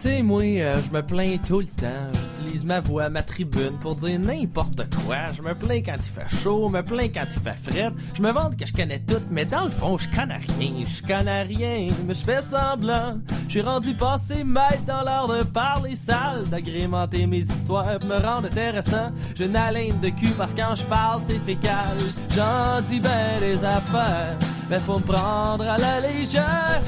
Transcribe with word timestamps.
sais, 0.00 0.22
moi, 0.22 0.42
euh, 0.42 0.80
je 0.82 0.96
me 0.96 1.02
plains 1.02 1.36
tout 1.46 1.60
le 1.60 1.66
temps. 1.66 2.10
J'utilise 2.38 2.64
ma 2.64 2.80
voix, 2.80 3.10
ma 3.10 3.22
tribune 3.22 3.76
pour 3.80 3.96
dire 3.96 4.18
n'importe 4.18 4.82
quoi. 4.94 5.16
Je 5.36 5.42
me 5.42 5.54
plains 5.54 5.82
quand 5.82 5.96
il 5.96 6.02
fait 6.02 6.42
chaud, 6.42 6.68
me 6.70 6.82
plains 6.82 7.08
quand 7.08 7.26
il 7.30 7.40
fait 7.40 7.70
fret. 7.70 7.92
Je 8.14 8.22
me 8.22 8.32
vante 8.32 8.56
que 8.56 8.64
je 8.64 8.72
connais 8.72 9.00
tout, 9.00 9.20
mais 9.30 9.44
dans 9.44 9.64
le 9.64 9.70
fond, 9.70 9.98
je 9.98 10.08
connais 10.08 10.38
rien. 10.58 10.84
Je 10.84 11.02
connais 11.06 11.42
rien, 11.42 11.88
mais 12.06 12.14
je 12.14 12.24
fais 12.24 12.40
semblant. 12.40 13.18
Je 13.46 13.50
suis 13.50 13.60
rendu 13.60 13.94
passé 13.94 14.42
maître 14.42 14.84
dans 14.86 15.02
l'art 15.02 15.28
de 15.28 15.42
parler 15.44 15.96
sale, 15.96 16.44
d'agrémenter 16.48 17.26
mes 17.26 17.40
histoires, 17.40 17.98
me 18.04 18.24
rendre 18.24 18.46
intéressant. 18.46 19.10
Je 19.34 19.44
n'haleine 19.44 20.00
de 20.00 20.08
cul 20.08 20.30
parce 20.36 20.54
que 20.54 20.62
quand 20.62 20.74
je 20.76 20.84
parle, 20.84 21.20
c'est 21.26 21.40
fécal. 21.40 21.96
J'en 22.34 22.80
dis 22.88 23.00
ben 23.00 23.40
des 23.40 23.62
affaires, 23.64 24.36
mais 24.70 24.78
faut 24.78 24.98
me 24.98 25.04
prendre 25.04 25.68
à 25.68 25.76
la 25.76 26.00
légère. 26.00 26.80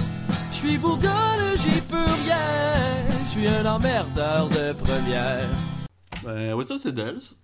Je 0.52 0.56
suis 0.68 0.78
bourgogne, 0.78 1.56
j'y 1.56 1.80
peux 1.82 1.96
rien. 2.24 3.08
Je 3.24 3.28
suis 3.30 3.46
un 3.48 3.64
emmerdeur 3.64 4.48
de 4.48 4.72
première. 4.74 5.48
Ben, 6.22 6.54
what's 6.54 6.70
up, 6.70 6.78
c'est 6.78 6.92
Dels. 6.92 7.36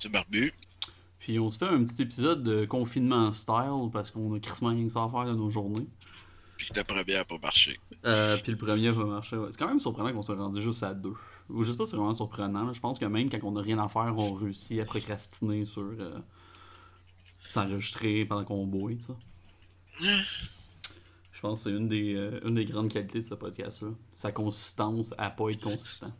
C'est 0.00 0.08
barbu. 0.08 0.52
Puis 1.20 1.38
on 1.38 1.48
se 1.48 1.58
fait 1.58 1.66
un 1.68 1.84
petit 1.84 2.02
épisode 2.02 2.42
de 2.42 2.64
confinement 2.64 3.32
style 3.32 3.88
parce 3.92 4.10
qu'on 4.10 4.34
a 4.34 4.40
crissement 4.40 4.70
rien 4.70 4.84
que 4.84 4.90
ça 4.90 5.04
à 5.04 5.08
faire 5.08 5.26
de 5.26 5.34
nos 5.34 5.50
journées. 5.50 5.86
Puis 6.56 6.68
que 6.68 6.74
la 6.74 6.84
première 6.84 7.20
a 7.20 7.24
pas 7.24 7.38
marché. 7.38 7.78
Euh, 8.04 8.36
puis 8.42 8.52
le 8.52 8.58
premier 8.58 8.90
va 8.90 9.04
marcher. 9.04 9.36
ouais. 9.36 9.48
C'est 9.50 9.58
quand 9.58 9.68
même 9.68 9.80
surprenant 9.80 10.12
qu'on 10.12 10.22
soit 10.22 10.36
rendu 10.36 10.60
juste 10.60 10.82
à 10.82 10.94
deux. 10.94 11.14
Ou 11.48 11.62
je 11.62 11.70
sais 11.70 11.78
pas 11.78 11.84
si 11.84 11.90
c'est 11.90 11.96
vraiment 11.96 12.12
surprenant. 12.12 12.64
là. 12.64 12.72
Je 12.72 12.80
pense 12.80 12.98
que 12.98 13.04
même 13.04 13.30
quand 13.30 13.38
on 13.44 13.56
a 13.56 13.62
rien 13.62 13.78
à 13.78 13.88
faire, 13.88 14.12
on 14.16 14.34
réussit 14.34 14.80
à 14.80 14.84
procrastiner 14.84 15.64
sur 15.64 15.82
euh, 15.82 16.18
s'enregistrer 17.48 18.24
pendant 18.24 18.44
qu'on 18.44 18.66
boit, 18.66 18.90
ça. 18.98 19.14
Je 21.38 21.42
pense 21.42 21.62
que 21.62 21.70
c'est 21.70 21.76
une 21.76 21.88
des, 21.88 22.16
euh, 22.16 22.40
une 22.44 22.54
des 22.54 22.64
grandes 22.64 22.88
qualités 22.88 23.20
de 23.20 23.24
ce 23.24 23.34
podcast-là. 23.34 23.90
Sa 24.12 24.32
consistance 24.32 25.14
à 25.18 25.30
pas 25.30 25.50
être 25.50 25.60
consistant. 25.60 26.12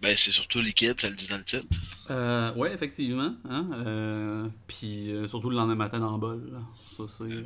Ben, 0.00 0.16
c'est 0.16 0.30
surtout 0.30 0.60
liquide, 0.60 1.00
ça 1.00 1.10
le 1.10 1.16
dit 1.16 1.26
dans 1.26 1.38
le 1.38 1.42
titre. 1.42 1.66
Euh, 2.08 2.54
ouais, 2.54 2.72
effectivement. 2.72 3.34
Hein? 3.48 3.68
Euh, 3.84 4.46
puis 4.68 5.10
euh, 5.10 5.26
surtout 5.26 5.50
le 5.50 5.56
lendemain 5.56 5.74
matin 5.74 5.98
dans 5.98 6.12
le 6.12 6.18
bol. 6.18 6.52
là. 6.52 6.60
Ça, 6.86 7.02
c'est. 7.08 7.44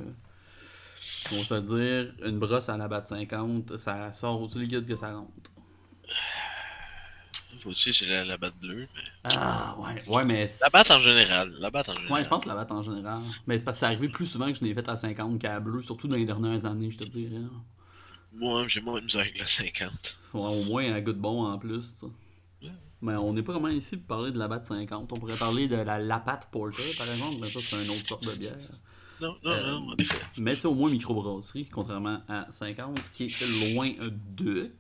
On 1.33 1.39
va 1.39 1.45
se 1.45 1.55
dire, 1.55 2.13
une 2.29 2.39
brosse 2.39 2.69
à 2.69 2.77
la 2.77 2.89
batte 2.89 3.07
50, 3.07 3.79
ça 3.79 4.13
sort 4.13 4.43
aussi 4.43 4.59
liquide 4.59 4.85
que 4.85 4.97
ça 4.97 5.15
rentre. 5.15 5.51
Aussi, 7.67 7.95
c'est 7.95 8.07
la, 8.07 8.25
la 8.25 8.37
batte 8.37 8.57
bleue. 8.61 8.87
Mais... 8.95 9.03
Ah, 9.25 9.77
ouais. 9.79 10.05
Ouais, 10.09 10.25
mais. 10.25 10.47
La 10.61 10.69
batte 10.71 10.91
en 10.91 11.01
général. 11.01 11.53
La 11.61 11.71
batte 11.71 11.89
en 11.89 11.95
général. 11.95 12.13
Ouais, 12.13 12.25
je 12.25 12.29
pense 12.29 12.45
la 12.47 12.55
batte 12.55 12.71
en 12.73 12.83
général. 12.83 13.23
Mais 13.47 13.59
c'est 13.59 13.65
parce 13.65 13.77
que 13.77 13.81
c'est 13.81 13.87
arrivé 13.87 14.09
plus 14.09 14.27
souvent 14.27 14.53
que 14.53 14.59
je 14.59 14.65
n'ai 14.65 14.75
fait 14.75 14.89
à 14.89 14.97
50 14.97 15.41
qu'à 15.41 15.61
bleu, 15.61 15.83
surtout 15.83 16.09
dans 16.09 16.17
les 16.17 16.27
dernières 16.27 16.67
années, 16.67 16.91
je 16.91 16.99
te 16.99 17.05
dirais. 17.05 17.41
Moi, 18.33 18.67
j'ai 18.69 18.81
moins 18.81 19.01
de 19.01 19.05
misère 19.05 19.23
avec 19.23 19.39
la 19.39 19.47
50. 19.47 20.17
Ouais, 20.35 20.41
au 20.41 20.65
moins 20.65 20.93
un 20.93 21.01
goût 21.01 21.13
de 21.13 21.19
bon 21.21 21.45
en 21.45 21.59
plus. 21.59 22.05
Ouais. 22.63 22.69
Mais 23.01 23.15
on 23.15 23.33
n'est 23.33 23.43
pas 23.43 23.53
vraiment 23.53 23.69
ici 23.69 23.97
pour 23.97 24.17
parler 24.17 24.33
de 24.33 24.39
la 24.39 24.49
batte 24.49 24.65
50. 24.65 25.13
On 25.13 25.17
pourrait 25.17 25.37
parler 25.37 25.69
de 25.69 25.77
la 25.77 25.99
Lapatte 25.99 26.49
Porter, 26.51 26.95
par 26.99 27.11
exemple, 27.11 27.37
mais 27.41 27.49
ça, 27.49 27.61
c'est 27.63 27.83
une 27.85 27.91
autre 27.91 28.07
sorte 28.09 28.25
de 28.25 28.35
bière. 28.35 28.57
Non, 29.21 29.37
non, 29.45 29.51
Euh, 29.53 29.71
non, 29.71 29.89
en 29.91 29.97
effet. 29.97 30.19
Mais 30.39 30.55
c'est 30.57 30.67
au 30.67 30.75
moins 30.75 30.91
microbrasserie, 30.91 31.69
contrairement 31.69 32.21
à 32.29 32.47
50, 32.51 32.99
qui 33.13 33.27
est 33.27 33.73
loin 33.75 33.93
de. 34.37 34.73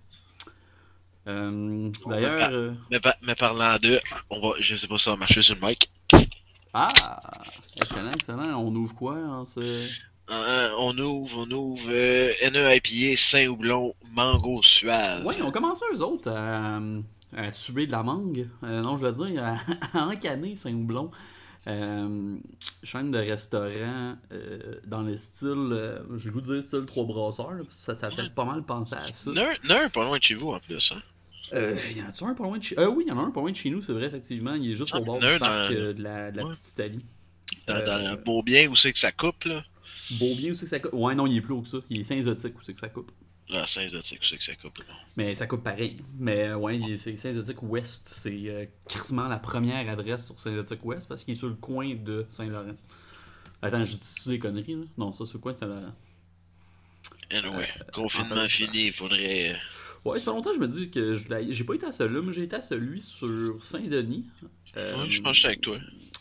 Euh, 1.26 1.90
D'ailleurs. 2.06 2.38
par- 2.38 2.50
euh, 2.52 2.72
Mais, 2.90 3.00
pa- 3.00 3.16
mais 3.22 3.34
parlant 3.34 3.76
de, 3.78 3.98
on 4.30 4.40
va, 4.40 4.54
je 4.60 4.76
sais 4.76 4.86
pas 4.86 4.98
si 4.98 5.04
ça 5.04 5.10
va 5.12 5.16
marcher 5.16 5.40
sur 5.42 5.54
le 5.54 5.66
mic. 5.66 5.90
Ah! 6.74 6.88
Excellent, 7.76 8.12
excellent. 8.12 8.56
On 8.60 8.74
ouvre 8.74 8.94
quoi 8.94 9.14
en 9.16 9.44
ce. 9.44 9.60
Euh, 10.30 10.70
on 10.78 10.96
ouvre, 10.98 11.44
on 11.46 11.50
ouvre 11.50 11.86
euh, 11.88 12.32
NE 12.50 13.16
Saint-Houblon, 13.16 13.94
Mango 14.12 14.62
Suave. 14.62 15.24
Ouais, 15.24 15.36
on 15.42 15.50
commence 15.50 15.82
eux 15.92 16.02
autres 16.02 16.30
à, 16.30 16.80
à 17.36 17.52
suer 17.52 17.86
de 17.86 17.92
la 17.92 18.02
mangue. 18.02 18.48
Non, 18.62 18.96
je 18.96 19.06
veux 19.06 19.12
dire, 19.12 19.42
à, 19.44 19.56
à 19.98 20.06
encanner 20.06 20.54
Saint-Houblon. 20.56 21.10
Chaîne 21.66 23.10
de 23.10 23.18
restaurants 23.18 24.16
dans 24.86 25.02
le 25.02 25.16
style, 25.16 26.00
je 26.16 26.24
vais 26.24 26.30
vous 26.30 26.40
dire 26.42 26.62
style 26.62 26.84
trois 26.86 27.04
brasseurs, 27.04 27.52
là, 27.52 27.62
parce 27.64 27.78
que 27.78 27.84
ça, 27.84 27.94
ça 27.94 28.10
fait 28.10 28.28
pas 28.34 28.44
mal 28.44 28.62
penser 28.62 28.94
à 28.94 29.10
ça. 29.12 29.30
A 29.30 29.74
un 29.84 29.88
pas 29.88 30.04
loin 30.04 30.18
de 30.18 30.22
chez 30.22 30.34
vous 30.34 30.50
en 30.50 30.60
plus. 30.60 30.92
Hein? 30.92 31.02
Euh, 31.52 31.76
y 31.94 32.02
en 32.02 32.06
a-tu 32.08 32.24
un 32.24 32.34
pas 32.34 32.44
loin 32.44 32.58
de 32.58 32.62
chez 32.62 32.78
euh, 32.78 32.88
Oui, 32.88 33.04
il 33.06 33.10
y 33.10 33.12
en 33.12 33.18
a 33.18 33.22
un 33.22 33.30
pas 33.30 33.40
loin 33.40 33.50
de 33.50 33.56
chez 33.56 33.70
nous, 33.70 33.82
c'est 33.82 33.92
vrai, 33.92 34.06
effectivement. 34.06 34.54
Il 34.54 34.70
est 34.72 34.76
juste 34.76 34.90
Ah, 34.94 34.98
au 35.00 35.04
bord 35.04 35.22
a 35.22 35.32
du 35.32 35.38
parc 35.38 35.72
dans- 35.72 35.76
euh, 35.76 35.92
de 35.92 36.02
la, 36.02 36.30
de 36.30 36.36
la 36.38 36.44
Ouais. 36.44 36.50
petite 36.52 36.70
Italie. 36.72 37.04
Dans, 37.66 37.74
Euh, 37.76 38.14
dans 38.16 38.22
Beaubien, 38.22 38.68
où 38.70 38.76
c'est 38.76 38.92
que 38.92 38.98
ça 38.98 39.12
coupe, 39.12 39.44
là? 39.44 39.62
Beau 40.18 40.34
bien 40.34 40.52
aussi 40.52 40.62
que 40.62 40.68
ça 40.70 40.80
coupe? 40.80 40.92
Ouais, 40.94 41.14
non, 41.14 41.26
il 41.26 41.36
est 41.36 41.40
plus 41.40 41.54
haut 41.54 41.62
que 41.62 41.68
ça. 41.68 41.78
Il 41.90 42.00
est 42.00 42.04
Saint-Zotique 42.04 42.58
où 42.58 42.62
c'est 42.62 42.74
que 42.74 42.80
ça 42.80 42.88
coupe. 42.88 43.10
Dans 43.50 43.64
Saint-Zotique, 43.66 44.20
où 44.22 44.24
c'est 44.24 44.36
que 44.38 44.44
ça 44.44 44.54
coupe. 44.56 44.78
là. 44.78 44.84
Mais 45.16 45.34
ça 45.34 45.46
coupe 45.46 45.62
pareil. 45.62 45.98
Mais 46.18 46.48
euh, 46.48 46.56
ouais, 46.56 46.80
c'est 46.96 47.16
Saint-Zotique 47.16 47.62
Ouest. 47.62 48.08
C'est 48.08 48.40
euh, 48.48 48.64
crissement 48.88 49.28
la 49.28 49.38
première 49.38 49.88
adresse 49.88 50.26
sur 50.26 50.38
Saint-Zotique 50.40 50.84
Ouest 50.84 51.08
parce 51.08 51.24
qu'il 51.24 51.34
est 51.34 51.38
sur 51.38 51.48
le 51.48 51.54
coin 51.54 51.94
de 51.94 52.26
Saint-Laurent. 52.30 52.74
Attends, 53.62 53.84
je 53.84 53.96
dis 53.96 54.14
des 54.26 54.38
conneries 54.38 54.74
là? 54.76 54.84
Non, 54.98 55.12
ça, 55.12 55.24
c'est 55.24 55.34
le 55.34 55.38
coin 55.40 55.52
de 55.52 55.56
Saint-Laurent. 55.58 55.94
Anyway, 57.30 57.68
Euh, 57.80 57.84
confinement 57.92 58.48
fini, 58.48 58.86
il 58.86 58.92
faudrait. 58.92 59.56
Euh, 60.06 60.10
Ouais, 60.10 60.18
ça 60.18 60.26
fait 60.26 60.30
longtemps 60.30 60.50
que 60.50 60.56
je 60.56 60.60
me 60.60 60.68
dis 60.68 60.90
que 60.90 61.14
je 61.14 61.24
j'ai 61.50 61.64
pas 61.64 61.74
été 61.74 61.86
à 61.86 61.92
celui-là, 61.92 62.20
mais 62.22 62.32
j'ai 62.32 62.42
été 62.44 62.56
à 62.56 62.62
celui 62.62 63.00
sur 63.02 63.62
Saint-Denis. 63.64 64.26
Euh, 64.76 65.02
Ouais, 65.04 65.10
je 65.10 65.20
pense 65.22 65.30
que 65.32 65.36
j'étais 65.36 65.48
avec 65.48 65.60
toi. 65.62 65.78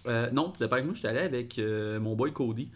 euh, 0.08 0.30
non, 0.32 0.50
t'étais 0.52 0.68
pas 0.68 0.76
avec 0.76 0.86
moi, 0.86 0.94
j'étais 0.96 1.08
allé 1.10 1.20
avec 1.20 1.58
euh, 1.60 2.00
mon 2.00 2.16
boy 2.16 2.32
Cody. 2.34 2.70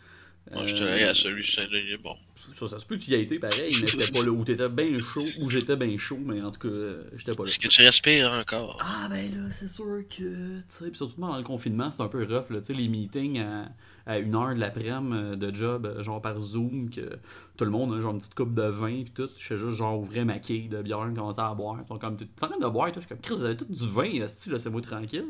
Moi, 0.51 0.67
je 0.67 0.75
à 0.75 1.13
celui 1.13 1.43
de 1.43 1.47
Saint-Denis. 1.47 1.97
Bon. 2.03 2.15
Ça, 2.53 2.67
ça 2.67 2.79
se 2.79 2.85
peut 2.85 2.95
que 2.95 3.01
tu 3.01 3.11
y 3.11 3.13
aies 3.15 3.21
été 3.21 3.39
pareil, 3.39 3.75
mais 3.81 3.87
j'étais 3.87 4.09
pas 4.09 4.23
là. 4.23 4.29
Ou 4.29 4.45
t'étais 4.45 4.69
bien 4.69 4.97
chaud, 4.99 5.25
ou 5.41 5.49
j'étais 5.49 5.75
bien 5.75 5.97
chaud, 5.97 6.19
mais 6.23 6.41
en 6.41 6.51
tout 6.51 6.59
cas, 6.59 6.73
euh, 6.73 7.03
j'étais 7.17 7.33
pas 7.33 7.43
là. 7.43 7.49
Est-ce 7.49 7.59
que 7.59 7.67
tu 7.67 7.81
respires 7.81 8.31
encore? 8.31 8.77
Ah 8.79 9.07
ben 9.09 9.29
là, 9.31 9.51
c'est 9.51 9.67
sûr 9.67 10.03
que, 10.09 10.59
tu 10.59 10.63
sais, 10.69 10.85
surtout 10.93 11.15
pendant 11.19 11.37
le 11.37 11.43
confinement, 11.43 11.91
c'est 11.91 12.01
un 12.01 12.07
peu 12.07 12.23
rough, 12.23 12.49
là, 12.49 12.59
tu 12.59 12.67
sais, 12.67 12.73
les 12.73 12.87
meetings 12.87 13.39
à, 13.39 13.69
à 14.05 14.19
une 14.19 14.33
heure 14.33 14.55
de 14.55 14.59
l'après-midi 14.59 15.13
euh, 15.13 15.35
de 15.35 15.53
job, 15.53 15.85
euh, 15.85 16.01
genre 16.01 16.21
par 16.21 16.39
Zoom, 16.41 16.89
que 16.89 17.17
tout 17.57 17.65
le 17.65 17.71
monde 17.71 17.93
a 17.93 17.99
genre 17.99 18.13
une 18.13 18.19
petite 18.19 18.35
coupe 18.35 18.53
de 18.53 18.63
vin, 18.63 19.03
pis 19.03 19.11
tout, 19.11 19.29
je 19.37 19.45
fais 19.45 19.57
juste 19.57 19.75
genre 19.75 19.99
ouvrir 19.99 20.25
ma 20.25 20.39
quille 20.39 20.69
de 20.69 20.81
bière, 20.81 20.99
commencer 21.13 21.41
à 21.41 21.53
boire, 21.53 21.83
sont 21.87 21.99
comme, 21.99 22.15
t'es 22.15 22.25
en 22.41 22.47
train 22.47 22.57
de 22.57 22.67
boire, 22.67 22.91
toi, 22.93 23.01
je 23.01 23.07
suis 23.07 23.09
comme, 23.09 23.21
Chris, 23.21 23.35
vous 23.35 23.43
avez 23.43 23.57
tout 23.57 23.65
du 23.65 23.85
vin, 23.87 24.25
style, 24.29 24.53
laissez-moi 24.53 24.81
tranquille. 24.81 25.25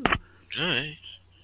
Ouais. 0.56 0.96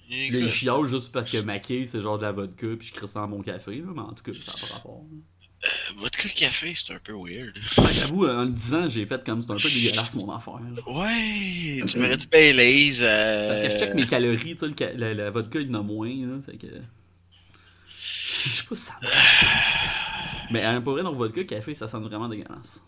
Les 0.09 0.39
Écoute, 0.39 0.49
chiales 0.49 0.85
juste 0.87 1.11
parce 1.11 1.29
que 1.29 1.37
ma 1.41 1.59
quille, 1.59 1.85
c'est 1.85 2.01
genre 2.01 2.17
de 2.17 2.23
la 2.23 2.31
vodka, 2.31 2.67
pis 2.77 2.87
je 2.87 2.93
crisse 2.93 3.13
dans 3.13 3.27
mon 3.27 3.41
café, 3.41 3.77
là, 3.77 3.87
mais 3.93 4.01
en 4.01 4.13
tout 4.13 4.23
cas, 4.23 4.31
ça 4.43 4.53
n'a 4.53 4.57
pas 4.67 4.73
rapport. 4.75 5.03
là. 5.11 5.17
euh, 5.65 5.93
Vodka 5.97 6.29
café, 6.29 6.75
c'est 6.75 6.93
un 6.93 6.99
peu 6.99 7.13
weird. 7.13 7.55
Ouais, 7.77 7.93
j'avoue, 7.93 8.25
euh, 8.25 8.37
en 8.41 8.45
le 8.45 8.51
disant, 8.51 8.87
j'ai 8.89 9.05
fait 9.05 9.23
comme, 9.25 9.41
c'est 9.41 9.51
un 9.51 9.55
peu 9.57 9.69
dégueulasse 9.69 10.15
mon 10.15 10.31
affaire, 10.31 10.59
là. 10.59 10.81
Ouais, 10.87 11.83
tu 11.87 11.97
mérites 11.97 12.21
du 12.21 12.27
Baileys. 12.27 12.97
Euh... 13.01 13.49
Parce 13.49 13.61
que 13.63 13.69
je 13.69 13.77
check 13.77 13.95
mes 13.95 14.05
calories, 14.05 14.55
tu 14.55 14.67
sais, 14.75 14.93
le 14.95 15.29
vodka, 15.29 15.59
il 15.59 15.75
en 15.75 15.79
a 15.79 15.83
moins, 15.83 16.09
là, 16.09 16.39
fait 16.45 16.57
que... 16.57 16.67
Je 18.45 18.49
sais 18.51 18.63
pas 18.63 18.75
si 18.75 18.85
ça 18.85 18.93
marche. 19.01 19.45
Mais 20.51 20.63
hein, 20.63 20.81
pour 20.81 20.93
vrai, 20.93 21.03
dans 21.03 21.11
le 21.11 21.17
vodka, 21.17 21.43
café, 21.45 21.73
ça 21.73 21.87
sent 21.87 21.97
vraiment 21.99 22.29
dégueulasse. 22.29 22.81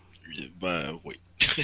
Ben 0.59 0.99
oui. 1.03 1.15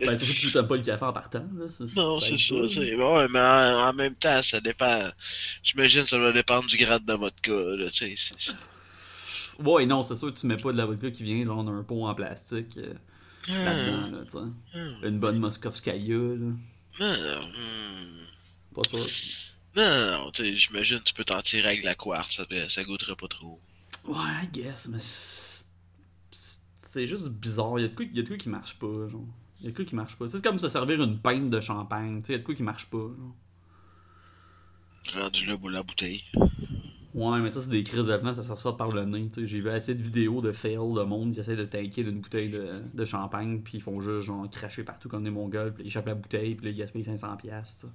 Ben, 0.00 0.18
surtout 0.18 0.32
que 0.34 0.38
tu 0.40 0.52
t'aimes 0.52 0.66
pas 0.68 0.76
le 0.76 0.82
café 0.82 1.04
en 1.04 1.12
partant, 1.12 1.46
là. 1.56 1.66
ça- 1.70 1.84
Non, 1.96 2.20
c'est 2.20 2.36
ça. 2.36 2.54
c'est- 2.68 2.94
Ouais, 2.94 3.26
mais 3.28 3.38
en, 3.40 3.88
en 3.88 3.92
même 3.92 4.14
temps, 4.14 4.42
ça 4.42 4.60
dépend. 4.60 5.10
J'imagine 5.62 6.02
que 6.04 6.08
ça 6.10 6.18
doit 6.18 6.32
dépendre 6.32 6.66
du 6.66 6.76
grade 6.76 7.04
de 7.04 7.12
vodka. 7.14 7.52
Là, 7.52 7.88
c'est-. 7.92 8.14
Ouais, 9.58 9.86
non, 9.86 10.02
c'est 10.02 10.16
sûr 10.16 10.32
que 10.32 10.38
tu 10.40 10.46
mets 10.46 10.56
pas 10.56 10.72
de 10.72 10.78
la 10.78 10.86
vodka 10.86 11.10
qui 11.10 11.22
vient, 11.22 11.44
genre, 11.44 11.62
d'un 11.64 11.82
pot 11.82 12.06
en 12.06 12.14
plastique 12.14 12.78
euh, 12.78 12.94
là-dedans, 13.48 14.06
là, 14.10 14.24
sais. 14.26 14.38
Hmm. 14.78 15.04
Une 15.04 15.18
bonne 15.20 15.38
Moskovskaya, 15.38 16.16
là. 16.16 16.34
Non, 16.40 16.56
non, 17.00 17.40
hmm. 17.40 18.74
Pas 18.74 18.82
sûr. 18.88 19.06
non, 19.76 20.10
non, 20.24 20.30
tu 20.32 20.42
sais, 20.44 20.56
j'imagine 20.56 20.98
que 21.00 21.04
tu 21.04 21.14
peux 21.14 21.24
t'en 21.24 21.40
tirer 21.42 21.68
avec 21.68 21.84
la 21.84 21.94
quartz, 21.94 22.36
ça, 22.36 22.44
ça 22.68 22.84
goûterait 22.84 23.16
pas 23.16 23.28
trop. 23.28 23.60
Ouais, 24.04 24.16
I 24.44 24.48
guess, 24.52 24.88
mais 24.88 24.98
c'est 26.92 27.06
juste 27.06 27.30
bizarre. 27.30 27.78
Il 27.78 27.82
y 27.82 27.84
a 27.86 27.88
de 27.88 27.94
quoi, 27.94 28.04
il 28.04 28.14
y 28.14 28.20
a 28.20 28.22
de 28.22 28.28
quoi 28.28 28.36
qui 28.36 28.50
marche 28.50 28.78
pas, 28.78 29.08
genre. 29.08 29.24
Il 29.60 29.64
y 29.64 29.68
a 29.68 29.70
de 29.70 29.76
quoi 29.76 29.84
qui 29.84 29.94
marche 29.94 30.16
pas. 30.16 30.28
C'est 30.28 30.44
comme 30.44 30.58
se 30.58 30.68
servir 30.68 31.02
une 31.02 31.18
pinte 31.18 31.48
de 31.48 31.60
champagne, 31.60 32.20
tu 32.20 32.26
sais, 32.26 32.32
il 32.32 32.36
y 32.36 32.36
a 32.36 32.38
de 32.40 32.44
quoi 32.44 32.54
qui 32.54 32.62
marche 32.62 32.86
pas, 32.86 32.98
genre. 32.98 33.34
Rendu 35.14 35.46
là 35.46 35.56
la 35.70 35.82
bouteille. 35.82 36.22
Ouais, 37.14 37.38
mais 37.40 37.50
ça, 37.50 37.60
c'est 37.60 37.70
des 37.70 37.82
crises 37.82 38.06
de 38.06 38.16
plan, 38.16 38.34
ça 38.34 38.42
sort 38.42 38.76
par 38.76 38.90
le 38.90 39.04
nez. 39.04 39.28
tu 39.28 39.40
sais. 39.40 39.46
J'ai 39.46 39.60
vu 39.60 39.70
assez 39.70 39.94
de 39.94 40.02
vidéos 40.02 40.40
de 40.42 40.52
fail 40.52 40.76
de 40.76 41.02
monde 41.02 41.32
qui 41.32 41.40
essaient 41.40 41.56
de 41.56 41.64
tanker 41.64 42.04
d'une 42.04 42.20
bouteille 42.20 42.50
de, 42.50 42.82
de 42.92 43.04
champagne, 43.04 43.60
puis 43.62 43.78
ils 43.78 43.82
font 43.82 44.00
juste 44.02 44.26
genre 44.26 44.48
cracher 44.50 44.84
partout 44.84 45.08
comme 45.08 45.24
des 45.24 45.30
mongols, 45.30 45.72
puis 45.72 45.84
ils 45.84 45.86
échappent 45.86 46.06
la 46.06 46.14
bouteille, 46.14 46.54
puis 46.54 46.66
là, 46.66 46.72
ils 46.72 46.76
gaspillent 46.76 47.02
500$. 47.02 47.38
piastres, 47.38 47.80
ça. 47.82 47.88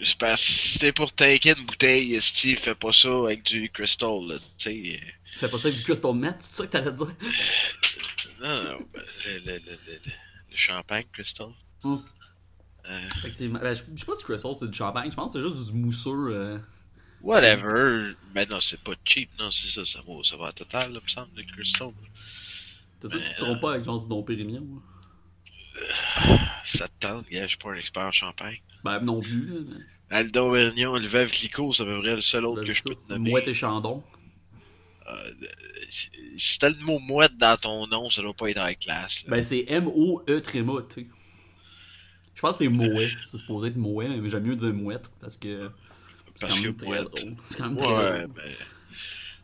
Je 0.00 0.14
pense 0.16 0.46
que 0.46 0.52
si 0.52 0.78
t'es 0.78 0.92
pour 0.92 1.12
tanker 1.12 1.54
une 1.58 1.66
bouteille, 1.66 2.20
Steve, 2.20 2.58
fais 2.58 2.74
pas 2.74 2.92
ça 2.92 3.08
avec 3.24 3.44
du 3.44 3.68
crystal, 3.70 4.28
là, 4.28 4.38
tu 4.58 4.70
sais. 4.70 5.00
Fais 5.32 5.48
pas 5.48 5.58
ça 5.58 5.68
avec 5.68 5.78
du 5.78 5.84
crystal 5.84 6.14
meth, 6.14 6.36
c'est 6.40 6.54
ça 6.54 6.66
que 6.66 6.70
t'allais 6.70 6.92
dire? 6.92 7.14
Non, 8.40 8.62
non, 8.64 8.78
ben, 8.92 9.02
le, 9.26 9.38
le, 9.52 9.58
le, 9.58 9.78
le, 10.50 10.56
champagne, 10.56 11.04
crystal. 11.12 11.48
Hum. 11.84 12.02
Euh, 12.88 13.00
Effectivement. 13.18 13.58
Ben, 13.60 13.74
je, 13.74 13.82
je 13.94 14.00
sais 14.00 14.06
pas 14.06 14.14
si 14.14 14.24
crystal 14.24 14.52
c'est 14.58 14.70
du 14.70 14.76
champagne, 14.76 15.10
je 15.10 15.16
pense 15.16 15.32
que 15.32 15.38
c'est 15.42 15.46
juste 15.56 15.72
du 15.72 15.78
mousseux. 15.78 16.32
euh, 16.34 16.58
whatever. 17.20 18.12
Ben 18.34 18.48
non, 18.48 18.60
c'est 18.60 18.80
pas 18.80 18.92
cheap, 19.04 19.30
non, 19.38 19.50
c'est 19.50 19.68
ça, 19.68 19.84
ça 19.84 20.00
va, 20.06 20.14
ça 20.24 20.36
va 20.36 20.48
à 20.48 20.52
total, 20.52 20.92
là, 20.92 21.00
me 21.02 21.08
semble, 21.08 21.28
le 21.36 21.42
crystal. 21.42 21.90
T'as 23.00 23.08
ça, 23.08 23.16
tu 23.18 23.22
te 23.24 23.28
Mais, 23.28 23.34
trompes 23.36 23.60
pas 23.60 23.72
avec 23.72 23.84
genre 23.84 24.00
du 24.00 24.08
Dom 24.08 24.24
Pérignon? 24.24 24.66
là? 25.80 26.38
Ça 26.64 26.88
te 26.88 26.92
tente, 27.06 27.28
gars, 27.30 27.42
je 27.44 27.48
suis 27.48 27.58
pas 27.58 27.70
un 27.72 27.74
expert 27.74 28.02
en 28.02 28.12
champagne. 28.12 28.60
Ben, 28.84 29.00
non 29.00 29.20
plus. 29.20 29.48
mais- 29.68 29.76
Aldo 30.10 30.50
Vergnon, 30.52 30.96
le 30.96 31.06
Veuve 31.06 31.30
Clicquot, 31.30 31.72
c'est 31.74 31.82
à 31.82 31.86
peu 31.86 32.00
près 32.00 32.16
le 32.16 32.22
seul 32.22 32.46
autre 32.46 32.64
que 32.64 32.72
je 32.72 32.82
peux 32.82 32.94
te 32.94 33.12
nommer. 33.12 33.30
Mouette 33.30 33.48
et 33.48 33.54
Chandon. 33.54 34.02
Si 36.36 36.58
t'as 36.58 36.70
le 36.70 36.84
mot 36.84 36.98
mouette 36.98 37.36
dans 37.36 37.56
ton 37.56 37.86
nom, 37.86 38.10
ça 38.10 38.22
doit 38.22 38.34
pas 38.34 38.50
être 38.50 38.60
high 38.62 38.78
class. 38.78 39.22
Là. 39.24 39.30
Ben, 39.30 39.42
c'est 39.42 39.64
M-O-E 39.68 40.40
tréma, 40.40 40.74
tu 40.88 41.02
sais. 41.02 41.06
Je 42.34 42.40
pense 42.40 42.58
que 42.58 42.64
c'est 42.64 42.70
Mouet. 42.70 43.10
C'est 43.24 43.38
supposé 43.38 43.70
être 43.70 43.76
Mouet, 43.76 44.08
mais 44.08 44.28
j'aime 44.28 44.44
mieux 44.44 44.54
dire 44.54 44.72
Mouette 44.72 45.10
parce 45.20 45.36
que. 45.36 45.70
Parce 46.38 46.54
quand 46.54 46.60
même 46.60 46.76
que 46.76 46.84
Mouette. 46.84 47.08
C'est 47.50 47.58
quand 47.58 47.64
même 47.64 47.76
très 47.76 47.88
ouais, 47.88 48.18
drôle. 48.18 48.26
ben. 48.28 48.54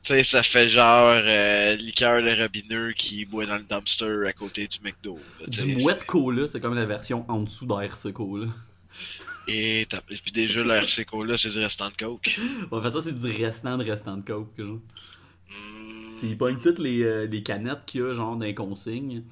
Tu 0.05 0.13
sais, 0.13 0.23
ça 0.23 0.43
fait 0.43 0.69
genre 0.69 1.15
euh, 1.17 1.75
liqueur 1.77 2.23
de 2.23 2.41
robineux 2.41 2.93
qui 2.93 3.25
boit 3.25 3.47
dans 3.47 3.57
le 3.57 3.63
dumpster 3.63 4.27
à 4.29 4.33
côté 4.33 4.69
du 4.69 4.79
McDo. 4.85 5.19
là, 5.41 5.47
Du 5.49 5.77
Mouette 5.77 6.05
Cola, 6.05 6.47
c'est 6.47 6.61
comme 6.61 6.75
la 6.75 6.85
version 6.85 7.25
en 7.27 7.41
dessous 7.41 7.67
d'ARC 7.67 8.13
Cola. 8.13 8.47
Et, 9.49 9.87
puis 10.23 10.33
déjà, 10.33 10.63
le 10.63 10.71
RC 10.71 11.05
Cola, 11.05 11.37
c'est 11.37 11.51
du 11.51 11.59
restant 11.59 11.89
de 11.89 11.97
Coke. 11.97 12.39
On 12.71 12.81
fait 12.81 12.91
ça, 12.91 13.03
c'est 13.03 13.19
du 13.19 13.27
restant 13.27 13.77
de 13.77 13.85
restant 13.85 14.17
de 14.17 14.23
Coke. 14.23 14.53
Genre. 14.57 14.79
C'est 16.15 16.27
ils 16.29 16.39
pognent 16.39 16.61
toutes 16.61 16.79
les, 16.79 17.03
euh, 17.03 17.27
les 17.27 17.43
canettes 17.43 17.85
qu'il 17.87 18.01
y 18.01 18.05
a, 18.05 18.15
genre, 18.15 18.37
dans 18.37 18.45
les 18.45 18.55
consignes. 18.55 19.23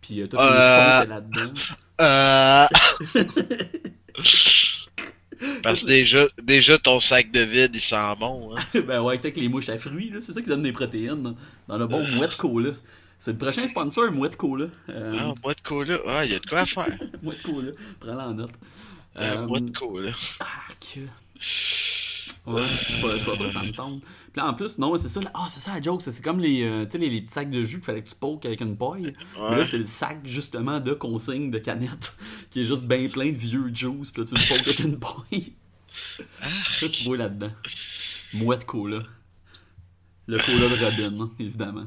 Puis 0.00 0.20
euh, 0.22 0.24
Euh. 0.24 0.28
qu'il 0.28 0.38
y 0.38 0.40
a 0.40 1.04
là-dedans. 1.06 1.52
Euh... 2.00 2.66
Parce 5.62 5.82
que 5.82 5.86
déjà, 5.88 6.26
déjà, 6.42 6.78
ton 6.78 6.98
sac 7.00 7.30
de 7.30 7.40
vide, 7.40 7.70
il 7.74 7.80
sent 7.80 7.96
bon. 8.18 8.54
Hein. 8.56 8.80
ben 8.86 9.00
ouais, 9.02 9.18
avec 9.18 9.36
les 9.36 9.48
mouches 9.48 9.68
à 9.68 9.78
fruits, 9.78 10.10
là, 10.10 10.20
c'est 10.20 10.32
ça 10.32 10.40
qui 10.42 10.48
donne 10.48 10.62
des 10.62 10.72
protéines. 10.72 11.22
Dans, 11.22 11.36
dans 11.68 11.78
le 11.78 11.86
bon 11.86 12.04
Mouette 12.16 12.36
Cola. 12.36 12.70
C'est 13.18 13.32
le 13.32 13.38
prochain 13.38 13.66
sponsor, 13.66 14.12
Mouette 14.12 14.36
Cola. 14.36 14.66
Euh, 14.90 15.12
Ah, 15.44 15.54
de 15.54 15.60
cola. 15.62 15.98
Ah, 16.06 16.24
il 16.24 16.30
y 16.32 16.34
a 16.34 16.38
de 16.38 16.46
quoi 16.46 16.60
à 16.60 16.66
faire. 16.66 16.86
Mouette 17.22 17.42
Cola, 17.42 17.72
prends-la 18.00 18.28
en 18.28 18.34
note. 18.34 18.50
Euh, 19.16 19.36
Euh, 19.36 19.46
bois 19.46 19.58
de 19.60 19.70
cola. 19.70 20.12
Arc. 20.38 20.98
Ouais, 22.46 22.62
je 22.62 22.84
suis 22.92 23.02
pas, 23.02 23.08
je 23.10 23.16
suis 23.16 23.24
pas 23.26 23.36
sûr 23.36 23.46
que 23.46 23.52
ça 23.52 23.62
me 23.62 23.72
tente. 23.72 24.02
Puis 24.32 24.42
en 24.42 24.54
plus, 24.54 24.78
non, 24.78 24.96
c'est 24.98 25.08
ça. 25.08 25.20
Ah, 25.34 25.46
c'est 25.48 25.60
ça 25.60 25.74
la 25.74 25.80
joke. 25.80 26.02
C'est 26.02 26.22
comme 26.22 26.38
les, 26.40 26.62
euh, 26.62 26.86
les, 26.94 27.10
les 27.10 27.20
petits 27.22 27.32
sacs 27.32 27.50
de 27.50 27.62
jus 27.62 27.76
qu'il 27.76 27.84
fallait 27.84 28.02
que 28.02 28.08
tu 28.08 28.14
pokes 28.14 28.44
avec 28.46 28.60
une 28.60 28.76
paille. 28.76 29.14
Mais 29.50 29.56
là, 29.56 29.64
c'est 29.64 29.78
le 29.78 29.86
sac, 29.86 30.18
justement, 30.24 30.80
de 30.80 30.92
consigne 30.92 31.50
de 31.50 31.58
canettes 31.58 32.16
qui 32.50 32.60
est 32.60 32.64
juste 32.64 32.84
bien 32.84 33.08
plein 33.08 33.26
de 33.26 33.36
vieux 33.36 33.70
juice. 33.74 34.10
Puis 34.10 34.22
là, 34.22 34.28
tu 34.28 34.34
le 34.34 34.48
pokes 34.48 34.66
avec 34.66 34.78
une 34.80 34.98
paille. 34.98 35.52
Là, 36.82 36.88
tu 36.92 37.04
bois 37.04 37.16
là-dedans. 37.16 37.50
Mouette 38.34 38.64
cola. 38.66 38.98
Le 40.26 40.38
cola 40.38 40.68
de 40.68 40.84
Robin, 40.84 41.30
évidemment. 41.38 41.86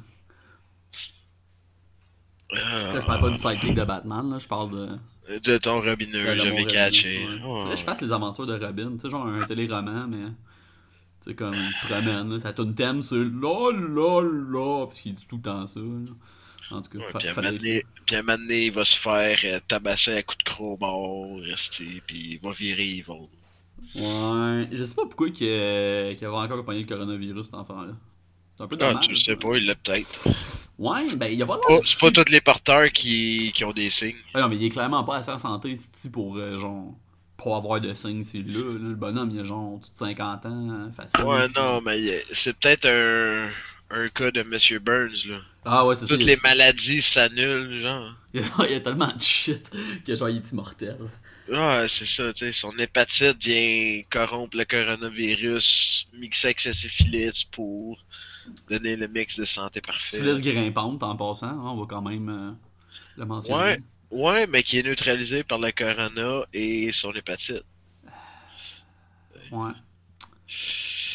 Là, 2.51 2.99
je 2.99 3.05
parle 3.05 3.21
pas 3.21 3.29
du 3.29 3.37
sidekick 3.37 3.73
de 3.73 3.83
Batman, 3.83 4.29
là, 4.29 4.39
je 4.39 4.47
parle 4.47 4.71
de. 4.71 4.89
Ah, 5.29 5.39
De 5.41 5.57
ton 5.57 5.79
robineux, 5.81 6.37
j'avais 6.37 6.65
catché. 6.65 7.25
Là, 7.69 7.75
je 7.75 7.83
fasse 7.83 8.01
les 8.01 8.11
aventures 8.11 8.45
de 8.45 8.57
Robin, 8.57 8.91
tu 8.95 9.01
sais, 9.01 9.09
genre 9.09 9.25
un 9.27 9.45
téléroman, 9.45 10.07
mais. 10.09 10.31
Tu 11.23 11.29
sais, 11.29 11.35
comme 11.35 11.53
il 11.53 11.71
se 11.73 11.85
promène, 11.87 12.33
là, 12.33 12.39
ça 12.39 12.51
tourne 12.53 12.73
thème, 12.73 13.03
c'est 13.03 13.15
là, 13.15 13.71
là, 13.71 14.21
là, 14.21 14.85
parce 14.87 14.99
qu'il 14.99 15.13
dit 15.13 15.25
tout 15.27 15.35
le 15.37 15.41
temps 15.43 15.67
ça, 15.67 15.79
là. 15.79 16.11
En 16.71 16.81
tout 16.81 16.89
cas, 16.91 16.99
Ouais, 16.99 17.05
puis, 17.19 17.27
à 17.27 17.33
fallait- 17.33 17.51
donné- 17.57 17.83
puis 18.05 18.15
à 18.15 18.19
un 18.19 18.21
moment 18.23 18.37
donné, 18.37 18.65
il 18.67 18.71
va 18.71 18.85
se 18.85 18.97
faire 18.97 19.37
euh, 19.43 19.59
tabasser 19.67 20.13
à 20.15 20.23
coups 20.23 20.37
de 20.39 20.43
crowbar, 20.49 21.37
rester, 21.43 22.01
puis 22.07 22.33
il 22.33 22.39
va 22.39 22.53
virer 22.53 22.81
evil. 22.89 23.27
Ouais, 23.95 24.67
je 24.71 24.85
sais 24.85 24.95
pas 24.95 25.05
pourquoi 25.05 25.29
qu'il 25.31 25.47
euh, 25.49 26.13
qu'il 26.15 26.25
avait 26.25 26.35
encore 26.35 26.63
pogné 26.63 26.79
le 26.81 26.87
coronavirus, 26.87 27.45
cet 27.47 27.55
enfant-là. 27.55 27.93
C'est 28.55 28.63
un 28.63 28.67
peu 28.67 28.77
Ah, 28.79 28.89
dommage. 28.89 29.05
tu 29.07 29.11
le 29.11 29.17
sais 29.17 29.35
pas, 29.35 29.57
il 29.57 29.65
l'a 29.65 29.75
peut-être. 29.75 30.09
Ouais, 30.77 31.15
ben, 31.15 31.27
il 31.31 31.37
y 31.37 31.43
a 31.43 31.45
pas 31.45 31.57
Pas- 31.57 31.73
l'air 31.73 31.81
C'est 31.85 31.99
pas 31.99 32.11
tous 32.11 32.31
les 32.31 32.41
porteurs 32.41 32.91
qui, 32.91 33.51
qui 33.53 33.63
ont 33.65 33.73
des 33.73 33.89
signes. 33.91 34.15
Ouais, 34.33 34.41
non, 34.41 34.47
mais 34.49 34.55
il 34.55 34.63
est 34.63 34.69
clairement 34.69 35.03
pas 35.03 35.17
assez 35.17 35.31
en 35.31 35.37
santé, 35.39 35.75
c'est 35.75 36.11
pour, 36.11 36.37
euh, 36.37 36.57
genre, 36.57 36.95
pas 37.43 37.57
avoir 37.57 37.81
de 37.81 37.93
signes, 37.93 38.23
c'est 38.23 38.39
là, 38.39 38.59
là. 38.59 38.89
Le 38.89 38.95
bonhomme, 38.95 39.31
il 39.31 39.39
a 39.39 39.43
genre 39.43 39.73
au-dessus 39.73 39.91
de 39.91 39.97
50 39.97 40.45
ans, 40.45 40.49
hein, 40.49 40.91
facile. 40.91 41.23
Ouais, 41.25 41.47
puis- 41.47 41.61
non, 41.61 41.81
mais 41.81 42.23
c'est 42.33 42.57
peut-être 42.57 42.85
un, 42.87 43.49
un 43.91 44.05
cas 44.07 44.31
de 44.31 44.43
Monsieur 44.43 44.79
Burns, 44.79 45.27
là. 45.27 45.37
Ah 45.65 45.85
ouais, 45.85 45.95
c'est 45.95 46.07
ça. 46.07 46.15
Toutes 46.15 46.25
les 46.25 46.37
maladies 46.37 47.01
s'annulent, 47.01 47.81
genre. 47.81 48.13
Il 48.33 48.41
y, 48.71 48.73
a, 48.73 48.79
tellement 48.79 49.13
de 49.13 49.21
shit 49.21 49.71
que 50.05 50.15
genre 50.15 50.29
il 50.29 50.37
est 50.37 50.51
immortel. 50.51 50.97
Ah, 51.53 51.83
c'est 51.87 52.05
ça, 52.05 52.31
tu 52.31 52.45
sais, 52.45 52.53
son 52.53 52.71
hépatite 52.77 53.43
vient 53.43 54.01
corrompre 54.09 54.55
le 54.55 54.63
coronavirus, 54.63 56.07
mixer 56.13 56.47
avec 56.47 56.61
sa 56.61 56.71
syphilis 56.71 57.43
pour 57.51 57.97
donner 58.69 58.95
le 58.95 59.07
mix 59.07 59.37
de 59.37 59.43
santé 59.43 59.81
parfait. 59.81 60.17
Syphilis 60.17 60.41
grimpante 60.41 61.03
en 61.03 61.15
passant, 61.17 61.47
hein, 61.47 61.61
on 61.61 61.75
va 61.75 61.85
quand 61.87 62.01
même 62.01 62.29
euh, 62.29 62.51
le 63.17 63.25
mentionner. 63.25 63.59
Ouais. 63.59 63.79
Ouais, 64.11 64.45
mais 64.47 64.61
qui 64.63 64.77
est 64.79 64.83
neutralisé 64.83 65.43
par 65.43 65.57
le 65.59 65.71
corona 65.71 66.41
et 66.53 66.91
son 66.91 67.11
hépatite. 67.13 67.63
Ouais. 69.51 69.71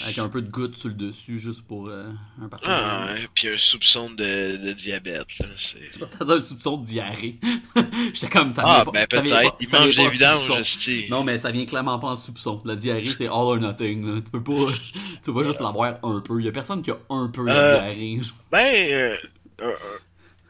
Avec 0.05 0.19
un 0.19 0.29
peu 0.29 0.43
de 0.43 0.51
goutte 0.51 0.77
sur 0.77 0.89
le 0.89 0.95
dessus 0.95 1.39
juste 1.39 1.63
pour 1.63 1.89
euh, 1.89 2.11
un 2.43 2.49
parfum. 2.49 2.67
Ah, 2.69 3.13
ouais, 3.15 3.29
puis 3.35 3.49
un 3.49 3.57
soupçon 3.59 4.11
de, 4.11 4.57
de 4.57 4.73
diabète, 4.73 5.39
là. 5.39 5.47
C'est... 5.59 6.05
Ça 6.07 6.19
un 6.29 6.39
soupçon 6.39 6.77
de 6.77 6.85
diarrhée. 6.85 7.39
J'étais 8.15 8.29
comme 8.29 8.53
ça. 8.53 8.63
Ah, 8.65 8.75
vient 8.77 8.85
pas- 8.85 8.91
ben 8.93 9.07
ça 9.11 9.21
vient 9.23 9.37
peut-être. 9.37 9.51
pas- 9.51 9.57
Il 9.61 9.71
mange 9.71 9.97
pas 9.97 10.03
des 10.03 10.09
vidanges. 10.11 11.09
Non, 11.11 11.25
mais 11.25 11.39
ça 11.39 11.51
vient 11.51 11.65
clairement 11.65 11.99
pas 11.99 12.09
en 12.09 12.17
soupçon. 12.17 12.61
La 12.67 12.77
diarrhée, 12.77 13.07
c'est 13.15 13.27
all 13.27 13.33
or 13.33 13.59
nothing. 13.59 14.07
là. 14.17 14.21
Tu 14.21 14.31
peux 14.31 14.43
pas, 14.43 14.73
tu 14.73 15.21
peux 15.23 15.35
pas 15.35 15.43
juste 15.45 15.61
l'avoir 15.61 15.99
un 16.03 16.21
peu. 16.21 16.43
Y 16.43 16.49
a 16.49 16.53
personne 16.53 16.83
qui 16.83 16.91
a 16.91 16.99
un 17.09 17.29
peu 17.29 17.45
de 17.45 17.51
Euh, 17.51 17.79
diarrhée. 17.79 18.21
Ben, 18.51 19.17
euh, 19.63 19.73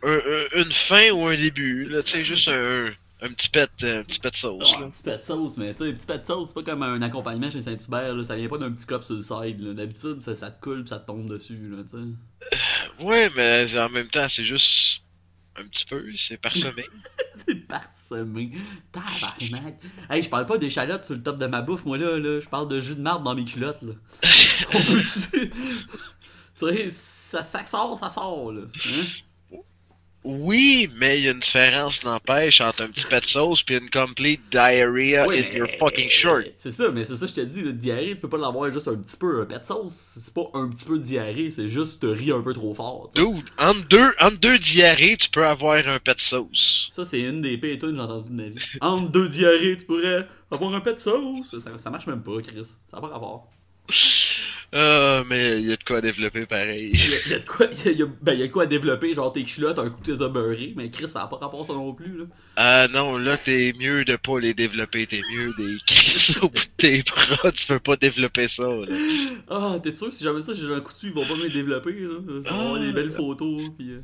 un- 0.06 0.12
un- 0.12 0.60
un- 0.60 0.62
une 0.64 0.72
fin 0.72 1.10
ou 1.10 1.26
un 1.26 1.36
début, 1.36 1.84
là, 1.86 2.02
tu 2.02 2.12
sais, 2.12 2.24
juste 2.24 2.48
un, 2.48 2.86
un 3.22 3.28
petit 3.32 3.48
pet, 3.48 3.70
un 3.82 4.02
petit 4.04 4.18
pet 4.20 4.30
de 4.30 4.36
sauce, 4.36 4.72
là. 4.78 4.86
un 4.86 4.90
petit 4.90 5.02
pet 5.02 5.16
de 5.18 5.22
sauce, 5.22 5.56
mais 5.56 5.74
tu 5.74 5.84
sais, 5.84 5.90
un 5.90 5.92
petit 5.94 6.06
pet 6.06 6.18
de 6.18 6.26
sauce, 6.26 6.48
c'est 6.48 6.54
pas 6.54 6.62
comme 6.62 6.82
un 6.82 7.00
accompagnement 7.02 7.50
chez 7.50 7.62
Saint-Hubert, 7.62 8.14
là. 8.14 8.24
ça 8.24 8.36
vient 8.36 8.48
pas 8.48 8.58
d'un 8.58 8.72
petit 8.72 8.86
cop 8.86 9.04
sur 9.04 9.14
le 9.16 9.22
side. 9.22 9.74
D'habitude, 9.74 10.20
ça, 10.20 10.34
ça 10.36 10.50
te 10.50 10.62
coule 10.62 10.82
pis 10.84 10.90
ça 10.90 10.98
te 10.98 11.06
tombe 11.06 11.28
dessus. 11.28 11.68
Là, 11.70 11.82
tu 11.82 11.96
sais. 11.98 13.04
Ouais, 13.04 13.30
mais 13.36 13.78
en 13.78 13.88
même 13.88 14.08
temps, 14.08 14.28
c'est 14.28 14.44
juste 14.44 15.02
un 15.56 15.66
petit 15.66 15.86
peu, 15.86 16.04
c'est 16.16 16.36
parsemé. 16.36 16.84
c'est 17.34 17.54
parsemé. 17.54 18.52
Tabarnak. 18.92 19.80
Hey, 20.10 20.22
je 20.22 20.28
parle 20.28 20.46
pas 20.46 20.58
d'échalotes 20.58 21.02
sur 21.04 21.14
le 21.14 21.22
top 21.22 21.38
de 21.38 21.46
ma 21.46 21.62
bouffe, 21.62 21.84
moi 21.86 21.96
là, 21.98 22.18
là. 22.18 22.40
Je 22.40 22.48
parle 22.48 22.68
de 22.68 22.78
jus 22.78 22.94
de 22.94 23.00
marde 23.00 23.24
dans 23.24 23.34
mes 23.34 23.44
culottes, 23.44 23.82
là. 23.82 23.94
On 24.74 24.80
Tu 24.82 25.00
sais, 26.54 26.90
ça, 26.90 27.42
ça 27.42 27.66
sort, 27.66 27.98
ça 27.98 28.10
sort, 28.10 28.52
là. 28.52 28.62
Hein? 28.86 29.02
Oui, 30.26 30.90
mais 30.96 31.18
il 31.18 31.24
y 31.24 31.28
a 31.28 31.30
une 31.30 31.40
différence, 31.40 32.04
n'empêche, 32.04 32.60
entre 32.60 32.82
un 32.82 32.88
petit 32.88 33.06
pet 33.06 33.20
de 33.20 33.26
sauce 33.26 33.62
puis 33.62 33.76
une 33.76 33.88
complete 33.90 34.40
diarrhea 34.50 35.22
in 35.24 35.28
mais- 35.28 35.54
your 35.56 35.68
fucking 35.78 36.10
shirt. 36.10 36.46
C'est 36.56 36.70
ça, 36.72 36.90
mais 36.90 37.04
c'est 37.04 37.16
ça, 37.16 37.26
je 37.26 37.34
te 37.34 37.40
dis, 37.40 37.62
le 37.62 37.72
diarrhée, 37.72 38.14
tu 38.14 38.20
peux 38.20 38.28
pas 38.28 38.38
l'avoir 38.38 38.70
juste 38.72 38.88
un 38.88 38.96
petit 38.96 39.16
peu. 39.16 39.40
Un 39.42 39.46
pet 39.46 39.60
de 39.60 39.64
sauce, 39.64 39.92
c'est 39.92 40.34
pas 40.34 40.50
un 40.54 40.68
petit 40.68 40.84
peu 40.84 40.98
de 40.98 41.04
diarrhée, 41.04 41.50
c'est 41.50 41.68
juste 41.68 42.02
te 42.02 42.06
ris 42.06 42.32
un 42.32 42.42
peu 42.42 42.52
trop 42.52 42.74
fort. 42.74 43.08
tu 43.14 43.22
sais. 43.22 43.26
Dude, 43.32 43.44
entre 43.58 43.86
deux, 43.88 44.10
entre 44.20 44.38
deux 44.40 44.58
diarrhées, 44.58 45.16
tu 45.16 45.30
peux 45.30 45.46
avoir 45.46 45.76
un 45.88 45.98
pet 46.00 46.14
de 46.14 46.20
sauce. 46.20 46.88
Ça, 46.92 47.04
c'est 47.04 47.20
une 47.20 47.40
des 47.40 47.56
pires 47.56 47.78
tunes 47.78 47.90
que 47.90 47.96
j'ai 47.96 48.02
entendues 48.02 48.30
de 48.30 48.34
ma 48.34 48.48
vie. 48.48 48.58
Entre 48.80 49.10
deux 49.10 49.28
diarrhées, 49.28 49.76
tu 49.76 49.84
pourrais 49.86 50.26
avoir 50.50 50.74
un 50.74 50.80
pet 50.80 50.94
de 50.94 50.98
sauce. 50.98 51.58
Ça, 51.58 51.78
ça 51.78 51.90
marche 51.90 52.06
même 52.06 52.22
pas, 52.22 52.40
Chris. 52.42 52.64
Ça 52.64 52.96
n'a 52.96 53.00
pas 53.00 53.08
rapport. 53.08 53.50
Ah, 54.78 55.22
mais 55.26 55.58
il 55.60 55.68
y 55.68 55.72
a 55.72 55.76
de 55.76 55.84
quoi 55.84 56.02
développer 56.02 56.44
pareil. 56.44 56.90
Il 56.92 57.30
y 57.30 57.34
a, 57.34 57.38
de 57.38 57.46
quoi, 57.46 57.66
y 57.66 57.88
a, 57.88 57.92
y 57.92 58.02
a- 58.02 58.06
ben, 58.20 58.34
il 58.34 58.40
y 58.40 58.42
a 58.42 58.46
de 58.46 58.52
quoi 58.52 58.64
à 58.64 58.66
développer, 58.66 59.14
genre 59.14 59.32
tes 59.32 59.42
culottes, 59.44 59.78
un 59.78 59.88
coup 59.88 60.02
as 60.10 60.28
beurrées, 60.28 60.74
mais 60.76 60.90
Chris, 60.90 61.08
ça 61.08 61.20
n'a 61.20 61.26
pas 61.28 61.36
rapport 61.36 61.64
ça 61.64 61.72
non 61.72 61.94
plus, 61.94 62.18
là. 62.18 62.24
Ah 62.56 62.86
non, 62.88 63.16
là, 63.16 63.38
t'es 63.38 63.72
mieux 63.78 64.04
de 64.04 64.16
pas 64.16 64.38
les 64.38 64.52
développer, 64.52 65.06
t'es 65.06 65.22
mieux 65.32 65.50
des 65.56 65.76
crises 65.86 66.36
au 66.42 66.48
bout 66.50 66.58
de 66.58 66.70
tes 66.76 67.02
bras, 67.02 67.52
tu 67.52 67.66
peux 67.66 67.80
pas 67.80 67.96
développer 67.96 68.48
ça, 68.48 68.64
là. 68.64 68.86
Ah, 69.48 69.76
t'es 69.82 69.94
sûr 69.94 70.08
que 70.10 70.14
si 70.14 70.24
jamais 70.24 70.42
ça, 70.42 70.52
j'ai 70.52 70.66
un 70.74 70.80
coutu, 70.80 71.06
ils 71.06 71.12
vont 71.14 71.24
pas 71.24 71.36
me 71.36 71.44
les 71.44 71.50
développer, 71.54 71.92
là? 71.92 72.18
Je 72.28 72.32
vais 72.40 72.48
avoir 72.48 72.74
Ah. 72.74 72.78
des 72.80 72.92
belles 72.92 73.12
photos, 73.12 73.62
pis... 73.78 73.90
euh, 73.92 74.00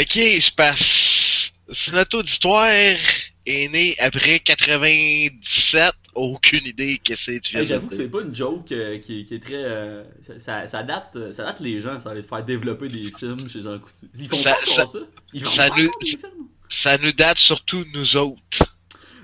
Ok, 0.00 0.14
je 0.14 0.50
passe. 0.54 1.50
Si 1.72 1.92
notre 1.92 2.18
auditoire 2.18 2.68
est 2.70 3.68
né 3.68 3.96
après 3.98 4.38
97, 4.40 5.92
aucune 6.18 6.66
idée 6.66 7.00
que 7.04 7.14
c'est 7.14 7.40
tu 7.40 7.52
viens 7.52 7.60
Hey, 7.60 7.66
J'avoue 7.66 7.88
que 7.88 7.94
c'est 7.94 8.08
pas 8.10 8.20
une 8.22 8.34
joke 8.34 8.70
euh, 8.72 8.98
qui, 8.98 9.20
est- 9.20 9.24
qui 9.24 9.34
est 9.34 9.38
très... 9.42 9.54
euh, 9.64 10.04
ça, 10.38 10.82
date, 10.82 11.14
euh, 11.16 11.32
ça 11.32 11.44
date 11.44 11.60
les 11.60 11.80
gens, 11.80 11.98
ça 12.00 12.10
allait 12.10 12.22
se 12.22 12.28
faire 12.28 12.44
développer 12.44 12.88
des 12.88 13.10
films 13.18 13.48
chez 13.48 13.62
Jean 13.62 13.78
Coutu. 13.78 14.06
Ils 14.18 14.28
font 14.28 14.36
Ça- 14.36 14.54
pas 14.54 14.64
ça- 14.64 14.86
ça? 14.86 14.98
Ils 15.32 15.42
font 15.42 15.50
ça 15.50 15.68
pas 15.68 15.76
nous- 15.76 15.90
des 16.00 16.06
films? 16.06 16.20
Ça 16.68 16.98
nous 16.98 17.12
date 17.12 17.38
surtout 17.38 17.84
nous 17.94 18.16
autres. 18.16 18.76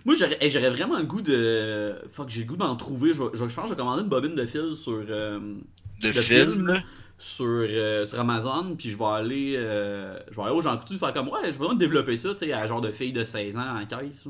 Moi, 0.05 0.15
j'aurais 0.19 0.39
hey, 0.41 0.51
vraiment 0.51 0.99
le 0.99 1.05
goût 1.05 1.23
de... 1.23 1.95
Fuck, 2.13 2.29
j'ai 2.29 2.41
le 2.43 2.47
goût 2.47 2.57
d'en 2.57 2.77
trouver. 2.77 3.13
Je, 3.13 3.23
vais- 3.23 3.31
je, 3.35 3.39
je 3.39 3.43
pense 3.43 3.55
que 3.55 3.63
je 3.65 3.69
vais 3.71 3.77
commander 3.77 4.03
une 4.03 4.09
bobine 4.09 4.35
de 4.35 4.47
fil 4.47 4.75
sur... 4.75 5.05
De 5.05 6.13
film, 6.13 6.83
sur, 7.19 7.47
euh, 7.47 8.05
sur 8.05 8.19
Amazon, 8.21 8.75
puis 8.77 8.91
je 8.91 8.99
vais 8.99 9.05
aller 9.05 9.55
euh, 9.57 10.19
je 10.31 10.37
vais 10.37 10.43
aller 10.43 10.51
au 10.53 10.61
Jean 10.61 10.77
Coutu 10.77 10.99
faire 10.99 11.13
comme 11.15 11.29
ouais, 11.29 11.39
j'ai 11.45 11.53
besoin 11.53 11.75
de 11.75 11.79
développer 11.79 12.17
ça, 12.17 12.31
tu 12.31 12.39
sais, 12.41 12.53
à 12.53 12.67
genre 12.67 12.81
de 12.81 12.91
fille 12.91 13.13
de 13.13 13.25
16 13.25 13.57
ans 13.57 13.61
en 13.81 13.87
caisse. 13.87 14.27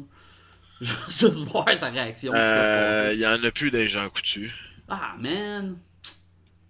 Là. 0.84 0.92
Juste 1.08 1.44
voir 1.44 1.68
sa 1.78 1.90
réaction. 1.90 2.32
Euh, 2.34 3.10
il 3.14 3.20
y 3.20 3.26
en 3.26 3.42
a 3.42 3.50
plus 3.50 3.70
des 3.70 3.88
gens 3.88 4.08
coutus. 4.10 4.52
Ah 4.88 5.14
man! 5.18 5.76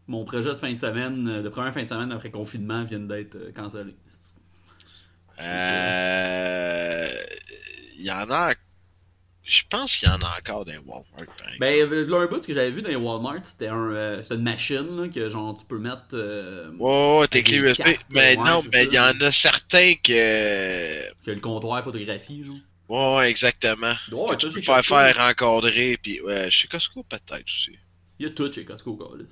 Mon 0.06 0.24
projet 0.24 0.50
de 0.50 0.54
fin 0.54 0.70
de 0.70 0.76
semaine, 0.78 1.26
euh, 1.28 1.42
de 1.42 1.48
première 1.48 1.72
fin 1.72 1.82
de 1.82 1.88
semaine 1.88 2.12
après 2.12 2.30
confinement 2.30 2.84
vient 2.84 3.00
d'être 3.00 3.36
euh, 3.36 3.52
cancellé. 3.52 3.94
Euh... 5.40 7.08
il 7.98 8.04
y 8.04 8.10
en 8.12 8.30
a. 8.30 8.52
Je 9.46 9.62
pense 9.68 9.96
qu'il 9.96 10.08
y 10.08 10.10
en 10.10 10.18
a 10.20 10.38
encore 10.38 10.64
dans 10.64 10.72
les 10.72 10.78
Walmart. 10.78 11.04
Ben, 11.60 11.82
un 11.82 12.26
bout 12.26 12.46
que 12.46 12.54
j'avais 12.54 12.70
vu 12.70 12.80
dans 12.80 12.88
les 12.88 12.96
Walmart, 12.96 13.44
c'était 13.44 13.68
un, 13.68 13.90
euh, 13.92 14.22
une 14.30 14.42
machine 14.42 14.96
là, 14.96 15.08
que 15.08 15.28
genre 15.28 15.54
tu 15.58 15.66
peux 15.66 15.78
mettre. 15.78 16.14
euh, 16.14 16.70
ouais, 16.78 17.28
tes 17.28 17.42
clés 17.42 17.58
USB. 17.58 17.82
Mais 18.10 18.38
ouais, 18.38 18.44
non, 18.44 18.62
mais 18.72 18.86
il 18.86 18.94
y 18.94 18.98
en 18.98 19.12
a 19.20 19.30
certains 19.32 19.94
que. 20.02 21.12
que 21.24 21.30
le 21.30 21.40
comptoir 21.40 21.84
photographie, 21.84 22.44
genre. 22.44 22.56
Ouais, 22.88 23.30
exactement. 23.30 23.94
Ouais, 24.12 24.36
tu 24.36 24.48
peux 24.48 24.60
faire 24.60 24.76
Costco. 24.76 24.94
faire 24.96 25.20
encadrer, 25.20 25.98
puis 26.02 26.20
ouais, 26.20 26.50
chez 26.50 26.68
Costco 26.68 27.02
peut-être 27.02 27.44
aussi. 27.44 27.78
Il 28.18 28.26
y 28.26 28.28
a 28.28 28.32
tout 28.32 28.52
chez 28.52 28.64
Costco, 28.64 28.94
Carlis. 28.96 29.26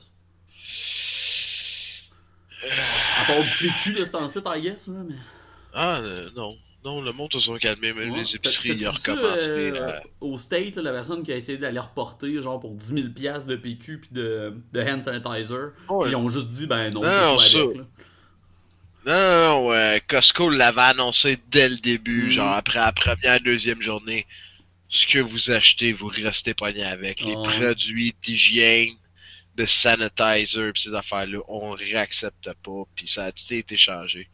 À 3.21 3.25
part 3.27 3.43
du 3.43 3.51
PQ 3.69 3.93
de 3.95 4.05
cet 4.05 4.15
ancien, 4.15 4.43
I 4.47 4.61
guess, 4.61 4.87
là, 4.87 4.95
mais. 5.09 5.15
Ah, 5.75 5.99
euh, 5.99 6.31
non. 6.37 6.57
Non, 6.85 7.01
le 7.01 7.13
monde 7.13 7.33
se 7.33 7.39
sont 7.39 7.57
calmés, 7.59 7.93
même 7.93 8.11
Ouais. 8.11 8.19
les 8.19 8.35
épiceries, 8.35 8.71
ils 8.71 8.89
ont 8.89 8.91
recommencé. 8.91 9.49
euh, 9.49 10.01
Au 10.21 10.37
State, 10.37 10.75
là, 10.77 10.83
la 10.83 10.93
personne 10.93 11.23
qui 11.23 11.33
a 11.33 11.37
essayé 11.37 11.57
d'aller 11.57 11.79
reporter, 11.79 12.43
genre 12.43 12.59
pour 12.59 12.75
10 12.75 12.87
000 12.95 13.09
piastres 13.15 13.49
de 13.49 13.55
PQ 13.55 13.99
puis 14.01 14.09
de, 14.11 14.53
de 14.73 14.81
hand 14.81 15.01
sanitizer, 15.01 15.71
ils 16.09 16.17
ont 16.17 16.29
juste 16.29 16.49
dit, 16.49 16.67
ben 16.67 16.91
non, 16.91 17.03
Non, 17.03 17.09
non, 17.35 17.39
ça. 17.39 17.61
avec, 17.61 17.77
là. 17.77 17.85
Non, 19.05 19.13
non, 19.13 19.45
non, 19.63 19.67
ouais, 19.69 20.03
Costco 20.07 20.49
l'avait 20.49 20.81
annoncé 20.83 21.37
dès 21.49 21.69
le 21.69 21.77
début, 21.77 22.25
Mhm. 22.27 22.31
genre 22.31 22.53
après 22.53 22.79
la 22.79 22.93
première, 22.93 23.41
deuxième 23.41 23.83
journée. 23.83 24.27
Ce 24.89 25.07
que 25.07 25.19
vous 25.19 25.51
achetez, 25.51 25.93
vous 25.93 26.09
restez 26.09 26.55
pogné 26.55 26.85
avec. 26.85 27.21
Les 27.21 27.33
produits 27.33 28.15
d'hygiène, 28.23 28.95
de 29.57 29.65
sanitizer, 29.67 30.73
pis 30.73 30.83
ces 30.83 30.95
affaires-là, 30.95 31.39
on 31.49 31.71
réaccepte 31.71 32.51
pas, 32.63 32.83
puis 32.95 33.09
ça 33.09 33.25
a 33.27 33.33
tout 33.33 33.53
été 33.53 33.77
changé. 33.77 34.29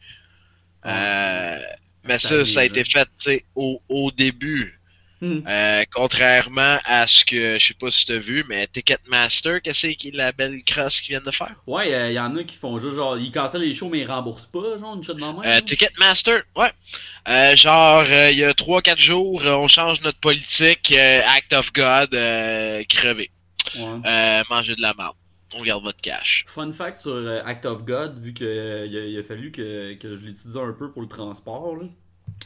Euh, 0.85 1.59
mais 2.05 2.19
Ça 2.19 2.45
ça, 2.45 2.59
a 2.61 2.65
été 2.65 2.81
hein. 2.95 3.05
fait, 3.19 3.45
au, 3.55 3.81
au 3.89 4.11
début. 4.11 4.78
Hmm. 5.21 5.39
Euh, 5.47 5.83
contrairement 5.93 6.77
à 6.85 7.05
ce 7.05 7.25
que, 7.25 7.59
je 7.59 7.65
sais 7.67 7.73
pas 7.73 7.91
si 7.91 8.05
t'as 8.05 8.17
vu, 8.19 8.45
mais 8.47 8.67
Ticketmaster, 8.67 9.61
qu'est-ce 9.61 9.87
que 9.87 9.93
c'est 10.01 10.11
la 10.15 10.31
belle 10.31 10.63
crosse 10.63 11.01
qu'ils 11.01 11.11
viennent 11.13 11.25
de 11.25 11.31
faire? 11.31 11.55
Ouais, 11.67 12.11
il 12.11 12.13
y 12.13 12.19
en 12.19 12.35
a 12.37 12.43
qui 12.43 12.55
font 12.55 12.79
juste 12.79 12.95
genre, 12.95 13.17
ils 13.17 13.31
cancellent 13.31 13.61
les 13.61 13.73
shows 13.73 13.89
mais 13.89 13.99
ils 13.99 14.09
remboursent 14.09 14.45
pas, 14.45 14.77
genre, 14.77 14.95
une 14.95 15.19
la 15.19 15.33
main. 15.33 15.41
Euh. 15.45 15.61
Ticketmaster, 15.61 16.43
ouais. 16.55 16.71
Euh, 17.27 17.55
genre, 17.55 18.03
euh, 18.07 18.31
il 18.31 18.39
y 18.39 18.43
a 18.45 18.53
3-4 18.53 18.99
jours, 18.99 19.41
euh, 19.43 19.55
on 19.55 19.67
change 19.67 20.01
notre 20.01 20.19
politique. 20.19 20.93
euh, 20.97 21.21
Act 21.35 21.53
of 21.53 21.73
God, 21.73 22.13
euh. 22.13 22.83
Ouais. 22.83 23.29
Euh, 24.05 24.43
manger 24.49 24.75
de 24.75 24.81
la 24.81 24.93
merde. 24.97 25.15
On 25.53 25.63
garde 25.63 25.83
votre 25.83 26.01
cash. 26.01 26.45
Fun 26.47 26.71
fact 26.71 26.97
sur 26.97 27.11
euh, 27.11 27.41
Act 27.43 27.65
of 27.65 27.83
God, 27.83 28.19
vu 28.19 28.33
que 28.33 28.45
euh, 28.45 28.85
il 28.85 29.17
a, 29.17 29.19
a 29.19 29.23
fallu 29.23 29.51
que, 29.51 29.93
que 29.95 30.15
je 30.15 30.21
l'utilise 30.21 30.57
un 30.57 30.73
peu 30.73 30.91
pour 30.91 31.01
le 31.01 31.07
transport, 31.07 31.75
là. 31.75 31.85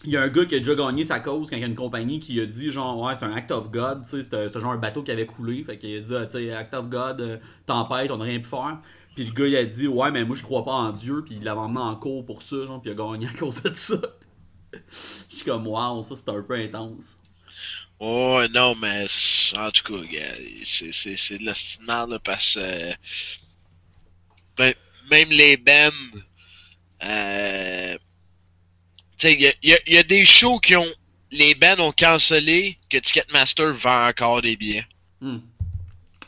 Il 0.05 0.12
y 0.12 0.17
a 0.17 0.22
un 0.22 0.27
gars 0.29 0.45
qui 0.45 0.55
a 0.55 0.60
déjà 0.60 0.75
gagné 0.75 1.05
sa 1.05 1.19
cause 1.19 1.50
quand 1.50 1.55
il 1.55 1.62
y 1.62 1.63
a 1.63 1.67
une 1.67 1.75
compagnie 1.75 2.19
qui 2.19 2.39
a 2.41 2.45
dit 2.45 2.72
genre 2.72 3.00
ouais 3.00 3.15
c'est 3.15 3.25
un 3.25 3.33
act 3.33 3.51
of 3.51 3.72
God, 3.72 4.03
tu 4.03 4.10
sais, 4.10 4.24
c'était 4.24 4.60
genre 4.60 4.74
un 4.74 4.77
bateau 4.77 5.01
qui 5.03 5.12
avait 5.12 5.25
coulé, 5.25 5.63
fait 5.63 5.77
qu'il 5.77 5.98
a 5.98 6.01
dit 6.25 6.50
ah, 6.51 6.57
act 6.60 6.74
of 6.74 6.89
God, 6.89 7.22
euh, 7.22 7.38
tempête, 7.65 8.12
on 8.12 8.17
n'a 8.17 8.25
rien 8.25 8.39
pu 8.39 8.45
faire. 8.50 8.79
Puis 9.15 9.25
le 9.25 9.31
gars 9.31 9.48
il 9.48 9.55
a 9.55 9.65
dit 9.65 9.88
ouais 9.88 10.12
mais 10.12 10.25
moi 10.25 10.36
je 10.36 10.43
crois 10.43 10.65
pas 10.65 10.74
en 10.74 10.91
Dieu, 10.91 11.24
puis 11.25 11.36
il 11.38 11.43
l'avait 11.43 11.60
emmené 11.62 11.79
en 11.79 11.95
cours 11.95 12.25
pour 12.25 12.41
ça, 12.41 12.65
genre 12.65 12.81
puis 12.81 12.91
il 12.91 12.93
a 12.93 12.95
gagné 12.95 13.27
à 13.27 13.33
cause 13.33 13.62
de 13.63 13.74
ça. 13.74 13.95
Je 14.91 15.36
suis 15.36 15.45
comme 15.45 15.67
wow, 15.67 16.03
ça 16.03 16.15
c'était 16.15 16.31
un 16.31 16.41
peu 16.41 16.55
intense. 16.55 17.17
Oh, 18.00 18.41
non, 18.53 18.75
mais 18.75 19.05
en 19.57 19.72
tout 19.72 19.83
cas, 19.83 20.03
c'est, 20.63 20.91
c'est, 20.93 21.15
c'est 21.17 21.38
de 21.38 21.45
la 21.88 22.05
là, 22.05 22.19
parce 22.19 22.55
que. 22.55 22.60
euh, 22.60 22.93
ben, 24.57 24.74
même 25.12 25.29
les 25.29 25.57
bands. 25.57 26.22
Euh, 27.03 27.98
tu 29.27 29.30
sais, 29.30 29.34
il 29.36 29.42
y 29.42 29.48
a, 29.48 29.53
y 29.63 29.74
a- 29.74 29.92
y 29.96 29.98
a 29.98 30.03
des 30.03 30.25
shows 30.25 30.60
qui 30.60 30.75
ont. 30.75 30.86
Les 31.32 31.56
bands 31.56 31.80
ont 31.80 31.92
cancellé 31.98 32.77
que 32.89 32.98
Ticketmaster 33.00 33.74
vend 33.74 34.08
encore 34.08 34.42
des 34.42 34.56
billets. 34.56 34.86
Hmm. 35.22 35.38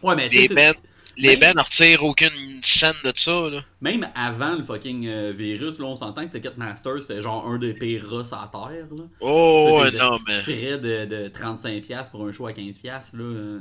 Ouais 0.02 0.16
mais 0.16 0.30
Les 0.30 0.48
bands, 0.48 0.72
les 1.18 1.38
Ben- 1.38 1.54
bands 1.54 1.60
ne 1.62 1.64
retirent 1.64 2.04
aucune 2.04 2.60
scène 2.64 2.94
de 3.04 3.14
ça, 3.16 3.50
là. 3.50 3.62
Même 3.82 4.10
avant 4.16 4.56
le 4.56 4.64
fucking 4.64 5.08
euh, 5.08 5.32
virus, 5.36 5.78
là, 5.80 5.86
on 5.86 5.96
s'entend 5.96 6.28
que 6.28 6.32
Ticketmaster, 6.34 7.04
c'est 7.04 7.22
genre 7.22 7.46
un 7.48 7.58
des 7.60 7.74
pires 7.74 8.06
rats 8.10 8.44
à 8.44 8.50
terre. 8.52 8.88
Là. 8.92 9.04
Oh, 9.22 9.84
tes 9.90 9.98
non, 9.98 10.18
mais. 10.28 10.40
frais 10.42 10.78
de, 10.80 11.06
de 11.06 11.30
35$ 11.30 12.10
pour 12.10 12.25
un 12.28 12.32
show 12.32 12.48
à 12.48 12.52
15$, 12.52 12.84
là, 12.84 13.24
euh, 13.24 13.60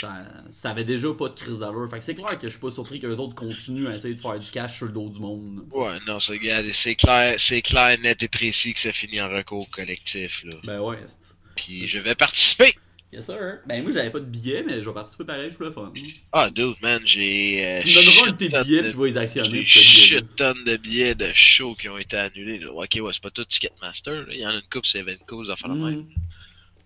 ça, 0.00 0.26
ça 0.50 0.70
avait 0.70 0.84
déjà 0.84 1.12
pas 1.14 1.28
de 1.28 1.34
crise 1.34 1.60
d'allure. 1.60 1.88
Fait 1.88 1.98
que 1.98 2.04
c'est 2.04 2.14
clair 2.14 2.36
que 2.36 2.48
je 2.48 2.52
suis 2.52 2.60
pas 2.60 2.70
surpris 2.72 2.98
qu'eux 2.98 3.14
autres 3.16 3.34
continuent 3.34 3.86
à 3.86 3.94
essayer 3.94 4.14
de 4.14 4.20
faire 4.20 4.38
du 4.38 4.50
cash 4.50 4.76
sur 4.78 4.86
le 4.86 4.92
dos 4.92 5.08
du 5.08 5.20
monde. 5.20 5.64
Ouais, 5.72 5.98
non, 6.06 6.18
c'est, 6.18 6.32
regarde, 6.32 6.66
c'est 6.72 6.94
clair, 6.96 7.34
c'est 7.38 7.62
clair, 7.62 7.96
net 8.00 8.22
et 8.22 8.28
précis 8.28 8.74
que 8.74 8.80
ça 8.80 8.92
finit 8.92 9.20
en 9.20 9.28
recours 9.28 9.68
collectif, 9.70 10.42
là. 10.44 10.56
Ben 10.64 10.80
ouais, 10.80 10.98
c'est- 11.06 11.34
Puis 11.54 11.86
je 11.86 11.98
vais 12.00 12.14
participer. 12.16 12.74
yes 13.12 13.26
sir. 13.26 13.58
Ben 13.66 13.82
moi 13.82 13.92
j'avais 13.92 14.10
pas 14.10 14.18
de 14.20 14.24
billets, 14.24 14.64
mais 14.66 14.80
je 14.82 14.88
vais 14.88 14.94
participer 14.94 15.24
pareil, 15.24 15.50
je 15.56 15.62
le 15.62 15.70
fun. 15.70 15.92
Ah, 16.32 16.48
dude, 16.50 16.74
man, 16.82 17.00
j'ai. 17.04 17.64
Euh, 17.64 17.82
me 17.84 17.94
donneras 17.94 18.32
tes 18.32 18.48
billets, 18.48 18.78
de- 18.78 18.82
puis 18.82 18.92
je 18.92 18.98
vais 18.98 19.08
les 19.10 19.16
actionner. 19.18 19.64
J'ai 19.66 19.80
shit 19.80 20.34
tonnes 20.34 20.64
de 20.64 20.76
billets 20.78 21.14
de 21.14 21.30
shows 21.34 21.74
qui 21.76 21.88
ont 21.90 21.98
été 21.98 22.16
annulés. 22.16 22.58
là. 22.58 22.72
Ok, 22.72 22.98
ouais, 23.00 23.10
c'est 23.12 23.22
pas 23.22 23.30
tout 23.30 23.44
Ticketmaster. 23.44 24.14
là. 24.22 24.32
Il 24.32 24.40
y 24.40 24.46
en 24.46 24.50
a 24.50 24.54
une 24.54 24.62
coupe, 24.72 24.86
c'est 24.86 24.98
Evenco, 25.00 25.44
ça 25.44 25.54
fait 25.56 25.68
la 25.68 25.74
même. 25.74 25.98
Mm. 26.00 26.06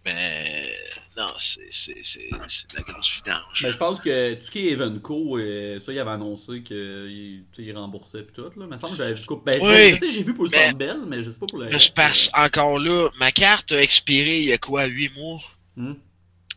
Mais 0.05 0.73
non, 1.17 1.33
c'est 1.39 1.61
de 1.61 2.77
la 2.77 2.83
grosse 2.83 3.13
vidange. 3.17 3.63
Ben, 3.63 3.73
je 3.73 3.77
pense 3.79 4.01
que 4.01 4.35
tout 4.35 4.43
ce 4.43 4.51
qui 4.51 4.69
est 4.69 4.73
Evenco, 4.73 5.39
euh, 5.39 5.81
ça, 5.81 5.93
il 5.93 5.99
avait 5.99 6.11
annoncé 6.11 6.63
qu'il 6.63 7.45
il 7.59 7.73
remboursait 7.77 8.23
pis 8.23 8.33
tout. 8.35 8.43
Là. 8.43 8.51
Il 8.61 8.67
me 8.67 8.77
semble 8.77 8.93
que 8.93 8.99
j'avais 8.99 9.15
vu. 9.15 9.23
Ben, 9.45 9.59
je- 9.61 9.67
Oui, 9.67 9.91
je 9.97 10.07
sais, 10.07 10.13
j'ai 10.13 10.23
vu 10.23 10.35
pour 10.35 10.45
le 10.45 10.51
mais- 10.51 10.69
Sandbell, 10.71 10.99
mais 11.07 11.23
je 11.23 11.31
sais 11.31 11.39
pas 11.39 11.47
pour 11.47 11.59
le 11.59 11.71
je 11.79 11.93
passe 11.93 12.31
encore 12.35 12.79
là. 12.79 13.09
Ma 13.19 13.33
carte 13.33 13.73
a 13.73 13.81
expiré 13.83 14.39
il 14.41 14.45
y 14.49 14.53
a 14.53 14.59
quoi, 14.59 14.85
8 14.87 15.11
mois? 15.15 15.41
Hmm. 15.77 15.95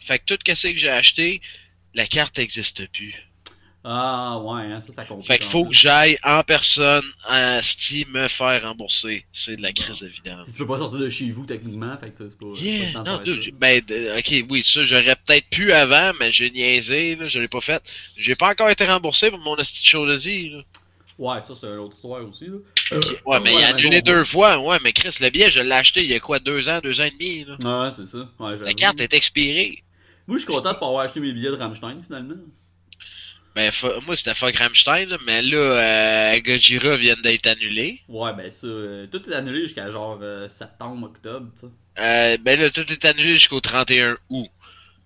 Fait 0.01 0.20
que 0.20 0.25
tout 0.36 0.56
ce 0.56 0.68
que 0.68 0.78
j'ai 0.78 0.89
acheté, 0.89 1.42
la 1.94 2.06
carte 2.08 2.38
n'existe 2.38 2.88
plus. 2.92 3.13
Ah, 3.84 4.40
ouais, 4.44 4.64
hein, 4.64 4.82
ça, 4.82 4.92
ça 4.92 5.06
compte. 5.06 5.26
Fait 5.26 5.40
qu'il 5.40 5.50
faut 5.50 5.64
que 5.64 5.74
j'aille 5.74 6.18
en 6.24 6.44
personne 6.44 7.06
à 7.28 7.62
Steam 7.62 8.10
me 8.12 8.28
faire 8.28 8.64
rembourser. 8.64 9.26
C'est 9.32 9.56
de 9.56 9.62
la 9.62 9.72
crise 9.72 10.00
de 10.02 10.08
vidange. 10.08 10.48
Tu 10.48 10.54
peux 10.54 10.68
pas 10.68 10.80
sortir 10.80 11.00
de 11.00 11.08
chez 11.08 11.32
vous, 11.32 11.46
techniquement, 11.46 11.96
fait 11.98 12.10
que 12.12 12.28
c'est 12.30 12.38
pas, 12.38 12.46
Yeah, 12.60 13.04
non, 13.04 13.18
dude, 13.24 13.56
ben, 13.58 13.82
ok, 14.18 14.46
oui, 14.50 14.64
ça, 14.64 14.84
j'aurais 14.84 15.16
peut-être 15.16 15.50
pu 15.50 15.72
avant, 15.72 16.12
mais 16.20 16.34
j'ai 16.34 16.52
niaisé, 16.52 17.16
là, 17.16 17.30
je 17.30 17.40
l'ai 17.40 17.48
pas 17.48 17.62
fait. 17.62 17.82
J'ai 18.18 18.36
pas 18.36 18.50
encore 18.50 18.70
été 18.70 18.86
remboursé 18.86 19.30
pour 19.30 19.40
mon 19.40 19.56
esti 19.56 19.96
de 19.96 20.18
Z, 20.18 20.28
là. 20.52 20.62
Ouais, 21.18 21.42
ça, 21.42 21.54
c'est 21.54 21.68
une 21.68 21.80
autre 21.80 21.96
histoire 21.96 22.26
aussi. 22.26 22.48
Là. 22.48 22.58
Ouais, 23.26 23.40
mais 23.42 23.54
il 23.54 23.64
a 23.64 23.68
annulé 23.70 24.02
deux 24.02 24.24
fois, 24.24 24.58
ouais, 24.58 24.78
mais 24.84 24.94
Chris, 24.94 25.16
le 25.20 25.30
billet, 25.30 25.52
je 25.52 25.60
l'ai 25.60 25.72
acheté 25.72 26.02
il 26.02 26.10
y 26.10 26.16
a 26.16 26.20
quoi, 26.20 26.40
deux 26.40 26.68
ans, 26.70 26.80
deux 26.82 27.00
ans 27.00 27.06
et 27.06 27.12
demi, 27.12 27.46
là. 27.46 27.58
Ah, 27.64 27.84
Ouais, 27.84 27.92
c'est 27.92 28.06
ça. 28.06 28.30
Ouais, 28.40 28.58
La 28.58 28.74
carte 28.74 29.00
est 29.02 29.14
expirée. 29.14 29.84
Moi, 30.28 30.38
je 30.38 30.44
suis 30.44 30.54
content 30.54 30.74
de 30.74 30.78
pas 30.78 30.86
avoir 30.86 31.04
acheté 31.06 31.20
mes 31.20 31.34
billets 31.34 31.50
de 31.50 31.56
Rammstein, 31.56 32.02
finalement. 32.06 32.36
Ben, 33.60 33.72
fa- 33.72 34.00
moi, 34.06 34.16
c'était 34.16 34.34
fuck 34.34 34.56
Rammstein, 34.56 35.18
mais 35.25 35.42
là, 35.44 35.58
euh, 36.36 36.39
Gojira 36.42 36.96
vient 36.98 37.16
d'être 37.22 37.48
annulé. 37.48 38.01
Ouais, 38.10 38.34
ben 38.36 38.50
ça, 38.51 38.68
euh, 38.68 39.08
tout 39.08 39.30
est 39.30 39.34
annulé 39.36 39.62
jusqu'à 39.62 39.89
genre 39.89 40.20
euh, 40.22 40.50
septembre, 40.50 41.06
octobre, 41.08 41.50
tu 41.54 41.68
sais. 41.68 41.74
Euh, 42.00 42.38
ben 42.38 42.60
là, 42.60 42.70
tout 42.70 42.89
est 42.92 43.06
annulé 43.06 43.34
jusqu'au 43.34 43.60
31 43.62 44.18
août. 44.30 44.48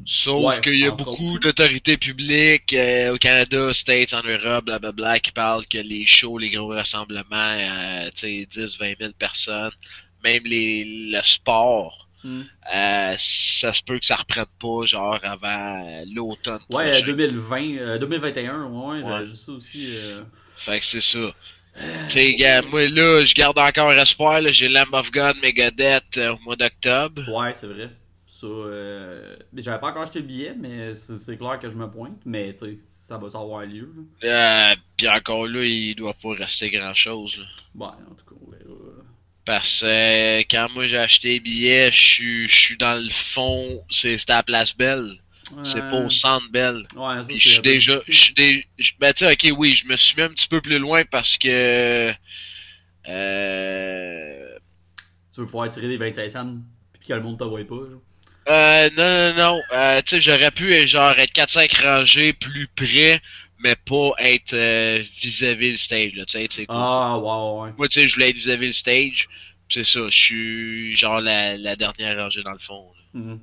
Sauf 0.06 0.46
Ouais, 0.46 0.62
qu'il 0.62 0.78
y 0.80 0.88
a 0.88 0.92
beaucoup 0.92 1.40
d'autorités 1.40 1.98
publiques 1.98 2.76
au 3.12 3.18
Canada, 3.18 3.74
States, 3.74 4.14
en 4.14 4.24
Europe, 4.24 4.66
blablabla, 4.66 5.20
qui 5.20 5.32
parlent 5.32 5.68
que 5.68 5.78
les 5.80 6.08
shows, 6.08 6.38
les 6.40 6.52
gros 6.52 6.70
rassemblements, 6.70 7.58
tu 8.16 8.22
sais, 8.22 8.48
10, 8.48 8.78
20 8.80 8.96
000 8.98 9.14
personnes, 9.20 9.72
même 10.24 10.44
les, 10.46 10.86
le 11.12 11.22
sport, 11.24 12.03
Hmm. 12.24 12.44
euh, 12.74 13.16
ça 13.18 13.74
se 13.74 13.84
peut 13.84 14.00
que 14.00 14.06
ça 14.06 14.16
reprenne 14.16 14.46
pas, 14.60 14.86
genre, 14.86 15.20
avant 15.24 15.86
euh, 15.86 16.06
l'automne 16.14 16.62
Ouais, 16.70 16.86
euh, 16.88 16.92
prochain. 16.92 17.06
2020, 17.06 17.78
euh, 17.78 17.98
2021, 17.98 18.64
ouais, 18.66 19.02
j'avais 19.02 19.14
Ouais. 19.14 19.26
vu 19.26 19.34
ça 19.34 19.52
aussi. 19.52 19.88
euh. 19.98 20.24
Fait 20.56 20.80
que 20.80 20.86
c'est 20.86 21.02
ça. 21.02 21.34
Tu 21.76 22.10
sais, 22.10 22.36
gars, 22.36 22.62
moi, 22.62 22.88
là, 22.88 23.26
je 23.26 23.34
garde 23.34 23.58
encore 23.58 23.92
espoir, 23.94 24.40
là, 24.42 24.52
j'ai 24.52 24.68
Lamb 24.68 24.94
of 24.94 25.12
God, 25.12 25.36
Megadeth 25.42 26.18
au 26.18 26.38
mois 26.44 26.56
d'octobre. 26.56 27.24
Ouais, 27.28 27.54
c'est 27.56 27.66
vrai. 27.68 27.90
Ça, 28.28 28.48
euh... 28.48 29.36
mais 29.52 29.62
J'avais 29.62 29.80
pas 29.80 29.90
encore 29.90 30.04
acheté 30.04 30.20
le 30.20 30.26
billet, 30.26 30.56
mais 30.60 30.96
c'est 30.96 31.38
clair 31.38 31.58
que 31.60 31.70
je 31.70 31.76
me 31.76 31.90
pointe. 31.90 32.20
Mais 32.26 32.54
tu 32.54 32.66
sais, 32.66 32.78
ça 32.88 33.18
va 33.18 33.28
avoir 33.28 33.66
lieu. 33.66 33.92
Euh, 34.24 34.76
Puis 34.98 35.08
encore 35.10 35.48
là, 35.48 35.64
il 35.64 35.96
doit 35.96 36.14
pas 36.14 36.34
rester 36.34 36.70
grand-chose, 36.70 37.38
là. 37.38 37.46
Ouais, 37.88 37.92
en 38.10 38.16
tout 38.16 38.26
cas, 38.26 38.36
on 38.46 38.52
verra. 38.52 38.93
Parce 39.46 39.82
que 39.82 39.86
euh, 39.86 40.44
quand 40.50 40.70
moi 40.74 40.88
j'ai 40.88 40.98
acheté 40.98 41.30
les 41.30 41.40
billets, 41.42 41.92
je 41.92 42.00
suis- 42.02 42.48
je 42.48 42.56
suis 42.56 42.78
dans 42.78 42.96
le 43.02 43.10
fond, 43.10 43.84
c'est 43.90 44.18
c'était 44.18 44.34
à 44.34 44.38
la 44.38 44.44
place 44.44 44.76
belle. 44.76 45.18
C'est 45.66 45.82
pas 45.82 45.98
au 46.00 46.10
centre 46.10 46.50
belle. 46.52 46.84
Ouais, 46.96 47.22
ça, 47.24 47.28
je 47.30 47.50
suis 47.50 47.60
déjà. 47.60 47.96
Je 48.08 48.12
suis 48.18 48.34
dé- 48.34 48.66
Ben 49.00 49.14
tu 49.14 49.26
sais, 49.26 49.34
ok, 49.34 49.58
oui, 49.58 49.76
je 49.76 49.86
me 49.86 49.96
suis 49.98 50.16
mis 50.16 50.24
un 50.24 50.30
petit 50.30 50.48
peu 50.48 50.62
plus 50.62 50.80
loin 50.80 51.04
parce 51.06 51.38
que. 51.38 52.12
Euh. 53.10 54.58
Tu 55.34 55.40
veux 55.42 55.46
pouvoir 55.46 55.70
tirer 55.70 55.88
des 55.88 55.98
25 55.98 56.30
cents, 56.30 56.56
puis 56.94 57.08
que 57.08 57.14
le 57.14 57.22
monde 57.22 57.38
te 57.40 57.44
voit 57.44 57.64
pas. 57.66 57.76
Genre? 57.76 58.02
Euh, 58.50 58.90
non, 58.98 59.34
non, 59.36 59.56
non. 59.56 59.62
Euh, 59.74 60.02
tu 60.02 60.16
sais, 60.16 60.22
j'aurais 60.22 60.52
pu 60.52 60.88
genre 60.88 61.12
être 61.18 61.32
4-5 61.34 61.74
rangées 61.82 62.34
plus 62.34 62.68
près, 62.76 63.20
mais 63.64 63.76
pas 63.76 64.12
être 64.20 64.54
euh, 64.54 65.04
vis-à-vis 65.22 65.72
le 65.72 65.78
stage, 65.78 66.14
là, 66.14 66.26
tu 66.26 66.38
sais, 66.40 66.48
tu 66.48 66.56
sais. 66.58 66.66
Ah, 66.70 67.18
ouais, 67.18 67.62
ouais. 67.64 67.74
Moi, 67.78 67.88
tu 67.88 68.02
sais, 68.02 68.08
je 68.08 68.14
voulais 68.16 68.30
être 68.30 68.36
vis-à-vis 68.36 68.68
le 68.68 68.74
stage. 68.74 69.28
C'est 69.70 69.84
ça, 69.86 70.02
je 70.10 70.18
suis 70.18 70.96
genre 70.98 71.22
la, 71.22 71.58
la 71.58 71.76
dernière 71.76 72.18
rangée 72.22 72.44
dans 72.44 72.52
le 72.52 72.60
fond. 72.60 72.92
là. 73.14 73.20
Mhm. 73.22 73.40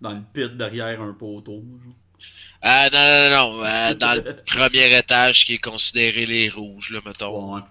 Dans 0.00 0.12
le 0.12 0.22
pit 0.32 0.56
derrière 0.56 1.00
un 1.00 1.12
poteau. 1.12 1.62
genre. 1.84 1.94
Ah 2.62 2.88
non, 2.92 2.98
non, 3.00 3.30
non, 3.30 3.58
non, 3.58 3.64
euh, 3.64 3.94
dans 3.94 4.14
le 4.22 4.36
premier 4.46 4.96
étage 4.96 5.46
qui 5.46 5.54
est 5.54 5.58
considéré 5.58 6.26
les 6.26 6.48
rouges, 6.50 6.90
là, 6.90 7.00
mettons. 7.04 7.54
Ouais. 7.56 7.62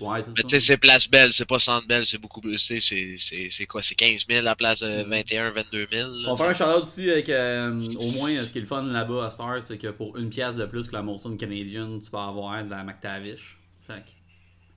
Ouais, 0.00 0.22
c'est 0.22 0.28
Mais 0.28 0.34
tu 0.42 0.42
ça. 0.42 0.48
sais, 0.48 0.60
c'est 0.60 0.76
Place 0.76 1.08
Belle, 1.10 1.32
c'est 1.32 1.44
pas 1.44 1.58
Centre 1.58 1.86
Belle, 1.86 2.06
c'est 2.06 2.18
beaucoup 2.18 2.40
plus. 2.40 2.58
C'est 2.58 3.66
quoi 3.66 3.82
C'est 3.82 3.94
15 3.94 4.26
000 4.28 4.38
à 4.40 4.42
la 4.42 4.54
place 4.56 4.80
de 4.80 5.02
21, 5.04 5.50
22 5.50 5.86
000 5.90 6.10
là, 6.10 6.28
On 6.30 6.34
va 6.34 6.36
faire 6.36 6.48
un 6.48 6.52
shout-out 6.72 6.82
aussi 6.82 7.10
avec, 7.10 7.28
euh, 7.28 7.80
au 7.98 8.10
moins, 8.12 8.30
euh, 8.32 8.44
ce 8.46 8.52
qui 8.52 8.58
est 8.58 8.62
le 8.62 8.66
fun 8.66 8.82
là-bas 8.82 9.26
à 9.26 9.30
Star, 9.30 9.62
c'est 9.62 9.78
que 9.78 9.88
pour 9.88 10.16
une 10.16 10.30
pièce 10.30 10.56
de 10.56 10.66
plus 10.66 10.86
que 10.86 10.92
la 10.92 11.02
Molson 11.02 11.36
Canadian, 11.36 11.98
tu 12.00 12.10
peux 12.10 12.16
avoir 12.16 12.64
de 12.64 12.70
la 12.70 12.84
McTavish. 12.84 13.58
Fait 13.86 14.04
que, 14.04 14.10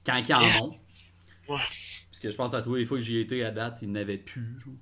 quand 0.05 0.17
ils 0.27 0.33
en 0.33 0.41
Yeah. 0.41 0.61
ont. 0.63 0.69
Ouais. 1.49 1.59
Parce 2.09 2.19
que 2.21 2.31
je 2.31 2.35
pense 2.35 2.53
à 2.53 2.61
tous 2.61 2.75
les 2.75 2.85
fois 2.85 2.97
que 2.97 3.03
j'y 3.03 3.17
ai 3.17 3.21
été 3.21 3.43
à 3.43 3.51
date, 3.51 3.79
ils 3.81 3.91
n'avaient 3.91 4.17
plus. 4.17 4.59
genre. 4.63 4.73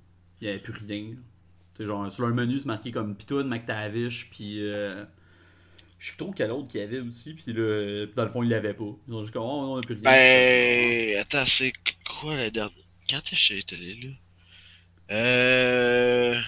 Il 0.41 0.46
n'y 0.46 0.50
avait 0.51 0.60
plus 0.62 0.74
rien. 0.88 1.03
là. 1.10 1.15
Tu 1.75 1.84
sais, 1.84 1.86
genre, 1.86 2.10
sur 2.12 2.24
leur 2.25 2.34
menu, 2.36 2.60
c'est 2.60 2.65
marqué 2.65 2.91
comme 2.91 3.15
Pitoun, 3.17 3.48
McTavish, 3.48 4.29
puis. 4.29 4.60
Euh, 4.62 5.03
je 6.00 6.08
sais 6.08 6.12
plus 6.13 6.18
trop 6.18 6.32
quel 6.32 6.51
autre 6.51 6.68
qu'il 6.70 6.79
y 6.79 6.84
avait 6.84 7.00
aussi, 7.00 7.34
puis 7.34 7.53
là, 7.53 7.60
euh, 7.60 8.08
dans 8.15 8.24
le 8.25 8.32
fond, 8.32 8.41
ils 8.41 8.50
l'avaient 8.50 8.74
pas. 8.74 8.86
Ils 9.08 9.13
ont 9.13 9.22
juste 9.22 9.34
comme, 9.34 9.44
oh, 9.44 9.74
on 9.74 9.75
n'a 9.75 9.82
plus 9.86 9.96
rien. 9.96 10.03
Ben. 10.03 11.20
Attends, 11.20 11.46
c'est 11.46 11.74
quoi 12.22 12.36
la 12.36 12.50
dernière? 12.50 12.74
Quand 13.10 13.22
est-ce 13.32 13.50
que 13.63 13.75
allé 13.75 13.96
là? 13.96 14.10
Euh. 15.12 16.41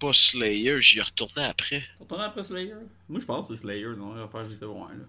Pas 0.00 0.12
Slayer, 0.12 0.82
j'y 0.82 0.98
ai 0.98 1.02
retourné 1.02 1.44
après. 1.44 1.82
T'entends 2.00 2.20
après 2.20 2.42
Slayer? 2.42 2.74
Moi, 3.08 3.20
je 3.20 3.24
pense 3.24 3.48
que 3.48 3.54
c'est 3.54 3.62
Slayer, 3.62 3.88
non, 3.96 4.14
la 4.14 4.24
affaire, 4.24 4.48
j'étais 4.48 4.66
voir 4.66 4.88
là. 4.90 5.04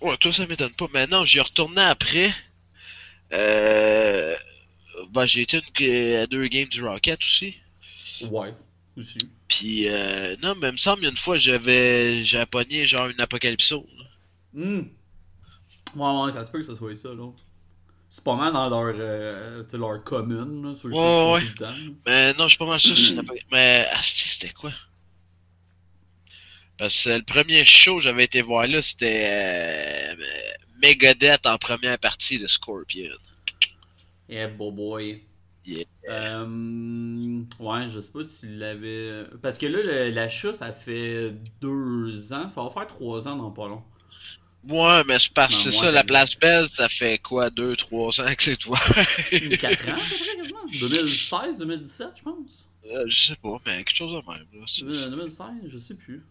Ouais, 0.00 0.16
toi 0.16 0.32
ça 0.32 0.46
m'étonne 0.46 0.72
pas. 0.72 0.86
Mais 0.94 1.06
non, 1.06 1.24
j'y 1.24 1.38
ai 1.38 1.42
retourné 1.42 1.82
après. 1.82 2.30
Euh. 3.32 4.36
Ben, 5.10 5.26
j'ai 5.26 5.42
été 5.42 5.60
une- 5.80 6.16
à 6.16 6.26
deux 6.26 6.46
games 6.46 6.68
du 6.68 6.84
Rocket 6.84 7.20
aussi. 7.20 7.56
Ouais, 8.22 8.54
aussi. 9.00 9.18
Puis, 9.48 9.88
euh, 9.88 10.36
non, 10.42 10.54
mais 10.54 10.68
il 10.68 10.72
me 10.72 10.78
semble, 10.78 11.04
une 11.04 11.16
fois, 11.16 11.38
j'avais 11.38 12.24
pogné 12.50 12.86
genre 12.86 13.08
une 13.08 13.20
apocalypso. 13.20 13.86
là. 13.98 14.04
Hmm. 14.54 14.88
Ouais, 15.96 16.22
ouais, 16.24 16.32
ça 16.32 16.44
se 16.44 16.50
peut 16.50 16.58
que 16.58 16.64
ce 16.64 16.76
soit 16.76 16.94
ça, 16.94 17.08
l'autre. 17.08 17.42
C'est 18.08 18.24
pas 18.24 18.34
mal 18.36 18.52
dans 18.52 18.68
leur, 18.68 18.94
euh, 18.98 19.62
leur 19.72 20.02
commune, 20.04 20.62
là, 20.62 20.74
qui 20.74 20.86
Ouais, 20.88 21.32
ouais. 21.32 21.40
tout 21.42 21.46
le 21.48 21.54
temps. 21.54 21.74
Mais 22.06 22.32
non, 22.34 22.44
je 22.44 22.48
suis 22.50 22.58
pas 22.58 22.66
mal 22.66 22.80
sûr 22.80 22.96
apocalypse. 23.18 23.46
Mais, 23.52 23.86
ah, 23.92 24.00
c'était 24.02 24.50
quoi? 24.52 24.72
Parce 26.78 27.04
que 27.04 27.10
le 27.10 27.22
premier 27.22 27.64
show 27.64 27.96
que 27.96 28.02
j'avais 28.02 28.24
été 28.24 28.40
voir 28.40 28.66
là, 28.66 28.80
c'était 28.80 29.28
euh, 29.30 30.14
Megadeth 30.82 31.46
en 31.46 31.58
première 31.58 31.98
partie 31.98 32.38
de 32.38 32.46
Scorpion. 32.46 33.10
Yeah, 34.28 34.48
beau 34.48 34.72
boy. 34.72 35.22
Yeah. 35.66 35.84
Euh, 36.08 37.42
ouais, 37.60 37.88
je 37.88 38.00
sais 38.00 38.10
pas 38.12 38.24
s'il 38.24 38.58
l'avait. 38.58 39.24
Parce 39.42 39.58
que 39.58 39.66
là, 39.66 40.08
l'achat, 40.10 40.54
ça 40.54 40.72
fait 40.72 41.34
deux 41.60 42.32
ans. 42.32 42.48
Ça 42.48 42.62
va 42.62 42.70
faire 42.70 42.86
trois 42.86 43.28
ans 43.28 43.36
dans 43.36 43.50
pas 43.50 43.68
long. 43.68 43.82
Ouais, 44.68 45.02
mais 45.06 45.18
c'est 45.18 45.32
parce 45.32 45.64
que 45.64 45.70
ça, 45.70 45.90
la 45.90 46.04
place 46.04 46.36
belle, 46.38 46.68
ça 46.68 46.88
fait 46.88 47.18
quoi, 47.18 47.48
2-3 47.48 48.20
ans 48.20 48.34
que 48.34 48.42
c'est 48.42 48.56
toi? 48.58 48.78
Quatre 49.58 49.88
ans, 49.88 49.92
à 49.92 49.96
peu 49.96 50.16
près, 50.16 50.36
quasiment. 50.36 50.66
2016, 50.80 51.58
2017, 51.58 52.08
je 52.16 52.22
pense. 52.22 52.68
Euh, 52.84 53.04
je 53.08 53.20
sais 53.20 53.36
pas, 53.36 53.58
mais 53.64 53.84
quelque 53.84 53.96
chose 53.96 54.12
de 54.12 54.30
même. 54.30 54.46
Là. 54.52 54.66
C'est- 54.66 55.10
2016, 55.10 55.46
je 55.66 55.78
sais 55.78 55.94
plus. 55.94 56.22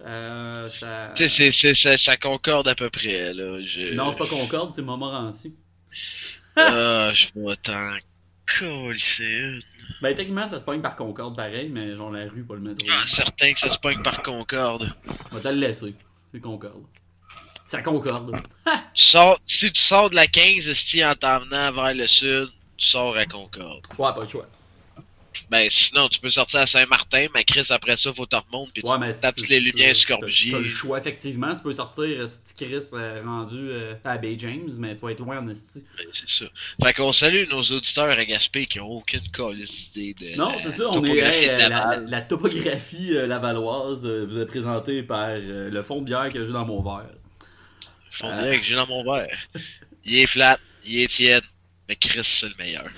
Euh, 0.00 0.68
ça... 0.70 1.12
Tu 1.14 1.28
sais, 1.28 1.74
ça, 1.74 1.96
ça 1.96 2.16
concorde 2.16 2.66
à 2.66 2.74
peu 2.74 2.90
près, 2.90 3.32
là. 3.34 3.62
Je... 3.62 3.94
Non, 3.94 4.10
c'est 4.10 4.18
pas 4.18 4.26
Concorde, 4.26 4.72
c'est 4.72 4.82
Montmorency. 4.82 5.54
Ah, 6.56 7.12
je 7.14 7.28
coller 7.32 7.56
une. 7.66 8.09
Ben, 10.02 10.14
techniquement, 10.14 10.48
ça 10.48 10.58
se 10.58 10.64
pogne 10.64 10.80
par 10.80 10.96
Concorde 10.96 11.36
pareil, 11.36 11.68
mais 11.68 11.94
genre 11.94 12.10
la 12.10 12.28
rue, 12.28 12.42
pas 12.42 12.54
le 12.54 12.60
métro. 12.60 12.86
Ah, 12.90 13.06
certain 13.06 13.52
que 13.52 13.58
ça 13.58 13.70
se 13.70 13.78
pogne 13.78 14.02
par 14.02 14.22
concorde. 14.22 14.92
On 15.30 15.36
va 15.36 15.40
te 15.40 15.48
le 15.48 15.54
laisser. 15.54 15.94
C'est 16.32 16.40
Concorde. 16.40 16.84
Ça 17.66 17.82
concorde. 17.82 18.36
Tu 18.94 19.04
sors, 19.04 19.38
si 19.46 19.70
tu 19.70 19.80
sors 19.80 20.10
de 20.10 20.16
la 20.16 20.26
15, 20.26 20.68
esti, 20.68 21.04
en 21.04 21.14
t'en 21.14 21.40
venant 21.40 21.70
vers 21.70 21.94
le 21.94 22.06
sud, 22.06 22.48
tu 22.76 22.86
sors 22.86 23.16
à 23.16 23.26
Concorde. 23.26 23.86
Ouais, 23.98 24.12
pas 24.12 24.20
le 24.20 24.26
choix. 24.26 24.46
Ben, 25.50 25.68
sinon, 25.68 26.08
tu 26.08 26.20
peux 26.20 26.30
sortir 26.30 26.60
à 26.60 26.66
Saint-Martin, 26.68 27.26
mais 27.34 27.42
Chris, 27.42 27.66
après 27.70 27.96
ça, 27.96 28.12
faut 28.14 28.24
te 28.24 28.36
remonter, 28.36 28.82
puis 28.82 28.90
Ouais, 28.90 29.12
tu 29.12 29.20
tapes 29.20 29.34
les 29.48 29.58
lumières 29.58 29.96
sur 29.96 30.08
Corbusier. 30.08 30.52
T'as 30.52 30.58
le 30.60 30.68
choix, 30.68 30.98
effectivement. 31.00 31.52
Tu 31.56 31.62
peux 31.62 31.74
sortir 31.74 32.04
euh, 32.04 32.26
si 32.28 32.54
Chris 32.54 32.84
euh, 32.92 33.20
rendu 33.24 33.58
euh, 33.58 33.94
à 34.04 34.16
Bay 34.16 34.36
James, 34.38 34.70
mais 34.78 34.94
tu 34.94 35.02
vas 35.02 35.10
être 35.10 35.18
loin 35.18 35.38
en 35.38 35.48
esti. 35.48 35.84
Ben, 35.98 36.06
c'est 36.12 36.30
ça. 36.30 36.44
Fait 36.84 36.92
qu'on 36.94 37.12
salue 37.12 37.48
nos 37.50 37.62
auditeurs 37.62 38.10
à 38.16 38.24
Gaspé 38.24 38.66
qui 38.66 38.78
ont 38.78 38.86
aucune 38.98 39.20
d'idée 39.94 40.14
de 40.20 40.36
Non, 40.36 40.52
c'est 40.58 40.70
ça. 40.70 40.88
On 40.88 41.02
est, 41.04 41.10
de 41.16 41.46
la, 41.46 41.68
Laval. 41.68 42.04
la- 42.04 42.10
la 42.10 42.20
topographie 42.22 43.16
euh, 43.16 43.26
lavalloise 43.26 44.06
vous 44.06 44.38
est 44.38 44.46
présentée 44.46 45.02
par 45.02 45.30
le 45.36 45.82
fond 45.82 46.00
de 46.00 46.04
bière 46.06 46.28
que 46.28 46.44
j'ai 46.44 46.52
dans 46.52 46.64
mon 46.64 46.80
verre. 46.82 47.10
Ils 48.12 48.16
font 48.16 48.40
bien 48.40 48.56
que 48.56 48.64
j'ai 48.64 48.76
dans 48.76 48.86
mon 48.86 49.02
verre. 49.02 49.36
Il 50.04 50.16
est 50.16 50.26
flat, 50.28 50.58
il 50.84 51.00
est 51.00 51.06
tiède, 51.08 51.42
mais 51.88 51.96
Chris, 51.96 52.20
c'est 52.22 52.48
le 52.48 52.54
meilleur. 52.56 52.88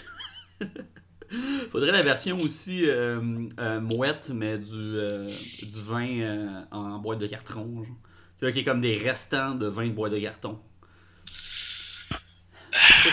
Faudrait 1.71 1.93
la 1.93 2.03
version 2.03 2.39
aussi 2.41 2.85
euh, 2.89 3.21
euh, 3.59 3.81
mouette, 3.81 4.31
mais 4.35 4.59
du, 4.59 4.67
euh, 4.75 5.35
du 5.63 5.81
vin 5.81 6.65
en 6.71 6.99
boîte 6.99 7.19
de 7.21 7.27
carton. 7.27 7.83
Genre. 7.85 7.97
Là, 8.41 8.53
qui 8.53 8.59
est 8.61 8.65
comme 8.65 8.81
des 8.81 8.97
restants 8.97 9.55
de 9.55 9.67
vin 9.67 9.87
de 9.87 9.93
boîte 9.93 10.13
de 10.13 10.19
carton. 10.19 10.61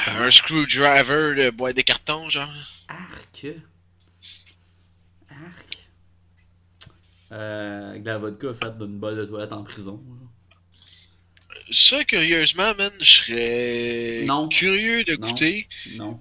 Ça, 0.05 0.11
Un 0.17 0.31
screwdriver 0.31 1.35
de 1.35 1.49
boîte 1.51 1.77
de 1.77 1.81
carton, 1.81 2.29
genre. 2.29 2.49
Arc. 2.87 3.45
Arc. 5.29 5.87
Euh, 7.31 7.89
avec 7.91 8.03
de 8.03 8.09
la 8.09 8.17
vodka 8.17 8.53
faite 8.53 8.77
d'une 8.79 8.99
bolle 8.99 9.17
de 9.17 9.25
toilette 9.25 9.53
en 9.53 9.63
prison. 9.63 10.01
genre. 10.07 11.65
Ça, 11.71 12.03
curieusement, 12.03 12.73
man, 12.75 12.91
je 12.99 13.05
serais 13.11 14.25
Non. 14.25 14.47
curieux 14.47 15.03
de 15.03 15.15
goûter. 15.15 15.67
Non. 15.95 16.05
Non. 16.11 16.19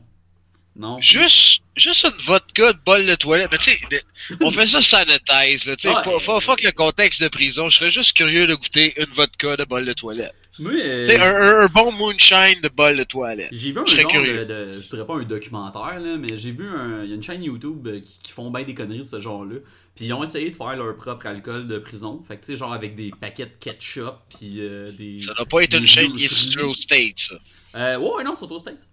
Juste, 1.00 1.60
juste 1.76 2.04
une 2.04 2.24
vodka 2.24 2.72
de 2.72 2.78
bol 2.86 3.04
de 3.04 3.14
toilette. 3.16 3.48
Mais 3.52 3.58
tu 3.58 3.70
sais, 3.70 4.02
on 4.40 4.50
fait 4.50 4.66
ça 4.66 4.80
sanitize, 4.80 5.64
là. 5.66 5.76
Tu 5.76 5.88
sais, 5.88 5.94
Ouais. 5.94 6.40
fuck 6.40 6.62
le 6.62 6.70
contexte 6.72 7.22
de 7.22 7.28
prison. 7.28 7.68
Je 7.68 7.76
serais 7.78 7.90
juste 7.90 8.12
curieux 8.16 8.46
de 8.46 8.54
goûter 8.54 8.94
une 9.00 9.12
vodka 9.14 9.56
de 9.56 9.64
bol 9.64 9.84
de 9.84 9.92
toilette. 9.92 10.34
Euh, 10.60 11.04
Tu 11.04 11.10
sais, 11.10 11.20
un, 11.20 11.60
un- 11.60 11.66
bon 11.66 11.92
moonshine 11.92 12.60
de 12.62 12.68
bol 12.68 12.96
de 12.96 13.04
toilette. 13.04 13.48
J'ai 13.52 13.70
vu 13.72 13.78
un 13.78 13.86
genre 13.86 14.12
de, 14.12 14.44
de- 14.44 14.80
je 14.80 14.88
dirais 14.88 15.06
pas 15.06 15.14
un 15.16 15.22
documentaire 15.22 16.00
là, 16.00 16.16
mais 16.16 16.36
j'ai 16.36 16.50
vu 16.50 16.68
un, 16.68 17.04
il 17.04 17.10
y 17.10 17.12
a 17.12 17.14
une 17.14 17.22
chaîne 17.22 17.44
YouTube 17.44 17.86
euh, 17.86 18.00
qui, 18.00 18.18
qui 18.22 18.32
font 18.32 18.50
bien 18.50 18.64
des 18.64 18.74
conneries 18.74 18.98
de 18.98 19.04
ce 19.04 19.20
genre-là. 19.20 19.56
Puis 19.94 20.06
ils 20.06 20.12
ont 20.12 20.22
essayé 20.22 20.50
de 20.50 20.56
faire 20.56 20.76
leur 20.76 20.96
propre 20.96 21.26
alcool 21.26 21.66
de 21.68 21.78
prison. 21.78 22.22
Fait 22.26 22.36
que 22.36 22.40
tu 22.44 22.52
sais 22.52 22.56
genre 22.56 22.72
avec 22.72 22.94
des 22.96 23.10
paquets 23.20 23.46
de 23.46 23.52
ketchup 23.60 24.14
puis 24.36 24.56
euh, 24.60 24.90
des. 24.92 25.20
Ça 25.20 25.32
doit 25.34 25.46
pas 25.46 25.62
être 25.62 25.74
une 25.76 25.86
chaîne 25.86 26.12
qui 26.14 26.24
est 26.24 26.60
aux 26.60 26.74
States, 26.74 27.18
ça. 27.18 27.34
Euh, 27.76 27.96
ouais, 27.98 28.24
non, 28.24 28.34
c'est 28.38 28.46
au 28.46 28.58
States. 28.58 28.86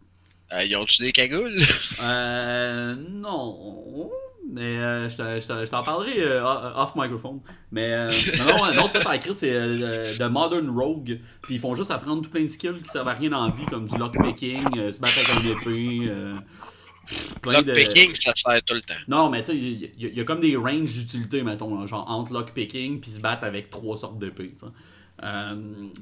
Euh, 0.53 0.63
ils 0.63 0.75
ont-tu 0.75 1.01
des 1.03 1.11
cagoules? 1.11 1.51
Euh, 2.01 2.95
non. 3.09 4.09
Mais 4.51 4.77
euh, 4.77 5.09
je 5.09 5.17
te- 5.17 5.39
je 5.41 5.47
te- 5.47 5.65
je 5.65 5.71
t'en 5.71 5.81
parlerai 5.83 6.21
euh, 6.21 6.43
off 6.75 6.95
microphone. 6.95 7.39
Mais 7.71 7.91
euh, 7.93 8.07
non, 8.37 8.73
non, 8.75 8.87
c'est 8.87 9.03
par 9.03 9.13
écrit, 9.13 9.33
c'est 9.33 9.51
euh, 9.51 10.15
de 10.17 10.25
Modern 10.27 10.69
Rogue. 10.69 11.19
Puis 11.41 11.55
ils 11.55 11.59
font 11.59 11.75
juste 11.75 11.89
apprendre 11.91 12.21
tout 12.21 12.29
plein 12.29 12.43
de 12.43 12.47
skills 12.47 12.81
qui 12.83 12.89
servent 12.89 13.07
à 13.07 13.13
rien 13.13 13.29
dans 13.31 13.45
la 13.47 13.51
vie, 13.53 13.65
comme 13.65 13.87
du 13.87 13.97
lockpicking, 13.97 14.77
euh, 14.77 14.91
se 14.91 14.99
battre 14.99 15.15
avec 15.17 15.43
une 15.43 15.51
épée. 15.51 16.11
Plein 17.41 17.61
de- 17.61 17.71
Lockpicking, 17.71 18.15
ça 18.15 18.33
sert 18.35 18.61
tout 18.63 18.73
le 18.75 18.81
temps. 18.81 18.93
Non, 19.07 19.29
mais 19.29 19.41
tu 19.41 19.51
sais, 19.51 19.57
il 19.57 19.81
y, 19.81 19.85
a- 19.85 20.09
il 20.09 20.17
y 20.17 20.21
a 20.21 20.23
comme 20.23 20.41
des 20.41 20.55
ranges 20.55 20.93
d'utilité, 20.93 21.43
mettons, 21.43 21.85
genre 21.87 22.09
entre 22.09 22.33
lockpicking 22.33 22.99
puis 23.01 23.11
se 23.11 23.19
battre 23.19 23.43
avec 23.45 23.69
trois 23.71 23.97
sortes 23.97 24.19
d'épées. 24.19 24.53
Euh, 25.23 25.55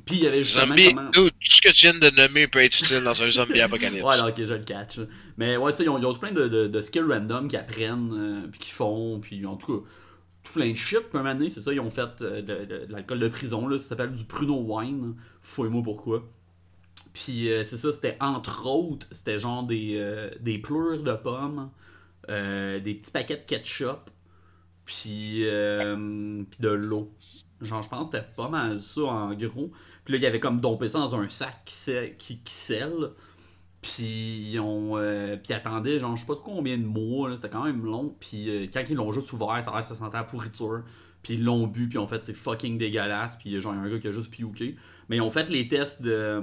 puis 0.06 0.18
il 0.18 0.24
y 0.24 0.28
avait 0.28 0.44
justement 0.44 0.68
Zombie, 0.68 0.94
comment... 0.94 1.12
tout 1.12 1.30
ce 1.42 1.62
que 1.62 1.70
tu 1.70 1.86
viens 1.86 1.94
de 1.94 2.10
nommer 2.16 2.48
peut 2.48 2.64
être 2.64 2.80
utile 2.80 3.04
dans 3.04 3.22
un 3.22 3.30
zombie 3.30 3.62
apocalypse. 3.62 4.04
Ouais, 4.04 4.14
alors, 4.14 4.30
ok, 4.30 4.44
je 4.44 4.54
le 4.54 4.64
catch. 4.64 5.00
Mais 5.38 5.56
ouais, 5.56 5.72
ça, 5.72 5.84
ils 5.84 5.90
ont, 5.90 6.00
ils 6.00 6.06
ont 6.06 6.14
plein 6.16 6.32
de, 6.32 6.48
de, 6.48 6.68
de 6.68 6.82
skills 6.82 7.06
random 7.08 7.48
qu'ils 7.48 7.60
apprennent, 7.60 8.14
euh, 8.14 8.48
puis 8.50 8.60
qu'ils 8.60 8.74
font, 8.74 9.20
puis 9.20 9.46
en 9.46 9.56
tout 9.56 9.80
cas, 9.80 9.88
tout 10.44 10.54
plein 10.54 10.72
de 10.72 10.76
shit. 10.76 11.00
Puis 11.10 11.20
un 11.20 11.24
moment 11.24 11.36
donné, 11.36 11.50
c'est 11.50 11.62
ça, 11.62 11.72
ils 11.72 11.80
ont 11.80 11.92
fait 11.92 12.22
euh, 12.22 12.42
de, 12.42 12.92
l'alcool 12.92 13.20
de 13.20 13.28
prison, 13.28 13.68
là, 13.68 13.78
ça 13.78 13.90
s'appelle 13.90 14.14
du 14.14 14.26
Pruno 14.26 14.60
Wine. 14.62 15.16
Fouille-moi 15.42 15.84
pourquoi. 15.84 16.24
Puis 17.14 17.52
euh, 17.52 17.64
c'est 17.64 17.78
ça, 17.78 17.92
c'était 17.92 18.18
entre 18.20 18.68
autres, 18.68 19.08
c'était 19.12 19.38
genre 19.40 19.64
des, 19.64 19.98
euh, 19.98 20.30
des 20.40 20.58
pleurs 20.58 21.00
de 21.00 21.14
pommes, 21.14 21.70
euh, 22.30 22.80
des 22.80 22.96
petits 22.96 23.12
paquets 23.12 23.38
de 23.38 23.46
ketchup, 23.46 24.10
puis, 24.86 25.46
puis 25.46 26.60
de 26.60 26.70
l'eau. 26.70 27.14
Genre, 27.64 27.82
je 27.84 27.90
pense 27.90 28.10
que 28.10 28.18
c'était 28.18 28.30
pas 28.36 28.50
mal 28.50 28.80
ça 28.82 29.02
en 29.04 29.34
gros. 29.34 29.72
Puis 30.06 30.14
là, 30.14 30.18
il 30.18 30.24
y 30.24 30.26
avait 30.26 30.40
comme 30.40 30.60
dompé 30.62 30.88
ça 30.90 31.00
dans 31.00 31.16
un 31.16 31.28
sac 31.28 31.62
qui, 31.66 31.74
sel- 31.76 32.18
qui, 32.18 32.40
qui 32.40 32.54
scelle. 32.54 33.12
Puis 33.82 34.50
ils 34.54 34.60
ont. 34.60 34.98
euh, 34.98 35.36
puis 35.38 35.54
attendaient, 35.54 36.00
genre, 36.00 36.16
je 36.16 36.22
sais 36.22 36.28
pas 36.28 36.36
trop 36.36 36.56
combien 36.56 36.78
de 36.78 36.86
mois, 36.86 37.30
là, 37.30 37.36
c'était 37.38 37.50
quand 37.50 37.64
même 37.66 37.84
long. 37.86 38.16
Puis 38.20 38.50
euh, 38.50 38.68
quand 38.72 38.82
ils 38.90 38.96
l'ont 38.96 39.12
juste 39.12 39.32
ouvert, 39.34 39.62
ça, 39.64 39.72
a 39.72 39.74
l'air 39.74 39.82
que 39.82 39.86
ça 39.88 39.96
sentait 39.96 40.18
la 40.18 40.24
pourriture. 40.24 40.84
Puis 41.22 41.36
ils 41.36 41.44
l'ont 41.44 41.68
bu, 41.68 41.88
puis 41.90 41.96
ils 41.98 42.00
ont 42.00 42.08
fait 42.08 42.24
c'est 42.24 42.34
fucking 42.34 42.78
dégueulasse. 42.78 43.36
Puis 43.38 43.60
genre, 43.60 43.74
il 43.74 43.78
y 43.78 43.80
a 43.80 43.84
un 43.84 43.90
gars 43.90 44.00
qui 44.00 44.08
a 44.08 44.12
juste 44.12 44.30
piouqué. 44.30 44.76
Mais 45.10 45.18
ils 45.18 45.22
ont 45.22 45.32
fait 45.32 45.50
les 45.50 45.68
tests 45.68 46.02
de, 46.02 46.42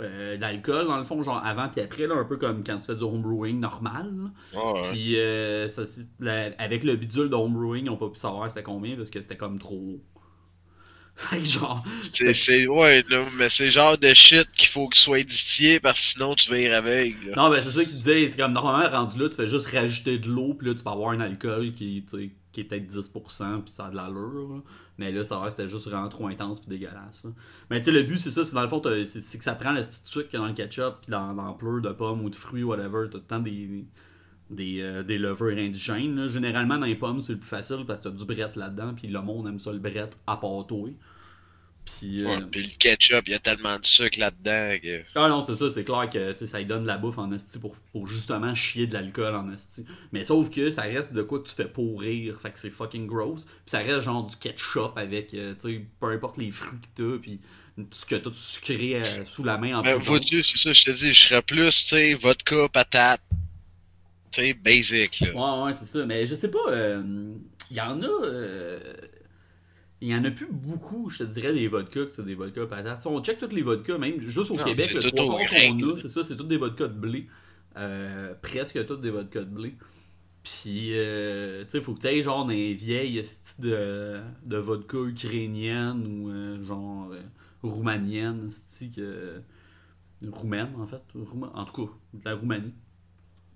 euh, 0.00 0.36
d'alcool, 0.36 0.86
dans 0.86 0.96
le 0.98 1.04
fond, 1.04 1.22
genre 1.22 1.40
avant 1.44 1.68
puis 1.68 1.80
après, 1.80 2.06
là, 2.06 2.14
un 2.16 2.24
peu 2.24 2.36
comme 2.36 2.62
quand 2.64 2.78
tu 2.78 2.84
fais 2.86 2.94
du 2.96 3.02
homebrewing 3.02 3.58
normal. 3.60 4.12
Ouais. 4.54 4.82
Puis 4.90 5.16
euh, 5.18 5.68
ça, 5.68 5.82
la- 6.20 6.50
avec 6.58 6.84
le 6.84 6.94
bidule 6.96 7.30
de 7.30 7.34
homebrewing, 7.34 7.86
ils 7.86 7.90
ont 7.90 7.96
pas 7.96 8.08
pu 8.08 8.18
savoir 8.18 8.48
c'était 8.50 8.62
combien 8.64 8.96
parce 8.96 9.10
que 9.10 9.20
c'était 9.20 9.36
comme 9.36 9.58
trop. 9.58 10.00
Fait 11.16 11.38
que 11.38 11.44
genre, 11.44 11.84
C'est, 12.12 12.66
ouais, 12.66 13.04
là, 13.08 13.24
mais 13.38 13.48
c'est 13.48 13.66
le 13.66 13.70
genre 13.70 13.96
de 13.96 14.12
shit 14.14 14.50
qu'il 14.52 14.66
faut 14.68 14.88
qu'il 14.88 15.00
soit 15.00 15.22
distillé 15.22 15.78
parce 15.78 16.00
que 16.00 16.06
sinon 16.06 16.34
tu 16.34 16.50
vas 16.50 16.58
y 16.58 16.66
aveugle. 16.66 17.32
Non, 17.36 17.50
ben 17.50 17.62
c'est 17.62 17.70
ça 17.70 17.84
qu'il 17.84 17.96
disait. 17.96 18.28
C'est 18.28 18.36
comme 18.36 18.52
normalement, 18.52 18.90
rendu 18.90 19.18
là, 19.20 19.28
tu 19.28 19.36
fais 19.36 19.46
juste 19.46 19.68
rajouter 19.68 20.18
de 20.18 20.28
l'eau, 20.28 20.54
puis 20.54 20.68
là, 20.68 20.74
tu 20.74 20.82
peux 20.82 20.90
avoir 20.90 21.10
un 21.10 21.20
alcool 21.20 21.72
qui, 21.72 22.04
qui 22.52 22.60
est 22.60 22.64
peut-être 22.64 22.90
10%, 22.90 23.62
puis 23.62 23.72
ça 23.72 23.86
a 23.86 23.90
de 23.90 23.96
l'allure. 23.96 24.48
là. 24.54 24.60
Mais 24.98 25.12
là, 25.12 25.24
ça 25.24 25.38
va, 25.38 25.50
c'était 25.50 25.68
juste 25.68 25.88
vraiment 25.88 26.08
trop 26.08 26.26
intense, 26.28 26.60
puis 26.60 26.68
dégueulasse. 26.68 27.22
là. 27.24 27.30
Mais 27.70 27.78
tu 27.78 27.86
sais, 27.86 27.90
le 27.92 28.02
but, 28.02 28.18
c'est 28.18 28.30
ça, 28.30 28.44
c'est 28.44 28.54
dans 28.54 28.62
le 28.62 28.68
fond, 28.68 28.82
c'est 29.04 29.38
que 29.38 29.44
ça 29.44 29.54
prend 29.54 29.72
le 29.72 29.82
petit 29.82 30.00
sucre 30.04 30.28
qu'il 30.28 30.38
y 30.38 30.42
a 30.42 30.44
dans 30.44 30.48
le 30.48 30.54
ketchup, 30.54 31.00
puis 31.02 31.10
dans, 31.10 31.32
dans 31.34 31.52
plein 31.54 31.80
de 31.80 31.90
pommes 31.90 32.24
ou 32.24 32.30
de 32.30 32.36
fruits, 32.36 32.62
whatever. 32.64 33.06
T'as 33.06 33.12
tout 33.12 33.16
le 33.18 33.20
temps 33.22 33.38
des, 33.40 33.84
des, 34.50 34.80
euh, 34.82 35.02
des 35.02 35.18
levures 35.18 35.56
indigènes. 35.58 36.16
là. 36.16 36.28
Généralement, 36.28 36.78
dans 36.78 36.86
les 36.86 36.94
pommes, 36.96 37.20
c'est 37.20 37.32
le 37.32 37.38
plus 37.38 37.48
facile 37.48 37.84
parce 37.86 38.00
que 38.00 38.08
t'as 38.08 38.14
du 38.14 38.24
bret 38.24 38.50
là-dedans, 38.56 38.94
puis 38.94 39.08
le 39.08 39.20
monde 39.22 39.46
aime 39.48 39.58
ça, 39.60 39.72
le 39.72 39.78
bret 39.78 40.10
à 40.26 40.36
pâtouille. 40.36 40.96
Puis. 41.84 42.24
Ouais, 42.24 42.36
euh, 42.36 42.46
puis 42.50 42.62
le 42.62 42.70
ketchup, 42.78 43.24
il 43.26 43.32
y 43.32 43.34
a 43.34 43.38
tellement 43.38 43.78
de 43.78 43.84
sucre 43.84 44.18
là-dedans 44.18 44.78
que. 44.82 45.02
ah 45.16 45.28
non, 45.28 45.42
c'est 45.42 45.54
ça, 45.54 45.70
c'est 45.70 45.84
clair 45.84 46.08
que 46.08 46.34
ça 46.46 46.58
lui 46.58 46.64
donne 46.66 46.82
de 46.82 46.86
la 46.86 46.96
bouffe 46.96 47.18
en 47.18 47.30
esti 47.32 47.58
pour, 47.58 47.76
pour 47.92 48.06
justement 48.06 48.54
chier 48.54 48.86
de 48.86 48.94
l'alcool 48.94 49.34
en 49.34 49.52
esti. 49.52 49.84
Mais 50.12 50.24
sauf 50.24 50.48
que 50.50 50.70
ça 50.70 50.82
reste 50.82 51.12
de 51.12 51.22
quoi 51.22 51.40
que 51.40 51.48
tu 51.48 51.54
fais 51.54 51.68
pourrir, 51.68 52.40
fait 52.40 52.52
que 52.52 52.58
c'est 52.58 52.70
fucking 52.70 53.06
gross. 53.06 53.44
Puis 53.44 53.52
ça 53.66 53.78
reste 53.80 54.00
genre 54.00 54.26
du 54.26 54.34
ketchup 54.36 54.96
avec, 54.96 55.34
euh, 55.34 55.54
tu 55.54 55.60
sais, 55.74 55.86
peu 56.00 56.06
importe 56.12 56.38
les 56.38 56.50
fruits 56.50 56.80
que 56.80 57.02
t'as, 57.02 57.18
puis 57.18 57.40
tout 57.76 57.86
ce 57.90 58.06
que 58.06 58.14
t'as 58.16 58.30
de 58.30 58.34
sucré 58.34 58.94
euh, 59.02 59.24
sous 59.26 59.44
la 59.44 59.58
main 59.58 59.78
en 59.78 59.82
Ben, 59.82 59.98
plus. 59.98 60.04
vois-tu, 60.06 60.42
c'est 60.42 60.56
ça, 60.58 60.72
je 60.72 60.84
te 60.84 60.90
dis, 60.92 61.12
je 61.12 61.22
serais 61.24 61.42
plus, 61.42 61.70
tu 61.70 61.86
sais, 61.88 62.14
vodka, 62.14 62.68
patate. 62.70 63.20
Tu 64.34 64.42
sais, 64.42 64.54
basic, 64.54 65.20
là. 65.20 65.32
Ouais, 65.34 65.64
ouais, 65.66 65.74
c'est 65.74 65.84
ça. 65.84 66.04
Mais 66.06 66.26
je 66.26 66.34
sais 66.34 66.50
pas, 66.50 66.58
euh, 66.68 67.34
il 67.70 67.76
y 67.76 67.80
en 67.80 68.02
a. 68.02 68.06
euh, 68.24 68.78
Il 70.00 70.08
y 70.08 70.14
en 70.14 70.24
a 70.24 70.30
plus 70.30 70.48
beaucoup, 70.50 71.08
je 71.08 71.18
te 71.18 71.24
dirais, 71.24 71.54
des 71.54 71.66
vodkas, 71.68 72.08
c'est 72.08 72.24
des 72.24 72.34
vodkas 72.34 72.66
patates. 72.66 73.00
Si 73.00 73.06
on 73.06 73.22
check 73.22 73.38
toutes 73.38 73.52
les 73.54 73.62
vodkas, 73.62 73.96
même 73.96 74.20
juste 74.20 74.50
au 74.50 74.56
Non, 74.56 74.64
Québec, 74.64 74.92
le 74.92 75.02
trois 75.02 75.24
qu'on 75.24 75.92
a, 75.92 75.96
c'est 75.96 76.08
ça, 76.08 76.22
c'est 76.22 76.36
toutes 76.36 76.48
des 76.48 76.58
vodkas 76.58 76.88
de 76.88 76.94
blé. 76.98 77.26
Euh, 77.76 78.34
presque 78.42 78.84
toutes 78.86 79.00
des 79.00 79.10
vodkas 79.10 79.40
de 79.40 79.50
blé. 79.50 79.74
Puis, 80.42 80.90
euh, 80.92 81.64
tu 81.64 81.70
sais, 81.70 81.80
faut 81.80 81.94
que 81.94 82.00
tu 82.00 82.06
aies 82.08 82.22
genre 82.22 82.44
des 82.46 82.74
vieilles 82.74 83.24
de, 83.60 84.20
de 84.44 84.56
vodka 84.58 84.98
ukrainienne 84.98 86.06
ou 86.06 86.28
euh, 86.30 86.62
genre 86.64 87.10
euh, 87.12 87.20
roumanienne, 87.62 88.50
que. 88.94 89.40
Roumaine, 90.30 90.70
en 90.78 90.86
fait. 90.86 91.02
Rouma- 91.14 91.50
En 91.54 91.64
tout 91.64 91.86
cas, 91.86 91.92
de 92.14 92.24
la 92.24 92.34
Roumanie. 92.34 92.72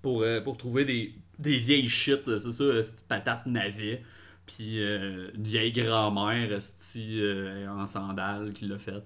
Pour, 0.02 0.22
euh, 0.22 0.40
pour 0.40 0.56
trouver 0.56 0.84
des, 0.84 1.14
des 1.38 1.56
vieilles 1.58 1.88
shit, 1.88 2.20
c'est 2.26 2.50
ça, 2.52 2.64
patate 3.08 3.46
navet. 3.46 4.02
Puis 4.46 4.80
euh, 4.82 5.30
une 5.34 5.44
vieille 5.46 5.72
grand-mère 5.72 6.58
euh, 6.96 7.68
en 7.68 7.86
sandales 7.86 8.52
qui 8.54 8.66
l'a 8.66 8.78
fait. 8.78 8.92
Là. 8.92 9.02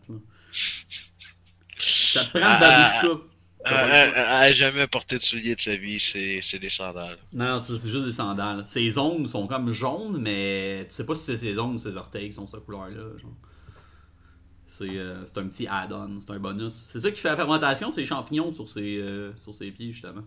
Ça 1.78 2.24
te 2.26 2.38
prend 2.38 2.40
Ah, 2.44 3.02
une 3.02 3.08
babushka. 3.08 3.24
Elle 3.64 3.72
T'as 3.74 3.88
pas 3.88 4.06
le 4.06 4.12
choix. 4.12 4.22
a 4.28 4.52
jamais 4.52 4.86
porté 4.88 5.18
de 5.18 5.22
souliers 5.22 5.54
de 5.56 5.60
sa 5.60 5.76
vie, 5.76 5.98
c'est 6.00 6.58
des 6.58 6.68
sandales. 6.70 7.18
Non, 7.32 7.58
c'est 7.60 7.88
juste 7.88 8.04
des 8.06 8.12
sandales. 8.12 8.64
Ses 8.66 8.98
ongles 8.98 9.28
sont 9.28 9.46
comme 9.46 9.70
jaunes, 9.72 10.18
mais 10.20 10.84
tu 10.88 10.94
sais 10.94 11.06
pas 11.06 11.14
si 11.14 11.24
c'est 11.24 11.36
ses 11.36 11.58
ongles 11.58 11.76
ou 11.76 11.78
ses 11.80 11.96
orteils 11.96 12.28
qui 12.28 12.34
sont 12.34 12.46
cette 12.46 12.64
couleur-là. 12.64 13.18
genre. 13.18 13.36
C'est 14.66 14.88
euh, 14.88 15.24
c'est 15.26 15.38
un 15.38 15.46
petit 15.48 15.66
add-on, 15.66 16.18
c'est 16.20 16.30
un 16.30 16.38
bonus. 16.38 16.72
C'est 16.72 17.00
ça 17.00 17.10
qui 17.10 17.20
fait 17.20 17.28
la 17.28 17.36
fermentation, 17.36 17.92
c'est 17.92 18.00
les 18.00 18.06
champignons 18.06 18.52
sur 18.52 18.68
ses, 18.68 19.04
sur 19.42 19.54
ses 19.54 19.70
pieds, 19.70 19.92
justement. 19.92 20.22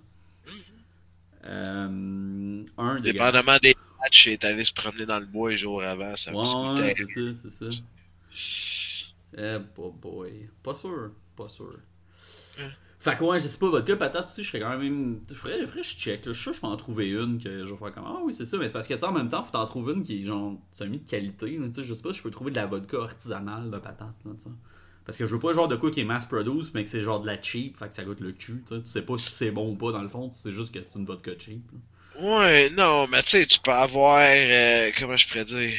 Euh, 1.45 2.63
un 2.77 2.99
des 2.99 3.13
Dépendamment 3.13 3.58
des 3.62 3.75
matchs, 4.01 4.25
il 4.25 4.31
est 4.34 4.43
allé 4.43 4.65
se 4.65 4.73
promener 4.73 5.05
dans 5.05 5.19
le 5.19 5.27
bois 5.27 5.51
les 5.51 5.58
jours 5.58 5.84
avant, 5.84 6.15
ça 6.15 6.34
Ouais, 6.34 6.93
c'est 6.95 7.05
ça, 7.05 7.34
c'est 7.34 7.49
ça. 7.49 7.65
Eh, 9.38 9.60
boy, 9.75 9.91
boy. 10.01 10.49
Pas 10.63 10.73
sûr, 10.73 11.12
pas 11.36 11.47
sûr. 11.47 11.79
Fait 12.99 13.15
que 13.15 13.23
ouais, 13.23 13.39
je 13.39 13.47
sais 13.47 13.60
pas, 13.60 13.69
vodka 13.69 13.95
patate 13.95 14.25
aussi, 14.25 14.43
je 14.43 14.47
serais 14.49 14.62
quand 14.62 14.77
même. 14.79 15.19
Faudrait, 15.36 15.67
faudrait 15.67 15.84
je 15.84 15.95
check, 15.95 16.25
là. 16.25 16.31
Je 16.31 16.38
suis 16.38 16.41
sûr 16.43 16.51
que 16.53 16.55
je 16.55 16.62
peux 16.62 16.67
en 16.67 16.75
trouver 16.77 17.10
une 17.10 17.39
que 17.39 17.63
je 17.63 17.71
vais 17.71 17.77
faire 17.77 17.93
comme. 17.93 18.05
Ah 18.08 18.19
oui, 18.23 18.34
c'est 18.34 18.45
ça, 18.45 18.58
mais 18.58 18.67
c'est 18.67 18.73
parce 18.73 18.88
que 18.88 18.93
tu 18.95 18.99
sais, 18.99 19.05
en 19.05 19.12
même 19.12 19.29
temps, 19.29 19.43
faut 19.43 19.51
t'en 19.51 19.65
trouver 19.65 19.93
une 19.93 20.01
qui 20.01 20.21
est 20.21 20.23
genre 20.23 20.58
semi 20.71 20.97
de 20.99 21.08
qualité. 21.08 21.55
là, 21.58 21.67
Tu 21.67 21.75
sais, 21.75 21.84
je 21.84 21.93
sais 21.93 22.01
pas 22.01 22.13
si 22.13 22.17
je 22.19 22.23
peux 22.23 22.31
trouver 22.31 22.49
de 22.49 22.55
la 22.55 22.65
vodka 22.65 23.03
artisanale 23.03 23.69
de 23.69 23.77
patate, 23.77 24.15
là, 24.25 24.31
tu 24.36 24.43
sais. 24.45 24.49
Parce 25.06 25.18
que 25.18 25.26
je 25.26 25.32
veux 25.34 25.39
pas 25.39 25.54
genre 25.54 25.68
de 25.68 25.76
quoi 25.76 25.91
qui 25.91 26.02
est 26.02 26.06
mass 26.06 26.26
produce, 26.26 26.74
mais 26.74 26.84
que 26.84 26.89
c'est 26.89 27.02
genre 27.02 27.20
de 27.20 27.28
la 27.28 27.39
cheap, 27.41 27.78
fait 27.78 27.88
que 27.89 27.94
ça 27.94 28.04
goûte 28.04 28.20
le 28.22 28.32
cul, 28.32 28.63
tu 28.68 28.76
sais. 28.76 28.82
Tu 28.82 28.89
sais 28.89 29.02
pas 29.04 29.18
si 29.18 29.30
c'est 29.30 29.52
bon 29.52 29.72
ou 29.72 29.76
pas 29.76 29.91
dans 29.91 30.02
le 30.02 30.10
fond, 30.10 30.30
tu 30.30 30.36
sais 30.38 30.52
juste 30.52 30.74
que 30.74 30.82
c'est 30.82 30.98
une 30.98 31.06
vodka 31.06 31.32
cheap. 31.38 31.62
là. 31.72 31.80
Ouais, 32.20 32.70
non, 32.72 33.08
mais 33.08 33.22
tu 33.24 33.32
sais, 33.32 33.46
tu 33.46 33.60
peux 33.60 33.72
avoir. 33.72 34.20
euh, 34.22 34.91
comment 34.98 35.18
je 35.18 35.28
pourrais 35.28 35.46
dire? 35.46 35.74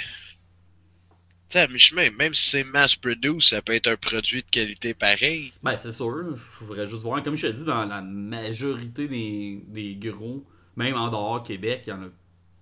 Tu 1.48 1.58
sais, 1.58 1.60
à 1.60 1.68
mi-chemin, 1.68 2.10
même 2.10 2.34
si 2.34 2.50
c'est 2.50 2.64
mass-produce, 2.64 3.50
ça 3.50 3.62
peut 3.62 3.72
être 3.74 3.86
un 3.88 3.96
produit 3.96 4.42
de 4.42 4.48
qualité 4.50 4.94
pareil. 4.94 5.52
Ben, 5.62 5.76
c'est 5.78 5.92
sûr. 5.92 6.36
Faudrait 6.36 6.86
juste 6.86 7.02
voir. 7.02 7.22
Comme 7.22 7.36
je 7.36 7.46
te 7.46 7.52
dis, 7.52 7.64
dans 7.64 7.84
la 7.84 8.02
majorité 8.02 9.06
des, 9.08 9.62
des 9.68 9.94
gros, 9.96 10.44
même 10.76 10.94
en 10.96 11.08
dehors 11.08 11.42
Québec, 11.42 11.82
il 11.86 11.90
y 11.90 11.92
en 11.92 12.02
a 12.02 12.08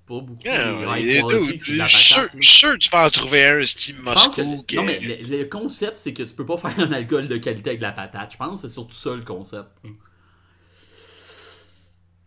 pas 0.06 0.20
beaucoup. 0.20 0.42
Yeah, 0.44 0.96
les 0.96 1.22
deux, 1.22 1.28
quality, 1.28 1.58
que 1.58 1.64
c'est 1.64 1.72
de 1.72 1.78
la 1.78 1.86
je 1.86 1.96
suis 1.96 2.04
sûr- 2.06 2.16
patate, 2.16 2.34
là. 2.34 2.40
je 2.40 2.46
suis 2.48 2.58
sûr 2.58 2.72
que 2.72 2.78
tu 2.78 2.90
peux 2.90 2.96
en 2.98 3.10
trouver 3.10 3.46
un, 3.46 3.64
Steam 3.64 3.96
Moscou. 4.02 4.62
que- 4.66 4.76
Non, 4.76 4.82
mais 4.84 5.00
le, 5.00 5.38
le 5.38 5.44
concept, 5.46 5.96
c'est 5.96 6.12
que 6.12 6.22
tu 6.22 6.34
peux 6.34 6.46
pas 6.46 6.56
faire 6.58 6.78
un 6.80 6.92
alcool 6.92 7.28
de 7.28 7.36
qualité 7.38 7.70
avec 7.70 7.80
de 7.80 7.84
la 7.84 7.92
patate. 7.92 8.32
Je 8.32 8.36
pense 8.36 8.62
que 8.62 8.68
c'est 8.68 8.72
surtout 8.74 8.94
ça 8.94 9.14
le 9.14 9.22
concept. 9.22 9.68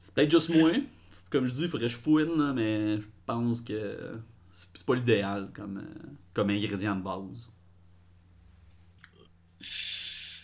C'est 0.01 0.13
peut-être 0.13 0.31
juste 0.31 0.49
moi. 0.49 0.71
Comme 1.29 1.45
je 1.45 1.51
dis, 1.51 1.63
il 1.63 1.67
faudrait 1.67 1.87
que 1.87 1.93
je 1.93 1.97
fouine, 1.97 2.37
là, 2.37 2.53
mais 2.53 2.99
je 2.99 3.05
pense 3.25 3.61
que 3.61 3.97
c'est 4.51 4.67
c'est 4.73 4.85
pas 4.85 4.95
l'idéal 4.95 5.49
comme, 5.53 5.77
euh, 5.77 6.07
comme 6.33 6.49
ingrédient 6.49 6.95
de 6.95 7.01
base. 7.03 7.51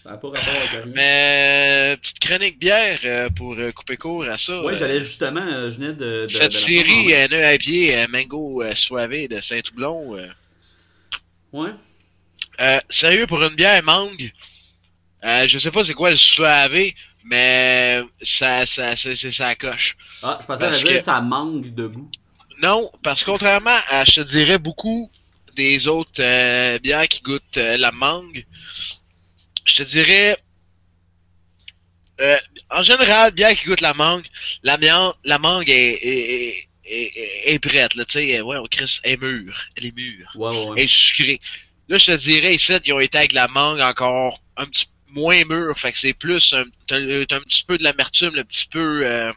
Ça 0.03 0.09
n'a 0.11 0.17
pas 0.17 0.27
rapport 0.27 0.53
avec 0.55 0.69
rien. 0.83 0.93
Mais, 0.93 1.93
euh, 1.93 1.97
petite 1.97 2.19
chronique 2.19 2.59
bière 2.59 2.99
euh, 3.05 3.29
pour 3.29 3.53
euh, 3.57 3.71
couper 3.71 3.95
court 3.95 4.25
à 4.25 4.37
ça. 4.37 4.51
Euh, 4.51 4.75
j'allais 4.75 4.99
justement, 4.99 5.45
je 5.69 5.75
venais 5.77 5.93
de. 5.93 6.23
de- 6.23 6.27
Cette 6.27 6.51
de 6.51 6.57
série, 6.57 6.83
prendre 7.29 7.35
un 7.35 7.53
IPA, 7.53 7.95
euh, 7.95 8.07
Mango 8.09 8.63
Soivé 8.75 9.27
de 9.29 9.39
main. 9.79 10.29
Ouais. 11.53 11.69
Euh, 12.59 12.79
sérieux, 12.89 13.27
pour 13.27 13.41
une 13.43 13.55
bière 13.55 13.81
mangue, 13.83 14.31
euh, 15.23 15.47
je 15.47 15.57
sais 15.57 15.71
pas 15.71 15.83
c'est 15.83 15.93
quoi 15.93 16.09
le 16.09 16.15
soivé, 16.17 16.95
mais 17.23 18.01
ça, 18.21 18.65
ça, 18.65 18.95
ça, 18.95 19.15
c'est 19.15 19.31
ça 19.31 19.55
coche. 19.55 19.95
Ah, 20.21 20.37
je 20.41 20.45
pensais 20.45 20.65
Parce 20.65 20.83
que 20.83 20.89
que- 20.89 20.99
ça 21.01 21.21
manque 21.21 21.73
de 21.73 21.87
goût. 21.87 22.09
Non, 22.61 22.91
parce 23.03 23.23
que 23.23 23.31
contrairement 23.31 23.77
à, 23.89 24.03
je 24.05 24.15
te 24.15 24.21
dirais, 24.21 24.57
beaucoup 24.57 25.09
des 25.55 25.87
autres 25.87 26.11
euh, 26.21 26.77
bières 26.79 27.07
qui 27.07 27.21
goûtent 27.21 27.57
la 27.57 27.91
mangue, 27.91 28.45
je 29.65 29.75
te 29.75 29.83
dirais, 29.83 30.37
euh, 32.21 32.37
en 32.69 32.83
général, 32.83 33.31
bière 33.31 33.57
qui 33.57 33.65
goûte 33.65 33.81
la 33.81 33.93
mangue, 33.93 34.25
la, 34.63 34.77
mian- 34.77 35.13
la 35.23 35.39
mangue 35.39 35.69
est, 35.69 35.93
est, 35.93 36.55
est, 36.85 37.17
est- 37.17 37.53
est 37.53 37.59
prête, 37.59 37.95
là, 37.95 38.05
tu 38.05 38.13
sais, 38.19 38.41
ouais, 38.41 38.57
on 38.57 38.65
crée, 38.67 38.85
elle 39.03 39.13
est 39.13 39.17
mûre, 39.21 39.59
elle 39.75 39.85
est 39.85 39.95
mûre. 39.95 40.31
Ouais, 40.35 40.49
ouais, 40.51 40.65
ouais. 40.69 40.83
et 40.83 40.87
sucré. 40.87 41.39
Là, 41.89 41.97
je 41.97 42.05
te 42.11 42.17
dirais, 42.17 42.53
ici, 42.55 42.73
ils 42.85 42.93
ont 42.93 42.99
été 42.99 43.17
avec 43.17 43.33
la 43.33 43.47
mangue 43.47 43.81
encore 43.81 44.41
un 44.57 44.65
petit 44.67 44.85
moins 45.07 45.43
mûr. 45.45 45.77
Fait 45.79 45.91
que 45.91 45.97
c'est 45.97 46.13
plus 46.13 46.53
un, 46.53 46.63
t'as, 46.87 46.99
t'as 47.25 47.37
un 47.37 47.41
petit 47.41 47.63
peu 47.65 47.77
de 47.77 47.83
l'amertume, 47.83 48.35
le 48.35 48.43
petit 48.43 48.67
peu 48.67 49.05
euh, 49.05 49.31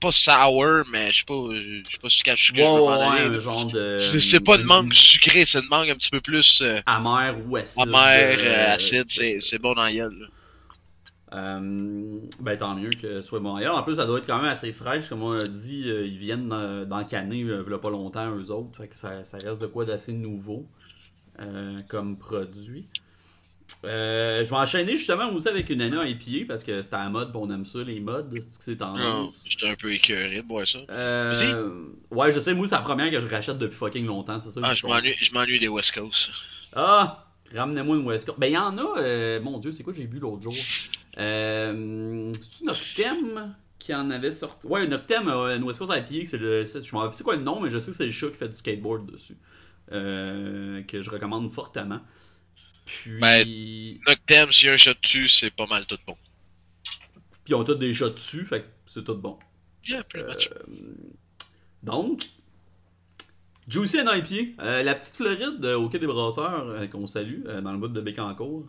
pas 0.00 0.12
sour, 0.12 0.82
mais 0.90 1.12
je 1.12 1.18
sais 1.18 1.24
pas, 1.24 1.34
euh, 1.34 1.82
je 1.86 1.90
sais 1.90 1.98
pas 1.98 2.08
sucré 2.08 2.32
Ouais, 2.32 2.38
je 2.38 2.62
veux 2.62 3.44
m'en 3.44 3.68
aller. 3.68 4.20
C'est, 4.20 4.40
pas 4.40 4.56
une 4.56 4.64
mangue 4.64 4.92
sucrée, 4.92 5.44
c'est 5.44 5.60
une 5.60 5.68
mangue 5.68 5.90
un 5.90 5.94
petit 5.94 6.10
peu 6.10 6.20
plus 6.20 6.62
euh, 6.62 6.80
Amère 6.86 7.36
ou 7.46 7.56
acide. 7.56 7.82
amère, 7.82 8.38
euh, 8.40 8.74
acide, 8.74 9.06
c'est, 9.08 9.38
c'est 9.40 9.58
bon 9.58 9.74
dans 9.74 9.82
la 9.82 9.92
gueule. 9.92 10.28
Euh, 11.32 12.18
ben 12.40 12.56
tant 12.56 12.74
mieux 12.74 12.90
que 12.90 13.20
ce 13.20 13.22
soit 13.22 13.38
bon. 13.38 13.54
Ailleurs, 13.54 13.76
en 13.76 13.82
plus, 13.82 13.96
ça 13.96 14.06
doit 14.06 14.18
être 14.18 14.26
quand 14.26 14.38
même 14.38 14.50
assez 14.50 14.72
fraîche. 14.72 15.08
Comme 15.08 15.22
on 15.22 15.32
a 15.32 15.44
dit, 15.44 15.88
euh, 15.88 16.04
ils 16.04 16.18
viennent 16.18 16.50
euh, 16.52 16.84
d'encanner 16.84 17.42
euh, 17.44 17.62
il 17.64 17.70
y 17.70 17.74
a 17.74 17.78
pas 17.78 17.90
longtemps, 17.90 18.34
eux 18.34 18.50
autres. 18.50 18.76
Fait 18.76 18.88
que 18.88 18.96
ça, 18.96 19.24
ça 19.24 19.38
reste 19.38 19.60
de 19.60 19.66
quoi 19.66 19.84
d'assez 19.84 20.12
nouveau 20.12 20.66
comme 21.88 22.18
produit. 22.18 22.86
Euh, 23.84 24.44
je 24.44 24.50
vais 24.50 24.56
enchaîner 24.56 24.96
justement 24.96 25.30
aussi 25.32 25.48
avec 25.48 25.70
une 25.70 25.80
année 25.82 25.96
IPA 26.10 26.46
parce 26.48 26.62
que 26.62 26.82
c'est 26.82 26.92
à 26.94 27.04
la 27.04 27.10
mode, 27.10 27.30
on 27.34 27.50
aime 27.50 27.64
ça, 27.66 27.78
les 27.82 28.00
modes, 28.00 28.28
c'est 28.32 28.58
que 28.58 28.64
c'est 28.64 28.76
tendance? 28.76 29.44
j'étais 29.48 29.68
un 29.68 29.74
peu 29.74 29.92
écœuré 29.92 30.36
de 30.36 30.42
boire 30.42 30.66
ça. 30.66 30.78
Euh, 30.90 31.84
ouais, 32.10 32.32
je 32.32 32.40
sais, 32.40 32.54
moi, 32.54 32.66
c'est 32.68 32.74
la 32.74 32.82
première 32.82 33.10
que 33.10 33.20
je 33.20 33.26
rachète 33.28 33.58
depuis 33.58 33.76
fucking 33.76 34.06
longtemps, 34.06 34.38
c'est 34.38 34.50
ça. 34.50 34.60
Ah, 34.62 34.74
je 34.74 34.86
m'ennuie, 34.86 35.14
je 35.20 35.32
m'ennuie 35.32 35.58
des 35.60 35.68
West 35.68 35.92
Coast. 35.92 36.30
Ah, 36.74 37.26
ramenez-moi 37.54 37.96
une 37.96 38.06
West 38.06 38.26
Coast. 38.26 38.38
Ben, 38.38 38.46
il 38.48 38.52
y 38.54 38.58
en 38.58 38.76
a, 38.78 38.98
euh, 38.98 39.40
mon 39.40 39.58
Dieu, 39.58 39.72
c'est 39.72 39.82
quoi 39.82 39.92
que 39.92 39.98
j'ai 39.98 40.06
bu 40.06 40.18
l'autre 40.18 40.42
jour? 40.42 40.54
Euh, 41.18 42.32
c'est-tu 42.42 42.64
Noctem 42.64 43.54
qui 43.78 43.94
en 43.94 44.10
avait 44.10 44.32
sorti? 44.32 44.66
Ouais, 44.66 44.86
Noctem, 44.86 45.28
euh, 45.28 45.56
une 45.56 45.62
West 45.64 45.78
Coast 45.78 45.92
IPA, 45.94 46.28
c'est 46.28 46.38
le. 46.38 46.64
c'est- 46.64 46.82
Je 46.82 46.94
me 46.94 47.00
rappelle 47.00 47.16
c'est 47.16 47.24
quoi 47.24 47.36
le 47.36 47.42
nom, 47.42 47.60
mais 47.60 47.70
je 47.70 47.78
sais 47.78 47.90
que 47.90 47.96
c'est 47.96 48.06
le 48.06 48.12
chat 48.12 48.28
qui 48.28 48.36
fait 48.36 48.48
du 48.48 48.56
skateboard 48.56 49.10
dessus. 49.10 49.36
que 49.90 51.02
je 51.02 51.10
recommande 51.10 51.50
fortement. 51.50 52.00
Puis, 53.02 53.18
Ben, 53.20 53.42
puis 53.44 54.00
Noctem, 54.06 54.52
s'il 54.52 54.66
y 54.66 54.70
a 54.70 54.74
un 54.74 54.76
shot 54.76 54.94
dessus, 55.02 55.28
c'est 55.28 55.50
pas 55.50 55.66
mal 55.66 55.86
tout 55.86 55.98
bon. 56.06 56.16
ils 57.46 57.54
ont 57.54 57.64
tous 57.64 57.74
des 57.74 57.92
chats 57.94 58.10
dessus, 58.10 58.44
fait 58.46 58.62
que 58.62 58.66
c'est 58.86 59.04
tout 59.04 59.14
bon. 59.16 59.38
Yeah, 59.86 60.04
pretty 60.04 60.26
much. 60.26 60.50
Euh, 60.52 60.74
donc, 61.82 62.24
Juicy 63.68 64.00
and 64.00 64.12
IPA, 64.12 64.62
euh, 64.62 64.82
la 64.82 64.94
petite 64.94 65.14
Floride 65.14 65.64
euh, 65.64 65.76
au 65.76 65.88
Quai 65.88 65.98
des 65.98 66.06
Brasseurs, 66.06 66.66
euh, 66.68 66.86
qu'on 66.86 67.06
salue, 67.06 67.42
euh, 67.46 67.60
dans 67.60 67.72
le 67.72 67.78
bout 67.78 67.88
de 67.88 68.00
Bécancour. 68.00 68.66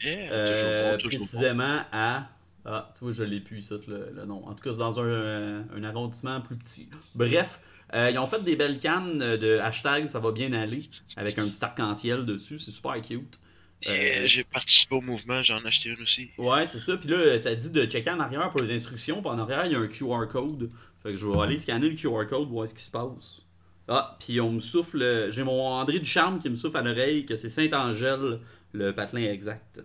Yeah, 0.00 0.28
toujours 0.28 0.98
toujours 0.98 1.08
précisément 1.10 1.80
à. 1.92 2.28
Ah, 2.66 2.88
tu 2.96 3.04
vois, 3.04 3.12
je 3.12 3.22
l'ai 3.24 3.40
plus 3.40 3.58
ici, 3.58 3.74
le, 3.86 4.10
le 4.14 4.24
nom. 4.24 4.46
En 4.46 4.54
tout 4.54 4.64
cas, 4.64 4.72
c'est 4.72 4.78
dans 4.78 4.98
un, 4.98 5.68
un 5.68 5.84
arrondissement 5.84 6.40
plus 6.40 6.56
petit. 6.56 6.88
Bref, 7.14 7.60
ils 7.92 8.18
ont 8.18 8.26
fait 8.26 8.42
des 8.42 8.56
belles 8.56 8.78
cannes 8.78 9.18
de 9.18 9.58
hashtag 9.58 10.06
ça 10.06 10.18
va 10.18 10.32
bien 10.32 10.50
aller 10.54 10.88
avec 11.16 11.38
un 11.38 11.46
petit 11.48 11.62
arc-en-ciel 11.62 12.24
dessus. 12.24 12.58
C'est 12.58 12.70
super 12.70 13.00
cute. 13.02 13.38
Yeah, 13.86 14.22
Euh, 14.22 14.26
J'ai 14.26 14.44
participé 14.44 14.94
au 14.94 15.00
mouvement, 15.00 15.42
j'en 15.42 15.60
ai 15.60 15.66
acheté 15.66 15.90
une 15.90 16.02
aussi. 16.02 16.30
Ouais, 16.38 16.66
c'est 16.66 16.78
ça. 16.78 16.96
Puis 16.96 17.08
là, 17.08 17.38
ça 17.38 17.54
dit 17.54 17.70
de 17.70 17.84
checker 17.86 18.10
en 18.10 18.20
arrière 18.20 18.50
pour 18.50 18.62
les 18.62 18.74
instructions. 18.76 19.20
Puis 19.20 19.30
en 19.30 19.38
arrière, 19.38 19.66
il 19.66 19.72
y 19.72 19.74
a 19.74 19.78
un 19.78 19.86
QR 19.88 20.26
code. 20.30 20.70
Fait 21.02 21.10
que 21.10 21.16
je 21.16 21.26
vais 21.26 21.38
aller 21.40 21.58
scanner 21.58 21.88
le 21.88 21.94
QR 21.96 22.26
code, 22.28 22.48
voir 22.48 22.66
ce 22.66 22.74
qui 22.74 22.82
se 22.82 22.90
passe. 22.90 23.42
Ah, 23.88 24.16
puis 24.18 24.40
on 24.40 24.50
me 24.52 24.60
souffle. 24.60 25.26
J'ai 25.30 25.44
mon 25.44 25.60
André 25.60 25.98
Ducharme 25.98 26.38
qui 26.38 26.48
me 26.48 26.54
souffle 26.54 26.76
à 26.78 26.82
l'oreille 26.82 27.26
que 27.26 27.36
c'est 27.36 27.50
Saint-Angèle, 27.50 28.40
le 28.72 28.92
patelin 28.94 29.30
exact. 29.30 29.82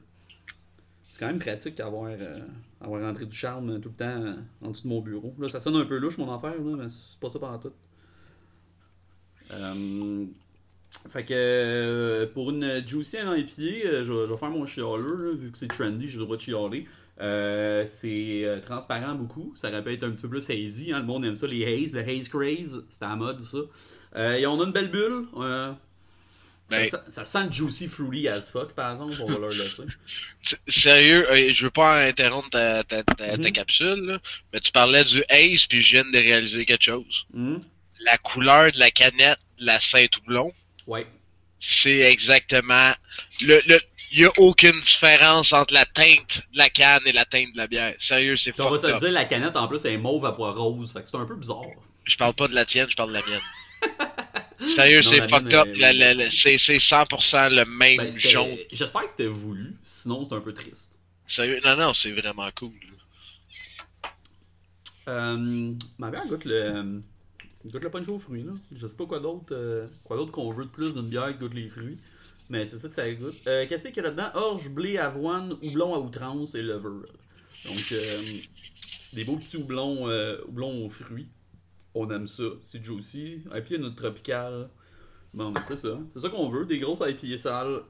C'est 1.12 1.20
quand 1.20 1.28
même 1.28 1.40
pratique 1.40 1.76
d'avoir 1.76 2.06
euh, 2.10 2.40
avoir 2.80 3.04
André 3.04 3.26
Ducharme 3.26 3.82
tout 3.82 3.90
le 3.90 3.96
temps 3.96 4.06
euh, 4.24 4.36
en 4.62 4.70
dessous 4.70 4.84
de 4.84 4.88
mon 4.88 5.02
bureau. 5.02 5.36
Là, 5.38 5.50
ça 5.50 5.60
sonne 5.60 5.76
un 5.76 5.84
peu 5.84 5.98
louche, 5.98 6.18
mon 6.18 6.34
affaire, 6.34 6.56
là, 6.58 6.76
mais 6.78 6.88
c'est 6.88 7.20
pas 7.20 7.30
ça 7.30 7.40
pendant 7.40 7.60
tout. 7.60 7.74
Euh, 9.52 10.26
fait 11.10 11.24
que 11.24 11.34
euh, 11.36 12.26
pour 12.34 12.50
une 12.52 12.86
Juicy 12.86 13.18
pieds, 13.44 13.86
euh, 13.86 14.04
je, 14.04 14.12
vais- 14.14 14.28
je 14.28 14.32
vais 14.34 14.38
faire 14.38 14.50
mon 14.50 14.66
chialeux, 14.66 15.32
là, 15.32 15.38
vu 15.38 15.52
que 15.52 15.58
c'est 15.58 15.68
trendy, 15.68 16.10
j'ai 16.10 16.18
le 16.18 16.24
droit 16.26 16.36
de 16.38 16.42
chialer. 16.42 16.86
Euh, 17.22 17.86
c'est 17.86 18.46
transparent 18.62 19.14
beaucoup, 19.14 19.54
ça 19.56 19.70
pu 19.82 19.94
être 19.94 20.04
un 20.04 20.12
petit 20.12 20.22
peu 20.22 20.30
plus 20.30 20.50
hazy, 20.50 20.94
hein, 20.94 21.00
le 21.00 21.06
monde 21.06 21.26
aime 21.26 21.36
ça, 21.36 21.48
les 21.48 21.66
haze, 21.66 21.92
le 21.94 22.00
haze 22.00 22.30
craze, 22.30 22.86
c'est 22.90 23.04
à 23.06 23.10
la 23.10 23.16
mode 23.18 23.42
ça. 23.42 23.58
Et 24.38 24.46
on 24.48 24.60
a 24.62 24.66
une 24.66 24.72
belle 24.72 24.90
bulle, 24.90 25.26
euh, 25.38 25.72
Ben- 26.70 26.86
ça, 26.86 27.00
sent- 27.00 27.12
ça 27.12 27.26
sent 27.26 27.46
le 27.48 27.52
juicy 27.52 27.88
fruity 27.88 28.28
as 28.30 28.50
fuck 28.50 28.72
par 28.74 28.92
exemple, 28.92 29.16
on 29.22 29.26
va 29.26 29.40
leur 29.40 29.50
laisser. 29.50 29.84
Sérieux, 30.68 31.30
euh, 31.32 31.52
je 31.54 31.64
veux 31.66 31.72
pas 31.72 32.06
interrompre 32.06 32.50
ta, 32.52 32.84
ta, 32.84 33.04
ta, 33.04 33.16
ta 33.16 33.38
Mhm. 33.38 33.52
capsule, 33.52 34.00
là, 34.06 34.20
mais 34.54 34.60
tu 34.62 34.72
parlais 34.72 35.04
du 35.04 35.22
Ace, 35.30 35.66
puis 35.66 35.82
je 35.82 35.92
viens 35.98 36.06
de 36.10 36.18
réaliser 36.18 36.66
quelque 36.66 36.84
chose. 36.86 37.26
Hum? 37.36 37.62
La 38.06 38.18
couleur 38.18 38.72
de 38.72 38.80
la 38.80 38.92
canette, 38.92 39.40
la 39.60 39.80
Saint-Houblon, 39.80 40.54
Ouais. 40.90 41.08
c'est 41.60 42.00
exactement... 42.00 42.92
Le, 43.42 43.62
le, 43.68 43.80
y 44.12 44.26
a 44.26 44.32
aucune 44.38 44.80
différence 44.82 45.54
entre 45.54 45.74
la 45.74 45.86
teinte 45.86 46.42
de 46.54 46.58
la 46.58 46.70
canne 46.70 47.02
et 47.06 47.12
la 47.12 47.26
teinte 47.26 47.54
de 47.54 47.58
la 47.58 47.68
bière. 47.68 47.96
Sérieux, 48.00 48.38
c'est 48.38 48.52
Puis 48.52 48.62
on 48.62 48.70
va 48.70 48.78
se 48.78 49.00
dire, 49.00 49.12
la 49.12 49.26
canette 49.26 49.56
en 49.56 49.68
plus 49.68 49.86
elle 49.86 49.94
est 49.94 49.98
mauve 49.98 50.26
à 50.26 50.32
pois 50.32 50.52
rose, 50.52 50.92
fait 50.92 51.04
que 51.04 51.10
c'est 51.10 51.18
un 51.18 51.26
peu 51.26 51.36
bizarre. 51.36 51.62
Je 52.06 52.18
parle 52.18 52.34
pas 52.34 52.48
de 52.48 52.56
la 52.56 52.66
tienne, 52.66 52.88
je 52.90 52.96
parle 52.96 53.10
de 53.10 53.14
la 53.14 53.22
mienne. 53.22 53.42
Sérieux, 54.76 55.02
c'est 55.02 55.22
fucked 55.30 55.54
up. 55.54 55.68
c'est 56.32 56.58
c'est 56.58 56.78
100% 56.78 57.56
le 57.56 57.66
même 57.66 57.98
Ben, 57.98 58.20
jaune. 58.20 58.58
J'espère 58.72 59.06
que 59.06 59.12
c'était 59.12 59.28
voulu, 59.28 59.78
sinon 59.84 60.26
c'est 60.28 60.36
un 60.36 60.42
peu 60.42 60.54
triste. 60.54 61.00
Sérieux, 61.28 61.60
non, 61.64 61.78
non, 61.78 61.94
c'est 61.94 62.12
vraiment 62.12 62.50
cool. 62.56 62.74
Euh, 65.08 65.74
ma 65.98 66.12
bière 66.12 66.28
goûte 66.28 66.46
le, 66.46 67.02
goûte 67.66 67.84
le 67.84 67.90
punch 67.90 68.08
aux 68.08 68.20
fruits. 68.20 68.44
Là. 68.44 68.54
Je 68.72 68.88
sais 68.88 68.96
pas 68.96 69.06
quoi 69.06 69.20
d'autre 69.20 69.54
euh, 69.54 69.88
quoi 70.04 70.18
d'autre 70.18 70.32
qu'on 70.32 70.52
veut 70.52 70.66
de 70.66 70.70
plus 70.70 70.94
d'une 70.94 71.10
bière 71.10 71.32
qui 71.34 71.40
goûte 71.40 71.54
les 71.54 71.70
fruits. 71.70 71.98
Mais 72.50 72.66
c'est 72.66 72.80
ça 72.80 72.88
que 72.88 72.94
ça 72.94 73.12
goûte. 73.14 73.36
Euh, 73.48 73.66
Qu'est-ce 73.70 73.88
qu'il 73.88 73.98
y 73.98 74.00
a 74.00 74.04
là-dedans? 74.04 74.30
Orge, 74.34 74.70
blé, 74.70 74.98
avoine, 74.98 75.54
houblon 75.62 75.94
à 75.94 76.00
outrance 76.00 76.56
et 76.56 76.64
levure. 76.64 77.06
Donc, 77.66 77.92
euh, 77.92 78.22
des 79.14 79.24
beaux 79.24 79.38
petits 79.38 79.58
houblons, 79.58 80.10
euh, 80.10 80.38
houblons 80.48 80.86
aux 80.86 80.90
fruits. 80.90 81.30
On 81.94 82.10
aime 82.10 82.26
ça. 82.26 82.44
C'est 82.64 82.84
juicy. 82.84 83.44
Et 83.56 83.62
puis, 83.62 83.78
notre 83.78 83.96
tropical. 83.96 84.70
Bon, 85.34 85.52
ben, 85.52 85.62
c'est 85.68 85.76
ça. 85.76 86.00
C'est 86.12 86.20
ça 86.22 86.30
qu'on 86.30 86.50
veut. 86.50 86.66
Des 86.66 86.80
grosses 86.80 87.02
IPA 87.02 87.38
sales. 87.38 87.84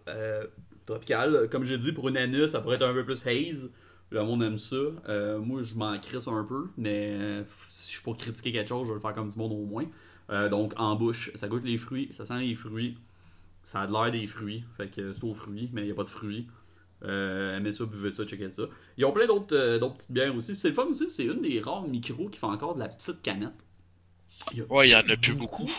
Tropicales. 0.85 1.47
Comme 1.49 1.63
j'ai 1.63 1.77
dit, 1.77 1.93
pour 1.93 2.09
une 2.09 2.17
anus, 2.17 2.51
ça 2.51 2.59
pourrait 2.59 2.75
être 2.75 2.87
un 2.87 2.93
peu 2.93 3.05
plus 3.05 3.25
haze. 3.25 3.71
Le 4.11 4.23
monde 4.23 4.43
aime 4.43 4.57
ça. 4.57 4.75
Euh, 5.07 5.39
moi, 5.39 5.61
je 5.61 5.75
m'en 5.75 5.97
crisse 5.99 6.27
un 6.27 6.43
peu, 6.43 6.69
mais 6.77 7.11
euh, 7.11 7.43
si 7.71 7.87
je 7.87 7.95
suis 7.95 8.03
pour 8.03 8.17
critiquer 8.17 8.51
quelque 8.51 8.67
chose, 8.67 8.87
je 8.87 8.91
vais 8.91 8.95
le 8.95 9.01
faire 9.01 9.13
comme 9.13 9.29
du 9.29 9.37
monde 9.37 9.51
au 9.51 9.65
moins. 9.65 9.85
Euh, 10.31 10.49
donc, 10.49 10.73
en 10.77 10.95
bouche, 10.95 11.31
ça 11.35 11.47
goûte 11.47 11.63
les 11.63 11.77
fruits, 11.77 12.09
ça 12.11 12.25
sent 12.25 12.39
les 12.39 12.55
fruits. 12.55 12.97
Ça 13.65 13.81
a 13.81 13.87
de 13.87 13.91
l'air 13.91 14.09
des 14.09 14.25
fruits, 14.25 14.63
fait 14.77 14.87
que 14.87 15.13
c'est 15.13 15.23
aux 15.23 15.35
fruits, 15.35 15.69
mais 15.73 15.81
il 15.81 15.85
n'y 15.85 15.91
a 15.91 15.95
pas 15.95 16.03
de 16.03 16.09
fruits. 16.09 16.47
Euh, 17.03 17.55
aimez 17.57 17.71
ça, 17.71 17.85
buvez 17.85 18.11
ça, 18.11 18.25
checkez 18.25 18.49
ça. 18.49 18.63
Ils 18.97 19.05
ont 19.05 19.11
plein 19.11 19.27
d'autres 19.27 19.55
petites 19.95 20.11
bières 20.11 20.35
aussi. 20.35 20.55
C'est 20.57 20.69
le 20.69 20.73
fun 20.73 20.85
aussi, 20.85 21.09
c'est 21.09 21.25
une 21.25 21.41
des 21.41 21.59
rares 21.59 21.87
micros 21.87 22.29
qui 22.29 22.39
fait 22.39 22.47
encore 22.47 22.73
de 22.75 22.79
la 22.79 22.89
petite 22.89 23.21
canette. 23.21 23.53
Il 24.51 24.59
y 24.59 24.61
a 24.61 24.65
Ouais, 24.71 24.89
il 24.89 24.91
y 24.91 24.95
en 24.95 25.07
a 25.07 25.17
plus 25.17 25.33
beaucoup. 25.33 25.69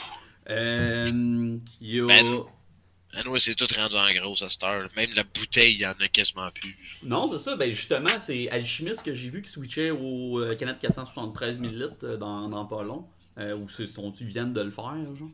Euh, 0.48 1.58
il 1.80 1.94
y 1.94 2.00
a... 2.00 2.06
Ben, 2.06 2.44
Ah 3.12 3.28
ouais, 3.28 3.40
c'est 3.40 3.54
tout 3.54 3.66
rendu 3.74 3.96
en 3.96 4.12
gros 4.12 4.42
à 4.44 4.48
cette 4.48 4.62
heure. 4.62 4.88
Même 4.96 5.10
la 5.14 5.24
bouteille, 5.24 5.74
il 5.74 5.80
y 5.80 5.86
en 5.86 5.94
a 5.98 6.08
quasiment 6.08 6.50
plus. 6.52 6.76
Non, 7.02 7.28
c'est 7.28 7.38
ça. 7.38 7.56
Ben 7.56 7.70
justement, 7.70 8.18
c'est 8.18 8.48
Alchimiste 8.50 9.02
que 9.02 9.14
j'ai 9.14 9.30
vu 9.30 9.42
qui 9.42 9.50
switchait 9.50 9.90
au 9.90 10.40
canette 10.58 10.78
473 10.78 11.58
ml 11.58 12.18
dans, 12.18 12.48
dans 12.48 12.66
pas 12.66 12.82
long. 12.82 13.06
Euh, 13.38 13.56
ou 13.56 13.66
ils 14.20 14.26
viennent 14.26 14.52
de 14.52 14.60
le 14.60 14.70
faire, 14.70 15.16
genre. 15.16 15.30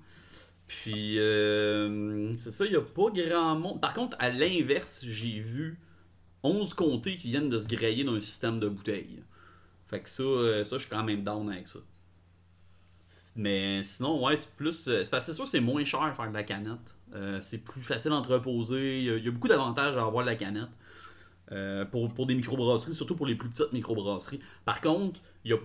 Puis 0.68 1.18
euh, 1.18 2.36
c'est 2.38 2.50
ça, 2.50 2.64
il 2.64 2.70
n'y 2.70 2.76
a 2.76 2.80
pas 2.80 3.10
grand 3.10 3.56
monde. 3.56 3.80
Par 3.80 3.94
contre, 3.94 4.16
à 4.20 4.30
l'inverse, 4.30 5.00
j'ai 5.04 5.38
vu 5.38 5.78
11 6.42 6.74
comtés 6.74 7.16
qui 7.16 7.28
viennent 7.28 7.48
de 7.48 7.58
se 7.58 7.66
grailler 7.66 8.04
dans 8.04 8.14
un 8.14 8.20
système 8.20 8.60
de 8.60 8.68
bouteilles. 8.68 9.22
Fait 9.88 10.00
que 10.00 10.08
ça, 10.08 10.22
euh, 10.22 10.64
ça 10.64 10.76
je 10.76 10.82
suis 10.82 10.90
quand 10.90 11.04
même 11.04 11.22
down 11.22 11.50
avec 11.50 11.68
ça. 11.68 11.78
Mais 13.36 13.82
sinon, 13.82 14.24
ouais, 14.24 14.36
c'est 14.36 14.50
plus. 14.50 14.88
euh, 14.88 15.04
C'est 15.04 15.10
parce 15.10 15.26
que 15.26 15.32
c'est 15.32 15.36
sûr 15.36 15.46
c'est 15.46 15.60
moins 15.60 15.84
cher 15.84 16.14
faire 16.16 16.28
de 16.28 16.34
la 16.34 16.42
canette. 16.42 16.94
Euh, 17.14 17.38
c'est 17.40 17.58
plus 17.58 17.82
facile 17.82 18.12
à 18.12 18.16
entreposer. 18.16 19.00
Il 19.02 19.24
y, 19.24 19.28
a, 19.28 19.30
beaucoup 19.30 19.48
d'avantages 19.48 19.96
à 19.96 20.04
avoir 20.04 20.24
de 20.24 20.30
la 20.30 20.36
canette. 20.36 20.70
Euh, 21.52 21.84
pour, 21.84 22.12
pour 22.12 22.26
des 22.26 22.34
microbrasseries, 22.34 22.94
surtout 22.94 23.14
pour 23.14 23.26
les 23.26 23.36
plus 23.36 23.48
petites 23.48 23.72
microbrasseries. 23.72 24.40
Par 24.64 24.80
contre, 24.80 25.20
il 25.44 25.52
n'y 25.52 25.58
a 25.58 25.60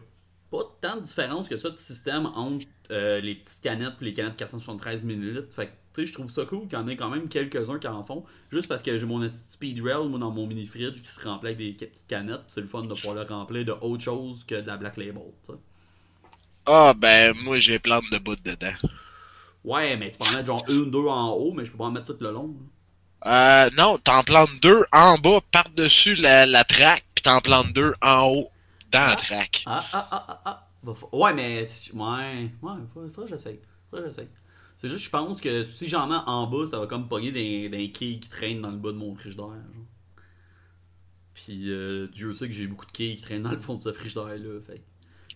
pas 0.52 0.78
tant 0.82 0.98
de 0.98 1.02
différence 1.02 1.48
que 1.48 1.56
ça 1.56 1.72
de 1.72 1.78
système 1.78 2.28
entre 2.36 2.68
les 2.90 3.36
petites 3.36 3.64
canettes 3.64 3.94
et 4.02 4.06
les 4.06 4.14
canettes 4.14 4.36
473 4.36 5.04
ml. 5.04 5.48
Fait 5.50 5.68
que, 5.68 5.72
tu 5.94 6.02
sais, 6.02 6.06
je 6.06 6.14
trouve 6.14 6.30
ça 6.30 6.46
cool 6.46 6.68
qu'il 6.68 6.78
y 6.78 6.82
en 6.82 6.88
ait 6.88 6.98
quand 6.98 7.10
même 7.10 7.30
quelques-uns 7.30 7.80
qui 7.80 7.88
en 7.88 8.04
font. 8.04 8.26
Juste 8.52 8.68
parce 8.68 8.84
que 8.84 8.96
j'ai 8.96 9.06
mon 9.08 9.28
Speed 9.28 9.82
Rail, 9.82 10.08
moi, 10.08 10.20
dans 10.20 10.30
mon 10.30 10.46
mini 10.46 10.66
fridge 10.66 11.02
qui 11.02 11.08
se 11.08 11.26
remplit 11.28 11.52
avec 11.52 11.78
des 11.78 11.88
petites 11.88 12.08
canettes. 12.08 12.44
C'est 12.48 12.62
le 12.62 12.68
fun 12.68 12.84
de 12.84 12.94
pouvoir 12.94 13.16
le 13.16 13.22
remplir 13.22 13.66
de 13.66 13.72
autre 13.72 14.04
chose 14.04 14.44
que 14.44 14.56
de 14.62 14.68
la 14.68 14.78
Black 14.78 14.98
Label. 14.98 15.24
Ah, 16.66 16.94
ben, 16.96 17.36
moi, 17.36 17.60
j'ai 17.60 17.78
plein 17.78 18.00
de 18.12 18.18
bouts 18.18 18.36
dedans. 18.36 18.74
Ouais, 19.64 19.98
mais 19.98 20.12
tu 20.12 20.18
peux 20.20 20.24
en 20.26 20.32
mettre 20.32 20.46
genre 20.48 20.66
une, 20.70 20.92
deux 20.92 21.08
en 21.08 21.32
haut, 21.32 21.52
mais 21.54 21.66
je 21.66 21.72
peux 21.72 21.78
pas 21.78 21.86
en 21.86 21.92
mettre 21.92 22.06
tout 22.14 22.18
le 22.24 22.32
long. 22.32 22.48
là. 22.50 22.66
Euh, 23.26 23.70
non, 23.78 23.98
t'en 23.98 24.24
plantes 24.24 24.60
deux 24.62 24.84
en 24.92 25.18
bas, 25.18 25.42
par-dessus 25.52 26.16
la, 26.16 26.46
la 26.46 26.64
traque, 26.64 27.06
puis 27.16 27.24
t'en 27.24 27.42
plantes 27.42 27.74
deux 27.74 27.94
en 28.02 28.26
haut, 28.28 28.52
dans 28.92 29.08
la 29.08 29.16
traque. 29.16 29.66
Ah, 29.66 29.90
ah, 29.92 30.08
ah, 30.12 30.26
ah, 30.46 30.68
ah. 30.86 30.98
Ouais, 31.14 31.34
mais. 31.34 31.66
si- 31.66 31.92
Ouais, 31.94 32.52
ouais, 32.62 32.72
faut, 32.94 33.08
faut 33.10 33.22
que 33.24 33.28
j'essaye. 33.28 33.60
Faut 33.90 33.98
que 33.98 34.08
j'essaye. 34.08 34.30
C'est 34.78 34.90
juste, 34.90 35.06
je 35.06 35.10
pense 35.12 35.40
que 35.42 35.64
si 35.64 35.88
j'en 35.88 36.08
mets 36.08 36.16
en 36.26 36.48
bas, 36.48 36.66
ça 36.66 36.80
va 36.80 36.88
comme 36.88 37.08
pogner 37.08 37.32
des, 37.32 37.70
des 37.70 37.92
quilles 37.92 38.20
qui 38.20 38.30
traînent 38.30 38.62
dans 38.62 38.72
le 38.72 38.78
bas 38.78 38.92
de 38.92 38.98
mon 38.98 39.14
frigidaire. 39.16 39.48
genre. 39.48 39.86
Puis, 41.34 41.70
euh, 41.72 42.08
Dieu 42.08 42.34
sait 42.34 42.48
que 42.48 42.54
j'ai 42.54 42.68
beaucoup 42.68 42.86
de 42.86 42.92
quilles 42.92 43.16
qui 43.18 43.22
traînent 43.22 43.44
dans 43.44 43.52
le 43.52 43.60
fond 43.60 43.76
de 43.76 43.82
ce 43.82 43.92
frigidaire-là. 43.92 44.62
Fait. 44.66 44.82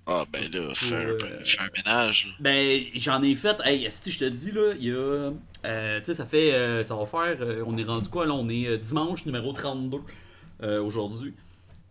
Ah, 0.08 0.24
ben 0.32 0.52
là, 0.52 0.74
fais 0.76 0.96
fais 1.44 1.60
un 1.62 1.70
ménage. 1.76 2.36
Ben, 2.40 2.82
j'en 2.94 3.24
ai 3.24 3.34
fait. 3.36 3.58
Hey, 3.66 3.88
si 3.92 4.12
je 4.12 4.20
te 4.20 4.26
dis, 4.26 4.52
là, 4.52 4.74
il 4.80 4.84
y 4.86 4.92
a. 4.92 5.32
euh, 5.66 6.00
tu 6.00 6.06
sais, 6.06 6.14
ça 6.14 6.26
fait. 6.26 6.54
euh, 6.54 6.84
ça 6.84 6.96
va 6.96 7.06
faire. 7.08 7.38
euh, 7.42 7.64
on 7.66 7.76
est 7.78 7.84
rendu 7.84 8.08
quoi, 8.10 8.26
là? 8.28 8.34
On 8.34 8.48
est 8.50 8.68
euh, 8.68 8.78
dimanche 8.78 9.26
numéro 9.26 9.52
32 9.52 9.98
euh, 10.64 10.82
aujourd'hui. 10.84 11.34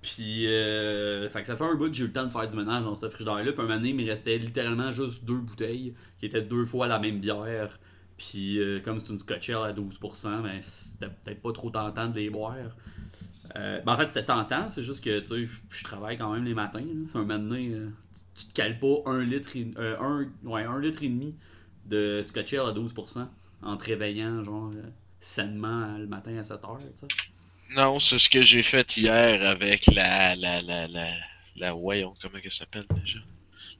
Puis, 0.00 0.46
euh, 0.46 1.29
fait 1.31 1.40
que 1.40 1.46
ça 1.46 1.57
fait 1.57 1.64
un 1.64 1.74
bout 1.74 1.88
que 1.88 1.94
j'ai 1.94 2.05
eu 2.05 2.09
le 2.09 2.12
temps 2.12 2.24
de 2.24 2.29
faire 2.31 2.46
du 2.48 2.57
ménage 2.57 2.85
dans 2.85 2.94
ce 2.94 3.09
frigidaire-là. 3.09 3.50
Puis, 3.53 3.61
un 3.61 3.62
moment 3.64 3.77
donné, 3.77 3.88
il 3.88 3.96
me 3.96 4.07
restait 4.07 4.38
littéralement 4.38 4.92
juste 4.92 5.24
deux 5.24 5.40
bouteilles 5.40 5.94
qui 6.20 6.27
étaient 6.27 6.42
deux 6.42 6.66
fois 6.66 6.87
la 6.87 6.98
même 7.00 7.18
bière. 7.20 7.81
Puis, 8.16 8.61
euh, 8.61 8.81
comme 8.81 9.00
c'est 9.00 9.12
une 9.12 9.18
Scotch 9.18 9.50
Ale 9.50 9.64
à 9.64 9.72
12%, 9.72 10.42
ben, 10.42 10.61
c'était 10.62 11.09
peut-être 11.09 11.42
pas 11.42 11.53
trop 11.53 11.70
tentant 11.70 12.07
de 12.07 12.14
les 12.16 12.31
boire. 12.31 12.55
Euh, 13.57 13.81
ben, 13.83 13.93
en 13.93 13.97
fait, 13.97 14.09
c'est 14.09 14.25
tentant, 14.25 14.67
c'est 14.69 14.83
juste 14.83 15.03
que, 15.03 15.21
tu 15.21 15.49
je 15.71 15.85
travaille 15.85 16.17
quand 16.17 16.33
même 16.33 16.45
les 16.45 16.55
matins. 16.55 16.85
Un 17.14 17.19
moment 17.25 17.55
euh, 17.55 17.88
tu, 18.35 18.43
tu 18.43 18.47
te 18.49 18.53
cales 18.53 18.79
pas 18.79 19.03
un 19.07 19.25
litre, 19.25 19.57
et, 19.57 19.71
euh, 19.79 19.97
un, 20.01 20.29
ouais, 20.49 20.64
un 20.64 20.81
litre 20.81 21.03
et 21.03 21.09
demi 21.09 21.37
de 21.87 22.23
Scotch 22.25 22.55
à 22.55 22.73
12% 22.73 23.29
en 23.62 23.77
te 23.77 23.85
réveillant, 23.85 24.43
genre, 24.43 24.73
sainement 25.21 25.97
le 25.97 26.07
matin 26.07 26.37
à 26.37 26.43
7h, 26.43 26.79
tu 26.79 27.01
sais. 27.01 27.07
Non, 27.71 27.99
c'est 27.99 28.19
ce 28.19 28.29
que 28.29 28.43
j'ai 28.43 28.62
fait 28.62 28.97
hier 28.97 29.49
avec 29.49 29.87
la, 29.87 30.37
la, 30.37 30.61
la, 30.61 30.87
la, 30.87 31.09
la, 31.57 31.73
voyons, 31.73 32.14
comment 32.21 32.38
elle 32.43 32.51
s'appelle 32.51 32.87
déjà? 32.90 33.21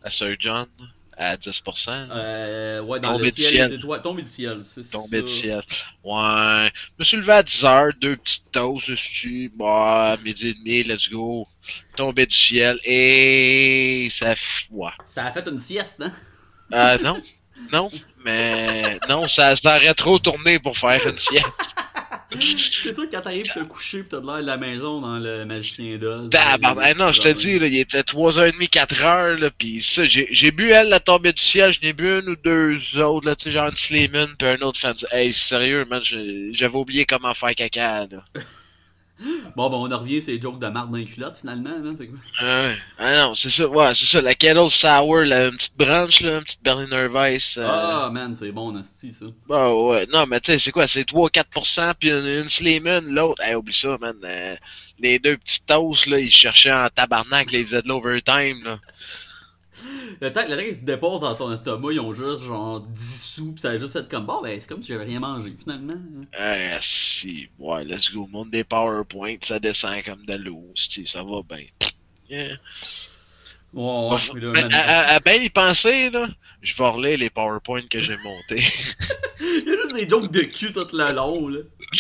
La 0.03 0.11
Sir 0.11 0.37
John. 0.39 0.69
À 1.17 1.37
10%. 1.37 2.09
Euh, 2.11 2.81
ouais, 2.83 3.01
dans 3.01 3.13
Tombé 3.13 3.25
le 3.27 3.31
du 3.33 3.43
ciel, 3.43 3.55
ciel. 3.55 3.71
les 3.71 3.77
étoiles. 3.77 4.03
Tombé 4.03 4.23
du 4.23 4.29
ciel, 4.29 4.61
c'est 4.65 4.81
du 5.23 5.27
ciel. 5.29 5.63
Ouais. 6.03 6.71
Je 6.75 6.99
me 6.99 7.05
suis 7.05 7.17
levé 7.17 7.33
à 7.33 7.43
10h, 7.43 7.93
deux 8.01 8.17
petites 8.17 8.45
doses 8.53 8.87
dessus. 8.87 9.53
Bah, 9.57 10.17
midi 10.23 10.49
et 10.49 10.55
demi, 10.55 10.83
let's 10.85 11.09
go. 11.11 11.47
Tombé 11.97 12.27
du 12.27 12.37
ciel. 12.37 12.79
Et 12.85 14.09
ça. 14.11 14.35
Ouais. 14.71 14.91
Ça 15.09 15.27
a 15.27 15.33
fait 15.33 15.47
une 15.49 15.59
sieste, 15.59 16.03
hein? 16.03 16.13
Euh, 16.73 16.99
non. 17.03 17.23
Non. 17.73 17.91
Mais 18.25 18.99
non, 19.09 19.29
ça, 19.29 19.55
ça 19.57 19.77
aurait 19.77 19.95
trop 19.95 20.19
tourné 20.19 20.59
pour 20.59 20.77
faire 20.77 21.07
une 21.07 21.19
sieste. 21.19 21.75
C'est 22.41 22.93
sûr 22.93 23.09
que 23.09 23.11
quand 23.15 23.21
t'arrives 23.21 23.47
te 23.47 23.61
coucher 23.61 24.03
pis 24.03 24.09
t'as 24.11 24.21
de 24.21 24.27
l'air 24.27 24.39
de 24.39 24.47
la 24.47 24.57
maison 24.57 25.01
dans 25.01 25.19
le 25.19 25.45
magicien 25.45 25.97
d'Oz. 25.99 26.31
Tabarnak, 26.31 26.99
non, 26.99 27.13
je 27.13 27.21
te 27.21 27.29
dis, 27.29 27.59
là, 27.59 27.67
il 27.67 27.79
était 27.79 28.01
3h30, 28.01 28.69
4h, 28.69 29.39
là, 29.39 29.51
pis 29.51 29.83
ça, 29.83 30.05
j'ai 30.07 30.51
bu, 30.51 30.71
elle, 30.71 30.89
la 30.89 31.01
tombée 31.01 31.33
du 31.33 31.43
ciel, 31.43 31.73
je 31.73 31.81
n'ai 31.81 31.93
bu 31.93 32.21
une 32.21 32.31
ou 32.31 32.37
deux 32.37 32.99
autres, 32.99 33.27
là, 33.27 33.37
tu 33.37 33.45
sais, 33.45 33.53
genre 33.53 33.69
une 33.69 33.77
Slimane, 33.77 34.35
pis 34.39 34.47
un 34.47 34.61
autre 34.63 34.81
fan. 34.81 34.95
Hey, 35.13 35.33
sérieux, 35.33 35.85
man, 35.85 36.03
j'avais 36.03 36.77
oublié 36.77 37.05
comment 37.05 37.35
faire 37.35 37.55
caca, 37.55 38.07
là. 38.07 38.25
Bon, 39.57 39.71
ben, 39.71 39.77
on 39.77 39.93
en 39.93 39.99
revient, 39.99 40.21
c'est 40.21 40.41
joke 40.41 40.59
de 40.59 40.67
marde 40.67 40.91
dans 40.91 40.97
les 40.97 41.05
culottes, 41.05 41.37
finalement, 41.39 41.71
là, 41.71 41.93
c'est 41.97 42.09
quoi? 42.09 42.19
Ouais. 42.43 42.77
Ah 42.99 43.15
non, 43.15 43.35
c'est 43.35 43.51
ça, 43.51 43.69
ouais, 43.69 43.95
c'est 43.95 44.07
ça, 44.07 44.21
la 44.21 44.35
Kettle 44.35 44.69
Sour, 44.71 45.21
la 45.21 45.47
une 45.47 45.57
petite 45.57 45.77
branche, 45.77 46.21
là, 46.21 46.39
une 46.39 46.45
petite 46.45 46.63
Berliner 46.63 47.07
Weiss. 47.07 47.57
euh, 47.57 47.67
Ah, 47.69 48.11
man, 48.11 48.35
c'est 48.35 48.51
bon, 48.51 48.73
Nasty, 48.73 49.13
ça. 49.13 49.27
Bah 49.49 49.73
ouais, 49.73 50.07
non, 50.13 50.27
mais 50.27 50.41
tu 50.41 50.53
sais, 50.53 50.59
c'est 50.59 50.73
quoi, 50.73 50.87
c'est 50.89 51.05
3-4%, 51.05 51.93
puis 51.99 52.11
une, 52.11 52.27
une 52.27 53.15
l'autre, 53.15 53.43
hey, 53.43 53.55
oublie 53.55 53.73
ça, 53.75 53.97
man. 54.01 54.17
euh, 54.25 54.57
les 54.99 55.19
deux 55.19 55.37
petites 55.37 55.67
toasts, 55.67 56.07
là, 56.07 56.19
ils 56.19 56.31
cherchaient 56.31 56.73
en 56.73 56.89
tabarnak, 56.89 57.53
là, 57.53 57.59
ils 57.59 57.67
faisaient 57.67 57.83
de 57.83 57.89
l'overtime, 57.89 58.65
là. 58.65 58.79
Le 60.21 60.33
temps 60.33 60.45
que 60.45 60.51
le 60.51 60.57
temps 60.57 60.63
qu'ils 60.65 60.75
se 60.77 60.83
déposent 60.83 61.21
dans 61.23 61.35
ton 61.35 61.53
estomac, 61.53 61.93
ils 61.93 62.01
ont 62.01 62.13
juste 62.13 62.43
genre 62.43 62.81
10 62.81 63.23
sous, 63.35 63.53
pis 63.53 63.61
ça 63.61 63.71
a 63.71 63.77
juste 63.77 63.93
fait 63.93 64.09
comme, 64.09 64.27
bon, 64.27 64.41
ben, 64.43 64.59
c'est 64.61 64.69
comme 64.69 64.83
si 64.83 64.89
j'avais 64.89 65.05
rien 65.05 65.21
mangé, 65.21 65.53
finalement. 65.59 65.95
Ah, 66.39 66.79
si, 66.81 67.49
ouais, 67.59 67.85
let's 67.85 68.11
go. 68.13 68.27
Monde 68.31 68.51
des 68.51 68.65
PowerPoint, 68.65 69.37
ça 69.41 69.59
descend 69.59 70.03
comme 70.05 70.25
de 70.27 70.35
l'eau, 70.35 70.65
si, 70.75 71.07
ça 71.07 71.23
va 71.23 71.41
bien. 71.49 71.67
Yeah. 72.31 72.57
Ouais, 73.73 74.19
ouais, 74.33 74.41
là, 74.41 74.53
à, 74.73 74.77
à- 74.79 75.15
à 75.17 75.21
bien 75.21 75.35
y 75.35 75.51
penser, 75.51 76.09
là, 76.11 76.29
je 76.63 76.77
vais 76.77 76.89
relire 76.89 77.19
les 77.19 77.31
PowerPoint 77.31 77.83
que 77.91 78.01
j'ai 78.01 78.17
montés. 78.19 78.63
Il 79.41 79.65
y 79.67 79.71
a 79.73 79.83
juste 79.83 79.95
des 79.97 80.09
jokes 80.09 80.31
de 80.31 80.43
cul 80.43 80.71
tout 80.73 80.87
le 80.93 81.13
long, 81.13 81.49
là. 81.49 81.59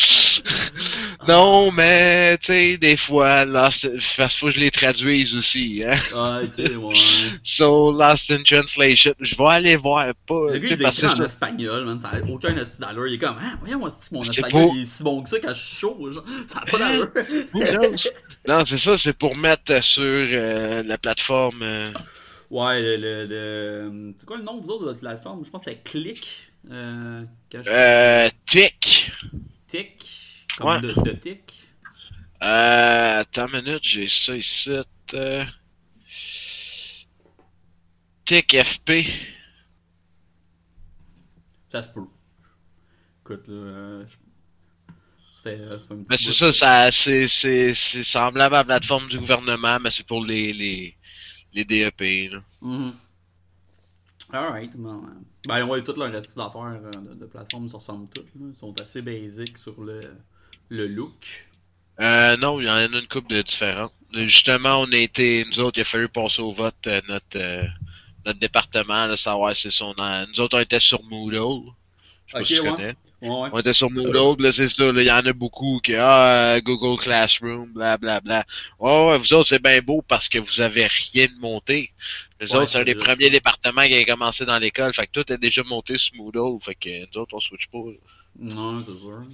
non, 1.28 1.70
mais, 1.72 2.36
tu 2.38 2.46
sais, 2.46 2.76
des 2.78 2.96
fois, 2.96 3.44
lost, 3.44 3.88
parce 4.16 4.34
faut 4.36 4.46
que 4.46 4.52
je 4.52 4.60
les 4.60 4.70
traduise 4.70 5.34
aussi, 5.34 5.82
hein. 5.86 5.94
Ah, 6.14 6.40
ok, 6.42 6.58
ouais. 6.58 6.94
So, 7.42 7.92
Lost 7.92 8.30
in 8.30 8.42
Translation, 8.42 9.14
je 9.20 9.36
vais 9.36 9.44
aller 9.48 9.76
voir, 9.76 10.06
pas, 10.26 10.34
Le 10.52 10.58
gars, 10.58 10.68
il 10.70 10.82
écrit 10.82 11.06
en 11.06 11.24
espagnol, 11.24 11.84
man. 11.84 11.98
Ça 12.00 12.08
a 12.08 12.20
aucun 12.28 12.54
d'allure. 12.54 13.06
Il 13.06 13.14
est 13.14 13.18
comme, 13.18 13.36
ah, 13.40 13.54
voyons, 13.60 13.86
esti, 13.86 14.12
mon 14.14 14.22
C'est 14.22 14.30
espagnol, 14.40 14.70
il 14.74 14.82
est 14.82 14.84
si 14.84 15.02
bon 15.02 15.22
que 15.22 15.28
ça 15.28 15.38
quand 15.40 15.54
je 15.54 15.60
suis 15.64 15.76
chaud, 15.76 16.12
genre? 16.12 16.24
Ça 16.48 16.60
a 16.60 16.70
pas 16.70 16.78
d'allure. 16.78 17.10
Non, 18.46 18.64
c'est 18.66 18.76
ça, 18.76 18.98
c'est 18.98 19.16
pour 19.16 19.36
mettre 19.36 19.82
sur 19.82 20.02
euh, 20.02 20.82
la 20.82 20.98
plateforme. 20.98 21.62
euh, 21.62 21.90
Ouais, 22.50 22.80
le. 22.82 22.96
le, 22.96 23.26
le- 23.26 24.12
C'est 24.16 24.26
quoi 24.26 24.36
le 24.36 24.42
nom, 24.42 24.60
vous 24.60 24.68
autres, 24.70 24.80
de 24.82 24.88
votre 24.88 25.00
plateforme? 25.00 25.44
Je 25.44 25.50
pense 25.50 25.64
que 25.64 25.70
c'est 25.70 25.82
Click. 25.82 26.26
Euh. 26.70 27.22
je- 27.52 27.58
Euh, 27.68 28.30
Tic. 28.46 29.10
Tic. 29.66 30.20
Comme 30.56 30.66
ouais. 30.68 30.80
de, 30.80 30.92
de 30.92 31.12
tic. 31.12 31.52
Euh, 32.42 33.20
attends 33.20 33.48
une 33.48 33.62
minute, 33.62 33.84
j'ai 33.84 34.08
ça 34.08 34.36
ici. 34.36 34.70
Euh... 35.14 35.44
Tic 38.26 38.54
FP. 38.54 38.90
Ça 41.68 41.82
se 41.82 41.88
peut. 41.90 42.06
Écoute, 43.22 43.48
là. 43.48 43.54
euh, 43.54 44.06
je- 44.06 44.16
fait, 45.42 45.60
euh, 45.60 45.76
Mais 46.08 46.16
c'est 46.16 46.32
ça, 46.32 46.52
ça 46.52 46.90
c'est, 46.90 47.28
c'est, 47.28 47.74
c'est 47.74 48.02
semblable 48.04 48.54
à 48.54 48.58
la 48.58 48.64
plateforme 48.64 49.08
du 49.08 49.18
gouvernement, 49.18 49.78
mais 49.80 49.90
c'est 49.90 50.06
pour 50.06 50.24
les, 50.24 50.52
les, 50.54 50.96
les 51.52 51.64
DEP. 51.64 52.30
Là. 52.32 52.40
Mhm. 52.62 52.92
Alright, 54.32 54.76
bon. 54.76 55.04
euh, 55.06 55.10
Ben, 55.46 55.66
ouais, 55.66 55.82
toutes 55.82 55.96
leurs 55.98 56.12
restes 56.12 56.36
d'affaires 56.36 56.80
euh, 56.82 56.90
de, 56.90 57.14
de 57.14 57.26
plateforme 57.26 57.68
se 57.68 57.76
ressemblent 57.76 58.08
toutes. 58.08 58.34
Là. 58.34 58.46
Ils 58.50 58.56
sont 58.56 58.78
assez 58.80 59.02
basiques 59.02 59.58
sur 59.58 59.80
le, 59.82 60.00
le 60.68 60.86
look? 60.88 61.48
Euh, 62.00 62.36
non, 62.36 62.60
il 62.60 62.66
y 62.66 62.70
en 62.70 62.74
a 62.74 62.84
une 62.84 63.06
couple 63.08 63.34
de 63.34 63.42
différentes. 63.42 63.92
Justement, 64.12 64.80
on 64.82 64.92
a 64.92 64.96
été, 64.96 65.44
nous 65.50 65.60
autres, 65.60 65.78
il 65.78 65.82
a 65.82 65.84
fallu 65.84 66.08
passer 66.08 66.42
au 66.42 66.52
vote 66.52 66.74
euh, 66.86 67.00
notre, 67.08 67.36
euh, 67.36 67.64
notre 68.26 68.38
département, 68.38 69.06
là, 69.06 69.16
savoir 69.16 69.54
si 69.56 69.70
son. 69.70 69.94
Nous 70.28 70.40
autres, 70.40 70.56
on 70.58 70.60
était 70.60 70.80
sur 70.80 71.02
Moodle. 71.04 71.70
Je 72.26 72.32
sais 72.32 72.38
pas 72.38 72.42
Ok, 72.42 72.46
si 72.46 72.54
tu 72.54 72.60
ouais. 72.60 72.76
connais. 72.76 72.94
Ouais, 73.22 73.30
ouais. 73.30 73.52
On 73.52 73.58
était 73.60 73.72
sur 73.72 73.90
Moodle, 73.90 74.52
c'est 74.52 74.68
ça, 74.68 74.84
il 74.90 75.02
y 75.02 75.10
en 75.12 75.26
a 75.26 75.32
beaucoup 75.32 75.80
qui, 75.82 75.94
ah, 75.96 76.60
Google 76.62 77.00
Classroom, 77.02 77.72
bla, 77.72 77.96
bla, 77.98 78.20
bla. 78.20 78.44
Ouais, 78.78 79.06
ouais, 79.10 79.18
vous 79.18 79.32
autres, 79.34 79.48
c'est 79.48 79.62
bien 79.62 79.80
beau 79.82 80.02
parce 80.02 80.28
que 80.28 80.38
vous 80.38 80.60
avez 80.60 80.86
rien 80.86 81.26
de 81.28 81.38
monté. 81.40 81.92
Les 82.40 82.54
Ouais, 82.54 82.56
autres, 82.56 82.70
c'est 82.72 82.78
un 82.80 82.84
des 82.84 82.94
premiers 82.96 83.30
départements 83.30 83.86
qui 83.86 83.94
a 83.94 84.04
commencé 84.04 84.44
dans 84.46 84.58
l'école, 84.58 84.94
fait 84.94 85.06
que 85.06 85.12
tout 85.22 85.32
est 85.32 85.38
déjà 85.38 85.62
monté 85.64 85.98
sur 85.98 86.14
Moodle, 86.16 86.62
fait 86.62 86.74
que 86.74 86.90
nous 87.06 87.22
autres, 87.22 87.34
on 87.34 87.40
switch 87.40 87.68
pas. 87.68 87.78
là. 87.78 87.92
Non, 88.38 88.82
c'est 88.82 88.94
sûr. 88.94 89.26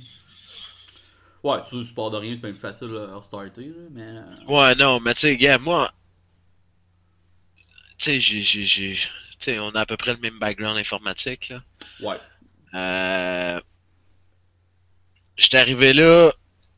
Ouais, 1.42 1.60
si 1.62 1.70
tu 1.78 1.84
support 1.84 2.10
de 2.10 2.16
rien, 2.18 2.34
c'est 2.34 2.40
bien 2.42 2.50
plus 2.52 2.58
facile 2.60 2.96
à 2.96 3.16
restarter, 3.18 3.66
là, 3.66 3.88
mais. 3.90 4.02
euh, 4.02 4.22
Ouais, 4.46 4.74
non, 4.74 5.00
mais 5.00 5.14
tu 5.14 5.20
sais, 5.20 5.36
gars, 5.38 5.56
moi, 5.58 5.90
tu 7.98 8.04
sais, 8.06 8.20
j'ai, 8.20 8.42
j'ai, 8.42 8.66
j'ai, 8.66 8.94
tu 8.94 9.00
sais, 9.40 9.58
on 9.60 9.70
a 9.70 9.80
à 9.82 9.86
peu 9.86 9.96
près 9.96 10.14
le 10.14 10.20
même 10.20 10.38
background 10.38 10.78
informatique, 10.78 11.48
là. 11.50 11.62
Ouais. 12.00 12.20
Euh, 12.74 13.60
J'étais 15.36 15.58
arrivé 15.58 15.92
là, 15.92 16.32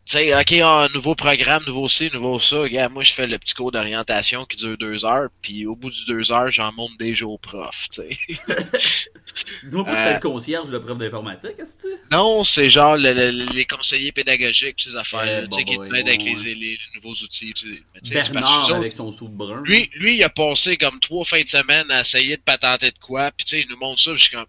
tu 0.05 0.19
sais, 0.19 0.35
ok, 0.35 0.53
ah, 0.65 0.89
nouveau 0.95 1.15
programme, 1.15 1.63
nouveau 1.67 1.89
ci, 1.89 2.11
nouveau 2.13 2.41
ça. 2.41 2.69
Gars, 2.69 2.89
moi, 2.89 3.03
je 3.05 3.13
fais 3.13 3.27
le 3.27 3.39
petit 3.39 3.55
cours 3.55 3.71
d'orientation 3.71 4.45
qui 4.47 4.57
dure 4.57 4.77
deux 4.77 5.05
heures, 5.05 5.29
puis 5.43 5.65
au 5.67 5.77
bout 5.77 5.91
du 5.91 6.05
deux 6.07 6.33
heures, 6.33 6.51
j'en 6.51 6.73
monte 6.73 6.99
déjà 6.99 7.25
au 7.27 7.39
prof, 7.39 7.87
tu 7.93 8.03
sais. 8.03 8.19
Dis-moi 9.63 9.85
pas 9.85 9.93
que 9.95 9.99
Euh, 10.01 10.05
c'est 10.05 10.15
le 10.15 10.21
concierge 10.21 10.71
de 10.71 10.79
prof 10.79 10.99
d'informatique, 10.99 11.53
est-ce 11.59 11.77
que 11.85 11.89
Non, 12.11 12.43
c'est 12.45 12.69
genre 12.69 12.97
le- 12.97 13.13
le- 13.15 13.53
les 13.53 13.65
conseillers 13.65 14.13
pédagogiques, 14.13 14.81
ces 14.83 14.97
affaires, 14.97 15.45
Eh, 15.45 15.49
tu 15.49 15.59
sais, 15.59 15.65
bon, 15.65 15.71
qui 15.85 15.91
te 15.91 15.95
aident 15.95 16.09
avec 16.09 16.21
ouais, 16.21 16.35
les, 16.45 16.55
les 16.57 16.79
nouveaux 16.97 17.15
outils. 17.15 17.53
tu 17.55 17.85
que 18.05 18.11
Bernard 18.13 18.75
avec 18.75 18.93
son 18.93 19.13
sou 19.13 19.29
brun. 19.29 19.63
Lui, 19.65 19.89
lui, 19.95 20.17
il 20.17 20.25
a 20.25 20.29
passé 20.29 20.77
comme 20.77 20.99
trois 21.01 21.25
fins 21.25 21.43
de 21.43 21.49
semaine 21.49 21.91
à 21.91 22.01
essayer 22.01 22.37
de 22.37 22.43
patenter 22.43 22.91
de 22.91 22.99
quoi, 22.99 23.31
puis 23.31 23.45
tu 23.45 23.51
sais, 23.57 23.61
il 23.63 23.69
nous 23.71 23.79
montre 23.79 24.03
ça, 24.03 24.11
puis 24.11 24.19
je 24.19 24.25
suis 24.25 24.33
comme, 24.37 24.47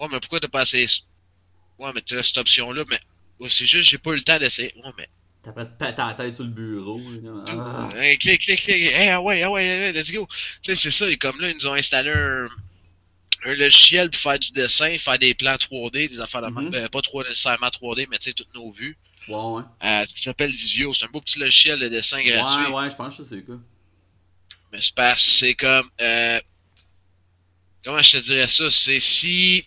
ouais, 0.00 0.08
mais 0.10 0.18
pourquoi 0.20 0.40
t'as 0.40 0.48
pas 0.48 0.62
essayé 0.62 0.88
ça? 0.88 1.00
Ouais, 1.78 1.90
mais 1.94 2.00
t'as 2.00 2.22
cette 2.22 2.38
option-là, 2.38 2.84
mais 2.88 2.96
ouais, 2.96 3.00
c'est 3.48 3.66
juste, 3.66 3.88
j'ai 3.90 3.98
pas 3.98 4.10
eu 4.10 4.16
le 4.16 4.22
temps 4.22 4.38
d'essayer. 4.38 4.72
Ouais, 4.76 4.90
mais, 4.96 5.08
T'as 5.42 5.50
pas 5.50 5.64
de 5.64 5.70
péter 5.76 5.94
la 5.98 6.14
tête 6.14 6.34
sur 6.34 6.44
le 6.44 6.50
bureau. 6.50 7.00
là. 7.00 7.44
Ah. 7.48 7.88
Hey, 7.96 8.16
clic, 8.16 8.42
clic, 8.42 8.60
clic, 8.60 8.76
hey, 8.76 9.08
ah 9.08 9.20
ouais, 9.20 9.42
ah 9.42 9.50
ouais, 9.50 9.68
ah 9.68 9.78
ouais, 9.80 9.92
let's 9.92 10.12
go. 10.12 10.28
Tu 10.62 10.74
sais, 10.74 10.76
c'est 10.76 10.90
ça, 10.92 11.10
et 11.10 11.16
comme 11.16 11.40
là, 11.40 11.50
ils 11.50 11.56
nous 11.56 11.66
ont 11.66 11.74
installé 11.74 12.10
un, 12.10 12.46
un 13.44 13.54
logiciel 13.54 14.08
pour 14.10 14.20
faire 14.20 14.38
du 14.38 14.52
dessin, 14.52 14.96
faire 14.98 15.18
des 15.18 15.34
plans 15.34 15.56
3D, 15.56 16.10
des 16.10 16.20
affaires 16.20 16.42
de. 16.42 16.46
Mhm. 16.48 16.70
Ben, 16.70 16.88
pas 16.88 17.02
trop 17.02 17.24
nécessairement 17.24 17.68
3D, 17.68 18.06
mais 18.08 18.18
tu 18.18 18.26
sais, 18.26 18.32
toutes 18.34 18.54
nos 18.54 18.70
vues. 18.70 18.96
Ouais, 19.26 19.34
ouais. 19.34 19.62
Euh, 19.82 20.06
ça 20.06 20.06
s'appelle 20.14 20.52
Visio, 20.52 20.94
c'est 20.94 21.06
un 21.06 21.08
beau 21.08 21.20
petit 21.20 21.40
logiciel 21.40 21.78
de 21.80 21.88
dessin 21.88 22.22
gratuit. 22.22 22.72
Ouais, 22.72 22.80
ouais, 22.80 22.90
je 22.90 22.96
pense 22.96 23.16
que 23.16 23.24
c'est 23.24 23.42
quoi. 23.42 23.58
Mais 24.72 24.80
c'est 24.80 24.94
parce 24.94 25.24
que 25.24 25.30
c'est 25.32 25.54
comme. 25.54 25.88
Euh, 26.00 26.40
comment 27.84 28.00
je 28.02 28.12
te 28.12 28.22
dirais 28.22 28.46
ça? 28.46 28.70
C'est 28.70 29.00
si 29.00 29.64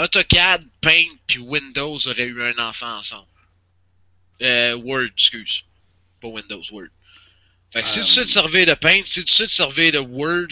AutoCAD, 0.00 0.64
Paint 0.80 1.08
puis 1.26 1.38
Windows 1.38 1.98
auraient 2.06 2.26
eu 2.26 2.42
un 2.42 2.58
enfant 2.58 2.98
ensemble. 2.98 3.26
Euh, 4.42 4.74
Word, 4.76 5.08
excuse. 5.16 5.62
Pas 6.20 6.28
Windows, 6.28 6.62
Word. 6.70 6.88
Fait 7.72 7.82
que 7.82 7.88
si 7.88 8.00
tu 8.00 8.06
sais 8.06 8.24
te 8.24 8.30
servir 8.30 8.66
de 8.66 8.74
Paint, 8.74 9.02
si 9.04 9.24
tu 9.24 9.32
sais 9.32 9.46
te 9.46 9.52
servir 9.52 9.92
de 9.92 9.98
Word, 9.98 10.48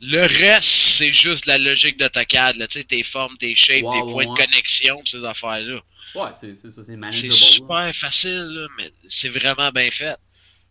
le 0.00 0.22
reste, 0.22 0.68
c'est 0.68 1.12
juste 1.12 1.46
la 1.46 1.58
logique 1.58 1.96
d'AutoCAD. 1.98 2.56
là. 2.56 2.66
Tu 2.66 2.80
sais, 2.80 2.84
tes 2.84 3.02
formes, 3.04 3.36
tes 3.38 3.54
shapes, 3.54 3.84
tes 3.92 4.00
points 4.00 4.26
de 4.26 4.36
connexion, 4.36 5.00
ces 5.06 5.24
affaires-là. 5.24 5.80
Ouais, 6.14 6.30
c'est 6.38 6.54
c'est 6.56 6.70
ça, 6.70 6.82
c'est 6.82 6.92
C'est 6.92 6.96
manageable. 6.96 7.28
là. 7.28 7.34
super 7.36 7.94
facile, 7.94 8.44
là, 8.44 8.66
mais 8.76 8.92
c'est 9.08 9.28
vraiment 9.30 9.70
bien 9.70 9.90
fait. 9.90 10.16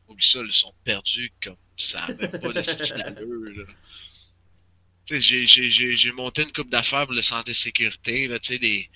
Oublie 0.08 0.24
ça, 0.26 0.40
ils 0.46 0.52
sont 0.52 0.74
perdus 0.84 1.32
comme 1.42 1.56
ça 1.78 2.04
avait 2.04 2.28
pas 2.28 2.52
de 2.54 2.62
style 2.62 2.96
là. 2.98 3.64
J'ai- 5.20 6.12
monté 6.12 6.44
une 6.44 6.52
coupe 6.52 6.70
d'affaires 6.70 7.06
pour 7.06 7.14
le 7.14 7.22
santé 7.22 7.54
sécurité, 7.54 8.28
là, 8.28 8.40
tu 8.40 8.54
sais, 8.54 8.60
des... 8.60 8.90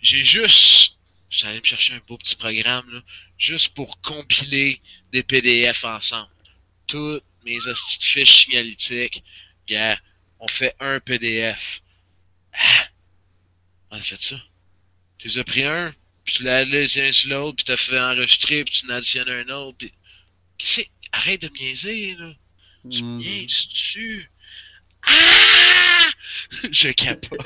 J'ai 0.00 0.24
juste... 0.24 0.98
J'allais 1.30 1.58
me 1.58 1.64
chercher 1.64 1.94
un 1.94 2.00
beau 2.06 2.16
petit 2.16 2.36
programme, 2.36 2.88
là, 2.92 3.02
juste 3.36 3.74
pour 3.74 4.00
compiler 4.00 4.80
des 5.10 5.22
PDF 5.24 5.84
ensemble. 5.84 6.30
Toutes 6.86 7.24
mes 7.44 7.58
fiches 8.00 8.44
signalétiques, 8.44 9.24
gars, 9.66 9.98
on 10.38 10.46
fait 10.48 10.76
un 10.78 11.00
PDF. 11.00 11.82
Ah! 12.52 12.88
On 13.90 13.96
a 13.96 14.00
fait 14.00 14.22
ça? 14.22 14.40
Tu 15.18 15.28
les 15.28 15.38
as 15.38 15.44
pris 15.44 15.64
un, 15.64 15.94
puis 16.24 16.36
tu 16.36 16.42
l'as 16.44 16.64
laissé 16.64 17.08
un 17.08 17.12
sur 17.12 17.30
l'autre, 17.30 17.56
puis 17.56 17.64
t'as 17.64 17.76
fait 17.76 17.98
enregistrer, 17.98 18.64
puis 18.64 18.74
tu 18.74 18.86
en 18.86 18.90
additionnes 18.90 19.28
un 19.28 19.48
autre, 19.48 19.78
puis... 19.78 19.92
Arrête 21.12 21.42
de 21.42 21.48
me 21.48 21.58
niaiser, 21.58 22.14
là. 22.16 22.32
Tu 22.90 23.02
me 23.02 23.16
niaises-tu? 23.18 24.30
Ah! 25.06 26.08
je 26.70 26.88
capote. 26.90 27.40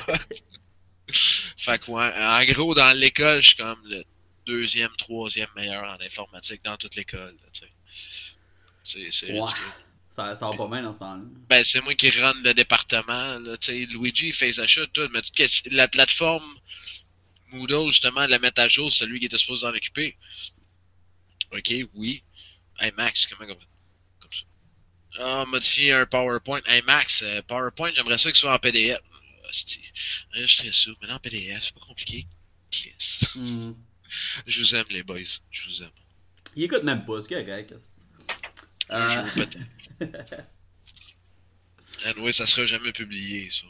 fait 1.57 1.79
que, 1.79 1.91
ouais, 1.91 2.11
en 2.15 2.45
gros, 2.53 2.75
dans 2.75 2.95
l'école, 2.97 3.41
je 3.41 3.47
suis 3.49 3.57
comme 3.57 3.81
le 3.85 4.03
deuxième, 4.45 4.91
troisième 4.97 5.49
meilleur 5.55 5.83
en 5.83 6.03
informatique 6.03 6.63
dans 6.63 6.77
toute 6.77 6.95
l'école. 6.95 7.35
C'est. 8.83 9.11
Ça, 10.09 10.35
ça 10.35 10.49
va 10.49 10.57
pas 10.57 10.67
bien 10.67 10.81
dans 10.81 10.91
ce 10.91 10.99
temps-là. 10.99 11.21
Ben, 11.49 11.63
c'est 11.63 11.81
moi 11.81 11.93
qui 11.93 12.09
run 12.09 12.33
le 12.43 12.53
département. 12.53 13.37
Là, 13.39 13.55
Luigi, 13.67 14.29
il 14.29 14.33
fait 14.33 14.51
sa 14.51 14.65
chute, 14.65 14.91
tout, 14.91 15.07
mais 15.13 15.21
tout, 15.21 15.43
la 15.71 15.87
plateforme 15.87 16.43
Moodle, 17.51 17.87
justement, 17.87 18.25
de 18.25 18.31
la 18.31 18.39
mettre 18.39 18.61
à 18.61 18.67
jour, 18.67 18.91
c'est 18.91 19.05
lui 19.05 19.19
qui 19.19 19.25
était 19.25 19.37
supposé 19.37 19.67
s'en 19.67 19.73
occuper. 19.73 20.17
Ok, 21.51 21.73
oui. 21.93 22.23
Hey 22.79 22.91
Max, 22.97 23.27
comment 23.27 23.47
comme, 23.47 23.57
comme 23.57 23.61
ça? 23.61 23.68
Ah, 25.17 25.45
modifier 25.47 25.93
un 25.93 26.05
PowerPoint. 26.05 26.61
Hey 26.65 26.81
Max, 26.83 27.21
euh, 27.23 27.41
PowerPoint, 27.47 27.91
j'aimerais 27.95 28.17
ça 28.17 28.31
que 28.31 28.37
ce 28.37 28.41
soit 28.41 28.53
en 28.53 28.59
PDF. 28.59 28.99
Je 29.51 30.45
serais 30.45 30.71
sûr, 30.71 30.95
mais 31.01 31.11
en 31.11 31.19
PDF, 31.19 31.63
c'est 31.63 31.73
pas 31.73 31.85
compliqué. 31.85 32.27
Yes. 32.85 33.19
Mm. 33.35 33.71
Je 34.47 34.59
vous 34.61 34.75
aime, 34.75 34.85
les 34.89 35.03
boys. 35.03 35.19
Je 35.51 35.63
vous 35.65 35.83
aime. 35.83 35.91
Il 36.55 36.63
écoute 36.63 36.83
même 36.83 37.05
pas, 37.05 37.21
c'est 37.21 37.29
correct. 37.29 37.73
Un 38.89 39.01
Euh, 39.01 39.09
jour, 39.09 39.33
peut-être. 39.33 39.57
Anyway, 42.05 42.31
ça 42.31 42.45
sera 42.45 42.65
jamais 42.65 42.91
publié, 42.93 43.49
ça. 43.49 43.65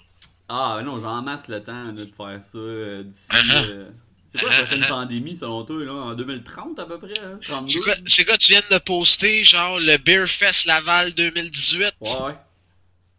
Ah, 0.50 0.76
mais 0.78 0.84
non, 0.84 1.00
j'en 1.00 1.22
masse 1.22 1.48
le 1.48 1.64
temps 1.64 1.92
de 1.94 2.06
faire 2.06 2.44
ça 2.44 2.58
euh, 2.58 3.04
d'ici. 3.04 3.30
Uh-huh. 3.32 3.70
euh, 3.70 3.92
C'est 4.30 4.38
quoi 4.38 4.52
la 4.52 4.58
prochaine 4.58 4.86
pandémie 4.88 5.36
selon 5.36 5.64
toi, 5.64 5.84
là, 5.84 5.92
en 5.92 6.14
2030 6.14 6.78
à 6.78 6.86
peu 6.86 7.00
près? 7.00 7.20
Hein? 7.20 7.40
32? 7.42 7.72
C'est 8.06 8.24
quoi, 8.24 8.34
quoi, 8.34 8.38
tu 8.38 8.52
viens 8.52 8.62
de 8.70 8.78
poster, 8.78 9.44
genre, 9.44 9.80
le 9.80 9.98
Beer 9.98 10.28
Fest 10.28 10.66
Laval 10.66 11.16
2018? 11.16 11.96
Ouais, 12.00 12.10
ouais. 12.12 12.36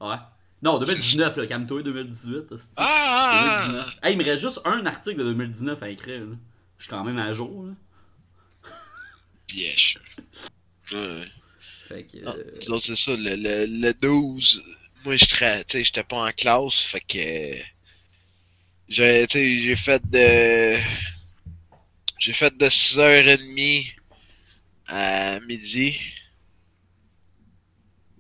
Ouais. 0.00 0.16
Non, 0.62 0.78
2019, 0.78 1.36
là, 1.36 1.46
calme-toi, 1.46 1.82
2018. 1.82 2.52
hostie. 2.52 2.74
Ah, 2.76 2.86
ah, 2.86 3.66
2019. 3.66 3.96
Hey, 4.04 4.12
il 4.12 4.18
me 4.18 4.24
reste 4.24 4.42
juste 4.44 4.60
un 4.64 4.86
article 4.86 5.18
de 5.18 5.24
2019 5.24 5.82
à 5.82 5.90
écrire. 5.90 6.20
Là. 6.20 6.36
Je 6.78 6.84
suis 6.84 6.90
quand 6.90 7.02
même 7.02 7.18
à 7.18 7.32
jour. 7.32 7.64
Là. 7.64 7.72
ah. 8.64 8.68
Yeah, 9.52 9.76
sure. 9.76 10.00
Ouais. 10.92 11.26
Fait 11.88 12.04
que. 12.04 12.18
Ah, 12.24 12.34
euh, 12.36 12.80
c'est 12.80 12.94
ça, 12.94 13.16
le, 13.16 13.34
le, 13.34 13.66
le 13.66 13.92
12, 13.94 14.62
moi, 15.04 15.16
je 15.16 15.26
j'étais 15.82 16.04
pas 16.04 16.28
en 16.28 16.30
classe, 16.30 16.82
fait 16.82 17.00
que... 17.00 17.79
J'ai, 18.90 19.26
tu 19.26 19.76
fait 19.76 20.02
de... 20.10 20.76
J'ai 22.18 22.32
fait 22.34 22.54
de 22.56 22.68
6h30 22.68 23.94
à 24.88 25.40
midi. 25.40 25.96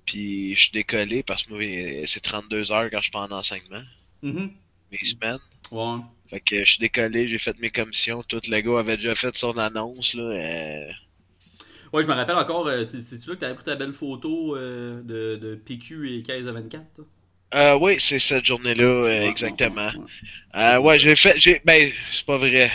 Puis 0.06 0.54
je 0.56 0.60
suis 0.62 0.72
décollé 0.72 1.22
parce 1.22 1.42
que 1.44 2.06
c'est 2.06 2.20
32 2.20 2.72
heures 2.72 2.90
quand 2.90 2.98
je 2.98 3.02
suis 3.04 3.10
pas 3.10 3.20
en 3.26 3.30
enseignement, 3.32 3.82
mhm. 4.22 4.50
mes 4.90 5.04
semaines. 5.04 5.38
Ouais. 5.70 6.00
Fait 6.30 6.40
que 6.40 6.64
je 6.64 6.70
suis 6.72 6.80
décollé, 6.80 7.28
j'ai 7.28 7.38
fait 7.38 7.58
mes 7.60 7.70
commissions, 7.70 8.22
tout 8.22 8.40
le 8.48 8.60
gars 8.60 8.78
avait 8.80 8.96
déjà 8.96 9.14
fait 9.14 9.36
son 9.36 9.58
annonce, 9.58 10.14
là. 10.14 10.22
euh, 10.22 10.92
Ouais, 11.92 12.02
je 12.04 12.08
me 12.08 12.14
rappelle 12.14 12.36
encore, 12.36 12.66
euh, 12.68 12.84
c'est 12.84 13.00
c'est 13.00 13.16
là 13.26 13.34
que 13.34 13.40
t'avais 13.40 13.54
pris 13.54 13.64
ta 13.64 13.74
belle 13.76 13.92
photo 13.92 14.56
euh, 14.56 15.02
de, 15.02 15.36
de 15.36 15.54
PQ 15.56 16.14
et 16.16 16.22
15 16.22 16.46
à 16.46 16.52
24 16.52 16.94
toi? 16.94 17.04
Euh, 17.54 17.74
oui, 17.80 17.96
c'est 17.98 18.20
cette 18.20 18.44
journée-là, 18.44 18.84
euh, 18.84 19.02
Ouais, 19.02 19.26
exactement. 19.26 19.90
Euh, 20.54 20.78
ouais, 20.78 20.98
j'ai 20.98 21.16
fait, 21.16 21.34
j'ai, 21.38 21.60
ben, 21.64 21.92
c'est 22.12 22.24
pas 22.24 22.38
vrai. 22.38 22.70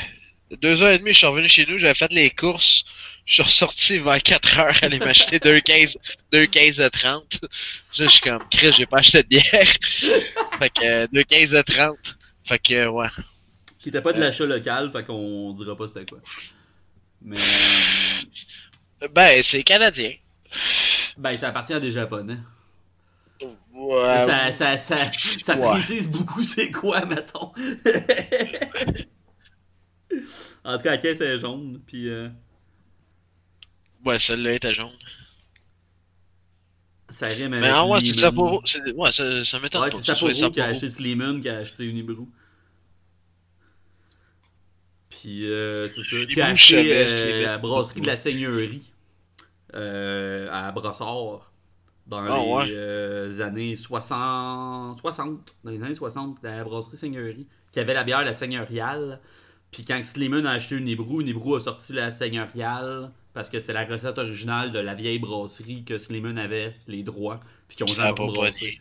Deux 0.61 0.82
heures 0.82 0.91
et 0.91 0.99
demie, 0.99 1.13
je 1.13 1.17
suis 1.17 1.28
revenu 1.28 1.47
chez 1.47 1.65
nous, 1.65 1.80
j'avais 1.80 1.93
fait 1.93 2.11
les 2.11 2.30
courses. 2.30 2.84
Je 3.26 3.34
suis 3.34 3.43
ressorti 3.43 3.97
vers 3.97 4.21
4 4.21 4.59
heures, 4.59 4.76
aller 4.84 4.99
m'acheter 4.99 5.39
deux 5.39 5.59
caisses, 5.59 5.97
deux 6.32 6.45
caisses 6.45 6.78
de 6.78 6.88
30. 6.88 7.39
Là, 7.41 7.47
je 7.93 8.05
suis 8.05 8.21
comme, 8.21 8.43
Chris, 8.51 8.71
j'ai 8.78 8.86
pas 8.86 8.97
acheté 8.97 9.23
de 9.23 9.28
bière. 9.28 9.43
fait 9.51 10.69
que, 10.69 10.86
euh, 10.86 11.07
deux 11.11 11.23
caisses 11.23 11.49
de 11.49 11.61
30. 11.61 11.97
Fait 12.43 12.59
que, 12.59 12.88
ouais. 12.88 13.07
Qui 13.80 13.89
était 13.89 14.01
pas 14.01 14.13
de 14.13 14.19
l'achat 14.19 14.45
local, 14.45 14.91
fait 14.91 15.03
qu'on 15.03 15.53
dira 15.53 15.76
pas 15.76 15.88
c'était 15.88 16.05
quoi. 16.05 16.19
Mais. 17.21 17.38
Ben, 19.11 19.41
c'est 19.41 19.63
canadien. 19.63 20.13
Ben, 21.17 21.36
ça 21.38 21.49
appartient 21.49 21.73
à 21.73 21.80
des 21.80 21.91
Japonais. 21.91 22.38
Ouais. 23.73 24.25
ça 24.25 24.51
ça, 24.51 24.77
ça, 24.77 25.11
ça 25.43 25.57
ouais. 25.57 25.69
précise 25.71 26.09
beaucoup 26.09 26.43
c'est 26.53 26.71
quoi, 26.71 27.05
mettons. 27.05 27.51
en 30.63 30.77
tout 30.77 30.83
cas, 30.83 30.91
la 30.91 30.97
caisse 30.97 31.21
est 31.21 31.39
jaune, 31.39 31.81
puis. 31.85 32.09
euh, 32.09 32.29
Ouais, 34.05 34.19
celle-là 34.19 34.53
était 34.53 34.73
jaune. 34.73 34.91
ça 37.09 37.27
rime 37.27 37.53
avec. 37.53 37.65
Mais 37.65 37.69
ah 37.73 37.85
ouais, 37.85 37.99
c'est. 38.03 38.19
Sapporo. 38.19 38.61
Ouais, 38.95 39.11
ça, 39.11 39.43
ça 39.43 39.59
m'étonne 39.59 39.81
Ouais, 39.81 39.91
c'est 39.91 40.03
Sapporo 40.03 40.31
qui 40.31 40.61
a 40.61 40.65
acheté 40.65 40.89
Slimane, 40.89 41.41
qui 41.41 41.49
a 41.49 41.57
acheté 41.57 41.85
Unibrew. 41.85 42.27
Puis, 45.09 45.49
euh, 45.49 45.87
c'est 45.89 46.03
ça. 46.03 46.25
Qui 46.31 46.41
a 46.41 46.47
acheté 46.47 46.93
euh, 46.93 47.41
la 47.43 47.57
brasserie 47.57 48.01
de 48.01 48.07
la 48.07 48.17
Seigneurie 48.17 48.91
euh, 49.73 50.47
à 50.51 50.71
Brossard 50.71 51.51
dans 52.07 52.17
Ah, 52.19 52.37
les 52.65 52.71
ouais. 52.71 52.75
euh, 52.77 53.39
années 53.41 53.75
60, 53.75 54.99
60. 54.99 55.55
Dans 55.63 55.71
les 55.71 55.81
années 55.83 55.93
60, 55.93 56.37
la 56.43 56.63
brasserie 56.63 56.97
Seigneurie. 56.97 57.47
Qui 57.71 57.79
avait 57.79 57.93
la 57.93 58.03
bière, 58.03 58.23
la 58.23 58.33
Seigneuriale. 58.33 59.19
Puis 59.71 59.83
quand 59.83 60.01
Slimane 60.03 60.45
a 60.45 60.51
acheté 60.51 60.75
Unibrew, 60.75 61.21
Unibrew 61.21 61.55
a 61.55 61.59
sorti 61.61 61.93
la 61.93 62.11
Seigneuriale 62.11 63.11
parce 63.33 63.49
que 63.49 63.59
c'est 63.59 63.73
la 63.73 63.83
recette 63.85 64.17
originale 64.17 64.71
de 64.71 64.79
la 64.79 64.95
vieille 64.95 65.19
brasserie 65.19 65.83
que 65.83 65.97
Slimane 65.97 66.37
avait 66.37 66.73
les 66.87 67.03
droits. 67.03 67.41
Puis 67.67 67.77
qui 67.77 67.83
ont 67.83 67.87
jamais 67.87 68.13
brassé. 68.13 68.79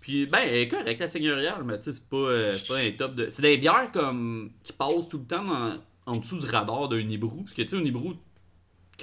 Puis, 0.00 0.26
ben, 0.26 0.40
elle 0.44 0.56
est 0.56 0.68
correct, 0.68 0.98
la 0.98 1.06
seigneuriale, 1.06 1.62
mais 1.64 1.78
tu 1.78 1.84
sais, 1.84 1.92
c'est 1.92 2.08
pas, 2.08 2.16
euh, 2.16 2.58
c'est 2.58 2.66
pas 2.66 2.78
un 2.78 2.90
top 2.90 3.14
de. 3.14 3.28
C'est 3.30 3.42
des 3.42 3.56
bières 3.56 3.88
comme. 3.92 4.50
qui 4.64 4.72
passent 4.72 5.08
tout 5.08 5.18
le 5.18 5.24
temps 5.26 5.46
en, 5.48 5.76
en 6.06 6.16
dessous 6.16 6.40
du 6.40 6.46
radar 6.46 6.88
d'un 6.88 6.98
Hibou. 6.98 7.42
Parce 7.42 7.52
que, 7.52 7.62
tu 7.62 7.68
sais, 7.68 7.76
un 7.76 7.84
Hibou, 7.84 8.14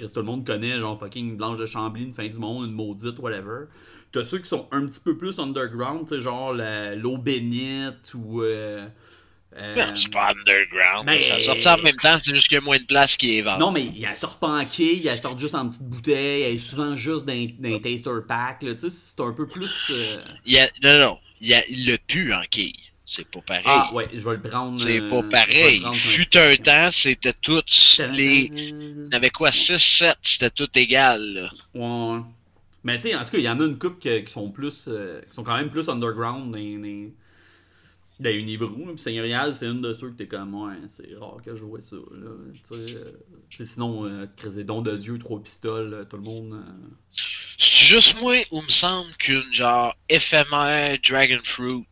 que 0.08 0.14
tout 0.14 0.20
le 0.20 0.26
monde 0.26 0.46
connaît, 0.46 0.80
genre 0.80 0.98
fucking 0.98 1.36
Blanche 1.36 1.58
de 1.58 1.66
Chambly, 1.66 2.04
une 2.04 2.14
fin 2.14 2.26
du 2.28 2.38
monde, 2.38 2.66
une 2.66 2.72
maudite, 2.74 3.18
whatever. 3.18 3.66
T'as 4.12 4.24
ceux 4.24 4.38
qui 4.38 4.48
sont 4.48 4.66
un 4.72 4.86
petit 4.86 5.00
peu 5.00 5.16
plus 5.16 5.38
underground, 5.38 6.08
tu 6.08 6.20
genre 6.20 6.52
l'eau 6.52 7.16
bénite 7.18 8.12
ou. 8.14 8.42
Euh, 8.42 8.88
euh, 9.56 9.92
c'est 9.96 10.12
pas 10.12 10.30
underground. 10.30 11.06
ben, 11.06 11.20
ça 11.20 11.60
sort 11.60 11.78
en 11.78 11.82
même 11.82 11.96
temps, 11.96 12.16
c'est 12.22 12.34
juste 12.34 12.46
qu'il 12.48 12.54
y 12.56 12.58
a 12.58 12.60
moins 12.60 12.78
de 12.78 12.84
place 12.84 13.16
qui 13.16 13.38
est 13.38 13.42
vendue. 13.42 13.58
Non, 13.60 13.72
mais 13.72 13.84
ils 13.84 14.06
sortent 14.16 14.38
pas 14.38 14.46
en 14.60 14.64
quille, 14.64 15.02
ils 15.04 15.18
sortent 15.18 15.40
juste 15.40 15.56
en 15.56 15.68
petite 15.68 15.88
bouteille, 15.88 16.42
elle 16.42 16.54
est 16.54 16.58
souvent 16.58 16.94
juste 16.94 17.26
dans 17.26 17.46
dans 17.58 17.74
un 17.74 17.80
taster 17.80 18.10
pack, 18.28 18.62
là, 18.62 18.74
tu 18.74 18.80
sais, 18.80 18.90
c'est 18.90 19.20
un 19.20 19.32
peu 19.32 19.48
plus. 19.48 19.90
euh, 19.90 20.22
Il 20.46 20.52
y 20.52 20.58
a, 20.58 20.68
non, 20.84 20.98
non, 20.98 21.18
il, 21.40 21.48
y 21.48 21.54
a, 21.54 21.62
il 21.68 21.86
l'a 21.90 21.98
pu 21.98 22.32
en 22.32 22.42
quille. 22.48 22.78
C'est 23.12 23.28
pas 23.28 23.40
pareil. 23.40 23.64
Ah, 23.66 23.90
ouais, 23.92 24.08
je 24.14 24.20
vais 24.20 24.36
le 24.36 24.40
prendre. 24.40 24.78
C'est 24.78 25.00
euh, 25.00 25.08
pas 25.08 25.22
pareil. 25.24 25.80
prendre 25.80 25.96
Fut 25.96 26.36
un 26.36 26.54
temps, 26.54 26.92
c'était 26.92 27.32
toutes 27.32 27.98
les. 28.12 28.48
Il 28.54 29.08
y 29.10 29.16
avait 29.16 29.30
quoi, 29.30 29.50
6-7, 29.50 30.14
c'était 30.22 30.50
tout 30.50 30.68
égal. 30.76 31.20
Là. 31.20 31.50
Ouais. 31.74 32.20
Mais 32.84 32.98
tu 33.00 33.08
sais, 33.08 33.16
en 33.16 33.24
tout 33.24 33.32
cas, 33.32 33.38
il 33.38 33.44
y 33.44 33.48
en 33.48 33.58
a 33.58 33.64
une 33.64 33.80
couple 33.80 33.98
qui, 33.98 34.22
qui 34.22 34.30
sont 34.30 34.52
plus. 34.52 34.84
euh, 34.86 35.20
qui 35.22 35.34
sont 35.34 35.42
quand 35.42 35.56
même 35.56 35.70
plus 35.70 35.88
underground 35.88 36.52
dans, 36.52 36.58
dans, 36.60 37.10
dans 38.20 38.30
Unibrew. 38.30 38.92
Puis 38.94 38.98
Seigneurial, 38.98 39.56
c'est 39.56 39.66
une 39.66 39.82
de 39.82 39.92
ceux 39.92 40.10
que 40.10 40.16
t'es 40.16 40.28
comme, 40.28 40.54
ouais, 40.54 40.76
c'est 40.86 41.12
rare 41.18 41.38
que 41.44 41.56
je 41.56 41.64
vois 41.64 41.80
ça. 41.80 41.96
Là. 41.96 42.30
Tu 42.54 42.60
sais, 42.62 42.94
euh, 42.94 43.64
sinon, 43.64 44.06
euh, 44.06 44.26
tu 44.26 44.36
crées 44.36 44.54
des 44.54 44.64
dons 44.64 44.82
de 44.82 44.96
Dieu, 44.96 45.18
trois 45.18 45.42
pistoles, 45.42 45.94
euh, 45.94 46.04
tout 46.04 46.16
le 46.16 46.22
monde. 46.22 46.62
C'est 47.58 47.86
juste 47.86 48.20
moi 48.20 48.36
où 48.52 48.62
me 48.62 48.68
semble 48.68 49.10
qu'une 49.16 49.52
genre 49.52 49.96
éphémère 50.08 50.96
Dragon 51.02 51.40
Fruit 51.42 51.84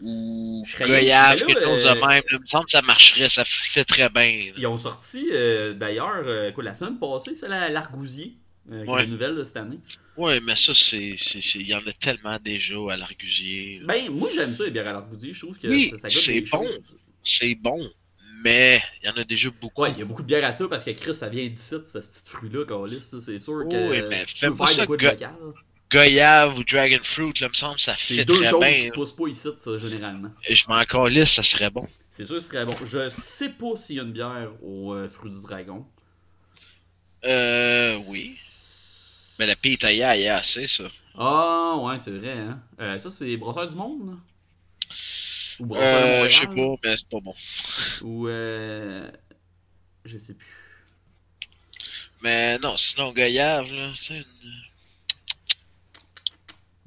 ou 0.00 0.62
là, 0.80 1.34
quelque 1.36 1.64
chose 1.64 1.84
de 1.84 2.06
même, 2.06 2.22
il 2.32 2.38
me 2.40 2.46
semble 2.46 2.64
que 2.66 2.70
ça 2.70 2.82
marcherait, 2.82 3.28
ça 3.28 3.44
fait 3.44 3.84
très 3.84 4.08
bien. 4.08 4.46
là. 4.48 4.52
Ils 4.56 4.66
ont 4.66 4.78
sorti, 4.78 5.28
euh, 5.32 5.74
d'ailleurs, 5.74 6.22
euh, 6.26 6.52
quoi, 6.52 6.64
la 6.64 6.74
semaine 6.74 6.98
passée, 6.98 7.34
c'est 7.34 7.48
la- 7.48 7.68
l'Argousier. 7.68 8.34
Euh, 8.70 8.84
Ouais. 8.84 9.00
la 9.04 9.06
nouvelle 9.06 9.34
de 9.34 9.44
cette 9.44 9.56
année. 9.56 9.78
Ouais, 10.18 10.40
mais 10.40 10.54
ça, 10.54 10.74
c'est. 10.74 11.16
Il 11.54 11.66
y 11.66 11.74
en 11.74 11.78
a 11.78 11.92
tellement 11.98 12.36
déjà 12.38 12.74
à 12.90 12.96
l'Argusier. 12.98 13.78
là. 13.80 13.86
Ben, 13.94 14.10
moi 14.10 14.28
j'aime 14.34 14.52
ça, 14.52 14.64
les 14.64 14.70
bières 14.70 14.88
à 14.88 14.92
l'Argousier. 14.92 15.32
Je 15.32 15.38
trouve 15.40 15.58
que 15.58 15.68
Oui, 15.68 15.88
ça, 15.92 15.96
ça 15.96 16.08
c'est 16.10 16.42
bon. 16.42 16.68
C'est 17.22 17.54
bon, 17.54 17.90
mais 18.44 18.78
il 19.02 19.08
y 19.08 19.10
en 19.10 19.16
a 19.16 19.24
déjà 19.24 19.48
beaucoup. 19.58 19.80
Ouais, 19.82 19.92
il 19.92 19.98
y 20.00 20.02
a 20.02 20.04
beaucoup 20.04 20.20
de 20.20 20.26
bières 20.26 20.44
à 20.44 20.52
ça 20.52 20.68
parce 20.68 20.84
que 20.84 20.90
Chris, 20.90 21.14
ça 21.14 21.30
vient 21.30 21.46
d'ici, 21.48 21.76
ce 21.82 21.98
petit 21.98 22.22
fruit-là, 22.28 22.66
Calis. 22.66 23.00
ça, 23.00 23.20
C'est 23.22 23.38
sûr 23.38 23.64
que 23.70 23.90
Oui, 23.90 24.02
mais 24.08 24.24
si 24.26 24.34
tu 24.34 24.44
veux 24.46 24.50
fais-moi 24.52 24.66
faire 24.66 24.76
ça 24.76 24.82
de 24.82 24.86
quoi 24.86 24.96
de 24.98 25.04
local, 25.06 25.34
Goyave 25.90 26.58
ou 26.58 26.64
Dragon 26.64 26.98
Fruit, 27.02 27.32
là, 27.40 27.48
me 27.48 27.54
semble, 27.54 27.80
ça 27.80 27.96
fait 27.96 28.24
deux 28.24 28.42
très 28.42 28.50
choses 28.50 28.60
bien. 28.60 28.84
qui 28.84 28.90
poussent 28.90 29.16
pas 29.16 29.28
ici, 29.28 29.48
ça, 29.56 29.78
généralement. 29.78 30.30
Et 30.46 30.54
je 30.56 30.68
m'en 30.68 30.82
calisse, 30.84 31.32
ça 31.32 31.42
serait 31.42 31.70
bon. 31.70 31.88
C'est 32.10 32.24
sûr 32.26 32.36
que 32.36 32.42
ce 32.42 32.48
serait 32.48 32.66
bon. 32.66 32.76
Je 32.84 33.08
sais 33.08 33.50
pas 33.50 33.76
s'il 33.76 33.96
y 33.96 34.00
a 34.00 34.02
une 34.02 34.12
bière 34.12 34.50
au 34.62 34.92
euh, 34.94 35.08
fruit 35.08 35.30
du 35.30 35.40
dragon. 35.42 35.86
Euh, 37.24 37.96
oui. 38.08 38.38
Mais 39.38 39.46
la 39.46 39.56
pitaya, 39.56 40.16
il 40.16 40.22
y 40.22 40.28
a 40.28 40.38
assez, 40.38 40.66
ça. 40.66 40.84
Ah, 41.14 41.76
ouais, 41.80 41.98
c'est 41.98 42.10
vrai, 42.10 42.32
hein. 42.38 42.62
Euh, 42.80 42.98
ça, 42.98 43.10
c'est 43.10 43.36
Brosseur 43.36 43.68
du 43.68 43.74
Monde, 43.76 44.06
là? 44.10 44.16
Ou 45.58 45.66
Brosseur 45.66 46.00
de 46.00 46.06
Euh, 46.06 46.08
Montréal? 46.08 46.30
je 46.30 46.38
sais 46.40 46.46
pas, 46.46 46.74
mais 46.84 46.96
c'est 46.96 47.08
pas 47.08 47.20
bon. 47.20 47.34
Ou, 48.00 48.28
euh... 48.28 49.10
Je 50.04 50.18
sais 50.18 50.34
plus. 50.34 50.54
Mais 52.22 52.58
non, 52.58 52.76
sinon, 52.76 53.12
Goyave, 53.12 53.70
là, 53.72 53.92
tu 53.96 54.02
sais. 54.04 54.16
une- 54.18 54.24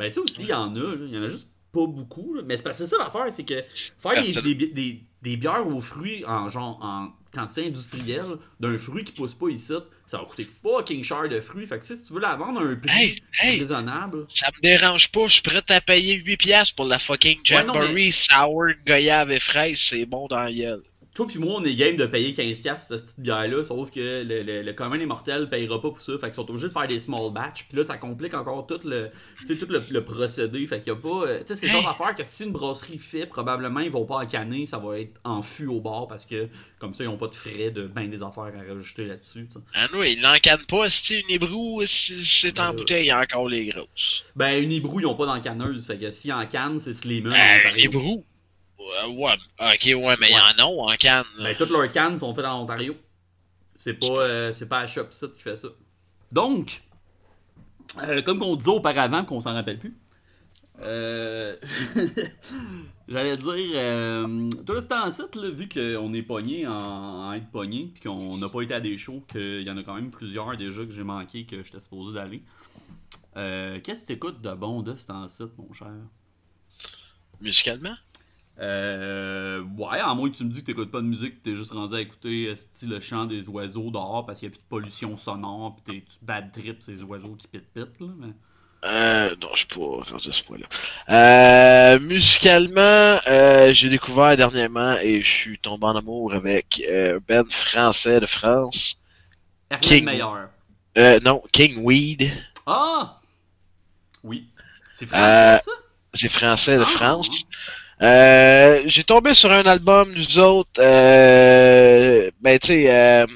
Ben, 0.02 0.10
ça 0.10 0.22
aussi, 0.22 0.42
il 0.42 0.48
y 0.48 0.54
en 0.54 0.76
a. 0.76 0.96
Il 1.08 1.14
y 1.14 1.18
en 1.18 1.24
a 1.24 1.28
juste 1.28 1.48
pas 1.72 1.86
beaucoup. 1.88 2.34
là. 2.34 2.42
Mais 2.46 2.58
c'est 2.58 2.64
parce 2.64 2.78
que 2.80 2.86
c'est 2.86 2.96
ça 2.96 3.02
l'affaire, 3.04 3.26
c'est 3.32 3.46
que 3.46 3.64
faire 3.98 4.12
des, 4.22 4.24
Personne. 4.34 4.44
des, 4.44 4.56
bi- 4.56 4.74
des- 4.74 5.04
des 5.22 5.38
bières 5.38 5.66
aux 5.68 5.80
fruits 5.80 6.26
en 6.26 6.50
genre 6.50 6.80
en 6.82 7.10
quantité 7.34 7.68
industrielle 7.68 8.36
d'un 8.60 8.78
fruit 8.78 9.06
qui 9.06 9.14
pousse 9.14 9.34
pas 9.36 9.48
ici, 9.48 9.72
ça 10.06 10.18
va 10.18 10.26
coûter 10.26 10.44
fucking 10.46 11.02
cher 11.04 11.30
de 11.30 11.40
fruits. 11.40 11.66
Fait 11.68 11.80
que 11.80 11.86
si 11.86 12.04
tu 12.04 12.12
veux 12.14 12.20
la 12.20 12.36
vendre 12.36 12.60
à 12.60 12.64
un 12.64 12.76
prix 12.76 12.92
Hey, 12.92 13.16
hey. 13.40 13.60
raisonnable. 13.60 14.26
Ça 14.28 14.50
me 14.54 14.62
dérange 14.62 15.10
pas, 15.12 15.28
je 15.28 15.34
suis 15.34 15.42
prêt 15.44 15.62
à 15.70 15.80
payer 15.80 16.18
8$ 16.18 16.36
piastres 16.38 16.76
pour 16.76 16.86
la 16.86 17.00
fucking 17.00 17.38
Ouais, 17.38 17.44
Jamboree 17.46 18.12
Sour 18.12 18.66
Goyave 18.86 19.32
et 19.32 19.40
fraise, 19.40 19.80
c'est 19.80 20.06
bon 20.06 20.28
dans 20.28 20.44
la 20.44 20.52
gueule. 20.52 20.84
Toi 21.14 21.28
puis 21.28 21.40
moi, 21.40 21.56
on 21.60 21.66
est 21.66 21.76
game 21.76 21.98
de 21.98 22.06
payer 22.06 22.32
15$ 22.32 22.70
pour 22.76 22.80
cette 22.80 23.02
petite 23.04 23.20
bière-là, 23.20 23.66
sauf 23.66 23.92
que 23.92 24.24
le, 24.24 24.44
le, 24.44 24.62
le 24.62 24.74
commun 24.74 24.98
des 24.98 25.06
mortels 25.06 25.50
payera 25.50 25.82
pas 25.82 25.90
pour 25.90 26.00
ça. 26.00 26.14
Fait 26.14 26.28
qu'ils 26.28 26.34
sont 26.36 26.50
obligés 26.50 26.70
de 26.70 26.72
faire 26.74 26.88
des 26.88 27.02
small 27.02 27.34
batch. 27.34 27.66
Puis 27.68 27.78
là, 27.78 27.84
ça 27.84 27.98
complique 27.98 28.34
encore 28.34 28.66
tout 28.66 28.80
le, 28.86 29.10
tout 29.46 29.68
le, 29.70 29.84
le 29.90 30.06
procédé. 30.06 30.66
Fait 30.68 30.80
qu'il 30.80 30.88
y 30.88 30.96
a 30.96 30.96
pas. 30.96 31.28
euh, 31.28 31.40
Tu 31.40 31.48
sais, 31.48 31.56
c'est 31.56 31.66
le 31.66 31.74
genre 31.74 31.84
d'affaire 31.84 32.16
que 32.16 32.24
si 32.24 32.46
une 32.46 32.54
brasserie 32.54 32.98
fait, 32.98 33.26
probablement 33.26 33.82
ils 33.82 33.92
vont 33.92 34.06
pas 34.06 34.20
en 34.24 34.26
canner, 34.26 34.66
ça 34.66 34.78
va 34.78 35.00
être 35.02 35.20
en 35.26 35.42
fût 35.42 35.68
au 35.68 35.82
bord 35.82 36.08
parce 36.08 36.26
que 36.26 36.48
comme 36.80 36.94
ça, 36.94 37.04
ils 37.04 37.08
ont 37.10 37.18
pas 37.18 37.28
de 37.28 37.36
frais 37.36 37.72
de 37.72 37.84
ben 37.88 38.10
des 38.10 38.24
affaires 38.24 38.44
à 38.58 38.74
rajouter 38.74 39.06
là-dessus. 39.06 39.50
Ah 39.74 39.88
non, 39.94 40.04
il 40.04 40.22
l'encanne 40.22 40.66
pas, 40.68 40.90
si 40.90 41.16
une 41.16 41.30
hébrou, 41.30 41.82
c'est 41.86 42.58
en 42.60 42.70
Euh. 42.70 42.72
bouteille, 42.72 43.04
il 43.04 43.08
y 43.08 43.12
a 43.12 43.20
encore 43.20 43.50
les 43.50 43.66
grosses? 43.66 44.24
Ben, 44.38 44.64
une 44.64 44.72
hébrou, 44.72 45.02
ils 45.02 45.06
ont 45.06 45.16
pas 45.16 45.26
dans 45.26 45.34
la 45.34 45.42
canneuse. 45.42 45.86
Fait 45.86 45.98
que 45.98 46.10
si 46.12 46.32
en 46.32 46.46
canne, 46.46 46.80
c'est 46.80 46.94
Slimane 46.94 47.34
en 47.34 47.36
Euh, 47.36 47.74
hébrou? 47.78 48.24
Ouais, 48.82 49.16
ouais, 49.16 49.38
ok, 49.60 50.04
ouais, 50.04 50.16
mais 50.20 50.30
il 50.30 50.36
y 50.36 50.40
en 50.40 50.58
a 50.58 50.66
en 50.66 50.96
canne. 50.98 51.26
Ben, 51.38 51.56
toutes 51.56 51.70
leurs 51.70 51.90
cannes 51.90 52.18
sont 52.18 52.34
faites 52.34 52.46
en 52.46 52.62
Ontario. 52.64 52.96
C'est 53.78 53.94
pas, 53.94 54.06
euh, 54.08 54.54
c'est 54.54 54.68
pas 54.70 54.80
à 54.80 54.88
Shop 54.88 55.08
Site 55.10 55.34
qui 55.34 55.42
fait 55.42 55.56
ça. 55.56 55.70
Donc, 56.32 56.82
euh, 58.04 58.22
comme 58.22 58.40
qu'on 58.40 58.56
disait 58.56 58.70
auparavant, 58.70 59.26
qu'on 59.26 59.42
s'en 59.42 59.54
rappelle 59.54 59.80
plus, 59.80 59.96
euh, 60.82 61.56
j'allais 63.08 63.38
dire, 63.38 63.72
euh, 63.76 64.50
toi, 64.66 64.82
c'est 64.82 64.94
en 64.94 65.12
site, 65.12 65.36
là, 65.36 65.50
vu 65.50 65.68
qu'on 65.70 66.14
est 66.14 66.24
pogné 66.24 66.66
en, 66.66 66.74
en 66.74 67.34
être 67.34 67.50
pogné, 67.52 67.92
puis 67.94 68.04
qu'on 68.10 68.38
n'a 68.38 68.50
pas 68.50 68.62
été 68.62 68.74
à 68.74 68.80
des 68.80 68.98
shows, 68.98 69.24
qu'il 69.32 69.62
y 69.62 69.70
en 69.70 69.78
a 69.78 69.84
quand 69.84 69.96
même 69.96 70.10
plusieurs 70.10 70.56
déjà 70.58 70.84
que 70.86 70.92
j'ai 70.92 71.04
manqué, 71.04 71.46
que 71.46 71.64
j'étais 71.64 71.82
supposé 71.82 72.14
d'aller. 72.16 72.44
Euh, 73.38 73.80
Qu'est-ce 73.84 74.04
que 74.04 74.08
t'écoutes 74.08 74.42
de 74.42 74.52
bon 74.54 74.82
de 74.82 74.96
c'est 74.96 75.12
en 75.12 75.28
site, 75.28 75.58
mon 75.58 75.72
cher? 75.74 75.92
Musicalement? 77.40 77.96
Euh, 78.62 79.62
ouais, 79.78 80.00
à 80.00 80.14
moins 80.14 80.30
que 80.30 80.36
tu 80.38 80.44
me 80.44 80.50
dis 80.50 80.60
que 80.62 80.66
t'écoutes 80.68 80.92
pas 80.92 81.02
de 81.02 81.06
musique, 81.08 81.42
que 81.42 81.50
t'es 81.50 81.56
juste 81.56 81.72
rendu 81.72 81.96
à 81.96 82.00
écouter 82.00 82.48
euh, 82.48 82.56
style 82.56 82.90
le 82.90 83.00
chant 83.00 83.26
des 83.26 83.48
oiseaux 83.48 83.90
dehors 83.90 84.24
parce 84.26 84.40
qu'il 84.40 84.50
y 84.50 84.52
a 84.52 84.54
plus 84.54 84.62
de 84.62 84.68
pollution 84.70 85.18
sonore, 85.18 85.78
t'es- 85.84 85.94
tu 86.08 86.18
bad 86.24 86.52
trip 86.52 86.82
ces 86.82 87.02
oiseaux 87.04 87.36
qui 87.36 87.48
pit 87.48 87.64
pit 87.74 87.88
là. 88.00 88.08
Mais... 88.20 88.28
Euh, 88.84 89.36
non, 89.42 89.50
je 89.54 89.58
suis 89.60 89.68
pas 89.68 89.80
rendu 89.80 90.30
à 90.30 90.32
ce 90.32 90.44
point-là. 90.44 90.68
Euh, 91.10 92.00
musicalement, 92.00 93.20
euh, 93.28 93.74
j'ai 93.74 93.90
découvert 93.90 94.36
dernièrement 94.38 94.96
et 94.98 95.22
je 95.24 95.30
suis 95.30 95.60
tombé 95.60 95.86
en 95.88 95.96
amour 95.96 96.34
avec 96.34 96.84
euh, 96.88 97.18
un 97.18 97.20
band 97.44 97.50
français 97.50 98.20
de 98.20 98.26
France. 98.28 98.98
Rien 99.72 99.80
King. 99.80 100.00
de 100.02 100.06
meilleur. 100.06 100.50
Euh, 100.98 101.20
non, 101.24 101.42
King 101.52 101.84
Weed. 101.84 102.30
Ah! 102.68 103.20
Oui. 104.24 104.48
C'est 104.94 105.06
français 105.08 105.60
ça? 105.64 105.72
C'est 106.14 106.30
français 106.30 106.78
de 106.78 106.84
Ah. 106.84 106.86
France. 106.86 107.44
Euh, 108.02 108.82
j'ai 108.88 109.04
tombé 109.04 109.34
sur 109.34 109.52
un 109.52 109.64
album 109.66 110.14
nous 110.14 110.40
autres. 110.40 110.80
Euh, 110.80 112.32
ben, 112.42 112.58
tu 112.58 112.68
sais, 112.68 112.92
euh, 112.92 113.28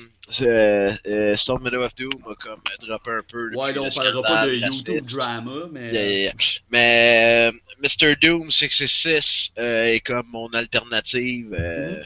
euh, 0.41 0.93
euh, 1.07 1.35
Storm 1.35 1.63
Meadow 1.63 1.83
of 1.83 1.93
Doom 1.95 2.19
a 2.31 2.35
comme 2.35 2.59
droppé 2.81 3.11
un 3.11 3.21
peu. 3.31 3.55
Ouais, 3.55 3.73
là 3.73 3.81
on 3.81 3.85
le 3.85 3.93
parlera 3.95 4.21
pas 4.23 4.47
de. 4.47 4.53
YouTube 4.55 5.05
drama, 5.05 5.67
mais. 5.71 5.93
Yeah, 5.93 6.03
yeah, 6.07 6.19
yeah. 6.23 6.33
Mais 6.71 7.51
Mr. 7.83 8.15
Doom 8.21 8.49
666 8.49 9.51
euh, 9.59 9.85
est 9.85 9.99
comme 9.99 10.25
mon 10.31 10.49
alternative 10.53 11.55
euh, 11.59 12.01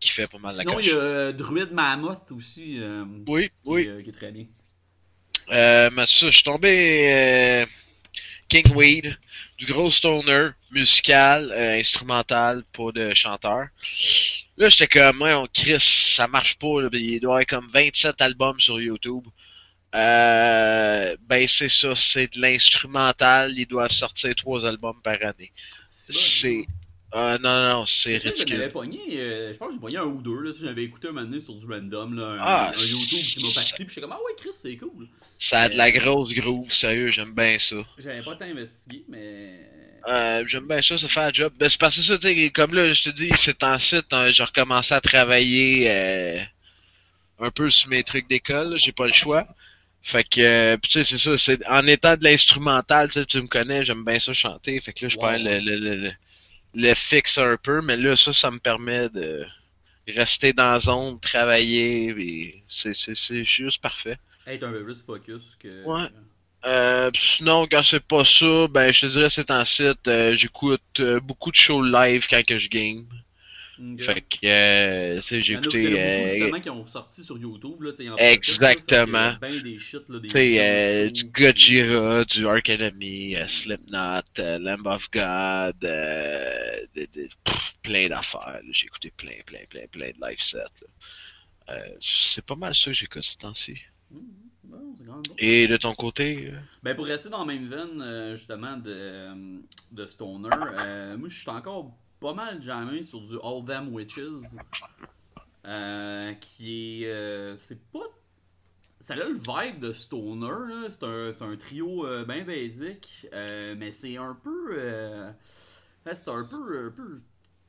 qui 0.00 0.08
fait 0.10 0.26
pas 0.30 0.38
mal 0.38 0.56
la 0.56 0.64
Mhm. 0.64 0.70
Sinon, 0.70 0.80
il 0.80 0.86
y 0.86 0.90
a 0.92 1.32
Druid 1.32 1.72
Mammoth 1.72 2.30
aussi, 2.32 2.76
euh, 2.80 3.04
Oui, 3.28 3.48
qui, 3.48 3.52
oui. 3.66 3.86
euh, 3.88 4.02
qui 4.02 4.08
est 4.08 4.12
très 4.12 4.32
bien. 4.32 4.46
Euh, 5.52 5.90
mais 5.92 6.06
ça, 6.06 6.26
je 6.26 6.30
suis 6.30 6.44
tombé 6.44 7.66
King 8.48 8.74
Weed, 8.74 9.16
du 9.64 9.72
gros 9.72 9.90
stoner, 9.90 10.50
musical, 10.72 11.50
euh, 11.52 11.78
instrumental, 11.78 12.64
pas 12.72 12.90
de 12.92 13.14
chanteur. 13.14 13.68
Là, 14.56 14.68
j'étais 14.68 14.88
comme, 14.88 15.22
ouais, 15.22 15.34
on 15.34 15.46
Chris, 15.46 15.78
ça 15.78 16.26
marche 16.26 16.56
pas. 16.58 16.82
Là, 16.82 16.88
il 16.92 17.20
doit 17.20 17.40
y 17.40 17.44
avoir 17.44 17.46
comme 17.46 17.70
27 17.72 18.20
albums 18.20 18.58
sur 18.58 18.80
YouTube. 18.80 19.24
Euh, 19.94 21.16
ben, 21.28 21.46
c'est 21.46 21.68
ça, 21.68 21.94
c'est 21.94 22.34
de 22.34 22.40
l'instrumental. 22.40 23.52
Ils 23.56 23.66
doivent 23.66 23.92
sortir 23.92 24.34
trois 24.34 24.66
albums 24.66 25.00
par 25.02 25.18
année. 25.22 25.52
C'est 25.88 26.12
C'est. 26.12 26.66
Euh, 27.14 27.38
non, 27.38 27.50
non, 27.54 27.68
non, 27.80 27.86
c'est 27.86 28.16
ridicule. 28.16 28.70
pogné, 28.72 29.00
euh, 29.10 29.52
je 29.52 29.58
pense 29.58 29.68
que 29.68 29.74
j'ai 29.74 29.80
pogné 29.80 29.96
un 29.98 30.04
ou 30.04 30.22
deux, 30.22 30.40
là, 30.40 30.52
j'avais 30.58 30.84
écouté 30.84 31.08
un 31.08 31.12
moment 31.12 31.26
donné 31.26 31.40
sur 31.40 31.54
du 31.54 31.66
random, 31.66 32.16
là, 32.16 32.24
un, 32.24 32.38
Ah, 32.40 32.72
un 32.74 32.80
YouTube 32.82 33.18
qui 33.20 33.44
m'a 33.44 33.52
parti, 33.54 33.84
puis 33.84 33.86
j'étais 33.88 34.00
comme, 34.00 34.12
ah 34.12 34.18
ouais, 34.24 34.32
Chris, 34.36 34.50
c'est 34.52 34.76
cool. 34.76 35.08
Ça 35.38 35.62
a 35.62 35.68
de 35.68 35.76
la 35.76 35.90
grosse 35.90 36.32
groove, 36.32 36.72
sérieux, 36.72 37.10
j'aime 37.10 37.34
bien 37.34 37.58
ça. 37.58 37.76
J'avais 37.98 38.22
pas 38.22 38.36
tant 38.36 38.46
investigué, 38.46 39.04
mais. 39.08 39.60
Euh, 40.08 40.44
j'aime 40.46 40.66
bien 40.66 40.80
ça, 40.80 40.96
ça 40.98 41.06
fait 41.06 41.20
un 41.20 41.32
job. 41.32 41.52
Ben, 41.58 41.68
c'est 41.68 41.78
parce 41.78 41.96
que 41.96 42.02
ça, 42.02 42.16
comme 42.54 42.74
là, 42.74 42.92
je 42.92 43.02
te 43.02 43.10
dis, 43.10 43.30
c'est 43.36 43.62
en 43.62 43.78
site, 43.78 44.06
hein, 44.12 44.32
j'ai 44.32 44.42
recommencé 44.42 44.94
à 44.94 45.00
travailler 45.00 45.84
euh, 45.90 46.38
un 47.40 47.50
peu 47.50 47.68
sur 47.70 47.88
mes 47.90 48.02
trucs 48.02 48.28
d'école, 48.28 48.78
j'ai 48.78 48.92
pas 48.92 49.06
le 49.06 49.12
choix. 49.12 49.46
Fait 50.02 50.24
que, 50.24 50.40
euh, 50.40 50.76
tu 50.82 50.90
sais, 50.90 51.04
c'est 51.04 51.18
ça, 51.18 51.38
c'est 51.38 51.64
en 51.68 51.86
étant 51.86 52.16
de 52.16 52.24
l'instrumental, 52.24 53.08
tu 53.10 53.40
me 53.40 53.46
connais, 53.46 53.84
j'aime 53.84 54.04
bien 54.04 54.18
ça 54.18 54.32
chanter. 54.32 54.80
Fait 54.80 54.92
que 54.92 55.04
là, 55.04 55.08
je 55.08 55.16
Wow. 55.16 55.22
perds 55.22 55.38
le, 55.38 55.58
le, 55.60 55.96
le, 55.96 56.12
le, 56.74 56.94
fixe 56.94 57.38
un 57.38 57.56
peu, 57.56 57.80
mais 57.82 57.96
là, 57.96 58.16
ça, 58.16 58.32
ça 58.32 58.50
me 58.50 58.58
permet 58.58 59.08
de 59.08 59.44
rester 60.08 60.52
dans 60.52 60.72
la 60.72 60.80
zone, 60.80 61.20
travailler, 61.20 62.10
et 62.10 62.64
c'est, 62.68 63.44
juste 63.44 63.80
parfait. 63.80 64.18
Être 64.46 64.64
un 64.64 64.72
peu 64.72 64.84
plus 64.84 65.02
focus 65.02 65.56
que. 65.60 65.84
Ouais. 65.84 66.08
Euh, 66.64 67.10
sinon, 67.14 67.66
quand 67.70 67.82
c'est 67.82 68.04
pas 68.04 68.24
ça, 68.24 68.68
ben 68.68 68.92
je 68.92 69.00
te 69.00 69.06
dirais 69.06 69.30
c'est 69.30 69.50
en 69.50 69.64
site. 69.64 70.06
euh, 70.06 70.34
J'écoute 70.36 70.80
euh, 71.00 71.18
beaucoup 71.18 71.50
de 71.50 71.56
shows 71.56 71.82
live 71.82 72.26
quand 72.28 72.44
que 72.46 72.58
je 72.58 72.68
game. 72.68 73.04
Fait 73.98 74.20
que 74.20 74.46
euh, 74.46 75.20
j'ai 75.20 75.52
écouté. 75.54 75.82
beaucoup, 75.82 75.96
euh, 75.96 76.28
justement 76.34 76.60
qui 76.60 76.70
ont 76.70 76.86
sorti 76.86 77.24
sur 77.24 77.38
YouTube 77.38 77.82
là, 77.82 77.90
tu 77.92 78.04
sais, 78.04 78.08
en 78.10 78.16
Exactement. 78.16 79.32
Ben 79.40 79.62
des 79.62 79.78
shit 79.78 80.08
là, 80.08 80.18
des 80.18 80.58
euh, 80.58 81.10
du 81.10 81.24
Gojira, 81.24 82.24
du 82.24 82.46
Ark 82.46 82.68
Enemy, 82.68 83.36
euh, 83.36 83.46
Slipknot, 83.48 84.20
euh, 84.38 84.58
Lamb 84.58 84.86
of 84.86 85.10
God, 85.10 85.76
de- 85.80 87.06
de- 87.06 87.28
pff, 87.44 87.74
plein 87.82 88.08
d'affaires. 88.08 88.60
J'ai 88.70 88.86
écouté 88.86 89.12
plein, 89.16 89.36
plein, 89.46 89.64
plein, 89.68 89.86
plein 89.90 90.10
de 90.10 90.26
live 90.26 90.40
sets. 90.42 90.64
c'est 92.00 92.44
pas 92.44 92.56
mal 92.56 92.74
ça 92.74 92.86
que 92.90 92.96
j'écoute 92.96 93.24
ce 93.24 93.36
temps-ci. 93.36 93.76
Mhm. 94.10 94.20
Bon, 94.64 94.94
bon. 95.04 95.22
Et 95.38 95.66
de 95.66 95.76
ton 95.76 95.92
côté, 95.94 96.48
euh, 96.50 96.58
Ben 96.82 96.94
pour 96.94 97.06
rester 97.06 97.28
dans 97.28 97.44
la 97.44 97.52
même 97.52 97.68
veine 97.68 98.00
euh, 98.00 98.36
justement 98.36 98.76
de, 98.76 99.28
de 99.90 100.06
Stoner, 100.06 100.48
euh, 100.74 101.16
moi 101.18 101.28
je 101.28 101.38
suis 101.40 101.50
encore 101.50 101.92
pas 102.22 102.34
mal 102.34 102.62
jamais 102.62 103.02
sur 103.02 103.20
du 103.20 103.34
All 103.42 103.64
Them 103.66 103.92
Witches. 103.92 104.56
euh, 105.66 106.32
qui 106.34 107.04
est. 107.04 107.06
euh, 107.08 107.56
c'est 107.56 107.80
pas. 107.90 108.00
Ça 109.00 109.14
a 109.14 109.16
le 109.16 109.34
vibe 109.34 109.80
de 109.80 109.92
Stoner. 109.92 110.88
C'est 110.90 111.02
un, 111.04 111.32
un 111.40 111.56
trio 111.56 112.06
euh, 112.06 112.24
bien 112.24 112.44
basique, 112.44 113.26
euh, 113.32 113.74
mais 113.76 113.92
c'est 113.92 114.16
un 114.16 114.34
peu. 114.42 114.76
c'est 116.06 116.28
un 116.28 116.44
peu, 116.44 116.86
un 116.86 116.90
peu 116.90 117.20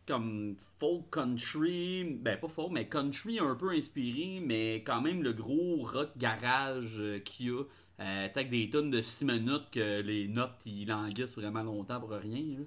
comme 0.06 0.56
folk 0.80 1.10
country, 1.12 2.04
ben 2.22 2.38
pas 2.40 2.50
folk, 2.50 2.72
mais 2.72 2.88
country 2.90 3.40
un 3.40 3.56
peu 3.56 3.72
inspiré, 3.72 4.42
mais 4.46 4.84
quand 4.86 5.02
même 5.02 5.24
le 5.24 5.34
gros 5.34 5.82
rock 5.84 6.10
garage 6.18 7.04
qu'il 7.26 7.48
y 7.48 7.52
a. 7.52 7.64
Avec 8.00 8.50
des 8.50 8.70
tonnes 8.70 8.92
de 8.92 9.02
6 9.02 9.24
minutes 9.26 9.70
que 9.72 10.02
les 10.02 10.28
notes 10.28 10.60
ils 10.66 10.86
languissent 10.88 11.38
vraiment 11.38 11.64
longtemps 11.64 12.00
pour 12.02 12.10
rien. 12.12 12.58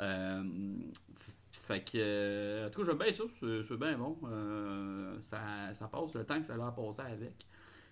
Euh, 0.00 0.42
fait 1.52 1.84
que. 1.84 2.66
en 2.66 2.70
tout 2.70 2.80
cas, 2.80 2.86
j'aime 2.86 2.98
bien 2.98 3.12
ça, 3.12 3.24
c'est 3.40 3.76
bien 3.76 3.98
bon. 3.98 4.16
Euh, 4.24 5.16
ça, 5.20 5.40
ça 5.74 5.86
passe 5.86 6.14
le 6.14 6.24
temps 6.24 6.38
que 6.38 6.46
ça 6.46 6.54
a 6.54 6.72
passé 6.72 7.02
avec. 7.02 7.46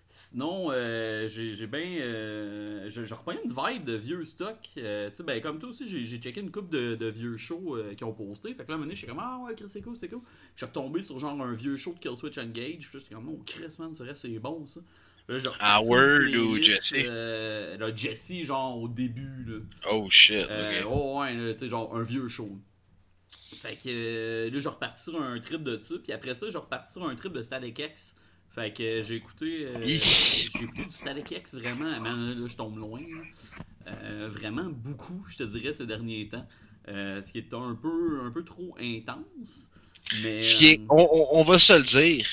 Sinon, 0.07 0.71
euh, 0.71 1.27
j'ai 1.27 1.67
bien. 1.67 1.99
Euh, 2.01 2.89
je, 2.89 3.13
reprends 3.13 3.31
une 3.31 3.49
vibe 3.49 3.85
de 3.85 3.93
vieux 3.93 4.25
stock. 4.25 4.57
Tu 4.73 4.81
sais, 4.81 5.23
ben, 5.23 5.41
comme 5.41 5.59
toi 5.59 5.69
aussi, 5.69 5.87
j'ai 5.87 6.17
checké 6.17 6.41
une 6.41 6.51
coupe 6.51 6.69
de, 6.69 7.07
vieux 7.07 7.37
shows 7.37 7.77
qui 7.95 8.03
ont 8.03 8.13
posté. 8.13 8.53
Fait 8.53 8.65
que 8.65 8.69
là, 8.69 8.73
à 8.73 8.75
un 8.75 8.77
moment 8.77 8.85
donné, 8.87 8.95
j'étais 8.95 9.11
comme, 9.11 9.21
ah 9.21 9.39
ouais, 9.45 9.55
Chris, 9.55 9.69
c'est 9.69 9.81
cool, 9.81 9.95
c'est 9.95 10.09
cool. 10.09 10.21
Puis 10.21 10.29
je 10.55 10.59
suis 10.59 10.65
retombé 10.65 11.01
sur 11.01 11.17
genre 11.17 11.39
un 11.41 11.53
vieux 11.53 11.77
show 11.77 11.93
de 11.93 11.99
Killswitch 11.99 12.39
Engage. 12.39 12.89
Puis 12.89 12.99
j'étais 12.99 13.15
comme, 13.15 13.29
oh 13.29 13.41
Chris, 13.45 13.73
man, 13.79 13.93
c'est 13.93 14.13
c'est 14.15 14.39
bon 14.39 14.65
ça. 14.65 14.81
Là, 15.31 15.37
une 15.37 15.51
Howard 15.59 16.35
ou 16.35 16.61
Jesse? 16.61 16.93
euh, 16.97 17.77
là, 17.77 17.95
Jesse, 17.95 18.43
genre 18.43 18.77
au 18.77 18.87
début. 18.87 19.45
Là. 19.47 19.57
oh 19.89 20.09
shit. 20.09 20.35
Euh, 20.49 20.83
oh, 20.87 21.19
ouais, 21.21 21.33
là, 21.35 21.53
tu 21.53 21.59
sais, 21.59 21.67
genre 21.69 21.95
un 21.95 22.01
vieux 22.03 22.27
show. 22.27 22.57
Fait 23.61 23.75
que 23.77 23.87
euh, 23.87 24.49
là, 24.49 24.59
j'ai 24.59 24.69
reparti 24.69 25.03
sur 25.03 25.21
un 25.21 25.39
trip 25.39 25.63
de 25.63 25.77
ça. 25.79 25.95
Puis 26.03 26.11
après 26.13 26.35
ça, 26.35 26.49
j'ai 26.49 26.57
reparti 26.57 26.91
sur 26.93 27.05
un 27.07 27.15
trip 27.15 27.33
de 27.33 27.41
Static 27.41 27.79
X. 27.79 28.15
Fait 28.49 28.73
que 28.73 28.83
euh, 28.83 29.03
j'ai 29.03 29.15
écouté, 29.15 29.65
euh, 29.67 29.81
j'ai 29.85 30.63
écouté 30.63 30.83
du 30.85 30.91
Static 30.91 31.31
X 31.31 31.55
vraiment. 31.55 31.99
Man, 32.01 32.39
là, 32.41 32.47
je 32.47 32.55
tombe 32.55 32.77
loin. 32.77 33.01
vraiment 34.27 34.65
beaucoup, 34.69 35.25
je 35.29 35.37
te 35.37 35.43
dirais, 35.43 35.73
ces 35.73 35.85
derniers 35.85 36.27
temps. 36.27 36.47
Ce 36.87 37.31
qui 37.31 37.37
est 37.37 37.53
un 37.53 37.75
peu, 37.81 38.21
un 38.23 38.31
peu 38.31 38.43
trop 38.43 38.75
intense. 38.79 39.71
Mais, 40.23 40.41
Ce 40.41 40.55
qui 40.55 40.67
est, 40.69 40.81
on, 40.89 40.97
on- 40.97 41.39
on 41.39 41.43
va 41.43 41.57
se 41.59 41.73
le 41.73 41.83
dire, 41.83 42.27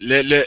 le, 0.00 0.22
le, 0.22 0.44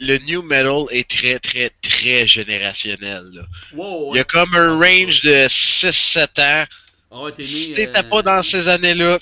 le 0.00 0.18
new 0.18 0.42
metal 0.42 0.86
est 0.90 1.08
très, 1.08 1.38
très, 1.38 1.70
très 1.82 2.26
générationnel. 2.26 3.30
là. 3.32 3.42
wow, 3.74 4.14
Il 4.14 4.18
y 4.18 4.20
a 4.20 4.24
comme 4.24 4.54
un 4.54 4.78
range 4.78 5.20
de 5.22 5.46
6-7 5.46 6.40
ans. 6.40 6.64
Ah 7.12 7.30
né, 7.36 7.44
Si 7.44 7.72
t'étais 7.72 7.98
euh, 7.98 8.02
pas 8.08 8.22
dans 8.22 8.42
ces 8.42 8.68
années-là, 8.68 9.18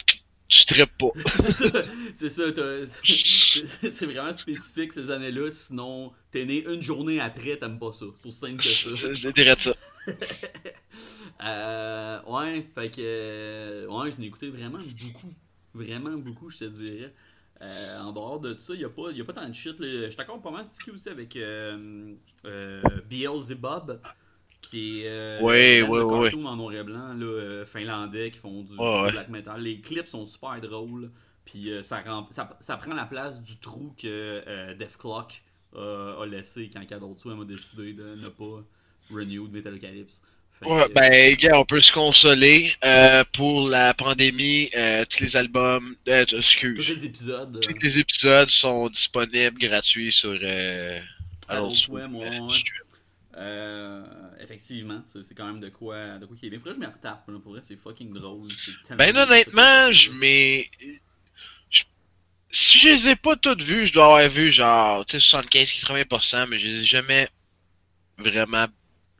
tu 0.48 0.64
tripes 0.64 0.96
pas. 0.98 1.08
c'est 2.14 2.28
ça, 2.30 2.42
c'est 3.04 4.06
vraiment 4.06 4.32
spécifique 4.32 4.92
ces 4.92 5.10
années-là, 5.10 5.50
sinon 5.50 6.12
t'es 6.30 6.44
né 6.44 6.64
une 6.66 6.82
journée 6.82 7.20
après, 7.20 7.56
t'aimes 7.56 7.78
pas 7.78 7.92
ça. 7.92 8.06
C'est 8.20 8.28
aussi 8.28 8.38
simple 8.38 8.56
que 8.56 8.64
ça. 8.64 8.90
C'est 8.96 9.58
ça. 9.60 9.74
Euh, 11.40 12.20
ouais, 12.26 12.66
fait 12.74 12.90
que. 12.90 13.86
ouais, 13.86 14.10
je 14.10 14.20
n'ai 14.20 14.26
écouté 14.26 14.48
vraiment 14.48 14.78
beaucoup. 14.78 15.32
Vraiment 15.72 16.16
beaucoup, 16.18 16.50
je 16.50 16.58
te 16.58 16.64
dirais. 16.64 17.12
Euh, 17.60 17.98
en 18.00 18.12
dehors 18.12 18.38
de 18.40 18.54
ça, 18.56 18.72
il 18.74 18.78
n'y 18.78 18.84
a, 18.84 18.88
pas- 18.88 19.10
y 19.10 19.20
a 19.20 19.24
pas 19.24 19.32
tant 19.32 19.48
de 19.48 19.52
shit. 19.52 19.78
là. 19.80 20.08
Je 20.10 20.16
d'accord 20.16 20.40
pas 20.40 20.50
mal 20.50 20.64
stické 20.64 20.90
aussi 20.92 21.08
avec 21.08 21.34
euh, 21.36 22.14
euh, 22.44 22.80
Beelzebub, 23.10 24.00
qui 24.60 25.02
est 25.02 25.08
euh, 25.08 25.40
cartoon 26.30 26.46
en 26.46 26.56
noir 26.56 26.72
et 26.72 26.84
blanc, 26.84 27.14
là, 27.14 27.64
finlandais, 27.64 28.30
qui 28.30 28.38
font 28.38 28.62
du, 28.62 28.74
du 28.74 28.78
Ouais, 28.78 29.02
ouais. 29.02 29.10
black 29.12 29.28
metal. 29.28 29.60
Les 29.60 29.80
clips 29.80 30.06
sont 30.06 30.24
super 30.24 30.60
drôles, 30.60 31.10
puis 31.44 31.70
ça, 31.82 32.04
ça, 32.30 32.56
ça 32.60 32.76
prend 32.76 32.94
la 32.94 33.06
place 33.06 33.42
du 33.42 33.58
trou 33.58 33.94
que 34.00 34.74
Def 34.74 34.96
Clock 34.96 35.42
a 35.74 36.24
laissé 36.26 36.70
quand 36.72 36.82
Swim 37.18 37.40
a 37.40 37.44
décidé 37.44 37.92
de 37.92 38.14
ne 38.14 38.28
pas 38.28 38.62
renew 39.10 39.48
de 39.48 39.52
Metalocalypse. 39.52 40.22
Ouais, 40.64 40.88
ben, 40.94 41.34
gars, 41.36 41.58
on 41.58 41.64
peut 41.64 41.80
se 41.80 41.92
consoler. 41.92 42.72
Euh, 42.84 43.24
pour 43.32 43.68
la 43.68 43.94
pandémie, 43.94 44.68
euh, 44.76 45.04
tous 45.08 45.20
les 45.22 45.36
albums, 45.36 45.94
euh, 46.08 46.24
tous 46.24 46.36
excuse, 46.38 46.88
les 46.88 47.04
épisodes. 47.04 47.60
tous 47.62 47.74
les 47.82 47.98
épisodes 47.98 48.50
sont 48.50 48.88
disponibles 48.88 49.58
gratuits 49.58 50.12
sur 50.12 50.36
euh, 50.42 51.00
Swim, 51.74 52.14
ouais. 52.16 52.38
Euh, 53.36 54.04
effectivement, 54.40 55.02
c'est 55.04 55.34
quand 55.34 55.46
même 55.46 55.60
de 55.60 55.68
quoi, 55.68 56.18
de 56.18 56.26
quoi 56.26 56.36
qui 56.36 56.46
est 56.46 56.50
bien. 56.50 56.58
Faudrait 56.58 56.74
que 56.74 56.82
je 56.82 56.86
me 56.88 56.92
retape, 56.92 57.28
là, 57.28 57.38
pour 57.38 57.52
vrai, 57.52 57.60
c'est 57.62 57.76
fucking 57.76 58.12
drôle. 58.12 58.48
Ben 58.96 59.16
honnêtement, 59.16 59.92
je 59.92 60.10
mets. 60.10 60.68
je- 61.70 61.84
Si 62.50 62.78
je 62.78 62.88
les 62.88 63.08
ai 63.10 63.16
pas 63.16 63.36
toutes 63.36 63.62
vues, 63.62 63.86
je 63.86 63.92
dois 63.92 64.06
avoir 64.06 64.28
vu 64.28 64.52
genre 64.52 65.06
tu 65.06 65.20
sais 65.20 65.36
75-80%, 65.36 66.46
mais 66.48 66.58
je 66.58 66.66
les 66.66 66.82
ai 66.82 66.86
jamais 66.86 67.28
vraiment 68.18 68.66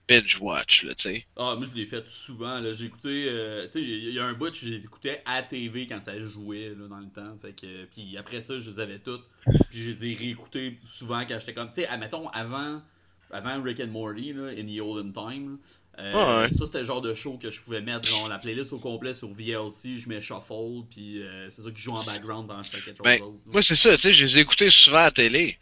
binge 0.08 0.38
watch 0.40 0.84
là, 0.84 0.94
tu 0.94 1.02
sais. 1.10 1.26
Ah, 1.36 1.54
moi 1.56 1.66
je 1.70 1.76
l'ai 1.78 1.86
fait 1.86 2.08
souvent. 2.08 2.58
là. 2.60 2.72
J'ai 2.72 2.86
écouté. 2.86 3.26
euh, 3.28 3.66
tu 3.70 3.80
sais, 3.80 3.86
il 3.86 4.12
y 4.14 4.18
a 4.18 4.24
un 4.24 4.32
bout, 4.32 4.52
je 4.54 4.68
les 4.68 4.84
écoutais 4.84 5.22
à 5.26 5.42
TV 5.42 5.86
quand 5.86 6.00
ça 6.00 6.18
jouait 6.20 6.70
là, 6.78 6.86
dans 6.88 6.98
le 6.98 7.08
temps. 7.08 7.36
Fait 7.42 7.52
que, 7.52 7.84
puis 7.86 8.16
après 8.16 8.40
ça, 8.40 8.58
je 8.58 8.70
les 8.70 8.80
avais 8.80 8.98
toutes. 8.98 9.24
Puis 9.70 9.82
je 9.82 9.90
les 9.90 10.04
ai 10.06 10.14
réécoutés 10.14 10.78
souvent 10.86 11.20
quand 11.26 11.38
j'étais 11.38 11.54
comme. 11.54 11.68
Tu 11.72 11.82
sais, 11.82 11.86
admettons, 11.88 12.28
avant, 12.30 12.82
avant 13.30 13.62
Rick 13.62 13.80
and 13.80 13.88
Morty, 13.88 14.32
là, 14.32 14.48
In 14.58 14.64
the 14.66 14.80
Olden 14.80 15.12
Time. 15.12 15.58
euh, 15.98 16.12
Ouais, 16.12 16.42
ouais. 16.48 16.52
Ça, 16.56 16.64
c'était 16.66 16.80
le 16.80 16.86
genre 16.86 17.02
de 17.02 17.12
show 17.14 17.36
que 17.38 17.50
je 17.50 17.60
pouvais 17.60 17.80
mettre 17.80 18.08
genre, 18.08 18.28
la 18.28 18.38
playlist 18.38 18.72
au 18.72 18.78
complet 18.78 19.14
sur 19.14 19.28
VLC. 19.32 19.98
Je 19.98 20.08
mets 20.08 20.20
Shuffle, 20.20 20.84
puis 20.90 21.22
euh, 21.22 21.50
c'est 21.50 21.62
ça 21.62 21.70
qui 21.70 21.82
joue 21.82 21.92
en 21.92 22.04
background 22.04 22.46
pendant 22.48 22.60
que 22.60 22.66
je 22.66 22.70
fais 22.72 22.80
quelque 22.82 22.98
chose 22.98 23.04
Ben. 23.04 23.20
Moi 23.46 23.62
c'est 23.62 23.74
ça, 23.76 23.94
tu 23.96 24.02
sais, 24.02 24.12
je 24.12 24.24
les 24.24 24.38
ai 24.38 24.40
écoutés 24.42 24.70
souvent 24.70 24.98
à 24.98 25.02
la 25.04 25.10
télé. 25.10 25.58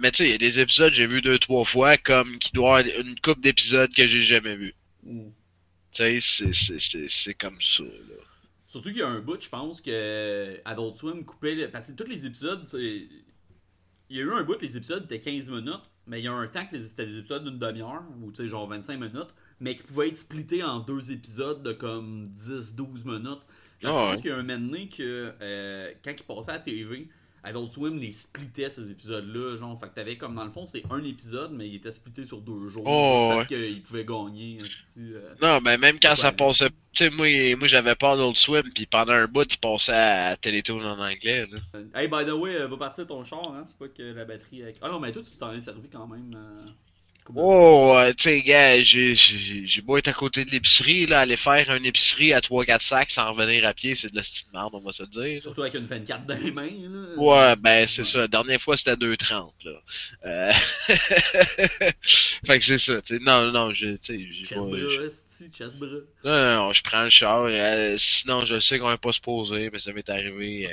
Mais 0.00 0.10
tu 0.10 0.16
sais, 0.24 0.28
il 0.28 0.32
y 0.32 0.34
a 0.34 0.38
des 0.38 0.58
épisodes 0.58 0.90
que 0.90 0.96
j'ai 0.96 1.06
vu 1.06 1.22
deux 1.22 1.38
trois 1.38 1.64
fois 1.64 1.96
comme 1.96 2.40
qui 2.40 2.50
doit 2.52 2.78
avoir 2.78 3.00
une 3.00 3.20
coupe 3.20 3.40
d'épisodes 3.40 3.92
que 3.94 4.08
j'ai 4.08 4.22
jamais 4.22 4.56
vu. 4.56 4.74
Mm. 5.02 5.30
Tu 5.92 5.98
sais, 6.02 6.20
c'est- 6.20 6.52
c'est- 6.52 6.80
c'est 6.80 7.08
c'est 7.08 7.34
comme 7.34 7.62
ça 7.62 7.84
là. 7.84 8.24
Surtout 8.66 8.90
qu'il 8.90 8.98
y 8.98 9.02
a 9.02 9.08
un 9.08 9.20
bout, 9.20 9.40
je 9.42 9.48
pense, 9.48 9.80
que 9.80 10.60
Adult 10.64 10.96
Swim 10.96 11.24
coupait. 11.24 11.54
le- 11.54 11.70
Parce 11.70 11.86
que 11.88 11.92
tous 11.92 12.08
les 12.08 12.26
épisodes, 12.26 12.64
c'est. 12.66 13.08
Il 14.10 14.16
y 14.16 14.20
a 14.20 14.22
eu 14.24 14.32
un 14.32 14.42
bout, 14.42 14.60
les 14.60 14.76
épisodes 14.76 15.04
étaient 15.04 15.20
15 15.20 15.48
minutes, 15.48 15.82
mais 16.06 16.20
il 16.20 16.24
y 16.24 16.28
a 16.28 16.32
un 16.32 16.46
temps 16.48 16.66
que 16.66 16.76
les- 16.76 16.82
c'était 16.84 17.06
des 17.06 17.18
épisodes 17.18 17.44
d'une 17.44 17.58
demi-heure, 17.58 18.02
ou 18.22 18.32
tu 18.32 18.42
sais, 18.42 18.48
genre 18.48 18.66
25 18.68 18.96
minutes, 18.98 19.34
mais 19.60 19.76
qui 19.76 19.82
pouvaient 19.84 20.08
être 20.08 20.16
splittés 20.16 20.62
en 20.64 20.80
deux 20.80 21.12
épisodes 21.12 21.62
de 21.62 21.72
comme 21.72 22.28
10-12 22.32 23.04
minutes. 23.04 23.40
Là, 23.82 23.90
je 23.92 23.98
Ah 23.98 24.12
pense 24.12 24.16
ouais. 24.16 24.20
qu'il 24.20 24.30
y 24.30 24.32
a 24.32 24.36
un 24.36 24.42
moment 24.42 24.58
donné 24.58 24.88
que, 24.88 25.32
euh, 25.40 25.92
quand 26.04 26.12
ils 26.18 26.24
passaient 26.24 26.50
à 26.50 26.54
la 26.54 26.58
TV, 26.60 27.08
Adult 27.42 27.70
Swim 27.72 27.98
les 27.98 28.12
splittait 28.12 28.68
ces 28.70 28.90
épisodes-là, 28.90 29.56
genre, 29.56 29.78
fait 29.80 29.88
que 29.88 29.94
t'avais 29.94 30.16
comme 30.16 30.34
dans 30.34 30.44
le 30.44 30.50
fond, 30.50 30.66
c'est 30.66 30.82
un 30.90 31.02
épisode, 31.04 31.52
mais 31.52 31.68
il 31.68 31.76
était 31.76 31.90
splitté 31.92 32.26
sur 32.26 32.40
deux 32.40 32.68
jours. 32.68 32.84
Oh, 32.86 33.28
parce 33.34 33.46
qu'ils 33.46 33.82
pouvaient 33.82 34.04
gagner. 34.04 34.58
euh, 34.98 35.34
Non, 35.40 35.60
mais 35.62 35.78
même 35.78 35.98
quand 36.00 36.16
ça 36.16 36.32
passait, 36.32 36.68
tu 36.92 37.04
sais, 37.04 37.10
moi, 37.10 37.26
moi 37.56 37.68
j'avais 37.68 37.94
pas 37.94 38.16
d'Old 38.16 38.36
Swim, 38.36 38.64
puis 38.74 38.86
pendant 38.86 39.12
un 39.12 39.26
bout, 39.26 39.50
il 39.52 39.58
passait 39.58 39.92
à 39.92 40.36
Télétoon 40.36 40.80
en 40.84 40.98
anglais, 40.98 41.46
là. 41.50 41.58
Hey, 41.94 42.08
by 42.08 42.24
the 42.26 42.32
way, 42.32 42.56
euh, 42.56 42.66
va 42.68 42.76
partir 42.76 43.06
ton 43.06 43.24
char, 43.24 43.54
hein? 43.54 43.66
Pas 43.78 43.88
que 43.88 44.02
la 44.02 44.24
batterie. 44.24 44.62
Ah 44.82 44.88
non, 44.88 45.00
mais 45.00 45.12
toi, 45.12 45.22
tu 45.22 45.30
t'en 45.38 45.52
es 45.52 45.60
servi 45.60 45.88
quand 45.88 46.06
même. 46.06 46.34
euh, 46.36 46.66
Oh, 47.34 47.94
ouais, 47.94 48.12
tu 48.14 48.24
sais, 48.24 48.42
gars, 48.42 48.82
j'ai 48.82 49.82
beau 49.82 49.96
être 49.96 50.08
à 50.08 50.12
côté 50.12 50.44
de 50.44 50.50
l'épicerie, 50.50 51.06
là, 51.06 51.20
aller 51.20 51.36
faire 51.36 51.70
une 51.74 51.86
épicerie 51.86 52.32
à 52.32 52.40
3-4 52.40 52.80
sacs 52.80 53.10
sans 53.10 53.32
revenir 53.32 53.64
à 53.66 53.72
pied, 53.72 53.94
c'est 53.94 54.10
de 54.10 54.16
la 54.16 54.22
petite 54.22 54.52
merde, 54.52 54.70
on 54.72 54.80
va 54.80 54.92
se 54.92 55.02
le 55.04 55.08
dire. 55.08 55.40
Surtout 55.40 55.62
avec 55.62 55.74
une 55.74 55.86
24 55.86 56.26
dans 56.26 56.36
les 56.36 56.50
mains, 56.50 56.70
là. 56.70 57.16
Ouais, 57.16 57.54
ben 57.62 57.86
c'est 57.86 58.04
ça. 58.04 58.18
La 58.18 58.28
dernière 58.28 58.60
fois, 58.60 58.76
c'était 58.76 58.94
2,30, 58.94 59.52
là. 59.64 59.82
Euh... 60.26 60.52
fait 62.46 62.58
que 62.58 62.64
c'est 62.64 62.78
ça, 62.78 63.00
tu 63.02 63.16
sais. 63.16 63.22
Non, 63.22 63.52
non, 63.52 63.72
je, 63.72 63.96
tu 63.96 64.46
sais, 64.48 64.54
bras. 64.56 65.88
Non, 66.24 66.32
non, 66.32 66.54
non, 66.54 66.72
je 66.72 66.82
prends 66.82 67.04
le 67.04 67.10
char. 67.10 67.44
euh, 67.44 67.96
sinon, 67.96 68.44
je 68.44 68.58
sais 68.60 68.78
qu'on 68.78 68.90
est 68.90 68.96
pas 68.96 69.12
se 69.12 69.20
poser, 69.20 69.70
mais 69.72 69.78
ça 69.78 69.92
m'est 69.92 70.08
arrivé. 70.08 70.68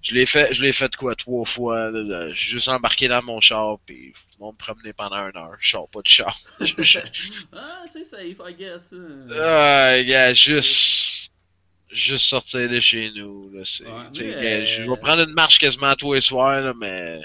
Je 0.00 0.14
l'ai 0.14 0.26
fait, 0.26 0.52
je 0.54 0.62
l'ai 0.62 0.72
fait 0.72 0.94
quoi, 0.96 1.14
trois 1.14 1.44
fois. 1.44 1.90
suis 2.34 2.50
juste 2.50 2.68
embarqué 2.68 3.08
dans 3.08 3.22
mon 3.22 3.40
char, 3.40 3.78
puis 3.86 4.12
on 4.40 4.52
me 4.52 4.56
promener 4.56 4.92
pendant 4.92 5.16
une 5.28 5.36
heure. 5.36 5.56
Je 5.60 5.70
sors 5.70 5.88
pas 5.88 6.02
de 6.02 6.08
char. 6.08 6.36
Ah, 7.52 7.82
c'est 7.86 8.04
safe, 8.04 8.40
I 8.48 8.54
guess. 8.54 8.92
hein. 8.92 9.28
Ah, 9.30 10.02
gars, 10.02 10.34
juste. 10.34 11.30
Juste 11.90 12.24
sortir 12.24 12.70
de 12.70 12.80
chez 12.80 13.10
nous, 13.14 13.50
là. 13.52 13.60
mais, 14.18 14.66
Je 14.66 14.82
vais 14.82 14.96
prendre 14.96 15.28
une 15.28 15.34
marche 15.34 15.58
quasiment 15.58 15.94
tous 15.94 16.14
les 16.14 16.20
soirs, 16.22 16.60
là, 16.60 16.72
mais. 16.74 17.20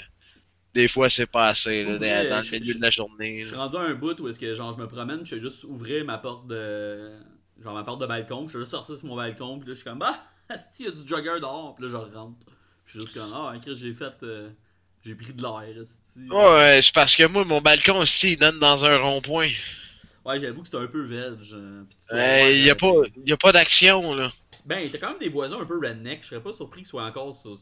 Des 0.74 0.88
fois, 0.88 1.10
c'est 1.10 1.26
pas 1.26 1.48
assez, 1.48 1.84
là, 1.84 1.98
dans, 1.98 2.44
le 2.44 2.60
milieu 2.60 2.74
de 2.76 2.82
la 2.82 2.92
journée. 2.92 3.42
Je 3.42 3.48
suis 3.48 3.56
rendu 3.56 3.78
à 3.78 3.80
un 3.80 3.96
bout 3.96 4.20
où 4.20 4.28
est-ce 4.28 4.38
que 4.38 4.54
genre 4.54 4.74
je 4.74 4.78
me 4.78 4.88
promène, 4.88 5.26
je 5.26 5.36
fais 5.36 5.42
juste 5.42 5.64
ouvrir 5.64 6.06
ma 6.06 6.20
porte 6.20 6.46
de. 6.46 7.14
Genre 7.64 7.74
ma 7.74 7.84
porte 7.84 8.02
de 8.02 8.06
balcon, 8.06 8.48
je 8.48 8.52
fais 8.54 8.60
juste 8.60 8.72
sortir 8.72 8.96
sur 8.96 9.08
mon 9.08 9.16
balcon, 9.16 9.58
puis 9.58 9.70
là 9.70 9.74
je 9.74 9.80
suis 9.80 9.90
comme 9.90 10.04
Ah, 10.04 10.20
esti, 10.54 10.84
il 10.84 10.86
y 10.86 10.90
a 10.90 10.92
du 10.92 11.08
jogger 11.08 11.40
dehors, 11.40 11.74
puis 11.74 11.86
là 11.86 11.90
je 11.90 12.16
rentre. 12.16 12.38
Je 12.88 12.92
suis 12.94 13.02
juste 13.02 13.14
comme 13.14 13.32
Ah, 13.34 13.54
Chris, 13.62 13.76
j'ai 13.76 13.94
fait. 13.94 14.14
euh, 14.24 14.50
J'ai 15.06 15.16
pris 15.16 15.34
de 15.34 15.42
l'air, 15.42 15.64
esti. 15.82 16.28
Ouais, 16.30 16.80
c'est 16.82 16.94
parce 16.94 17.16
que 17.16 17.26
moi, 17.28 17.46
mon 17.46 17.62
balcon 17.62 18.00
aussi, 18.00 18.32
il 18.32 18.38
donne 18.38 18.60
dans 18.60 18.84
un 18.86 18.98
rond-point. 18.98 19.52
Ouais, 20.26 20.40
j'avoue 20.40 20.64
que 20.64 20.68
c'est 20.68 20.78
un 20.78 20.88
peu 20.88 21.04
veg. 21.06 21.38
euh, 21.54 21.84
Il 22.12 22.16
ouais, 22.16 22.60
y 22.60 22.70
a 22.70 22.76
pas, 22.76 22.92
y 23.26 23.32
a 23.32 23.38
pas 23.38 23.52
d'action, 23.54 24.14
là. 24.16 24.32
Ben, 24.66 24.90
t'as 24.92 24.98
quand 24.98 25.10
même 25.12 25.20
des 25.20 25.30
voisins 25.30 25.60
un 25.62 25.66
peu 25.66 25.80
redneck. 25.80 26.24
Je 26.24 26.28
serais 26.30 26.42
pas 26.42 26.52
surpris 26.54 26.82
qu'ils 26.82 26.90
soient 26.90 27.06
encore 27.06 27.40
sur. 27.40 27.58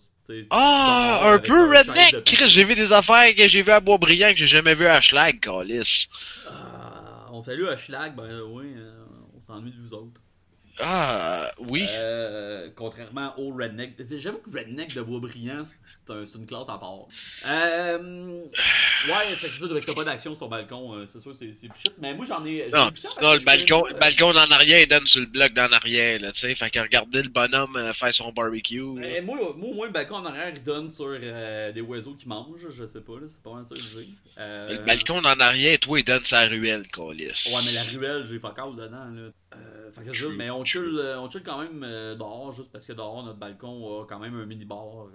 Ah, 0.49 1.19
un 1.33 1.37
peu 1.39 1.69
redneck! 1.69 2.23
Chris, 2.23 2.49
j'ai 2.49 2.63
vu 2.63 2.73
des 2.73 2.91
affaires 2.91 3.35
que 3.35 3.47
j'ai 3.47 3.61
vu 3.61 3.71
à 3.71 3.79
Boisbriand 3.79 4.31
que 4.31 4.37
j'ai 4.37 4.47
jamais 4.47 4.73
vu 4.73 4.87
à 4.87 4.99
Schlag, 4.99 5.39
Calis. 5.39 6.07
Ah, 6.47 7.27
on 7.31 7.43
salue 7.43 7.67
à 7.67 7.77
Schlag, 7.77 8.15
ben 8.15 8.41
oui, 8.47 8.73
euh, 8.75 9.05
on 9.35 9.41
s'ennuie 9.41 9.71
de 9.71 9.79
vous 9.79 9.93
autres. 9.93 10.21
Ah, 10.81 11.51
oui. 11.59 11.85
Euh, 11.89 12.69
contrairement 12.75 13.33
au 13.39 13.53
Redneck. 13.53 13.93
J'avoue 14.17 14.39
que 14.39 14.57
Redneck 14.57 14.93
de 14.93 15.01
Boisbriand, 15.01 15.63
c'est 15.63 16.11
un- 16.13 16.25
une 16.25 16.45
classe 16.45 16.67
à 16.67 16.77
part. 16.77 17.05
Euh, 17.47 18.41
ouais, 19.07 19.37
c'est 19.39 19.51
ça, 19.51 19.65
t'as 19.85 19.93
pas 19.93 20.03
d'action 20.03 20.31
sur 20.31 20.39
ton 20.41 20.47
balcon, 20.49 20.93
euh, 20.95 21.05
c'est 21.05 21.19
sûr, 21.21 21.33
c'est 21.33 21.51
shit. 21.51 21.93
Mais 21.99 22.13
moi 22.13 22.25
j'en 22.25 22.43
ai. 22.45 22.67
non, 22.73 22.89
le 23.33 23.43
balcon, 23.45 23.83
le 23.87 23.93
balcon 23.97 24.33
d'en 24.33 24.51
arrière, 24.51 24.81
il 24.81 24.87
donne 24.87 25.07
sur 25.07 25.21
le 25.21 25.27
bloc 25.27 25.53
d'en 25.53 25.71
arrière, 25.71 26.19
là, 26.19 26.31
tu 26.33 26.41
sais. 26.41 26.55
Fait 26.55 26.69
que 26.69 26.79
regarder 26.79 27.23
le 27.23 27.29
bonhomme 27.29 27.79
faire 27.93 28.13
son 28.13 28.31
barbecue. 28.33 28.81
Euh, 28.81 29.21
moi, 29.23 29.37
moi, 29.55 29.69
au 29.69 29.73
moins, 29.73 29.85
le 29.87 29.93
balcon 29.93 30.15
en 30.15 30.25
arrière, 30.25 30.51
il 30.53 30.63
donne 30.63 30.89
sur 30.89 31.07
euh, 31.09 31.71
des 31.71 31.81
oiseaux 31.81 32.15
qui 32.15 32.27
mangent, 32.27 32.69
je 32.69 32.85
sais 32.85 33.01
pas, 33.01 33.13
là, 33.13 33.27
c'est 33.29 33.41
pas 33.41 33.51
vraiment 33.51 33.63
ça 33.63 33.75
que 33.75 33.81
j'ai. 33.81 34.09
Le 34.37 34.85
balcon 34.85 35.21
d'en 35.21 35.39
arrière, 35.39 35.79
toi, 35.79 35.99
il 35.99 36.03
donne 36.03 36.23
sa 36.25 36.41
ruelle, 36.47 36.85
Calis. 36.87 37.27
Ouais, 37.47 37.61
mais 37.65 37.71
la 37.71 37.83
ruelle, 37.83 38.25
j'ai 38.29 38.39
fuck 38.39 38.59
all 38.59 38.75
dedans, 38.75 39.05
là. 39.13 39.29
Euh, 39.55 39.91
fait 39.91 40.03
que 40.03 40.27
mais 40.35 40.49
on 40.49 40.65
chill, 40.65 40.97
euh, 40.97 41.19
on 41.19 41.29
chill 41.29 41.43
quand 41.43 41.61
même 41.61 41.83
euh, 41.83 42.15
dehors, 42.15 42.53
juste 42.53 42.71
parce 42.71 42.85
que 42.85 42.93
dehors, 42.93 43.23
notre 43.23 43.39
balcon 43.39 44.01
a 44.01 44.05
quand 44.05 44.19
même 44.19 44.35
un 44.35 44.45
mini-bar. 44.45 45.07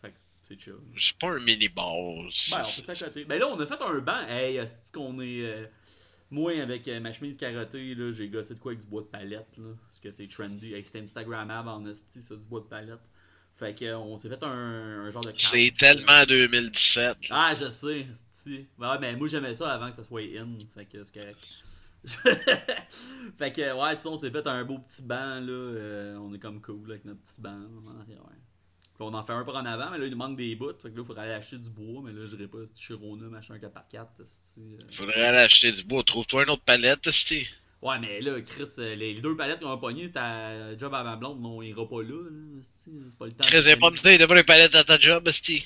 fait 0.00 0.10
que 0.10 0.16
c'est 0.42 0.58
chill. 0.58 0.74
C'est 0.96 1.16
pas 1.18 1.32
un 1.32 1.40
mini-bar. 1.40 1.94
Ben, 1.94 2.62
on 2.62 2.80
peut 2.82 2.94
s'accoter. 2.94 3.24
Ben 3.24 3.38
là, 3.38 3.48
on 3.48 3.58
a 3.58 3.66
fait 3.66 3.80
un 3.80 3.98
banc. 3.98 4.26
Hey, 4.28 4.60
c'est 4.66 4.94
qu'on 4.94 5.20
est. 5.20 5.70
moi, 6.30 6.60
avec 6.60 6.86
ma 6.86 7.12
chemise 7.12 7.36
carottée, 7.36 7.94
là, 7.94 8.12
j'ai 8.12 8.28
gossé 8.28 8.54
de 8.54 8.60
quoi 8.60 8.72
avec 8.72 8.82
du 8.82 8.86
bois 8.86 9.02
de 9.02 9.08
palette, 9.08 9.56
là. 9.58 9.74
Parce 9.86 9.98
que 9.98 10.10
c'est 10.10 10.28
trendy. 10.28 10.74
Hey, 10.74 10.84
c'est 10.84 11.00
Instagrammable 11.00 11.68
en 11.68 11.86
esti, 11.86 12.22
ça, 12.22 12.36
du 12.36 12.46
bois 12.46 12.60
de 12.60 12.66
palette. 12.66 13.10
Fait 13.56 13.72
qu'on 13.78 14.16
s'est 14.16 14.28
fait 14.28 14.42
un, 14.42 14.48
un 15.06 15.10
genre 15.10 15.22
de 15.22 15.32
C'est 15.36 15.72
tellement 15.78 16.24
2017. 16.26 17.18
Ah, 17.30 17.54
je 17.54 17.70
sais. 17.70 18.06
Ouais, 18.46 18.98
mais 19.00 19.16
moi 19.16 19.28
j'aimais 19.28 19.54
ça 19.54 19.72
avant 19.72 19.88
que 19.88 19.94
ça 19.94 20.04
soit 20.04 20.22
in. 20.22 20.56
Fait 20.74 20.84
que 20.84 21.02
c'est 21.02 21.14
correct. 21.14 21.38
fait 23.38 23.52
que, 23.52 23.80
ouais, 23.80 23.96
sinon 23.96 24.14
on 24.14 24.16
s'est 24.16 24.30
fait 24.30 24.46
un 24.46 24.64
beau 24.64 24.78
petit 24.78 25.02
banc, 25.02 25.40
là. 25.40 25.50
euh, 25.50 26.16
on 26.18 26.32
est 26.34 26.38
comme 26.38 26.60
cool 26.60 26.90
avec 26.90 27.04
notre 27.04 27.20
petit 27.20 27.40
banc 27.40 27.50
en 27.86 28.00
arrière. 28.00 28.20
Puis 28.94 29.02
on 29.02 29.12
en 29.12 29.24
fait 29.24 29.32
un 29.32 29.42
par 29.44 29.56
en 29.56 29.64
avant, 29.64 29.90
mais 29.90 29.98
là 29.98 30.04
il 30.04 30.10
nous 30.10 30.16
manque 30.16 30.36
des 30.36 30.54
bouts. 30.54 30.68
Fait 30.80 30.90
que 30.90 30.96
là 30.96 31.02
il 31.02 31.04
faudrait 31.04 31.24
aller 31.24 31.32
acheter 31.32 31.58
du 31.58 31.70
bois, 31.70 32.02
mais 32.04 32.12
là 32.12 32.26
j'irai 32.26 32.46
pas 32.46 32.58
c'est 32.72 32.80
chez 32.80 32.94
Rona, 32.94 33.26
machin 33.26 33.56
4x4. 33.56 34.06
c'est-tu, 34.24 34.60
euh. 34.60 34.78
Faudrait 34.92 35.20
aller 35.24 35.38
acheter 35.38 35.72
du 35.72 35.82
bois. 35.82 36.04
Trouve-toi 36.04 36.44
une 36.44 36.50
autre 36.50 36.62
palette, 36.62 37.10
Steve. 37.10 37.48
Ouais, 37.82 37.98
mais 37.98 38.20
là, 38.22 38.40
Chris, 38.40 38.64
euh, 38.78 38.94
les, 38.94 39.14
deux 39.14 39.36
palettes 39.36 39.60
qu'on 39.60 39.70
a 39.72 39.76
pognées, 39.76 40.06
c'était 40.06 40.20
à 40.20 40.78
job 40.78 40.94
à 40.94 41.02
ma 41.02 41.16
blonde, 41.16 41.38
mais 41.40 41.48
on 41.48 41.60
ira 41.60 41.86
pas 41.86 42.02
là. 42.02 42.30
là 42.30 42.60
c'est 42.62 43.18
pas 43.18 43.26
le 43.26 43.32
temps. 43.32 43.44
Très 43.44 43.62
de- 43.62 43.78
pas 43.78 43.90
me 43.90 43.96
dire, 43.96 44.18
t'as 44.18 44.26
pas 44.26 44.34
les 44.36 44.44
palettes 44.44 44.74
à 44.74 44.84
ta 44.84 44.98
job, 44.98 45.30
Steve. 45.32 45.64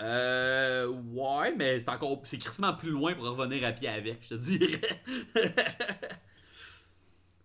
Euh. 0.00 0.86
Ouais, 0.86 1.52
mais 1.56 1.80
c'est 1.80 1.88
encore. 1.90 2.20
C'est 2.24 2.38
crissement 2.38 2.72
plus 2.74 2.90
loin 2.90 3.14
pour 3.14 3.24
revenir 3.24 3.66
à 3.66 3.72
pied 3.72 3.88
avec, 3.88 4.18
je 4.22 4.28
te 4.30 4.34
dirais. 4.34 4.80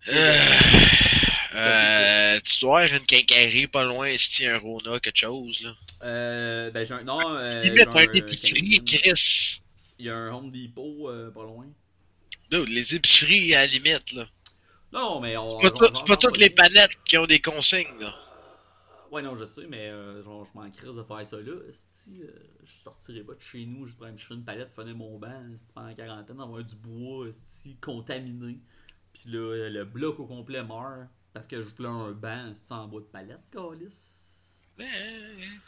Euh, 0.10 0.38
euh, 1.56 2.40
tu 2.44 2.60
dois 2.60 2.82
avoir 2.82 3.00
une 3.00 3.06
quincaillerie 3.06 3.68
pas 3.68 3.86
loin, 3.86 4.12
Steve, 4.18 4.50
un 4.50 4.58
Rona, 4.58 5.00
quelque 5.00 5.18
chose, 5.20 5.62
là. 5.62 5.72
euh. 6.04 6.72
Ben, 6.72 6.86
j'ai 6.86 6.94
un. 6.94 7.04
Non, 7.04 7.20
euh. 7.26 7.62
J'ai 7.64 7.70
un 7.72 8.04
épicerie, 8.14 8.80
Canadian. 8.80 9.14
Chris. 9.14 9.62
Il 10.00 10.06
y 10.08 10.10
a 10.10 10.16
un 10.16 10.34
Home 10.34 10.52
Depot 10.52 11.10
euh, 11.10 11.32
pas 11.32 11.44
loin. 11.44 11.68
Dude, 12.52 12.68
les 12.68 12.96
épiceries, 12.96 13.56
à 13.56 13.60
la 13.60 13.68
limite, 13.68 14.12
là. 14.12 14.26
Non, 14.92 15.22
mais 15.22 15.38
on. 15.38 15.62
C'est 15.62 15.74
pas, 15.74 15.88
tout- 15.90 16.04
pas 16.06 16.18
toutes 16.18 16.38
les 16.38 16.50
palettes 16.50 16.98
qui 17.06 17.18
ont 17.18 17.26
des 17.26 17.40
consignes, 17.40 17.88
là. 18.00 18.14
Ouais, 19.14 19.22
non, 19.22 19.36
je 19.36 19.46
sais, 19.46 19.68
mais 19.68 19.90
euh, 19.90 20.24
genre, 20.24 20.44
je 20.44 20.58
m'en 20.58 20.68
crisse 20.72 20.96
de 20.96 21.04
faire 21.04 21.24
ça 21.24 21.40
là. 21.40 21.54
Si 21.72 22.24
euh, 22.24 22.32
je 22.64 22.82
sortirais 22.82 23.22
pas 23.22 23.36
de 23.36 23.42
chez 23.42 23.64
nous, 23.64 23.86
je 23.86 23.94
pourrais 23.94 24.12
me 24.12 24.18
chercher 24.18 24.34
une 24.34 24.44
palette, 24.44 24.74
finir 24.74 24.96
mon 24.96 25.20
banc, 25.20 25.44
si 25.56 25.72
pendant 25.72 25.86
la 25.90 25.94
quarantaine, 25.94 26.42
avoir 26.42 26.64
du 26.64 26.76
bois, 26.76 27.28
si 27.32 27.76
contaminé. 27.76 28.60
Puis 29.14 29.30
là, 29.30 29.70
le 29.70 29.86
bloc 29.86 30.20
au 30.20 30.26
complet 30.26 30.64
meurt 30.64 31.08
parce 31.32 31.46
que 31.46 31.62
je 31.62 31.70
voulais 31.76 31.90
un 31.90 32.12
banc 32.12 32.56
sans 32.56 32.88
bois 32.88 33.02
de 33.02 33.06
palette, 33.06 33.42
calice. 33.52 34.66
Eh, 34.80 34.84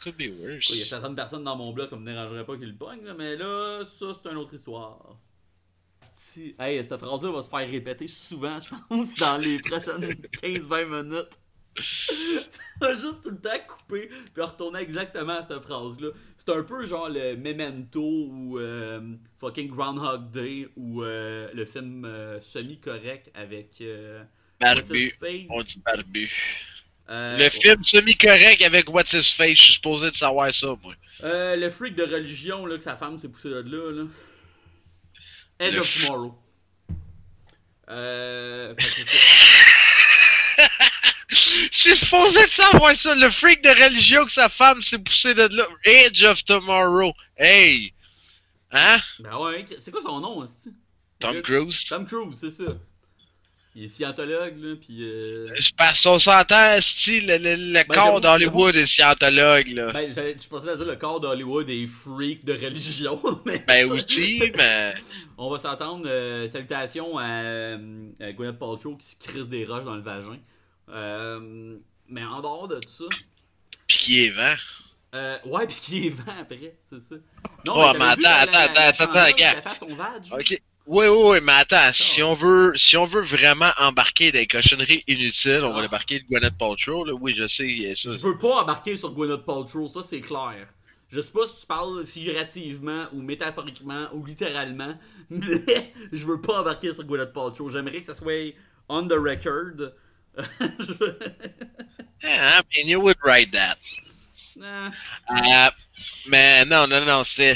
could 0.02 0.16
be 0.16 0.22
Il 0.22 0.26
y 0.26 0.48
a 0.48 0.54
worse. 0.54 0.88
certaines 0.88 1.14
personnes 1.14 1.44
dans 1.44 1.54
mon 1.54 1.72
bloc, 1.72 1.90
ça 1.90 1.96
me 1.96 2.04
dérangerait 2.04 2.44
pas 2.44 2.56
qu'ils 2.56 2.70
le 2.70 2.76
pognent, 2.76 3.14
mais 3.16 3.36
là, 3.36 3.84
ça, 3.84 4.06
c'est 4.12 4.28
une 4.28 4.38
autre 4.38 4.54
histoire. 4.54 5.20
Hey, 6.58 6.84
cette 6.84 6.98
phrase-là 6.98 7.30
va 7.30 7.42
se 7.42 7.48
faire 7.48 7.68
répéter 7.68 8.08
souvent, 8.08 8.58
je 8.58 8.70
pense, 8.88 9.14
dans 9.14 9.38
les 9.38 9.58
prochaines 9.62 10.02
15-20 10.42 11.04
minutes. 11.04 11.38
ça 12.48 12.62
va 12.80 12.94
juste 12.94 13.22
tout 13.22 13.30
le 13.30 13.40
temps 13.40 13.58
couper, 13.66 14.08
puis 14.34 14.42
retourner 14.42 14.80
exactement 14.80 15.38
à 15.38 15.42
cette 15.42 15.60
phrase-là. 15.60 16.08
C'est 16.38 16.52
un 16.52 16.62
peu 16.62 16.86
genre 16.86 17.08
le 17.08 17.36
Memento 17.36 18.00
ou 18.00 18.58
euh, 18.58 19.00
fucking 19.38 19.68
Groundhog 19.68 20.30
Day 20.30 20.68
ou 20.76 21.02
euh, 21.02 21.48
le 21.52 21.64
film 21.64 22.04
euh, 22.04 22.40
semi-correct 22.40 23.30
avec. 23.34 23.82
What's 24.60 24.88
Barbu. 24.88 25.06
His 25.06 25.10
Face? 25.20 25.46
On 25.50 25.62
dit 25.62 25.82
barbu. 25.84 26.30
Le 27.08 27.48
film 27.50 27.84
semi-correct 27.84 28.62
avec 28.62 28.88
What's 28.88 29.12
His 29.12 29.34
Face, 29.34 29.58
je 29.58 29.62
suis 29.62 29.72
supposé 29.74 30.10
de 30.10 30.16
savoir 30.16 30.52
ça, 30.52 30.74
moi. 30.82 30.94
Euh, 31.22 31.56
le 31.56 31.70
freak 31.70 31.94
de 31.94 32.02
religion, 32.02 32.66
là, 32.66 32.76
que 32.76 32.82
sa 32.82 32.96
femme 32.96 33.18
s'est 33.18 33.28
poussée 33.28 33.48
de 33.48 33.60
là, 33.60 33.90
là. 33.92 34.04
Edge 35.58 35.74
Le 35.74 35.80
of 35.80 36.06
Tomorrow. 36.06 36.38
Euh. 37.88 38.74
fait 38.78 39.04
que. 39.04 39.10
Je 41.72 41.78
suis 41.78 41.96
supposé 41.96 42.44
de 42.44 42.50
savoir 42.50 42.94
ça, 42.96 43.14
le 43.14 43.30
freak 43.30 43.62
de 43.62 43.68
religion 43.84 44.24
que 44.24 44.32
sa 44.32 44.48
femme 44.48 44.82
s'est 44.82 44.98
poussée 44.98 45.34
de 45.34 45.48
là. 45.54 45.66
Edge 45.84 46.22
of 46.24 46.44
Tomorrow. 46.44 47.12
Hey! 47.36 47.92
Hein? 48.72 48.96
Ben 49.20 49.36
ouais, 49.38 49.64
c'est 49.78 49.90
quoi 49.90 50.02
son 50.02 50.20
nom, 50.20 50.38
hostie? 50.38 50.72
Tom 51.20 51.40
Cruise? 51.42 51.84
Tom 51.84 52.06
Cruise, 52.06 52.36
c'est 52.40 52.50
ça. 52.50 52.72
Il 53.74 53.84
est 53.84 53.88
scientologue, 53.88 54.54
là, 54.58 54.74
pis 54.76 55.02
euh... 55.02 55.48
C'est 55.60 55.76
parce 55.76 56.02
qu'on 56.02 56.18
s'entend, 56.18 56.80
style, 56.80 57.26
le, 57.26 57.36
le, 57.36 57.56
le 57.74 57.84
corps 57.84 58.06
j'avoue, 58.06 58.20
d'Hollywood 58.20 58.76
est 58.76 58.86
scientologue, 58.86 59.68
là. 59.68 59.92
Ben, 59.92 60.10
je 60.10 60.48
pensais 60.48 60.70
à 60.70 60.76
dire 60.76 60.86
le 60.86 60.96
corps 60.96 61.20
d'Hollywood 61.20 61.68
est 61.68 61.86
freak 61.86 62.44
de 62.46 62.54
religion, 62.54 63.20
mais... 63.44 63.62
Ben 63.66 63.90
aussi, 63.90 64.42
mais. 64.56 64.94
On 65.38 65.50
va 65.50 65.58
s'entendre. 65.58 66.04
euh, 66.06 66.48
salutations 66.48 67.18
à, 67.18 67.24
euh, 67.26 68.08
à 68.20 68.32
Gwyneth 68.32 68.58
Paltrow 68.58 68.96
qui 68.96 69.08
se 69.08 69.16
crisse 69.16 69.48
des 69.48 69.66
roches 69.66 69.84
dans 69.84 69.96
le 69.96 70.00
vagin. 70.02 70.38
Euh, 70.88 71.76
mais 72.08 72.24
en 72.24 72.40
dehors 72.40 72.68
de 72.68 72.80
ça... 72.86 73.04
Pis 73.86 73.98
qui 73.98 74.24
est 74.26 74.30
vent. 74.30 74.54
Euh, 75.14 75.38
ouais, 75.46 75.66
pis 75.68 75.80
qu'il 75.80 76.06
est 76.06 76.10
vent 76.10 76.32
après, 76.40 76.76
c'est 76.90 77.00
ça. 77.00 77.14
Non, 77.64 77.74
t'avais 77.92 77.98
mais 77.98 78.14
vu 78.16 78.24
attends, 78.24 78.50
attends, 78.50 78.52
la 78.74 78.80
attends, 78.88 79.04
attends, 79.04 79.34
qui 79.36 79.44
a 79.44 79.54
gars. 79.54 79.62
fait 79.62 79.78
son 79.78 79.94
vag? 79.94 80.24
Ok. 80.32 80.60
Oui, 80.88 81.06
oui, 81.08 81.18
oui, 81.30 81.38
mais 81.42 81.52
attends, 81.52 81.92
si 81.92 82.22
Oh. 82.22 82.26
on 82.28 82.34
veut, 82.34 82.72
si 82.76 82.96
on 82.96 83.06
veut 83.06 83.22
vraiment 83.22 83.70
embarquer 83.78 84.30
des 84.30 84.46
cochonneries 84.46 85.02
inutiles, 85.08 85.62
on 85.64 85.72
va 85.72 85.80
Ah. 85.80 85.82
débarquer 85.82 86.20
de 86.20 86.24
Gwyneth 86.26 86.56
Paltrow, 86.56 87.04
là. 87.04 87.12
Oui, 87.12 87.34
je 87.36 87.46
sais, 87.48 87.64
il 87.64 87.82
y 87.82 87.86
a 87.90 87.96
ça. 87.96 88.10
Je 88.12 88.18
veux 88.18 88.38
pas 88.38 88.62
embarquer 88.62 88.96
sur 88.96 89.10
Gwyneth 89.12 89.44
Paltrow, 89.44 89.88
ça 89.88 90.02
c'est 90.02 90.20
clair. 90.20 90.68
Je 91.08 91.20
sais 91.20 91.32
pas 91.32 91.46
si 91.48 91.60
tu 91.60 91.66
parles 91.66 92.04
figurativement 92.06 93.06
ou 93.12 93.20
métaphoriquement 93.22 94.06
ou 94.12 94.24
littéralement, 94.24 94.96
mais 95.30 95.92
je 96.12 96.24
veux 96.24 96.40
pas 96.40 96.60
embarquer 96.60 96.94
sur 96.94 97.02
Gwyneth 97.04 97.32
Paltrow. 97.32 97.68
J'aimerais 97.68 97.98
que 98.00 98.06
ça 98.06 98.14
soit 98.14 98.54
on 98.88 99.06
the 99.08 99.12
record. 99.14 99.90
Yeah, 102.22 102.60
I 102.60 102.62
mean, 102.74 102.88
you 102.88 103.00
would 103.00 103.18
write 103.24 103.52
that. 103.52 103.78
Ah, 104.62 104.90
Euh, 105.30 105.70
mais 106.26 106.64
non, 106.64 106.86
non, 106.88 107.04
non, 107.04 107.24
c'est, 107.24 107.54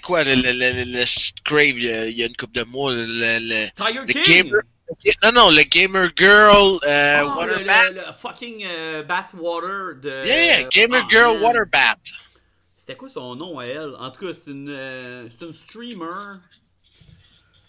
quoi 0.00 0.24
le, 0.24 0.34
le, 0.34 0.52
le, 0.52 0.84
le, 0.84 1.04
Crave, 1.44 1.78
il 1.78 1.84
y, 2.18 2.22
a, 2.22 2.26
une 2.26 2.36
couple 2.36 2.54
de 2.58 2.64
mois, 2.64 2.92
le, 2.92 3.04
le, 3.06 3.68
Tiger 3.74 4.00
Le 4.06 4.12
King! 4.12 4.24
gamer- 4.24 4.62
non, 5.22 5.32
non, 5.32 5.50
le 5.50 5.62
Gamer 5.62 6.10
Girl, 6.16 6.78
euh, 6.84 7.22
Ah, 7.22 7.22
le, 7.22 7.28
Waterbat. 7.28 7.90
le- 7.92 8.12
fucking 8.12 8.64
euh, 8.64 9.02
Bathwater 9.04 9.94
de. 10.00 10.26
Yeah, 10.26 10.64
Gamer 10.64 11.02
Ah, 11.04 11.08
Girl 11.08 11.34
man. 11.34 11.42
Waterbat. 11.42 11.96
C'était 12.76 12.96
quoi 12.96 13.08
son 13.08 13.36
nom 13.36 13.58
à 13.60 13.66
elle? 13.66 13.94
En 14.00 14.10
tout 14.10 14.26
cas, 14.26 14.32
c'est 14.34 14.50
une, 14.50 14.68
euh, 14.68 15.28
c'est 15.30 15.44
une 15.46 15.52
streamer. 15.52 16.38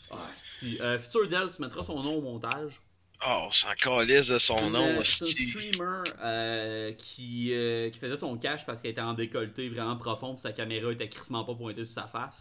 Ah, 0.09 0.29
si. 0.35 0.79
Euh, 0.81 0.97
Future 0.99 1.27
Dell, 1.29 1.47
tu 1.55 1.61
mettras 1.61 1.83
son 1.83 2.01
nom 2.01 2.15
au 2.15 2.21
montage. 2.21 2.81
Oh, 3.27 3.47
c'est 3.51 3.67
encore 3.67 4.01
lisse 4.01 4.27
de 4.29 4.39
son 4.39 4.69
nom, 4.71 5.03
C'est 5.03 5.23
hostie. 5.23 5.47
streamer 5.47 6.01
euh, 6.23 6.91
qui, 6.93 7.53
euh, 7.53 7.89
qui 7.91 7.99
faisait 7.99 8.17
son 8.17 8.35
cash 8.37 8.65
parce 8.65 8.81
qu'elle 8.81 8.91
était 8.91 9.01
en 9.01 9.13
décolleté 9.13 9.69
vraiment 9.69 9.95
profond 9.95 10.33
puis 10.33 10.41
sa 10.41 10.51
caméra 10.53 10.91
était 10.91 11.07
crissement 11.07 11.43
pas 11.43 11.53
pointée 11.53 11.85
sur 11.85 11.93
sa 11.93 12.07
face. 12.07 12.39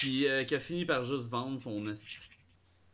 Puis 0.00 0.26
euh, 0.26 0.42
qui 0.44 0.54
a 0.56 0.60
fini 0.60 0.84
par 0.84 1.04
juste 1.04 1.28
vendre 1.30 1.60
son 1.60 1.84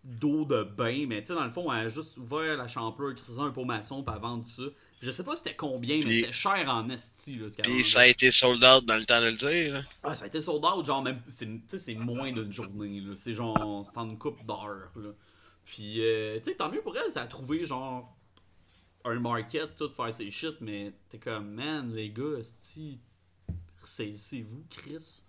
d'eau 0.02 0.44
de 0.44 0.62
bain, 0.64 1.06
mais 1.08 1.22
tu 1.22 1.28
sais, 1.28 1.34
dans 1.34 1.44
le 1.44 1.50
fond, 1.50 1.72
elle 1.72 1.86
a 1.86 1.88
juste 1.88 2.18
ouvert 2.18 2.58
la 2.58 2.68
chambre, 2.68 3.12
crissé 3.14 3.38
un 3.38 3.50
pot 3.50 3.64
maçon 3.64 4.02
pour 4.02 4.14
vendre 4.18 4.44
ça. 4.46 4.62
Je 5.00 5.10
sais 5.10 5.24
pas 5.24 5.34
c'était 5.36 5.56
combien, 5.56 5.98
mais 5.98 6.04
Puis- 6.04 6.20
c'était 6.20 6.32
cher 6.32 6.64
en 6.68 6.88
esti 6.90 7.36
là, 7.36 7.48
ce 7.48 7.56
Puis 7.56 7.70
vendait. 7.70 7.84
ça 7.84 8.00
a 8.00 8.06
été 8.06 8.30
sold 8.30 8.62
out 8.62 8.84
dans 8.84 8.96
le 8.96 9.06
temps 9.06 9.20
de 9.22 9.26
le 9.28 9.36
dire. 9.36 9.72
là. 9.74 9.82
Ah, 10.02 10.14
ça 10.14 10.24
a 10.24 10.28
été 10.28 10.42
sold 10.42 10.62
out, 10.64 10.84
genre 10.84 11.02
même, 11.02 11.22
c'est, 11.28 11.46
tu 11.46 11.62
sais, 11.68 11.78
c'est 11.78 11.94
moins 11.94 12.30
d'une 12.32 12.52
journée, 12.52 13.00
là. 13.00 13.14
C'est 13.16 13.32
genre, 13.32 13.86
c'est 13.90 13.98
une 14.00 14.18
coupe 14.18 14.44
d'heures. 14.46 14.90
Puis, 15.64 16.00
euh, 16.04 16.38
tu 16.38 16.50
sais, 16.50 16.56
tant 16.56 16.70
mieux 16.70 16.82
pour 16.82 16.96
elle, 16.96 17.10
ça 17.10 17.22
a 17.22 17.26
trouvé, 17.26 17.64
genre, 17.66 18.14
un 19.04 19.18
market, 19.18 19.76
tout, 19.76 19.90
faire 19.92 20.12
ses 20.12 20.30
shit, 20.30 20.56
mais 20.60 20.92
t'es 21.10 21.18
comme, 21.18 21.50
man, 21.54 21.94
les 21.94 22.10
gars, 22.10 22.42
si, 22.42 22.98
ressaisissez-vous, 23.80 24.64
Chris. 24.70 25.22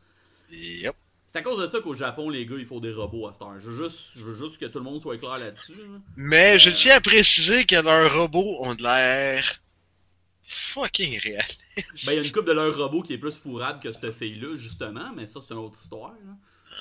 Yep. 0.51 0.95
C'est 1.27 1.39
à 1.39 1.41
cause 1.41 1.59
de 1.61 1.67
ça 1.67 1.81
qu'au 1.81 1.93
Japon, 1.93 2.29
les 2.29 2.45
gars, 2.45 2.55
il 2.57 2.65
faut 2.65 2.79
des 2.79 2.93
robots 2.93 3.27
à 3.27 3.33
cette 3.33 3.41
heure. 3.41 3.59
Je 3.59 3.69
veux 3.69 3.83
juste, 3.89 4.11
je 4.15 4.23
veux 4.23 4.35
juste 4.37 4.57
que 4.59 4.65
tout 4.65 4.77
le 4.79 4.85
monde 4.85 5.01
soit 5.01 5.17
clair 5.17 5.37
là-dessus, 5.37 5.75
là. 5.75 5.99
Mais 6.15 6.59
je 6.59 6.69
Euh. 6.69 6.73
tiens 6.73 6.95
à 6.97 7.01
préciser 7.01 7.65
que 7.65 7.75
leurs 7.75 8.13
robots 8.15 8.57
ont 8.61 8.75
de 8.75 8.83
l'air 8.83 9.61
fucking 10.47 11.19
réel. 11.19 11.43
Ben, 11.75 11.83
il 12.07 12.13
y 12.13 12.17
a 12.19 12.23
une 12.23 12.31
coupe 12.31 12.45
de 12.45 12.51
leurs 12.53 12.77
robots 12.77 13.01
qui 13.01 13.13
est 13.13 13.17
plus 13.17 13.35
fourrable 13.35 13.81
que 13.81 13.91
cette 13.91 14.11
fille-là, 14.11 14.55
justement, 14.55 15.11
mais 15.13 15.25
ça, 15.25 15.41
c'est 15.41 15.53
une 15.53 15.59
autre 15.59 15.77
histoire, 15.81 16.13
là. 16.25 16.33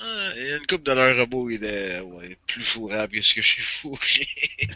Ah, 0.03 0.29
Il 0.35 0.45
y 0.47 0.51
a 0.51 0.57
une 0.57 0.67
coupe 0.67 0.83
de 0.83 0.91
leurs 0.91 1.15
robots 1.17 1.47
qui 1.47 1.55
est 1.63 1.99
ouais, 1.99 2.37
plus 2.47 2.63
fourrable 2.65 3.13
que 3.15 3.21
ce 3.21 3.33
que 3.33 3.41
je 3.41 3.47
suis 3.47 3.63
fourré. 3.63 4.27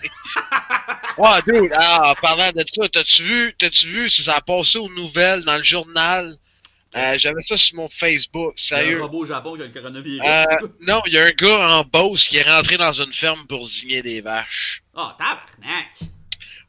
Ah, 1.22 1.41
dude, 1.45 1.70
ah, 1.76 2.11
en 2.11 2.15
parlant 2.15 2.49
de 2.53 2.63
ça, 2.72 2.88
t'as-tu 2.88 3.24
vu, 3.24 3.53
t'as-tu 3.57 3.88
vu 3.88 4.09
si 4.09 4.24
ça 4.24 4.36
a 4.38 4.41
passé 4.41 4.78
aux 4.78 4.88
nouvelles 4.89 5.43
dans 5.43 5.57
le 5.57 5.63
journal? 5.65 6.38
Euh, 6.95 7.17
J'avais 7.20 7.41
ça 7.41 7.57
sur 7.57 7.76
mon 7.76 7.89
Facebook, 7.89 8.53
Il 8.57 8.72
y 8.72 8.74
a 8.74 8.78
un 8.78 8.82
sérieux. 8.84 9.01
robot 9.01 9.20
au 9.20 9.26
Japon 9.26 9.55
qui 9.57 9.61
a 9.63 9.65
le 9.65 9.72
coronavirus. 9.74 10.22
Euh, 10.26 10.67
non, 10.88 11.01
il 11.07 11.13
y 11.13 11.17
a 11.17 11.26
un 11.26 11.32
gars 11.32 11.78
en 11.78 11.84
Beauce 11.84 12.28
qui 12.28 12.38
est 12.38 12.49
rentré 12.49 12.78
dans 12.78 12.93
une 12.93 13.11
ferme 13.13 13.45
pour 13.47 13.65
zigner 13.65 14.01
des 14.01 14.22
vaches. 14.22 14.82
Ah, 14.95 15.15
tabarnak! 15.20 15.88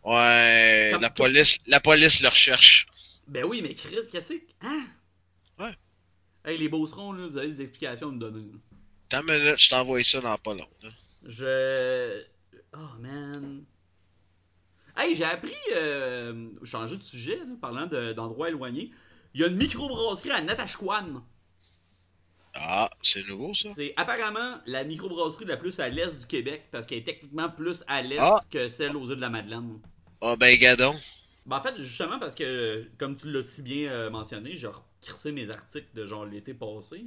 Ouais, 0.03 0.89
Comme 0.93 1.03
la 1.03 1.11
police, 1.11 1.59
la 1.69 1.79
police 1.81 2.21
le 2.21 2.29
recherche. 2.29 2.87
Ben 3.29 3.45
oui, 3.45 3.61
mais 3.63 3.75
Chris, 3.75 3.97
qu'est-ce 4.11 4.33
que. 4.33 4.41
Hein? 4.63 4.85
Hey, 6.45 6.57
les 6.59 6.69
beaucerons, 6.69 7.13
là, 7.13 7.27
vous 7.27 7.37
avez 7.37 7.49
des 7.49 7.63
explications 7.63 8.09
à 8.09 8.13
me 8.13 8.19
donner. 8.19 8.41
là. 8.53 8.59
T'as 9.09 9.23
une 9.23 9.27
minute, 9.43 9.59
je 9.59 9.69
t'envoie 9.69 10.03
ça 10.05 10.21
dans 10.21 10.39
pas 10.39 10.55
long. 10.55 10.69
là. 10.83 10.89
Je. 11.25 12.23
Oh, 12.75 12.99
man. 13.01 13.65
Hey, 14.97 15.15
j'ai 15.17 15.25
appris, 15.25 15.55
euh, 15.75 16.49
changer 16.65 16.97
de 16.97 17.03
sujet, 17.03 17.37
là, 17.37 17.45
parlant 17.61 17.87
de- 17.87 18.13
d'endroits 18.13 18.49
éloignés. 18.49 18.91
Il 19.35 19.41
y 19.41 19.45
a 19.45 19.49
une 19.49 19.57
microbrasserie 19.57 20.31
à 20.31 20.41
Natashquan. 20.43 21.23
Ah, 22.55 22.91
c'est 23.03 23.27
nouveau 23.29 23.55
ça. 23.55 23.71
C'est 23.75 23.95
apparemment 23.97 24.59
la 24.67 24.83
microbrasserie 24.83 25.45
la 25.45 25.57
plus 25.57 25.79
à 25.79 25.89
l'est 25.89 26.19
du 26.19 26.27
Québec, 26.27 26.65
parce 26.73 26.87
qu'elle 26.87 26.99
est 26.99 27.05
techniquement 27.05 27.49
plus 27.49 27.85
à 27.87 28.03
l'est 28.03 28.19
Ah. 28.19 28.41
que 28.51 28.69
celle 28.69 28.97
aux 28.97 29.05
îles 29.09 29.17
de 29.17 29.21
la 29.21 29.31
Madeleine. 29.31 29.79
Ah 30.21 30.35
ben 30.37 30.59
gadon. 30.59 30.95
Ben, 31.47 31.59
en 31.59 31.63
fait, 31.63 31.77
justement 31.79 32.19
parce 32.19 32.35
que, 32.35 32.89
comme 32.99 33.15
tu 33.17 33.31
l'as 33.31 33.43
si 33.45 33.63
bien 33.63 33.91
euh, 33.91 34.11
mentionné, 34.11 34.57
j'ai 34.57 34.67
recrissé 35.01 35.33
mes 35.33 35.51
articles 35.51 35.89
de 35.95 36.07
genre 36.07 36.25
l'été 36.25 36.55
passé. 36.55 37.05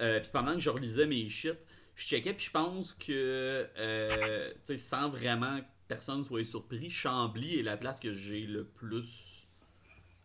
Euh, 0.00 0.20
puis 0.20 0.30
pendant 0.32 0.54
que 0.54 0.60
je 0.60 0.70
relisais 0.70 1.06
mes 1.06 1.28
shit, 1.28 1.56
je 1.96 2.06
checkais, 2.06 2.32
puis 2.32 2.46
je 2.46 2.50
pense 2.50 2.92
que, 2.94 3.66
euh, 3.76 4.50
tu 4.50 4.58
sais, 4.62 4.76
sans 4.76 5.08
vraiment 5.08 5.58
que 5.58 5.64
personne 5.88 6.24
soit 6.24 6.44
surpris, 6.44 6.90
Chambly 6.90 7.58
est 7.58 7.62
la 7.62 7.76
place 7.76 7.98
que 7.98 8.12
j'ai 8.12 8.46
le 8.46 8.64
plus, 8.64 9.48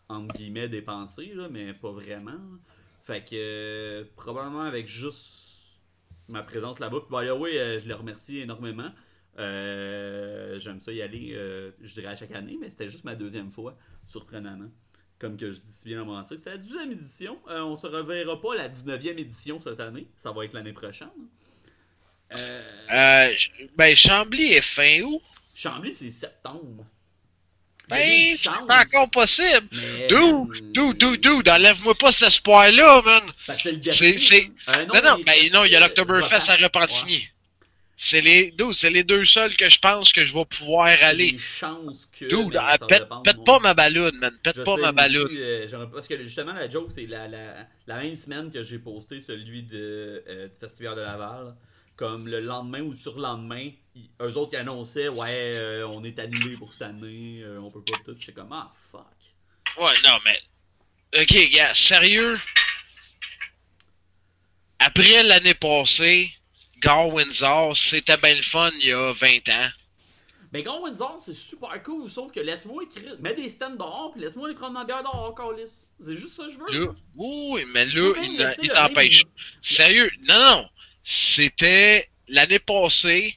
entre 0.10 0.36
guillemets, 0.36 0.70
dépensé, 0.70 1.34
là, 1.34 1.50
mais 1.50 1.74
pas 1.74 1.92
vraiment. 1.92 2.40
Fait 3.04 3.28
que, 3.28 4.08
probablement 4.16 4.62
avec 4.62 4.88
juste 4.88 5.82
ma 6.28 6.44
présence 6.44 6.80
là-bas. 6.80 7.00
Puis, 7.02 7.10
by 7.10 7.30
euh, 7.30 7.80
je 7.80 7.88
les 7.88 7.94
remercie 7.94 8.40
énormément. 8.40 8.92
J'aime 9.38 10.80
ça 10.80 10.92
y 10.92 11.02
aller, 11.02 11.34
je 11.82 11.94
dirais 11.94 12.10
à 12.10 12.16
chaque 12.16 12.32
année, 12.32 12.58
mais 12.62 12.70
c'était 12.70 12.88
juste 12.90 13.04
ma 13.04 13.16
deuxième 13.16 13.52
fois, 13.52 13.76
surprenamment. 14.06 14.70
Comme 15.24 15.38
que 15.38 15.54
je 15.54 15.60
dis 15.62 15.72
si 15.72 15.86
bien 15.88 16.06
article. 16.14 16.42
C'est 16.44 16.50
la 16.50 16.58
12e 16.58 16.92
édition. 16.92 17.40
Euh, 17.50 17.62
on 17.62 17.78
se 17.78 17.88
reverra 17.88 18.42
pas 18.42 18.56
la 18.56 18.68
19e 18.68 19.18
édition 19.18 19.58
cette 19.62 19.80
année. 19.80 20.06
Ça 20.18 20.34
va 20.34 20.44
être 20.44 20.52
l'année 20.54 20.74
prochaine. 20.74 21.08
Euh, 22.34 22.62
Euh, 22.92 23.34
ben 23.78 23.96
Chambly 23.96 24.52
est 24.52 24.62
fin 24.62 25.00
août. 25.02 25.22
Chambly, 25.56 25.94
c'est 25.94 26.10
septembre. 26.10 26.84
Ben, 27.88 28.36
c'est 28.38 28.50
encore 28.50 29.10
possible. 29.12 29.68
Dude, 30.10 30.12
man, 30.12 30.52
dude, 30.74 30.98
dude, 30.98 31.22
dude, 31.22 31.48
enlève-moi 31.50 31.96
pas 31.96 32.12
cet 32.12 32.28
espoir-là, 32.28 33.02
man. 33.04 33.24
que 33.48 33.54
c'est 33.62 33.72
le 33.72 33.78
dernier. 33.78 34.18
c'est- 34.18 34.52
Euh, 34.70 34.86
Non, 34.88 34.96
non, 35.02 35.18
mais 35.20 35.24
ben 35.24 35.54
non, 35.54 35.64
il 35.64 35.72
y 35.72 35.76
a 35.76 35.78
euh, 35.78 35.88
l'Octoberfest 35.88 36.50
à. 36.50 36.56
Repentigny. 36.58 37.30
C'est 38.06 38.20
les, 38.20 38.52
dude, 38.52 38.74
c'est 38.74 38.90
les 38.90 39.06
deux 39.06 39.24
seuls 39.24 39.56
que 39.56 39.70
je 39.70 39.80
pense 39.80 40.12
que 40.12 40.26
je 40.26 40.34
vais 40.34 40.44
pouvoir 40.44 40.88
aller. 41.02 41.32
des 41.32 41.38
chances 41.40 42.06
que. 42.12 42.26
Dude, 42.26 42.58
ah, 42.60 42.78
pète, 42.78 43.08
pas 43.46 43.60
ma 43.60 43.74
balloune, 43.74 44.18
man. 44.20 44.38
Pète 44.44 44.58
Je 44.58 44.62
pas 44.64 44.76
sais, 44.76 44.82
ma 44.82 44.92
balloune. 44.92 45.30
euh, 45.32 45.86
parce 45.88 46.10
que 46.10 46.22
justement, 46.22 46.52
la 46.52 46.70
joke, 46.70 46.92
c'est 46.92 47.06
la, 47.06 47.30
la, 47.30 47.66
la 47.88 47.98
même 48.00 48.14
semaine 48.18 48.52
que 48.52 48.62
j'ai 48.62 48.78
posté 48.80 49.22
celui 49.22 49.64
de, 49.64 50.22
euh, 50.28 50.50
du 50.50 50.60
Festival 50.60 50.98
de 50.98 51.02
Laval. 51.02 51.56
Comme 51.96 52.28
le 52.28 52.42
lendemain 52.42 52.82
ou 52.82 52.94
sur 52.94 53.16
le 53.16 53.22
lendemain, 53.22 53.70
ils- 53.96 54.10
eux 54.22 54.36
autres 54.36 54.50
qui 54.52 54.58
annonçaient 54.58 55.08
Ouais, 55.08 55.54
euh, 55.56 55.88
on 55.88 56.04
est 56.04 56.20
annulé 56.20 56.58
pour 56.58 56.74
cette 56.74 56.82
année, 56.90 57.42
on 57.62 57.72
peut 57.72 57.84
pas 57.84 57.98
tout. 58.04 58.16
J'étais 58.20 58.34
comme 58.34 58.52
Ah, 58.52 58.70
fuck. 58.92 59.02
Ouais, 59.78 59.94
non, 60.04 60.20
mais. 60.26 60.42
Ok, 61.22 61.50
gars, 61.54 61.74
sérieux? 61.74 62.38
Après 64.80 65.24
l'année 65.24 65.54
passée, 65.54 66.32
Gar 66.84 67.08
Windsor, 67.08 67.76
c'était 67.78 68.18
bien 68.18 68.36
le 68.36 68.42
fun 68.42 68.72
il 68.80 68.88
y 68.88 68.92
a 68.92 69.14
20 69.14 69.50
ans. 69.50 69.70
Mais 70.52 70.62
Gone 70.62 70.84
Windsor, 70.84 71.16
c'est 71.20 71.34
super 71.34 71.82
cool, 71.82 72.12
sauf 72.12 72.32
que 72.32 72.40
laisse-moi 72.40 72.84
écrire. 72.84 73.16
Mets 73.20 73.34
des 73.34 73.50
stands 73.50 73.76
dehors, 73.76 74.12
puis 74.14 74.22
laisse-moi 74.22 74.48
aller 74.50 74.56
prendre 74.56 74.74
ma 74.74 74.84
bière 74.86 75.02
dehors, 75.02 75.34
Carlis. 75.36 75.88
C'est 76.00 76.16
juste 76.16 76.36
ça 76.36 76.44
que 76.46 76.52
je 76.52 76.58
veux. 76.60 76.86
Là, 76.86 76.94
oui, 77.16 77.66
mais 77.74 77.88
Tu 77.88 78.00
là, 78.00 78.14
il, 78.62 78.70
t'empêche. 78.70 79.24
Sérieux, 79.64 80.12
non, 80.30 80.40
non. 80.40 80.70
C'était 81.04 82.08
l'année 82.28 82.60
passée, 82.60 83.36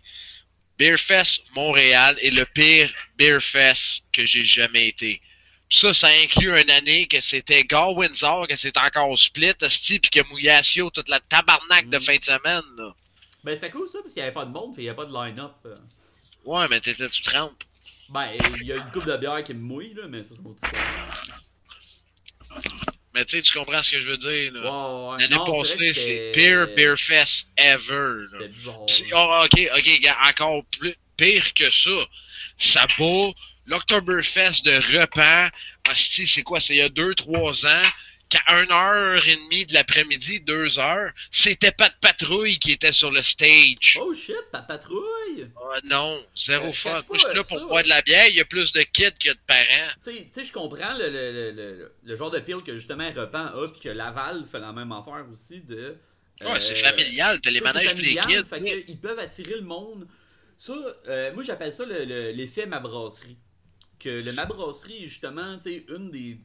Beerfest 0.79 1.43
Montréal 1.55 2.19
est 2.21 2.31
le 2.31 2.45
pire 2.45 2.93
Beerfest 3.17 4.03
que 4.13 4.27
j'ai 4.27 4.45
jamais 4.45 4.89
été. 4.89 5.23
Ça, 5.71 5.95
ça 5.95 6.09
inclut 6.23 6.61
une 6.61 6.71
année 6.71 7.07
que 7.07 7.21
c'était 7.21 7.65
Gar 7.65 7.93
Windsor, 7.95 8.47
que 8.47 8.57
c'était 8.57 8.79
encore 8.81 9.19
split, 9.19 9.55
esti, 9.63 9.99
puis 9.99 10.11
que 10.11 10.29
Mouyassio, 10.29 10.91
toute 10.91 11.09
la 11.09 11.21
tabarnak 11.21 11.89
de 11.89 11.97
Mhm. 11.97 12.03
fin 12.05 12.17
de 12.19 12.25
semaine, 12.25 12.63
là. 12.77 12.95
Ben, 13.47 13.55
c'était 13.55 13.71
cool 13.71 13.87
ça, 13.87 14.01
parce 14.03 14.13
qu'il 14.13 14.21
y 14.21 14.25
avait 14.25 14.35
pas 14.35 14.45
de 14.45 14.51
monde, 14.51 14.75
il 14.77 14.83
y 14.83 14.89
avait 14.89 14.97
pas 14.97 15.05
de 15.05 15.13
line-up. 15.13 15.53
euh. 15.67 15.77
Ouais, 16.45 16.67
mais 16.69 16.81
t'étais 16.81 17.09
tout 17.09 17.23
trempe. 17.23 17.63
Ben, 18.09 18.31
il 18.61 18.67
y 18.67 18.73
a 18.73 18.77
une 18.77 18.91
coupe 18.91 19.07
de 19.07 19.17
bière 19.17 19.43
qui 19.45 19.55
me 19.55 19.61
mouille, 19.61 19.95
là, 19.95 20.03
mais 20.09 20.25
ça, 20.25 20.31
c'est 20.35 20.43
mon 20.43 20.53
petit. 20.53 20.67
Mais 23.15 23.25
tu 23.25 23.37
sais, 23.37 23.43
tu 23.43 23.57
comprends 23.57 23.83
ce 23.83 23.91
que 23.93 24.01
je 24.01 24.09
veux 24.11 24.17
dire, 24.19 24.53
là. 24.53 25.13
Ouais. 25.13 25.19
L'année 25.23 25.37
passée, 25.47 25.93
c'est 25.95 26.33
pire 26.35 26.67
Beerfest 26.77 27.49
ever, 27.57 28.27
là. 28.33 28.47
Bizarre. 28.49 28.81
C'est- 28.89 29.07
oh, 29.15 29.43
ok, 29.45 29.71
ok, 29.77 30.01
gars, 30.01 30.19
encore 30.29 30.65
plus 30.79 30.95
pire 31.17 31.55
que 31.55 31.71
ça. 31.71 31.91
Ça 32.59 32.87
bat 32.99 33.31
l'Octoberfest 33.67 34.65
de 34.65 34.73
Repan. 34.99 35.49
Hostie, 35.91 36.27
c'est 36.27 36.43
quoi? 36.43 36.59
C'est 36.61 36.75
il 36.75 36.79
y 36.79 36.83
a 36.83 36.89
2-3 36.89 37.65
ans. 37.67 37.89
Qu'à 38.29 38.41
1h30 38.49 39.66
de 39.68 39.74
l'après-midi, 39.74 40.41
2h, 40.41 41.12
c'était 41.31 41.70
pas 41.70 41.89
de 41.89 41.95
patrouille 42.01 42.59
qui 42.59 42.72
était 42.72 42.91
sur 42.93 43.11
le 43.12 43.22
stage. 43.22 43.99
Oh 44.01 44.12
shit, 44.12 44.35
pas 44.51 44.62
de 44.62 44.66
patrouille! 44.66 45.49
Oh 45.55 45.72
non, 45.85 46.20
zéro 46.37 46.66
Euh, 46.68 46.72
fuck. 46.72 47.07
Moi, 47.09 47.18
je 47.18 47.18
suis 47.27 47.37
là 47.37 47.45
pour 47.45 47.59
ça. 47.61 47.64
boire 47.66 47.83
de 47.85 47.89
la 47.89 48.03
bière. 48.03 48.27
Il 48.29 48.35
y 48.37 48.41
a 48.41 48.45
plus 48.45 48.72
de 48.72 48.81
kids 48.81 49.12
que 49.12 49.31
de 49.31 49.39
parents. 49.47 49.93
Tu 50.05 50.11
sais- 50.33 50.45
je 50.45 50.53
comprends 50.53 50.97
le, 50.99 51.09
le, 51.09 51.33
le, 51.33 51.51
le, 51.53 51.93
le 52.03 52.16
genre 52.16 52.31
de 52.33 52.41
pile 52.41 52.62
que 52.64 52.74
justement 52.74 53.09
Repan 53.12 53.47
a, 53.47 53.68
puis 53.68 53.81
que 53.83 53.89
Laval 53.91 54.45
fait 54.45 54.59
la 54.59 54.72
même 54.72 54.91
affaire 54.91 55.24
aussi 55.31 55.61
de. 55.61 55.97
Ouais, 56.41 56.61
c'est 56.61 56.72
euh, 56.85 56.91
familial. 56.91 57.41
T'as 57.41 57.51
les 57.51 57.61
manèges 57.61 57.93
pour 57.93 58.01
les 58.01 58.16
kids. 58.16 58.45
Fait 58.51 58.85
ils 58.89 58.99
peuvent 58.99 59.18
attirer 59.20 59.55
le 59.55 59.62
monde. 59.62 60.09
Ça, 60.59 60.72
euh, 61.07 61.33
moi 61.33 61.43
j'appelle 61.45 61.72
ça 61.72 61.85
le- 61.85 62.05
le- 62.05 62.33
l'effet 62.33 62.66
ma 62.66 62.81
brasserie. 62.81 63.37
Que 64.01 64.09
le 64.09 64.33
ma 64.33 64.47
brasserie 64.47 65.05
est 65.05 65.09
justement, 65.09 65.57
tu 65.59 65.70
sais, 65.70 65.85
une 65.91 66.11
des. 66.11 66.39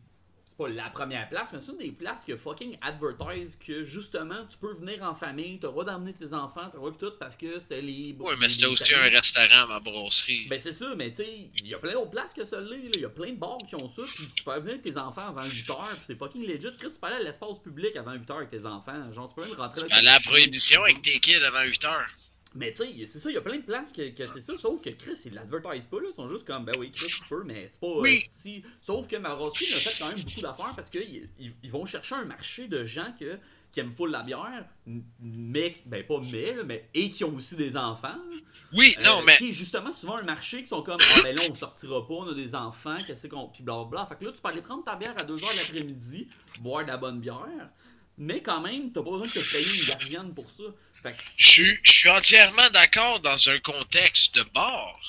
Pas 0.61 0.69
la 0.69 0.89
première 0.89 1.27
place, 1.27 1.51
mais 1.53 1.59
c'est 1.59 1.71
une 1.71 1.77
des 1.79 1.91
places 1.91 2.23
que 2.23 2.35
fucking 2.35 2.77
advertise 2.81 3.55
que 3.55 3.83
justement 3.83 4.45
tu 4.47 4.57
peux 4.57 4.73
venir 4.73 5.01
en 5.01 5.15
famille, 5.15 5.57
t'as 5.59 5.67
le 5.67 5.71
droit 5.71 5.85
d'emmener 5.85 6.13
tes 6.13 6.33
enfants, 6.33 6.69
t'as 6.69 6.73
le 6.73 6.77
droit 6.77 6.91
tout 6.99 7.13
parce 7.19 7.35
que 7.35 7.59
c'était 7.59 7.81
les. 7.81 8.15
Ouais, 8.19 8.35
mais 8.39 8.47
c'était 8.47 8.67
aussi 8.67 8.93
un 8.93 9.09
restaurant, 9.09 9.67
ma 9.67 9.79
brasserie. 9.79 10.47
Ben 10.49 10.59
c'est 10.59 10.73
ça, 10.73 10.93
mais 10.95 11.09
tu 11.09 11.23
sais, 11.23 11.49
il 11.57 11.67
y 11.67 11.73
a 11.73 11.79
plein 11.79 11.93
d'autres 11.93 12.11
places 12.11 12.33
que 12.33 12.43
ça 12.43 12.61
l'est, 12.61 12.77
là. 12.77 12.91
Il 12.93 13.01
y 13.01 13.05
a 13.05 13.09
plein 13.09 13.31
de 13.31 13.37
bars 13.37 13.57
qui 13.67 13.75
ont 13.75 13.87
ça, 13.87 14.03
puis 14.15 14.27
tu 14.35 14.43
peux 14.43 14.53
venir 14.59 14.73
avec 14.73 14.83
tes 14.83 14.97
enfants 14.97 15.29
avant 15.29 15.45
8h, 15.45 15.91
puis 15.93 15.99
c'est 16.01 16.17
fucking 16.17 16.45
legit. 16.45 16.75
Chris, 16.77 16.91
tu 16.93 16.99
peux 16.99 17.07
aller 17.07 17.15
à 17.15 17.23
l'espace 17.23 17.59
public 17.59 17.95
avant 17.95 18.13
8h 18.13 18.35
avec 18.35 18.49
tes 18.49 18.65
enfants. 18.65 19.11
Genre, 19.11 19.29
tu 19.29 19.35
peux 19.35 19.47
même 19.47 19.57
rentrer 19.57 19.81
avec 19.81 19.91
À 19.91 19.97
ton 19.97 20.05
la 20.05 20.19
prohibition 20.19 20.83
avec 20.83 21.01
tes 21.01 21.19
kids 21.19 21.43
avant 21.43 21.63
8h. 21.63 21.89
Mais 22.53 22.71
tu 22.71 22.77
sais, 22.79 23.07
c'est 23.07 23.19
ça, 23.19 23.29
il 23.29 23.33
y 23.33 23.37
a 23.37 23.41
plein 23.41 23.57
de 23.57 23.61
places 23.63 23.93
que, 23.93 24.09
que 24.09 24.27
c'est 24.27 24.41
ça, 24.41 24.57
sauf 24.57 24.81
que 24.81 24.89
Chris, 24.89 25.17
ils 25.25 25.33
l'advertisent 25.33 25.85
pas, 25.85 25.97
là. 26.01 26.07
Ils 26.11 26.13
sont 26.13 26.27
juste 26.27 26.45
comme, 26.45 26.65
ben 26.65 26.73
oui, 26.77 26.91
Chris, 26.91 27.07
tu 27.07 27.23
peux, 27.29 27.43
mais 27.43 27.67
c'est 27.69 27.79
pas 27.79 27.87
euh, 27.87 28.01
Oui. 28.01 28.23
si. 28.27 28.61
Sauf 28.81 29.07
que 29.07 29.15
ma 29.15 29.35
brasserie 29.35 29.73
a 29.73 29.77
fait 29.77 29.97
quand 29.97 30.09
même 30.09 30.19
beaucoup 30.23 30.41
d'affaires 30.41 30.73
parce 30.75 30.89
qu'ils 30.89 31.29
ils, 31.39 31.71
vont 31.71 31.85
chercher 31.85 32.15
un 32.15 32.25
marché 32.25 32.67
de 32.67 32.83
gens 32.83 33.13
que, 33.17 33.37
qui 33.71 33.79
aiment 33.79 33.93
full 33.95 34.11
la 34.11 34.23
bière, 34.23 34.65
mais, 35.21 35.77
ben 35.85 36.05
pas 36.05 36.19
mais, 36.29 36.53
là, 36.53 36.63
mais, 36.65 36.89
et 36.93 37.09
qui 37.09 37.23
ont 37.23 37.33
aussi 37.35 37.55
des 37.55 37.77
enfants. 37.77 38.17
Oui, 38.73 38.95
Euh, 38.99 39.03
non, 39.03 39.21
mais 39.25 39.37
Qui 39.37 39.49
est 39.49 39.53
justement 39.53 39.91
souvent 39.93 40.17
un 40.17 40.23
marché 40.23 40.61
qui 40.61 40.67
sont 40.67 40.81
comme, 40.83 40.99
ah 40.99 41.21
ben 41.23 41.33
là, 41.35 41.41
on 41.49 41.55
sortira 41.55 42.05
pas, 42.05 42.13
on 42.13 42.27
a 42.29 42.33
des 42.33 42.53
enfants, 42.55 42.97
qu'est-ce 43.07 43.27
qu'on. 43.27 43.47
Puis 43.47 43.63
blablabla. 43.63 44.07
Fait 44.07 44.15
que 44.15 44.25
là, 44.25 44.31
tu 44.33 44.41
peux 44.41 44.49
aller 44.49 44.61
prendre 44.61 44.83
ta 44.83 44.95
bière 44.97 45.13
à 45.17 45.23
2h 45.23 45.39
de 45.39 45.57
l'après-midi, 45.57 46.27
boire 46.59 46.83
de 46.83 46.89
la 46.89 46.97
bonne 46.97 47.19
bière, 47.21 47.69
mais 48.17 48.41
quand 48.41 48.59
même, 48.61 48.91
t'as 48.91 49.01
pas 49.03 49.11
besoin 49.11 49.27
de 49.27 49.31
te 49.31 49.51
payer 49.51 49.79
une 49.81 49.87
gardienne 49.87 50.33
pour 50.33 50.51
ça. 50.51 50.63
Je 51.37 51.47
suis- 51.47 51.79
je 51.83 51.91
suis 51.91 52.09
entièrement 52.09 52.69
d'accord 52.71 53.19
dans 53.19 53.49
un 53.49 53.59
contexte 53.59 54.35
de 54.35 54.43
bar. 54.53 54.99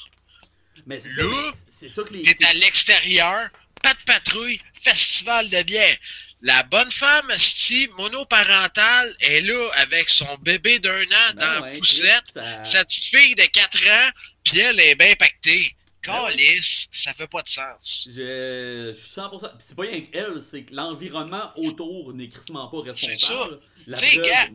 Mais 0.86 0.99
c'est 1.01 1.11
ça, 1.11 1.22
c'est 1.68 1.88
que 2.05 2.12
les. 2.14 2.22
T'es 2.22 2.45
à 2.45 2.55
l'extérieur, 2.55 3.49
pas 3.82 3.95
de 3.95 3.99
patrouille, 4.07 4.61
festival 4.82 5.49
de 5.49 5.62
bière. 5.62 5.97
La 6.45 6.64
bonne 6.64 6.90
femme, 6.90 7.30
sti 7.38 7.88
monoparentale, 7.97 9.14
est 9.20 9.43
là 9.43 9.70
avec 9.76 10.09
son 10.11 10.36
bébé 10.38 10.80
d'un 10.80 11.03
an 11.05 11.07
Ben 11.07 11.34
dans 11.34 11.53
la 11.53 11.61
ouais, 11.62 11.78
poussette, 11.78 12.24
Chris, 12.24 12.32
ça- 12.34 12.64
sa 12.64 12.84
petite 12.84 13.05
fille 13.05 13.34
de 13.36 13.45
4 13.45 13.88
ans, 13.88 14.11
puis 14.43 14.59
elle 14.59 14.80
est 14.80 14.95
bien 14.97 15.14
pactée. 15.14 15.76
Ben. 16.05 16.12
Calice, 16.30 16.88
ça 16.90 17.14
fait 17.14 17.28
pas 17.28 17.43
de 17.43 17.49
sens. 17.49 18.09
Je, 18.11 18.93
je 18.93 19.01
suis 19.01 19.12
100%. 19.12 19.51
Pis 19.57 19.64
c'est 19.68 19.76
pas 19.76 19.82
rien 19.82 20.01
qu'elle, 20.01 20.43
c'est 20.43 20.64
que 20.64 20.74
l'environnement 20.74 21.53
autour 21.55 22.12
n'est 22.12 22.28
crissement 22.28 22.66
pas 22.66 22.80
responsable. 22.90 23.18
C'est 23.20 23.26
ça. 23.26 23.49
La 23.86 23.97
preuve, 23.99 24.22
gars. 24.28 24.49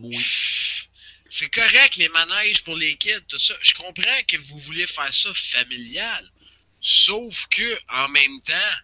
C'est 1.30 1.50
correct, 1.50 1.98
les 1.98 2.10
manèges 2.10 2.64
pour 2.64 2.76
les 2.76 2.96
kids, 2.96 3.26
tout 3.28 3.40
ça. 3.40 3.54
Je 3.62 3.74
comprends 3.74 4.24
que 4.28 4.38
vous 4.38 4.60
voulez 4.60 4.88
faire 4.88 5.14
ça 5.14 5.34
familial. 5.34 6.32
Sauf 6.80 7.48
que, 7.48 7.80
en 7.90 8.08
même 8.10 8.42
temps, 8.42 8.76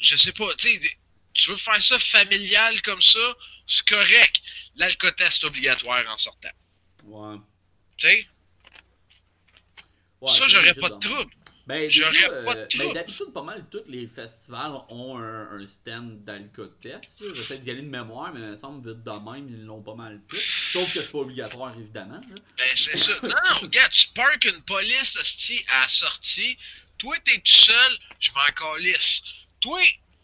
je 0.00 0.16
sais 0.16 0.32
pas, 0.32 0.54
tu 0.56 0.68
sais, 0.68 0.98
tu 1.32 1.50
veux 1.50 1.56
faire 1.56 1.80
ça 1.82 1.98
familial 1.98 2.82
comme 2.82 3.00
ça, 3.00 3.36
c'est 3.66 3.86
correct. 3.86 4.42
L'alcotest 4.76 5.44
obligatoire 5.44 6.04
en 6.08 6.18
sortant. 6.18 6.50
Ouais. 7.04 7.36
Tu 7.96 8.08
sais, 8.08 8.28
Ouais, 10.20 10.32
ça, 10.32 10.48
j'aurais 10.48 10.74
pas 10.74 10.88
de 10.88 10.98
trouble. 10.98 11.32
Ben, 11.66 11.80
déjà, 11.80 12.06
euh, 12.30 12.66
ben, 12.78 12.92
d'habitude, 12.92 13.32
pas 13.34 13.42
mal 13.42 13.64
tous 13.70 13.82
les 13.88 14.06
festivals 14.06 14.72
ont 14.88 15.18
un, 15.18 15.58
un 15.60 15.66
stand 15.66 16.24
d'alcool 16.24 16.70
test. 16.80 17.16
J'essaie 17.34 17.58
d'y 17.58 17.70
aller 17.70 17.82
de 17.82 17.88
mémoire, 17.88 18.32
mais 18.32 18.40
il 18.40 18.46
me 18.46 18.56
semble 18.56 18.88
vite 18.88 19.02
de 19.02 19.10
même, 19.10 19.48
ils 19.48 19.64
l'ont 19.64 19.82
pas 19.82 19.94
mal 19.96 20.20
tous. 20.28 20.70
Sauf 20.72 20.92
que 20.94 21.00
c'est 21.02 21.10
pas 21.10 21.18
obligatoire, 21.18 21.74
évidemment. 21.76 22.20
là. 22.20 22.36
Ben, 22.56 22.68
c'est 22.76 22.96
ça. 22.96 23.12
Non, 23.22 23.28
non, 23.30 23.58
regarde, 23.62 23.90
tu 23.90 24.06
parques 24.14 24.44
une 24.44 24.62
police, 24.62 25.16
hostie, 25.16 25.64
à 25.76 25.82
la 25.82 25.88
sortie. 25.88 26.56
Toi, 26.98 27.16
t'es 27.24 27.34
tout 27.38 27.42
seul, 27.52 27.98
je 28.20 28.30
m'en 28.32 28.46
calisse. 28.76 29.22
Toi, 29.60 29.80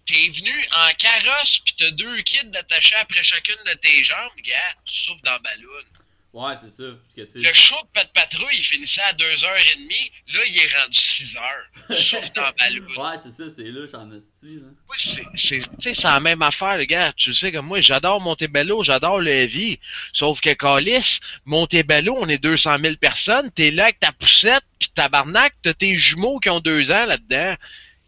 t'es 0.07 0.29
venu 0.31 0.53
en 0.77 0.91
carrosse, 0.97 1.59
pis 1.59 1.75
t'as 1.75 1.91
deux 1.91 2.23
kits 2.23 2.47
d'attachés 2.47 2.95
après 2.97 3.23
chacune 3.23 3.59
de 3.67 3.73
tes 3.75 4.05
jambes, 4.05 4.31
gars, 4.45 4.55
tu 4.85 5.01
souffles 5.01 5.23
dans 5.25 5.33
la 5.33 5.39
balloune. 5.41 5.85
Ouais, 6.33 6.55
c'est 6.59 6.71
ça. 6.71 6.85
Parce 6.85 7.15
que 7.15 7.25
c'est. 7.27 7.41
Le 7.41 7.53
show 7.53 7.75
de 7.83 7.89
Pat 7.93 8.11
Patrouille, 8.15 8.57
il 8.57 8.65
finissait 8.65 9.03
à 9.03 9.13
2h30. 9.13 10.11
Là, 10.33 10.41
il 10.49 10.57
est 10.57 10.81
rendu 10.81 10.99
6h. 10.99 11.41
Tu 11.89 11.95
souffles 11.95 12.31
dans 12.35 12.43
la 12.43 12.53
balloune. 12.53 12.87
Ouais, 12.97 13.19
c'est 13.23 13.31
ça, 13.31 13.51
c'est 13.55 13.71
là, 13.71 13.87
j'en 13.93 14.11
hostie, 14.11 14.57
là. 14.57 14.69
Oui, 14.89 14.97
c'est, 14.99 15.25
c'est, 15.35 15.59
tu 15.59 15.69
sais, 15.81 15.95
c'est 15.95 16.09
la 16.09 16.21
même 16.21 16.41
affaire, 16.41 16.79
le 16.79 16.87
gars. 16.87 17.13
Tu 17.15 17.35
sais, 17.35 17.53
comme 17.53 17.67
moi, 17.67 17.83
j'adore 17.83 18.23
Montebello, 18.23 18.83
j'adore 18.83 19.21
le 19.21 19.31
heavy. 19.31 19.79
Sauf 20.15 20.41
que 20.41 20.55
Calis, 20.55 21.21
Montebello, 21.45 22.17
on 22.19 22.29
est 22.29 22.39
200 22.39 22.79
000 22.83 22.97
personnes. 22.97 23.51
T'es 23.51 23.71
là 23.71 23.85
avec 23.85 24.01
ta 24.01 24.13
poussette, 24.13 24.65
pis 24.79 24.89
tabarnak, 24.89 25.53
t'as 25.61 25.75
tes 25.75 25.97
jumeaux 25.99 26.39
qui 26.39 26.49
ont 26.49 26.61
deux 26.61 26.91
ans 26.91 27.05
là-dedans. 27.05 27.55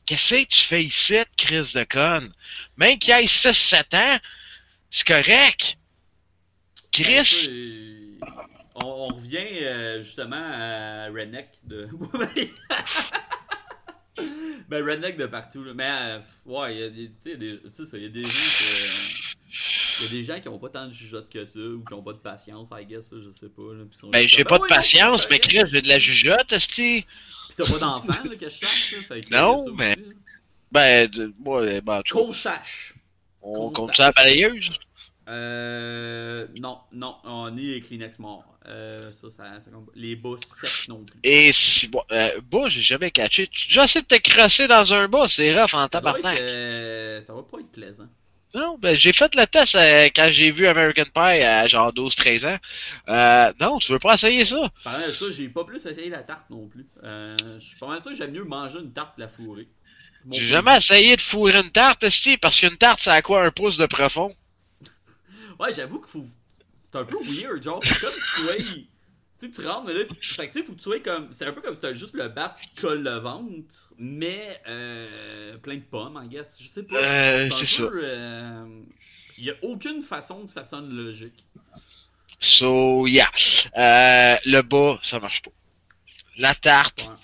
Qu'est-ce 0.06 0.34
que 0.34 0.44
tu 0.44 0.60
fais 0.62 0.82
ici, 0.84 1.18
Chris 1.36 1.72
de 1.74 1.84
conne? 1.84 2.32
Même 2.78 2.98
qu'il 2.98 3.14
y 3.14 3.18
ait 3.18 3.24
6-7 3.26 3.96
ans, 3.96 4.18
c'est 4.88 5.06
correct. 5.06 5.76
Ben, 6.98 7.04
Chris, 7.04 7.48
euh, 7.50 8.03
on, 8.74 8.84
on 8.84 9.08
revient 9.08 9.46
euh, 9.62 10.02
justement 10.02 10.36
à 10.36 11.06
Redneck 11.06 11.50
de. 11.64 11.88
ben, 14.68 14.84
Redneck 14.84 15.16
de 15.16 15.26
partout, 15.26 15.62
là. 15.64 15.72
Mais, 15.74 15.88
euh, 15.90 16.20
ouais, 16.46 16.76
il 16.76 16.80
y 16.80 16.82
a 16.84 16.90
des. 16.90 17.60
Ça, 17.72 17.98
y 17.98 18.06
a 18.06 18.08
des 18.08 18.22
gens 18.22 18.28
que. 18.28 18.64
Il 20.00 20.04
y 20.04 20.08
a 20.08 20.10
des 20.10 20.22
gens 20.24 20.40
qui 20.40 20.48
ont 20.48 20.58
pas 20.58 20.70
tant 20.70 20.88
de 20.88 20.92
jugeote 20.92 21.30
que 21.30 21.44
ça, 21.44 21.60
ou 21.60 21.84
qui 21.84 21.94
ont 21.94 22.02
pas 22.02 22.12
de 22.14 22.18
patience, 22.18 22.70
I 22.72 22.84
guess, 22.84 23.12
là, 23.12 23.20
je 23.20 23.30
sais 23.30 23.48
pas. 23.48 23.62
Là, 23.72 23.84
sont 23.92 24.10
ben, 24.10 24.28
j'ai 24.28 24.42
pas 24.42 24.56
Ah 24.56 24.58
de 24.58 24.62
ouais, 24.62 24.68
non, 24.68 24.74
patience, 24.76 25.22
c'est 25.22 25.30
mais. 25.30 25.38
Chris, 25.38 25.62
j'ai 25.66 25.82
de 25.82 25.88
la 25.88 26.00
jugeote, 26.00 26.52
esti. 26.52 27.06
Pis 27.48 27.56
t'as 27.56 27.70
pas 27.70 27.78
d'enfant, 27.78 28.24
là, 28.24 28.36
que 28.36 28.44
je 28.44 28.48
sache. 28.48 28.94
Fait 29.06 29.30
Non, 29.30 29.38
ça 29.38 29.70
aussi, 29.70 29.70
mais-. 29.76 29.96
Ben, 30.72 31.08
moi, 31.38 31.62
euh, 31.62 31.80
ben, 31.80 31.98
en 31.98 32.02
tout 32.02 32.18
cas, 32.18 32.24
Qu'on 32.24 32.32
sache. 32.32 32.94
on 33.40 33.70
Euh. 35.28 36.46
Non, 36.60 36.78
non, 36.92 37.16
on 37.24 37.56
est 37.56 37.60
les 37.60 37.80
Kleenex 37.80 38.18
morts. 38.18 38.44
Euh, 38.66 39.12
ça, 39.12 39.30
ça. 39.30 39.44
Les 39.94 40.16
bas 40.16 40.36
secs 40.42 40.88
non 40.88 41.04
plus. 41.04 41.18
Et 41.22 41.52
si 41.52 41.88
bon, 41.88 42.02
euh, 42.12 42.40
bas, 42.50 42.68
j'ai 42.68 42.82
jamais 42.82 43.10
catché. 43.10 43.46
Tu 43.48 43.64
as 43.64 43.68
déjà 43.68 43.84
essayé 43.84 44.02
de 44.02 44.06
te 44.06 44.30
crosser 44.30 44.66
dans 44.68 44.92
un 44.94 45.08
bas, 45.08 45.26
c'est 45.28 45.58
rough 45.58 45.74
en 45.74 45.88
tabarnak. 45.88 46.38
euh, 46.38 47.22
ça 47.22 47.34
va 47.34 47.42
pas 47.42 47.60
être 47.60 47.72
plaisant. 47.72 48.08
Non, 48.54 48.78
ben 48.78 48.96
j'ai 48.96 49.12
fait 49.12 49.34
le 49.34 49.46
test 49.46 49.74
euh, 49.74 50.04
quand 50.14 50.28
j'ai 50.30 50.52
vu 50.52 50.68
American 50.68 51.06
Pie 51.12 51.42
à 51.42 51.66
genre 51.66 51.92
12-13 51.92 52.46
ans. 52.54 52.56
Euh, 53.08 53.52
non, 53.60 53.78
tu 53.80 53.90
veux 53.90 53.98
pas 53.98 54.14
essayer 54.14 54.44
ça? 54.44 54.70
Parlant 54.84 55.06
de 55.08 55.12
ça, 55.12 55.24
j'ai 55.32 55.48
pas 55.48 55.64
plus 55.64 55.84
essayé 55.84 56.08
la 56.08 56.22
tarte 56.22 56.48
non 56.50 56.68
plus. 56.68 56.86
Euh, 57.02 57.34
je 57.58 57.64
suis 57.64 57.76
pas 57.76 57.88
mal 57.88 58.00
sûr 58.00 58.12
que 58.12 58.16
j'aime 58.16 58.30
mieux 58.30 58.44
manger 58.44 58.78
une 58.78 58.92
tarte 58.92 59.16
que 59.16 59.22
la 59.22 59.28
fourrer. 59.28 59.66
J'ai 60.30 60.46
jamais 60.46 60.76
essayé 60.76 61.16
de 61.16 61.20
fourrer 61.20 61.58
une 61.58 61.70
tarte, 61.72 62.04
esti, 62.04 62.36
parce 62.36 62.60
qu'une 62.60 62.76
tarte, 62.76 63.00
ça 63.00 63.14
a 63.14 63.22
quoi, 63.22 63.44
un 63.44 63.50
pouce 63.50 63.76
de 63.76 63.86
profond? 63.86 64.32
Ouais, 65.58 65.72
j'avoue 65.74 66.00
qu'il 66.00 66.10
faut. 66.10 66.26
C'est 66.74 66.96
un 66.96 67.04
peu 67.04 67.16
weird, 67.24 67.62
genre, 67.62 67.80
c'est 67.82 68.00
comme 68.00 68.12
tu 68.14 68.42
sois. 68.42 68.56
Tu 68.56 69.46
sais, 69.46 69.50
tu 69.50 69.66
rentres, 69.66 69.86
mais 69.86 69.94
là, 69.94 70.04
tu... 70.04 70.14
fait 70.34 70.46
que 70.48 70.52
tu 70.52 70.60
sais, 70.60 70.64
faut 70.64 70.72
que 70.72 70.78
tu 70.78 70.84
sois 70.84 71.00
comme. 71.00 71.32
C'est 71.32 71.46
un 71.46 71.52
peu 71.52 71.60
comme 71.60 71.74
si 71.74 71.80
t'as 71.80 71.92
juste 71.92 72.14
le 72.14 72.28
bat 72.28 72.54
qui 72.60 72.80
colle 72.80 73.02
le 73.02 73.18
ventre, 73.18 73.90
mais 73.98 74.60
euh, 74.68 75.58
plein 75.58 75.76
de 75.76 75.82
pommes, 75.82 76.20
I 76.24 76.28
guess. 76.28 76.56
Je 76.60 76.68
sais 76.68 76.84
pas. 76.84 76.96
Euh, 76.96 77.50
c'est 77.50 77.66
ça. 77.66 77.82
peu, 77.88 78.00
euh, 78.04 78.82
Il 79.38 79.44
y 79.44 79.50
a 79.50 79.54
aucune 79.62 80.02
façon 80.02 80.46
que 80.46 80.52
ça 80.52 80.64
sonne 80.64 80.90
logique. 80.94 81.44
So, 82.40 83.06
yeah. 83.06 83.30
Euh, 83.76 84.36
le 84.44 84.60
bas, 84.62 84.98
ça 85.02 85.18
marche 85.18 85.42
pas. 85.42 85.50
La 86.36 86.54
tarte, 86.54 87.02
Ouais. 87.08 87.14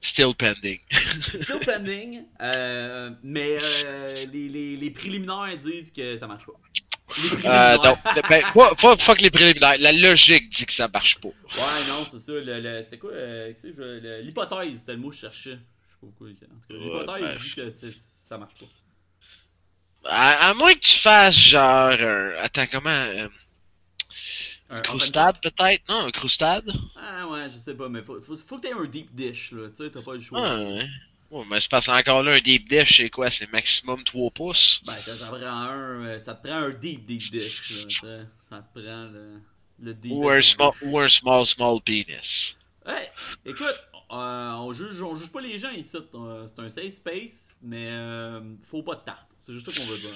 still 0.00 0.34
pending. 0.36 0.80
Still 1.34 1.60
pending, 1.64 2.24
euh, 2.40 3.10
mais 3.22 3.58
euh, 3.62 4.24
les, 4.32 4.48
les, 4.48 4.76
les 4.76 4.90
préliminaires 4.90 5.56
disent 5.56 5.92
que 5.92 6.16
ça 6.16 6.26
marche 6.26 6.46
pas. 6.46 6.52
Euh, 7.44 7.78
donc, 7.78 7.98
ben, 8.28 8.42
pas, 8.54 8.74
pas, 8.74 8.96
fuck 8.96 9.20
les 9.20 9.30
préliminaires. 9.30 9.76
La 9.78 9.92
logique 9.92 10.50
dit 10.50 10.66
que 10.66 10.72
ça 10.72 10.88
marche 10.88 11.18
pas. 11.20 11.28
Ouais, 11.28 11.86
non, 11.88 12.04
c'est 12.10 12.18
ça. 12.18 12.32
Le, 12.32 12.60
le- 12.60 12.82
c'est 12.82 12.98
quoi 12.98 13.12
euh, 13.12 13.52
L'hypothèse, 14.22 14.82
c'est 14.84 14.92
le 14.92 14.98
mot 14.98 15.10
que 15.10 15.14
je 15.14 15.20
cherchais. 15.20 15.50
Je 15.50 15.92
sais 15.92 15.96
pas 16.00 16.06
pourquoi. 16.08 16.28
En 16.28 16.32
tout 16.60 16.68
cas, 16.68 16.74
l'hypothèse 16.74 17.22
ben, 17.22 17.38
dit 17.38 17.50
que 17.54 17.70
ça 17.70 18.38
marche 18.38 18.54
pas. 18.58 18.66
À, 20.08 20.48
à 20.50 20.54
moins 20.54 20.74
que 20.74 20.80
tu 20.80 20.98
fasses 20.98 21.36
genre 21.36 21.92
un... 21.92 22.30
Attends, 22.38 22.66
comment... 22.70 22.90
euh, 22.90 23.28
Un 24.68 24.80
croustade, 24.82 25.40
peut-être? 25.42 25.88
Non, 25.88 26.06
un 26.06 26.10
croustade? 26.12 26.70
Ah 26.96 27.26
ouais, 27.28 27.48
je 27.48 27.58
sais 27.58 27.74
pas, 27.76 27.88
mais 27.88 28.02
faut, 28.02 28.20
faut, 28.20 28.36
faut 28.36 28.56
que 28.58 28.62
t'aies 28.62 28.72
un 28.72 28.84
deep 28.84 29.14
dish, 29.14 29.52
là. 29.52 29.68
Tu 29.68 29.76
sais, 29.76 29.90
t'as 29.90 30.02
pas 30.02 30.14
le 30.14 30.20
choix. 30.20 30.40
Ah, 30.42 30.58
ouais. 30.58 30.86
Ouais, 31.30 31.44
mais 31.50 31.60
c'est 31.60 31.70
parce 31.70 31.88
encore 31.88 32.22
là, 32.22 32.32
un 32.34 32.38
deep 32.40 32.68
dish, 32.68 32.98
c'est 32.98 33.10
quoi? 33.10 33.30
C'est 33.30 33.50
maximum 33.50 34.04
3 34.04 34.30
pouces? 34.30 34.80
Ben, 34.86 34.96
ça, 35.00 35.16
ça 35.16 35.26
prend 35.26 35.36
un. 35.44 36.04
euh, 36.04 36.20
Ça 36.20 36.34
te 36.34 36.46
prend 36.46 36.56
un 36.56 36.70
deep 36.70 37.04
deep 37.04 37.30
dish, 37.32 37.72
là. 38.02 38.20
Ça 38.48 38.62
te 38.62 38.78
prend 38.80 39.04
le, 39.10 39.40
le 39.80 39.94
deep 39.94 40.12
Ou 40.12 40.28
un, 40.30 40.40
small, 40.40 40.70
ou 40.82 40.98
un 40.98 41.08
small, 41.08 41.44
small 41.44 41.80
penis. 41.80 42.56
Hey, 42.86 43.08
écoute, 43.44 43.74
euh, 44.12 44.52
on 44.52 44.72
juge, 44.72 45.02
on 45.02 45.16
juge 45.16 45.30
pas 45.32 45.40
les 45.40 45.58
gens 45.58 45.70
ici. 45.72 45.96
euh, 46.14 46.46
C'est 46.46 46.62
un 46.62 46.68
safe 46.68 46.94
space, 46.94 47.56
mais 47.60 47.88
euh, 47.90 48.40
faut 48.62 48.84
pas 48.84 48.94
de 48.94 49.00
tarte. 49.00 49.26
C'est 49.42 49.52
juste 49.52 49.66
ça 49.66 49.72
qu'on 49.76 49.86
veut 49.86 49.98
dire. 49.98 50.14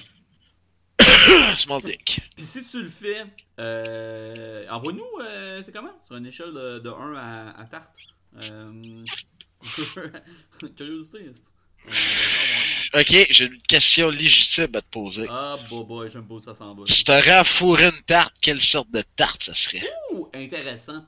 small 1.56 1.82
dick. 1.82 2.20
Puis 2.36 2.44
si 2.44 2.64
tu 2.66 2.82
le 2.82 2.88
fais, 2.88 3.24
euh, 3.58 4.66
envoie-nous, 4.70 5.04
euh, 5.22 5.60
c'est 5.64 5.72
comment? 5.72 5.98
Sur 6.02 6.16
une 6.16 6.26
échelle 6.26 6.52
de, 6.52 6.78
de 6.78 6.88
1 6.88 7.14
à, 7.16 7.60
à 7.60 7.64
tarte. 7.64 7.96
Euh, 8.36 9.02
curiosité. 10.76 11.30
c'est- 11.34 11.50
euh, 11.88 13.00
Ok, 13.00 13.26
j'ai 13.30 13.44
une 13.46 13.62
question 13.62 14.10
légitime 14.10 14.68
à 14.74 14.82
te 14.82 14.86
poser. 14.90 15.26
ah, 15.30 15.56
bah, 15.70 15.76
bah, 15.88 16.08
j'aime 16.12 16.26
pas 16.26 16.34
où 16.34 16.40
ça 16.40 16.54
s'en 16.54 16.74
va. 16.74 16.84
Si 16.86 17.04
t'aurais 17.04 17.30
à 17.30 17.44
fourrer 17.44 17.86
une 17.86 18.02
tarte, 18.02 18.34
quelle 18.42 18.60
sorte 18.60 18.90
de 18.90 19.02
tarte 19.16 19.44
ça 19.44 19.54
serait? 19.54 19.82
Ouh, 20.12 20.28
intéressant. 20.34 21.04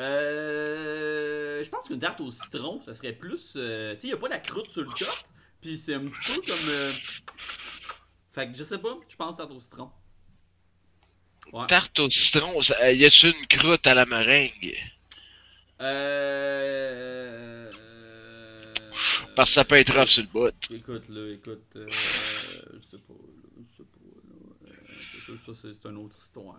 Euh, 0.00 1.62
je 1.62 1.68
pense 1.70 1.86
qu'une 1.86 1.98
tarte 1.98 2.20
au 2.20 2.30
citron, 2.30 2.80
ça 2.84 2.94
serait 2.94 3.12
plus. 3.12 3.54
euh, 3.56 3.94
tu 3.94 4.02
sais, 4.02 4.08
y 4.08 4.12
a 4.12 4.16
pas 4.16 4.28
la 4.28 4.38
croûte 4.38 4.70
sur 4.70 4.82
le 4.82 4.88
top, 4.98 5.08
puis 5.60 5.76
c'est 5.76 5.94
un 5.94 6.06
petit 6.06 6.32
peu 6.32 6.40
comme. 6.42 6.68
euh, 6.68 6.92
Fait 8.32 8.50
que 8.50 8.56
je 8.56 8.64
sais 8.64 8.78
pas, 8.78 8.96
je 9.08 9.16
pense 9.16 9.36
tarte 9.36 9.50
au 9.50 9.58
citron. 9.60 9.90
Ouais. 11.52 11.66
Tarte 11.66 11.98
au 11.98 12.08
citron, 12.10 12.60
ça- 12.62 12.92
y 12.92 13.04
a-tu 13.04 13.28
une 13.28 13.46
croûte 13.48 13.86
à 13.86 13.94
la 13.94 14.06
meringue? 14.06 14.76
Euh. 15.80 17.67
Parce 19.38 19.50
que 19.50 19.54
ça 19.54 19.64
peut 19.64 19.76
être 19.76 19.96
rough 19.96 20.08
sur 20.08 20.22
le 20.24 20.28
bout. 20.30 20.52
Écoute, 20.74 21.04
là, 21.10 21.32
écoute, 21.32 21.62
euh, 21.76 21.86
je 21.88 22.88
sais 22.88 22.96
pas, 23.06 23.14
là, 23.14 23.62
je 23.70 23.76
sais 23.76 23.84
pas, 23.84 24.66
là, 24.66 24.72
euh, 24.72 24.94
c'est 25.12 25.24
sûr, 25.24 25.54
ça, 25.54 25.68
c'est 25.80 25.88
une 25.88 25.96
autre 25.98 26.18
histoire. 26.20 26.56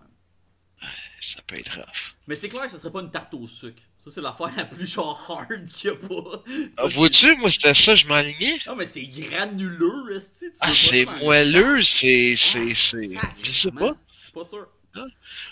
Ça 1.20 1.40
peut 1.46 1.58
être 1.58 1.76
rough. 1.76 2.14
Mais 2.26 2.36
c'est 2.36 2.48
clair 2.48 2.62
que 2.62 2.70
ce 2.72 2.78
serait 2.78 2.90
pas 2.90 3.02
une 3.02 3.10
tarte 3.10 3.34
au 3.34 3.46
sucre. 3.46 3.82
Ça, 4.02 4.10
c'est 4.10 4.22
l'affaire 4.22 4.50
la 4.56 4.64
plus 4.64 4.90
genre 4.90 5.22
hard 5.28 5.68
qu'il 5.70 5.90
y 5.90 5.92
a 5.92 5.96
pas. 5.96 6.42
Ah, 6.78 6.82
Ça, 6.84 6.86
Vois-tu, 6.88 7.36
moi 7.36 7.50
c'était 7.50 7.74
ça, 7.74 7.94
je 7.94 8.06
m'enlignais. 8.06 8.58
c'est- 8.64 8.70
Non, 8.70 8.76
mais 8.76 8.86
c'est 8.86 9.04
granuleux, 9.06 10.16
esti, 10.16 10.46
tu 10.46 10.56
Ah, 10.60 10.72
c'est 10.72 11.04
ça 11.04 11.12
moelleux, 11.22 11.82
c'est. 11.82 12.34
sac. 12.34 12.62
c'est, 12.74 13.16
Ah, 13.20 13.28
c'est. 13.34 13.44
Je 13.44 13.50
sais 13.52 13.70
pas. 13.72 13.94
Je 14.20 14.24
suis 14.24 14.32
pas 14.32 14.44
sûr. 14.44 14.66
Hein? 14.94 15.06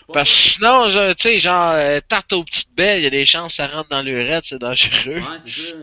Pas 0.06 0.12
Parce 0.14 0.30
que 0.30 0.36
sinon, 0.36 0.88
genre, 0.88 1.14
tu 1.14 1.22
sais, 1.24 1.40
genre, 1.40 1.72
euh, 1.72 2.00
tarte 2.08 2.32
aux 2.32 2.42
petites 2.42 2.74
belles, 2.74 3.02
y 3.02 3.06
a 3.06 3.10
des 3.10 3.26
chances 3.26 3.52
que 3.52 3.56
ça 3.62 3.66
rentre 3.68 3.90
dans 3.90 4.00
l'urette, 4.02 4.46
c'est 4.46 4.58
dangereux. 4.58 5.20
Ouais, 5.20 5.38
c'est 5.44 5.50
ça. 5.50 5.76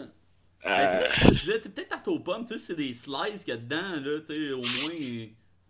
Ben, 0.66 0.72
Euh, 0.72 1.08
c'est 1.12 1.30
que 1.30 1.34
je 1.36 1.52
t'es 1.58 1.70
peut-être 1.70 1.90
tarte 1.90 2.08
aux 2.08 2.20
pommes, 2.20 2.44
tu 2.46 2.54
sais, 2.54 2.60
c'est 2.60 2.76
des 2.76 2.94
slices 2.94 3.44
qu'il 3.44 3.54
y 3.54 3.58
a 3.58 3.58
dedans, 3.58 3.96
là, 4.02 4.20
tu 4.20 4.26
sais, 4.28 4.52
au 4.52 4.62
moins, 4.62 5.28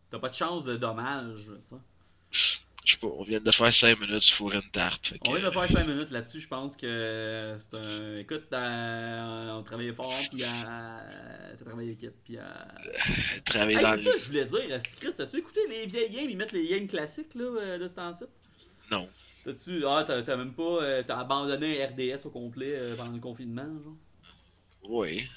t'as 0.10 0.20
pas 0.20 0.30
de 0.30 0.34
chance 0.34 0.64
de 0.64 0.78
dommage, 0.78 1.42
tu 1.46 1.70
sais. 1.70 2.60
je 2.86 2.92
sais 2.94 3.00
pas, 3.00 3.08
on 3.08 3.24
vient 3.24 3.40
de 3.42 3.52
faire 3.52 3.74
5 3.74 4.00
minutes 4.00 4.22
sur 4.24 4.52
une 4.54 4.62
tarte. 4.72 5.14
On 5.26 5.34
vient 5.34 5.46
de 5.46 5.52
faire 5.52 5.68
5 5.68 5.86
minutes 5.88 6.12
là-dessus, 6.12 6.40
je 6.40 6.48
pense 6.48 6.78
que 6.78 7.58
c'est 7.60 7.76
un. 7.78 8.18
Écoute, 8.20 8.46
euh, 8.54 9.50
on 9.52 9.64
travaillait 9.64 9.92
fort, 9.94 10.14
puis 10.32 10.44
euh, 10.44 10.48
c'est 11.56 11.62
un 11.64 11.66
travail 11.66 11.88
d'équipe, 11.88 12.14
puis. 12.24 12.38
Euh... 12.38 12.44
Travailler 13.44 13.80
dans 13.80 13.98
c'est 13.98 14.04
ça 14.04 14.12
que 14.14 14.20
je 14.20 14.26
voulais 14.28 14.46
dire. 14.46 14.80
Chris, 15.00 15.14
as-tu 15.20 15.38
écouté 15.38 15.60
les 15.70 15.86
vieilles 15.88 16.10
games 16.12 16.30
Ils 16.30 16.38
mettent 16.38 16.52
les 16.54 16.68
games 16.68 16.88
classiques 16.88 17.34
là, 17.36 17.44
euh, 17.46 17.78
de 17.78 17.88
ce 17.88 17.94
temps-ci? 17.96 18.24
Non. 18.92 19.10
T'as-tu. 19.44 19.86
Ah, 19.86 20.04
t'as 20.08 20.38
même 20.38 20.54
pas. 20.54 20.64
euh, 20.84 21.04
t'as 21.06 21.20
abandonné 21.20 21.84
un 21.84 21.88
RDS 21.88 22.26
au 22.26 22.30
complet 22.30 22.74
euh, 22.76 22.96
pendant 22.96 23.12
le 23.12 23.20
confinement, 23.20 23.64
genre? 23.84 23.96
Oui. 24.90 25.28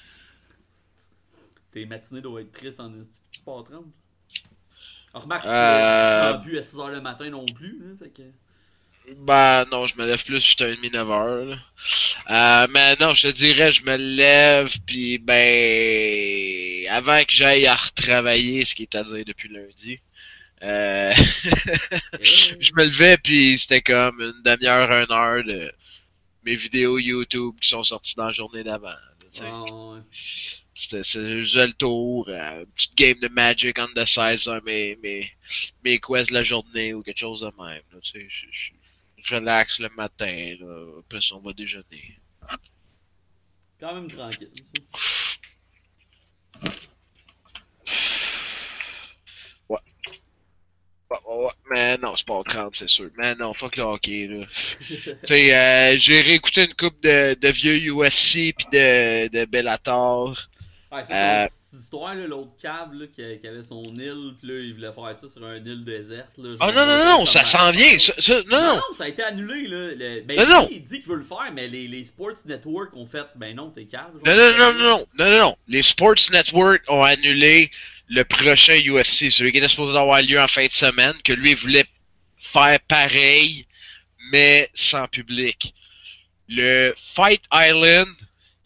Tes 1.71 1.85
matinées 1.85 2.21
doivent 2.21 2.43
être 2.43 2.51
tristes 2.51 2.79
en 2.79 2.91
tu 3.31 3.41
pars 3.41 3.63
30. 3.63 3.85
Alors, 5.13 5.23
remarque, 5.23 5.43
tu 5.43 5.49
Euh, 5.49 6.33
ne 6.37 6.43
plus 6.43 6.57
à 6.57 6.61
6h 6.61 6.91
le 6.91 7.01
matin 7.01 7.29
non 7.29 7.45
plus, 7.45 7.81
hein, 7.83 7.95
fait 7.97 8.09
que. 8.09 8.23
Ben 9.17 9.65
non, 9.71 9.87
je 9.87 9.97
me 9.97 10.05
lève 10.05 10.23
plus 10.23 10.37
8h30, 10.37 10.91
9h. 10.91 11.49
Là. 11.49 11.57
Euh, 12.29 12.67
mais 12.69 12.95
non, 12.99 13.13
je 13.15 13.27
te 13.27 13.33
dirais, 13.33 13.71
je 13.71 13.83
me 13.83 13.95
lève, 13.95 14.71
puis 14.85 15.17
ben... 15.17 16.87
Avant 16.91 17.19
que 17.23 17.31
j'aille 17.31 17.65
à 17.65 17.75
retravailler, 17.75 18.65
ce 18.65 18.75
qui 18.75 18.83
est 18.83 18.95
à 18.95 19.03
dire 19.03 19.25
depuis 19.25 19.49
lundi, 19.49 19.99
euh, 20.63 21.11
je 22.21 22.71
me 22.75 22.85
levais, 22.85 23.17
puis 23.17 23.57
c'était 23.57 23.81
comme 23.81 24.19
une 24.21 24.43
demi-heure, 24.43 24.91
une 24.91 25.11
heure 25.11 25.43
de 25.43 25.71
mes 26.43 26.55
vidéos 26.55 26.99
YouTube 26.99 27.55
qui 27.61 27.69
sont 27.69 27.83
sorties 27.83 28.15
dans 28.15 28.27
la 28.27 28.33
journée 28.33 28.63
d'avant. 28.63 28.95
Ah, 29.41 29.63
ouais. 29.63 30.01
C'était 30.75 30.99
le 30.99 31.71
tour, 31.73 32.27
euh, 32.29 32.61
une 32.61 32.65
petite 32.67 32.95
game 32.95 33.19
de 33.19 33.27
Magic 33.27 33.77
on 33.79 33.87
the 33.95 34.05
side, 34.05 34.37
sur 34.39 34.61
mes, 34.63 34.95
mes, 35.03 35.29
mes 35.83 35.99
quests 35.99 36.29
de 36.29 36.33
la 36.35 36.43
journée 36.43 36.93
ou 36.93 37.03
quelque 37.03 37.19
chose 37.19 37.41
de 37.41 37.47
même. 37.61 37.81
Là, 37.91 37.99
tu 38.01 38.11
sais, 38.11 38.27
je, 38.29 38.45
je- 38.51 38.71
je 39.23 39.35
relaxe 39.35 39.79
le 39.79 39.89
matin, 39.89 40.55
là, 40.59 40.85
après 40.99 41.21
ça, 41.21 41.35
on 41.35 41.39
va 41.41 41.53
déjeuner. 41.53 42.17
Quand 43.79 43.93
même 43.93 44.09
tranquille. 44.09 44.49
ça. 46.55 46.69
Ouais, 51.11 51.17
ouais, 51.27 51.43
ouais, 51.45 51.51
mais 51.71 51.97
non, 51.97 52.15
c'est 52.15 52.25
pas 52.27 52.41
30, 52.47 52.75
c'est 52.75 52.89
sûr. 52.89 53.09
Mais 53.17 53.33
non, 53.35 53.53
fuck 53.55 53.77
le 53.77 53.83
hockey, 53.83 54.27
là. 54.27 54.45
tu 55.25 55.33
euh, 55.33 55.95
j'ai 55.97 56.21
réécouté 56.21 56.65
une 56.65 56.75
coupe 56.75 57.01
de, 57.01 57.33
de 57.33 57.47
vieux 57.49 57.91
UFC 57.91 58.53
pis 58.55 58.65
de, 58.71 59.27
de 59.27 59.45
Bellator. 59.45 60.37
Ouais, 60.91 61.03
c'est 61.05 61.13
Euh, 61.13 61.45
cette 61.51 61.79
histoire, 61.81 62.15
là, 62.15 62.25
l'autre 62.27 62.51
cave 62.61 62.93
là, 62.93 63.05
qui, 63.07 63.21
qui 63.39 63.47
avait 63.47 63.63
son 63.63 63.83
île, 63.95 64.33
pis 64.41 64.47
là, 64.47 64.53
il 64.59 64.73
voulait 64.73 64.91
faire 64.91 65.15
ça 65.15 65.27
sur 65.27 65.43
un 65.45 65.55
île 65.57 65.83
déserte. 65.83 66.29
Là, 66.37 66.55
Oh 66.59 66.65
Je 66.69 66.75
non, 66.75 66.85
non, 66.85 67.05
non, 67.19 67.25
ça 67.25 67.43
s'en 67.43 67.71
vient. 67.71 67.97
Ça, 67.99 68.13
ça- 68.19 68.41
non, 68.47 68.59
Non, 68.61 68.75
non. 68.75 68.81
ça 68.95 69.03
a 69.03 69.07
été 69.07 69.23
annulé, 69.23 69.67
là. 69.67 69.91
Le- 69.95 70.21
Ben, 70.21 70.37
Non, 70.37 70.45
lui, 70.45 70.51
non. 70.53 70.67
il 70.71 70.81
dit 70.83 70.99
qu'il 71.01 71.09
veut 71.09 71.17
le 71.17 71.23
faire, 71.23 71.51
mais 71.53 71.67
les, 71.67 71.87
les 71.87 72.03
Sports 72.03 72.37
Network 72.45 72.95
ont 72.95 73.05
fait, 73.05 73.25
ben 73.35 73.55
non, 73.55 73.69
t'es 73.71 73.85
cave. 73.85 74.11
genre. 74.13 74.35
Non, 74.35 74.35
non, 74.35 74.57
non, 74.57 74.73
non, 74.73 75.07
non, 75.17 75.29
non, 75.31 75.39
non. 75.39 75.57
Les 75.67 75.83
Sports 75.83 76.15
Network 76.31 76.81
ont 76.87 77.03
annulé 77.03 77.69
le 78.09 78.23
prochain 78.23 78.77
UFC, 78.79 79.31
celui 79.31 79.51
qui 79.51 79.59
était 79.59 79.67
supposé 79.67 79.97
avoir 79.97 80.21
lieu 80.21 80.41
en 80.41 80.47
fin 80.47 80.65
de 80.65 80.71
semaine, 80.71 81.13
que 81.23 81.33
lui 81.33 81.53
voulait 81.53 81.85
faire 82.37 82.79
pareil, 82.87 83.65
mais 84.31 84.69
sans 84.73 85.07
public. 85.07 85.73
Le 86.47 86.93
Fight 86.97 87.43
Island, 87.53 88.09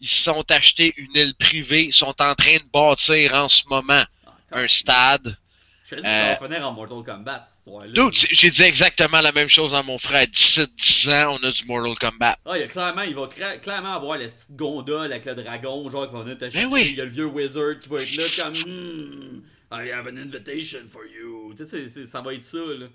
ils 0.00 0.08
se 0.08 0.22
sont 0.24 0.50
achetés 0.50 0.94
une 0.96 1.14
île 1.14 1.34
privée, 1.34 1.84
ils 1.84 1.92
sont 1.92 2.20
en 2.20 2.34
train 2.34 2.56
de 2.56 2.70
bâtir 2.72 3.34
en 3.34 3.48
ce 3.48 3.62
moment 3.68 4.04
un 4.50 4.68
stade. 4.68 5.36
Je 5.84 5.96
te 5.96 6.00
dis, 6.00 6.06
ça 6.06 6.36
va 6.38 6.48
finir 6.48 6.66
en 6.66 6.72
Mortal 6.72 7.02
Kombat, 7.04 7.44
cette 7.46 7.58
histoire-là. 7.58 7.92
Dude, 7.92 8.14
j'ai 8.14 8.48
dit 8.48 8.62
exactement 8.62 9.20
la 9.20 9.32
même 9.32 9.50
chose 9.50 9.74
à 9.74 9.82
mon 9.82 9.98
frère. 9.98 10.24
17-10 10.24 11.10
ans, 11.10 11.38
on 11.38 11.46
a 11.46 11.50
du 11.50 11.64
Mortal 11.66 11.94
Kombat. 11.98 12.38
Ah, 12.46 12.56
il 12.56 12.60
y 12.60 12.64
a 12.64 12.68
clairement, 12.68 13.02
il 13.02 13.14
va 13.14 13.28
clairement 13.58 13.94
avoir 13.94 14.16
la 14.16 14.28
petite 14.28 14.56
gondole 14.56 15.12
avec 15.12 15.26
le 15.26 15.34
dragon, 15.34 15.90
genre 15.90 16.08
qui 16.08 16.14
va 16.14 16.22
venir 16.22 16.38
te 16.38 16.44
chercher. 16.44 16.66
Ben 16.66 16.72
oui. 16.72 16.86
Il 16.88 16.94
y 16.94 17.00
a 17.02 17.04
le 17.04 17.10
vieux 17.10 17.26
wizard 17.26 17.80
qui 17.80 17.90
va 17.90 18.00
être 18.00 18.16
là 18.16 18.24
comme 18.38 18.54
hmm, 18.54 19.42
I 19.72 19.90
have 19.90 20.06
an 20.06 20.16
invitation 20.16 20.80
for 20.88 21.02
you. 21.04 21.52
Tu 21.54 21.66
sais, 21.66 22.06
ça 22.06 22.22
va 22.22 22.32
être 22.32 22.42
ça, 22.42 22.58
là. 22.58 22.86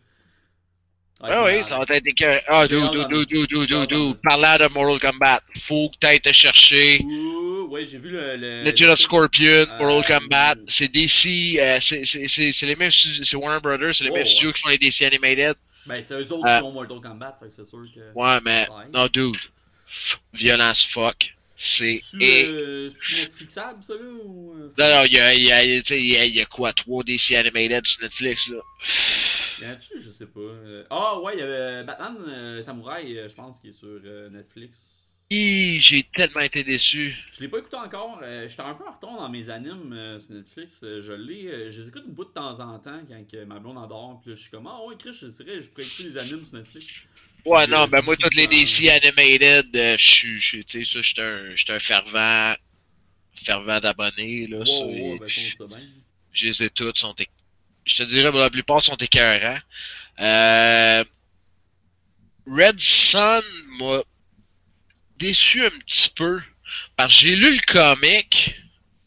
Ah 1.22 1.44
oui, 1.44 1.62
ça 1.64 1.78
va 1.78 1.84
être 1.96 2.08
écœurant. 2.08 2.40
Ah, 2.48 2.66
dude, 2.68 2.78
j'ai 2.94 3.02
hâte 3.02 3.10
dude, 3.28 3.70
d'en- 3.70 3.86
dude. 3.86 4.18
Parlant 4.24 4.56
de 4.58 4.72
Mortal 4.74 5.12
Kombat, 5.12 5.42
faut 5.68 5.90
que 5.90 5.98
t'ailles 6.00 6.22
te 6.22 6.32
chercher 6.32 7.02
Ouh, 7.04 7.68
ouais, 7.70 7.86
j'ai 7.86 7.98
vu 7.98 8.10
le. 8.10 8.38
le 8.38 8.64
Legend 8.64 8.88
le- 8.88 8.92
of 8.94 9.00
Scorpion, 9.00 9.66
Mortal 9.80 10.14
Euh, 10.16 10.20
Kombat. 10.20 10.56
C'est 10.70 10.88
DC, 10.88 11.58
euh, 11.60 11.78
c'est- 11.82 12.62
les 12.66 12.76
mêmes 12.78 12.90
studios, 12.92 13.24
c'est 13.26 13.36
Warner 13.36 13.60
Brothers, 13.62 13.96
c'est 13.96 14.06
les 14.06 14.12
Oh, 14.12 14.14
mêmes 14.14 14.24
ouais. 14.24 14.30
studios 14.30 14.54
qui 14.54 14.62
font 14.62 14.70
les 14.70 14.78
DC 14.78 15.06
Animated. 15.06 15.56
Ben, 15.86 15.96
c'est 16.02 16.14
eux 16.14 16.32
autres 16.32 16.48
Euh, 16.50 16.58
qui 16.60 16.64
ont 16.64 16.72
Mortal 16.72 17.02
Kombat, 17.02 17.40
c'est 17.54 17.66
sûr 17.66 17.80
que. 17.94 18.00
Ouais, 18.18 18.40
mais 18.46 18.68
Ouais. 18.70 18.86
non, 18.94 19.08
dude. 19.12 19.36
Violence 20.34 20.86
fuck. 20.86 21.34
C'est. 21.62 22.00
Euh, 22.22 22.90
Netflixable, 23.18 23.84
ça, 23.84 23.94
là 23.94 24.00
ou... 24.24 24.54
euh, 24.54 24.72
Non, 24.78 24.96
non, 24.96 25.04
il 25.04 25.14
y 25.14 25.20
a, 25.20 25.34
il 25.34 25.44
y, 25.44 25.52
a, 25.52 25.62
tu 25.82 25.88
sais, 25.88 26.00
il 26.00 26.10
y, 26.10 26.16
a, 26.16 26.24
il 26.24 26.34
y 26.36 26.40
a 26.40 26.46
quoi, 26.46 26.72
3 26.72 27.04
DC 27.04 27.32
Animated 27.34 27.86
sur 27.86 28.02
Netflix, 28.02 28.48
là. 28.48 28.62
Y 29.62 29.66
en 29.66 29.72
a-tu, 29.72 30.00
je 30.00 30.10
sais 30.10 30.28
pas. 30.28 30.40
Euh, 30.40 30.86
Ah, 30.90 31.20
ouais, 31.20 31.34
il 31.36 31.40
y 31.40 31.42
avait 31.42 31.84
Batman 31.84 32.16
euh, 32.30 32.62
Samouraï, 32.62 33.28
je 33.28 33.36
pense, 33.36 33.60
qui 33.60 33.70
est 33.70 33.74
sur 33.74 33.90
euh, 33.90 34.30
Netflix. 34.30 34.96
Hi, 35.32 35.82
j'ai 35.82 36.04
tellement 36.16 36.40
été 36.40 36.64
déçu. 36.64 37.14
Je 37.34 37.42
l'ai 37.42 37.50
pas 37.50 37.60
écouté 37.60 37.76
encore. 37.76 38.22
J'étais 38.48 38.62
un 38.62 38.74
peu 38.74 38.86
en 38.88 38.92
retard 38.92 39.18
dans 39.18 39.30
mes 39.30 39.50
animes 39.52 40.20
sur 40.20 40.34
Netflix. 40.34 40.80
Je 40.82 41.14
l'ai. 41.14 41.70
je 41.72 41.82
les 41.82 41.88
écoute 41.90 42.06
une 42.08 42.16
fois 42.16 42.26
de 42.26 42.30
temps 42.32 42.60
en 42.62 42.80
temps 42.80 43.02
quand 43.08 43.28
que 43.30 43.44
ma 43.44 43.60
blonde 43.60 43.78
endort. 43.78 44.22
Puis 44.22 44.32
là, 44.32 44.36
je 44.36 44.42
suis 44.42 44.50
comme, 44.50 44.66
ah 44.66 44.80
ouais, 44.88 44.96
Chris, 44.98 45.14
je 45.22 45.28
dirais, 45.28 45.62
je 45.62 45.70
pourrais 45.70 45.84
écouter 45.84 46.04
les 46.04 46.18
animes 46.18 46.46
sur 46.46 46.58
Netflix. 46.58 46.88
Ouais, 47.46 47.66
non, 47.68 47.88
ben 47.88 48.02
moi, 48.04 48.16
tout 48.16 48.24
toutes 48.24 48.36
les 48.36 48.48
DC 48.48 48.90
Animated, 48.90 49.76
euh, 49.76 49.96
je 49.98 50.08
suis, 50.10 50.40
je 50.40 50.48
suis- 50.48 50.66
tu 50.66 50.86
sais, 50.86 51.02
ça, 51.04 51.22
un, 51.24 51.56
j'étais 51.56 51.74
un 51.74 51.80
fervent, 51.80 52.54
fervent 53.44 53.80
d'abonnés, 53.80 54.46
là. 54.48 54.58
Wow, 54.60 54.66
ça, 54.66 54.86
wow, 54.86 55.16
et- 55.16 55.20
ben, 55.20 55.30
ça, 55.30 55.66
bien. 55.68 55.82
Je 56.34 56.48
les 56.48 56.64
ai 56.64 56.70
toutes, 56.70 56.98
sont 56.98 57.16
je 57.86 57.96
te 57.96 58.04
dirais, 58.04 58.30
pour 58.30 58.40
la 58.40 58.50
plupart, 58.52 58.82
sont 58.82 58.96
écœurants. 58.98 59.60
Euh... 60.20 61.04
Red 62.46 62.80
Sun 62.80 63.42
m'a 63.80 64.02
déçu 65.18 65.66
un 65.66 65.70
petit 65.70 66.10
peu, 66.16 66.42
parce 66.96 67.14
que 67.14 67.22
j'ai 67.28 67.36
lu 67.36 67.56
le 67.56 67.62
comic, 67.62 68.56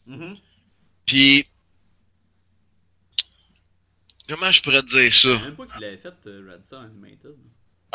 Mhm. 0.05 0.37
puis 1.05 1.45
comment 4.27 4.51
je 4.51 4.61
pourrais 4.61 4.81
te 4.81 4.87
dire 4.87 5.11
Je 5.11 5.17
ça? 5.19 5.39
même 5.39 5.55
pas 5.55 5.67
qu'il 5.67 5.83
avait 5.83 5.97
fait 5.97 6.13
euh, 6.27 6.51
Red 6.53 6.65
Sun 6.65 6.85
Animated. 6.85 7.35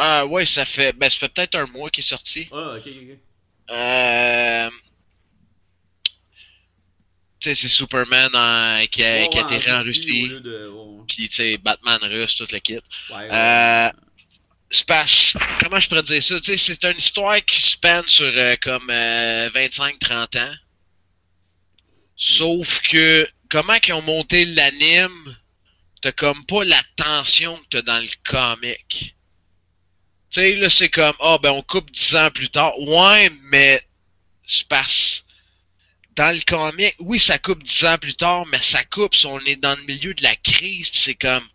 Ah 0.00 0.24
ouais, 0.26 0.46
ça 0.46 0.64
fait, 0.64 0.92
ben 0.92 1.10
ça 1.10 1.18
fait 1.18 1.28
peut-être 1.28 1.56
un 1.56 1.66
mois 1.66 1.90
qu'il 1.90 2.04
est 2.04 2.06
sorti. 2.06 2.48
Ah, 2.52 2.76
ok, 2.78 2.86
ok. 2.86 3.18
Euh... 3.70 4.70
Tu 7.40 7.50
sais, 7.50 7.54
c'est 7.54 7.68
Superman 7.68 8.30
en- 8.34 8.84
qui 8.90 9.04
a, 9.04 9.20
Ouais, 9.22 9.28
qui 9.28 9.38
a 9.38 9.46
ouais, 9.46 9.70
en 9.72 9.82
Russie, 9.82 10.28
de- 10.28 10.68
ouais, 10.68 11.04
Puis, 11.08 11.28
tu 11.28 11.36
sais, 11.36 11.56
Batman 11.58 11.98
russe, 12.02 12.36
toute 12.36 12.50
la 12.52 12.60
kit. 12.60 12.78
Euh, 13.12 13.90
parce... 14.86 15.36
Comment 15.60 15.78
je 15.80 15.88
pourrais 15.88 16.02
dire 16.02 16.22
ça? 16.22 16.40
Tu 16.40 16.56
sais, 16.56 16.74
c'est 16.74 16.84
une 16.90 16.96
histoire 16.98 17.40
qui 17.44 17.60
spanne 17.60 18.06
sur 18.06 18.26
euh, 18.26 18.56
comme 18.60 18.88
euh, 18.90 19.50
25-30 19.50 20.38
ans. 20.40 20.54
Sauf 22.16 22.80
que, 22.82 23.28
comment 23.48 23.78
qu'ils 23.78 23.94
ont 23.94 24.02
monté 24.02 24.44
l'anime, 24.44 25.36
t'as 26.02 26.12
comme 26.12 26.44
pas 26.44 26.64
la 26.64 26.80
tension 26.96 27.56
que 27.56 27.78
t'as 27.78 27.82
dans 27.82 28.00
le 28.00 28.08
comic. 28.24 29.14
Tu 30.30 30.40
sais, 30.40 30.54
là, 30.56 30.68
c'est 30.68 30.90
comme, 30.90 31.14
ah, 31.20 31.38
ben, 31.42 31.50
on 31.50 31.62
coupe 31.62 31.90
10 31.90 32.16
ans 32.16 32.30
plus 32.30 32.50
tard. 32.50 32.78
Ouais, 32.80 33.30
mais 33.44 33.80
c'est 34.46 34.66
parce... 34.68 35.24
Dans 36.16 36.34
le 36.34 36.40
comic, 36.40 36.96
oui, 36.98 37.20
ça 37.20 37.38
coupe 37.38 37.62
10 37.62 37.84
ans 37.84 37.98
plus 37.98 38.14
tard, 38.14 38.44
mais 38.46 38.60
ça 38.60 38.82
coupe 38.82 39.14
si 39.14 39.26
on 39.26 39.38
est 39.40 39.56
dans 39.56 39.76
le 39.76 39.82
milieu 39.84 40.14
de 40.14 40.22
la 40.24 40.34
crise, 40.34 40.90
pis 40.90 40.98
c'est 40.98 41.14
comme, 41.14 41.46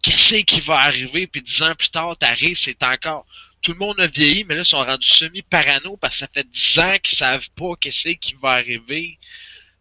qu'est-ce 0.00 0.42
qui 0.44 0.60
va 0.60 0.76
arriver, 0.76 1.26
puis 1.26 1.42
10 1.42 1.62
ans 1.62 1.74
plus 1.74 1.90
tard, 1.90 2.16
t'arrives, 2.16 2.56
c'est 2.56 2.82
encore... 2.84 3.26
Tout 3.62 3.72
le 3.72 3.78
monde 3.78 3.98
a 3.98 4.06
vieilli, 4.06 4.44
mais 4.44 4.54
là, 4.54 4.60
ils 4.60 4.64
sont 4.64 4.84
rendus 4.84 5.10
semi-parano 5.10 5.96
parce 5.96 6.14
que 6.14 6.18
ça 6.20 6.28
fait 6.32 6.48
10 6.48 6.78
ans 6.78 6.96
qu'ils 7.02 7.18
savent 7.18 7.50
pas 7.56 7.74
qu'est-ce 7.80 8.10
qui 8.10 8.36
va 8.40 8.50
arriver. 8.50 9.18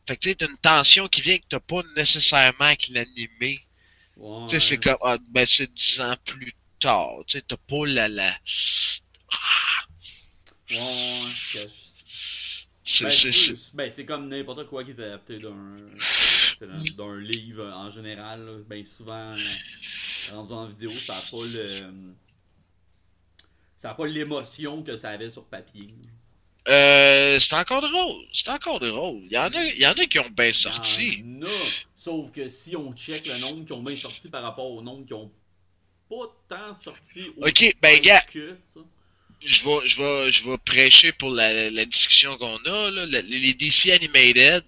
Fait 0.07 0.15
que 0.15 0.21
tu 0.21 0.29
sais, 0.29 0.35
t'as 0.35 0.47
une 0.47 0.57
tension 0.57 1.07
qui 1.07 1.21
vient 1.21 1.37
que 1.37 1.45
t'as 1.47 1.59
pas 1.59 1.83
nécessairement 1.95 2.65
avec 2.65 2.87
l'animé. 2.89 3.61
ouais. 4.17 4.47
Tu 4.49 4.55
sais, 4.55 4.59
c'est 4.59 4.77
comme, 4.77 4.97
ah, 5.03 5.17
ben, 5.29 5.45
c'est 5.45 5.71
10 5.71 6.01
ans 6.01 6.15
plus 6.25 6.55
tard. 6.85 7.23
Tu 7.27 7.37
sais, 7.37 7.43
t'as 7.47 7.57
pas 7.57 7.85
la, 7.87 8.07
la... 8.07 8.31
Ouais, 10.71 11.67
C'est, 12.83 13.05
Ben, 13.05 13.57
ben, 13.73 13.89
c'est 13.89 14.05
comme 14.05 14.27
n'importe 14.29 14.67
quoi 14.67 14.83
qui 14.83 14.91
est 14.91 14.99
adapté 14.99 15.39
d'un 15.39 17.19
livre 17.19 17.65
en 17.73 17.89
général. 17.89 18.45
là. 18.45 18.51
Ben 18.67 18.83
souvent, 18.83 19.35
euh, 19.35 19.37
rendu 20.31 20.53
en 20.53 20.67
vidéo, 20.67 20.91
ça 20.99 21.17
a 21.17 21.21
pas 21.21 21.45
le. 21.45 21.91
Ça 23.79 23.91
a 23.91 23.93
pas 23.95 24.05
l'émotion 24.05 24.83
que 24.83 24.95
ça 24.95 25.09
avait 25.09 25.29
sur 25.29 25.45
papier. 25.45 25.93
Euh, 26.67 27.39
c'est 27.39 27.55
encore 27.55 27.81
drôle. 27.81 28.25
C'est 28.33 28.49
encore 28.49 28.79
drôle. 28.79 29.21
Il 29.25 29.31
y 29.31 29.37
en 29.37 29.51
a, 29.51 29.63
il 29.63 29.79
y 29.79 29.85
en 29.85 29.91
a 29.93 30.05
qui 30.05 30.19
ont 30.19 30.29
bien 30.29 30.53
sorti. 30.53 31.19
Il 31.19 31.37
y 31.37 31.43
en 31.43 31.47
a. 31.47 31.51
Sauf 31.95 32.31
que 32.31 32.49
si 32.49 32.75
on 32.75 32.93
check 32.93 33.25
le 33.27 33.37
nombre 33.39 33.65
qui 33.65 33.73
ont 33.73 33.83
bien 33.83 33.95
sorti 33.95 34.29
par 34.29 34.43
rapport 34.43 34.69
au 34.71 34.81
nombre 34.81 35.05
qui 35.05 35.13
ont 35.13 35.31
pas 36.09 36.35
tant 36.49 36.73
sorti 36.73 37.27
Ok, 37.37 37.73
ben, 37.81 37.99
gars. 38.01 38.21
que. 38.31 38.57
Je 39.43 39.63
vais, 39.63 39.87
je 39.87 39.97
vais, 40.01 40.31
je 40.31 40.43
vais 40.49 40.57
prêcher 40.57 41.11
pour 41.11 41.29
la, 41.31 41.69
la 41.69 41.85
discussion 41.85 42.35
qu'on 42.37 42.57
a, 42.65 42.91
là. 42.91 43.05
La- 43.05 43.21
les 43.21 43.53
DC 43.53 43.91
Animated, 43.91 44.63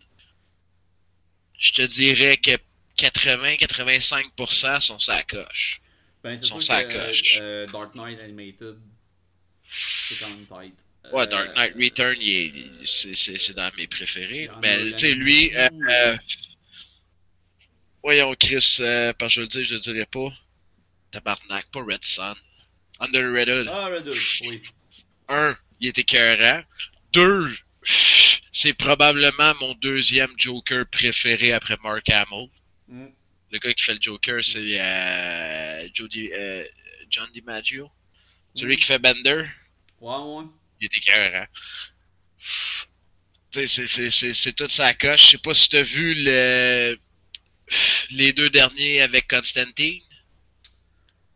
je 1.57 1.71
te 1.71 1.81
dirais 1.83 2.37
que 2.37 2.51
80-85% 2.99 4.79
sont 4.81 4.99
sa 4.99 5.23
coche. 5.23 5.81
Ben, 6.23 6.37
Sont 6.43 6.59
sûr 6.61 6.87
que 6.87 7.07
coche. 7.07 7.39
euh, 7.41 7.65
Dark 7.71 7.95
Knight 7.95 8.19
Animated, 8.19 8.75
c'est 9.71 10.19
quand 10.19 10.29
même 10.29 10.45
tight. 10.45 10.75
Ouais, 11.13 11.21
Euh, 11.23 11.25
Dark 11.25 11.55
Knight 11.55 11.73
Return, 11.75 12.15
c'est, 12.85 13.53
dans 13.53 13.71
mes 13.77 13.87
préférés. 13.87 14.49
Mais, 14.61 14.91
tu 14.91 14.97
sais, 14.97 15.13
lui, 15.13 15.51
euh, 15.55 16.17
voyons, 18.03 18.35
Chris, 18.39 18.75
que 18.77 19.29
je 19.29 19.41
le 19.41 19.47
dis, 19.47 19.65
je 19.65 19.73
le 19.75 19.79
dirais 19.79 20.05
pas. 20.05 20.29
Tabarnak, 21.11 21.65
pas 21.71 21.81
Red 21.83 22.03
Sun. 22.03 22.35
Under 22.99 23.31
Red 23.31 23.49
Hood. 23.49 23.67
Ah, 23.71 23.85
Red 23.89 24.07
Hood, 24.07 24.17
oui. 24.41 24.61
Un, 25.29 25.55
il 25.79 25.89
était 25.89 26.01
écœurant. 26.01 26.63
Deux, 27.13 27.55
c'est 28.51 28.73
probablement 28.73 29.53
mon 29.61 29.73
deuxième 29.75 30.31
Joker 30.37 30.85
préféré 30.89 31.53
après 31.53 31.77
Mark 31.83 32.09
Hamill. 32.09 32.49
Mm. 32.87 33.05
Le 33.51 33.59
gars 33.59 33.73
qui 33.73 33.83
fait 33.83 33.93
le 33.93 33.99
Joker, 34.01 34.43
c'est 34.43 34.79
euh, 34.81 35.87
Jody, 35.93 36.29
euh, 36.33 36.65
John 37.09 37.29
DiMaggio. 37.33 37.89
Celui 38.55 38.75
Mm. 38.75 38.77
qui 38.77 38.85
fait 38.85 38.99
Bender. 38.99 39.43
Ouais, 40.01 40.15
ouais. 40.17 40.45
Il 40.81 40.85
était 40.87 40.97
écœurant. 40.97 41.45
Tu 43.51 43.67
sais, 43.67 43.87
c'est- 44.33 44.53
toute 44.53 44.71
sa 44.71 44.93
coche. 44.93 45.21
Je 45.25 45.27
sais 45.31 45.37
pas 45.37 45.53
si 45.53 45.69
t'as 45.69 45.81
vu 45.83 46.13
le... 46.15 46.97
les 48.11 48.33
deux 48.33 48.49
derniers 48.49 49.01
avec 49.01 49.27
Constantine. 49.29 50.01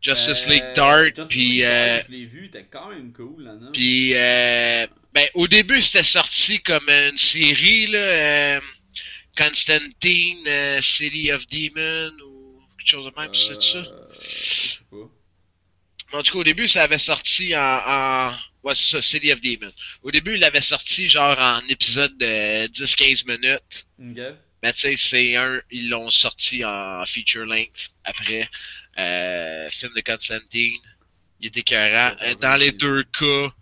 Justice 0.02 0.44
Euh, 0.46 0.50
League 0.50 0.72
Dark, 0.74 1.16
Justice 1.16 1.28
puis... 1.28 1.64
Euh, 1.64 1.94
Dark, 1.96 2.06
Je 2.08 2.12
l'ai 2.12 2.24
vu, 2.26 2.50
t'es 2.50 2.64
quand 2.70 2.88
même 2.90 3.12
cool, 3.12 3.44
là, 3.44 3.54
non? 3.54 3.70
Puis, 3.72 4.14
euh, 4.16 4.86
ben, 5.14 5.26
au 5.34 5.46
début, 5.48 5.80
c'était 5.80 6.02
sorti 6.02 6.60
comme 6.60 6.88
une 6.88 7.16
série, 7.16 7.86
là. 7.86 7.98
euh, 7.98 8.60
Constantine, 9.36 10.44
euh, 10.46 10.80
City 10.82 11.32
of 11.32 11.46
Demons, 11.46 12.12
ou 12.24 12.60
quelque 12.78 12.88
chose 12.88 13.06
de 13.06 13.20
même, 13.20 13.34
c'est 13.34 13.62
ça? 13.62 13.78
Euh, 13.78 14.06
Je 14.20 14.28
sais 14.28 14.78
pas. 14.90 16.18
En 16.18 16.22
tout 16.22 16.32
cas, 16.32 16.38
au 16.38 16.44
début, 16.44 16.68
ça 16.68 16.82
avait 16.82 16.98
sorti 16.98 17.56
en. 17.56 17.60
en... 17.86 18.34
Ouais, 18.62 18.74
c'est 18.74 18.90
ça, 18.92 19.02
City 19.02 19.32
of 19.32 19.40
Demons. 19.40 19.72
Au 20.02 20.10
début, 20.10 20.34
il 20.34 20.40
l'avait 20.40 20.60
sorti 20.60 21.08
genre 21.08 21.36
en 21.38 21.60
épisode 21.68 22.16
de 22.18 22.66
10-15 22.68 23.26
minutes. 23.26 23.86
Mais 24.62 24.72
tu 24.74 24.78
sais, 24.80 24.96
c'est 24.96 25.36
un. 25.36 25.60
Ils 25.70 25.88
l'ont 25.88 26.10
sorti 26.10 26.64
en 26.64 27.04
feature 27.06 27.44
length 27.46 27.88
après. 28.04 28.48
Euh, 28.98 29.70
film 29.70 29.92
de 29.94 30.00
Constantine. 30.00 30.80
Il 31.40 31.48
était 31.48 31.60
écœurant. 31.60 32.12
Euh, 32.22 32.34
Dans 32.40 32.56
les 32.56 32.72
deux 32.72 33.02
cas, 33.04 33.52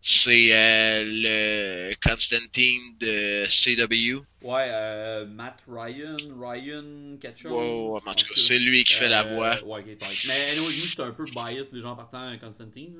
c'est 0.00 0.48
euh, 0.52 1.04
le 1.06 1.94
Constantine 2.02 2.96
de 2.98 3.46
CW. 3.48 4.20
Ouais, 4.42 4.66
euh, 4.68 5.26
Matt 5.26 5.58
Ryan, 5.68 6.16
Ryan, 6.38 7.16
quelque 7.20 7.38
chose. 7.40 7.52
Wow, 7.52 7.98
en 8.04 8.14
tout 8.14 8.26
cas, 8.26 8.32
c'est 8.34 8.58
lui 8.58 8.82
qui 8.84 8.94
fait 8.94 9.08
la 9.08 9.22
voix. 9.22 9.62
Ouais, 9.64 9.80
ok, 9.80 9.98
tight. 9.98 10.24
Mais 10.26 10.50
anyway, 10.50 10.60
moi, 10.60 10.70
j'étais 10.72 11.02
un 11.02 11.12
peu 11.12 11.24
bias, 11.24 11.68
les 11.72 11.80
gens 11.80 11.94
partant 11.94 12.28
à 12.28 12.36
Constantine. 12.36 12.96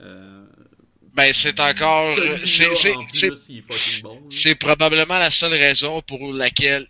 Euh, 0.00 0.44
Ben, 1.14 1.32
c'est 1.32 1.60
encore. 1.60 2.16
C'est, 2.44 2.74
c'est, 2.74 2.96
c'est, 3.12 3.28
est 3.28 3.32
c'est 4.28 4.54
probablement 4.56 5.18
la 5.18 5.30
seule 5.30 5.52
raison 5.52 6.02
pour 6.02 6.32
laquelle 6.32 6.88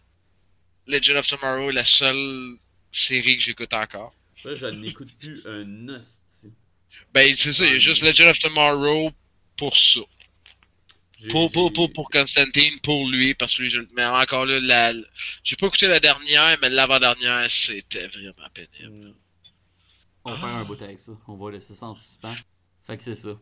Legend 0.87 1.19
of 1.19 1.27
Tomorrow 1.27 1.71
est 1.71 1.75
la 1.75 1.85
seule 1.85 2.57
série 2.95 3.37
que 3.37 3.43
j'écoute 3.43 3.73
encore. 3.73 4.15
Là, 4.45 4.55
je 4.55 4.67
n'écoute 4.67 5.11
plus 5.19 5.43
un 5.47 5.89
hostie. 5.89 6.53
Ben, 7.13 7.33
c'est 7.37 7.53
ça, 7.53 7.67
il 7.67 7.73
y 7.73 7.77
a 7.77 7.79
juste 7.79 8.03
Legend 8.03 8.29
of 8.29 8.39
Tomorrow 8.39 9.11
pour 9.57 9.77
ça. 9.77 10.01
Pour, 11.31 11.51
pour, 11.53 11.73
pour, 11.73 11.93
pour 11.93 12.11
Constantine, 12.11 12.79
pour 12.81 13.09
lui, 13.09 13.35
parce 13.35 13.55
que 13.55 13.63
lui, 13.63 13.71
je, 13.71 13.81
mais 13.97 14.05
encore 14.05 14.45
là, 14.45 14.61
la, 14.61 14.93
j'ai 15.43 15.57
pas 15.57 15.69
écouté 15.69 15.87
la 15.87 16.01
dernière, 16.01 16.59
mais 16.61 16.69
l'avant-dernière, 16.69 17.51
c'était 17.51 18.09
vraiment 18.09 18.49
pénible. 18.53 19.15
On 20.25 20.33
va 20.33 20.37
faire 20.37 20.49
un 20.49 20.65
bout 20.65 20.81
avec 20.83 20.99
ça. 20.99 21.13
On 21.29 21.37
va 21.37 21.53
laisser 21.53 21.75
ça 21.75 21.87
en 21.87 21.95
suspens. 21.95 22.37
Fait 22.87 22.97
que 22.97 23.03
c'est 23.03 23.15
ça. 23.15 23.39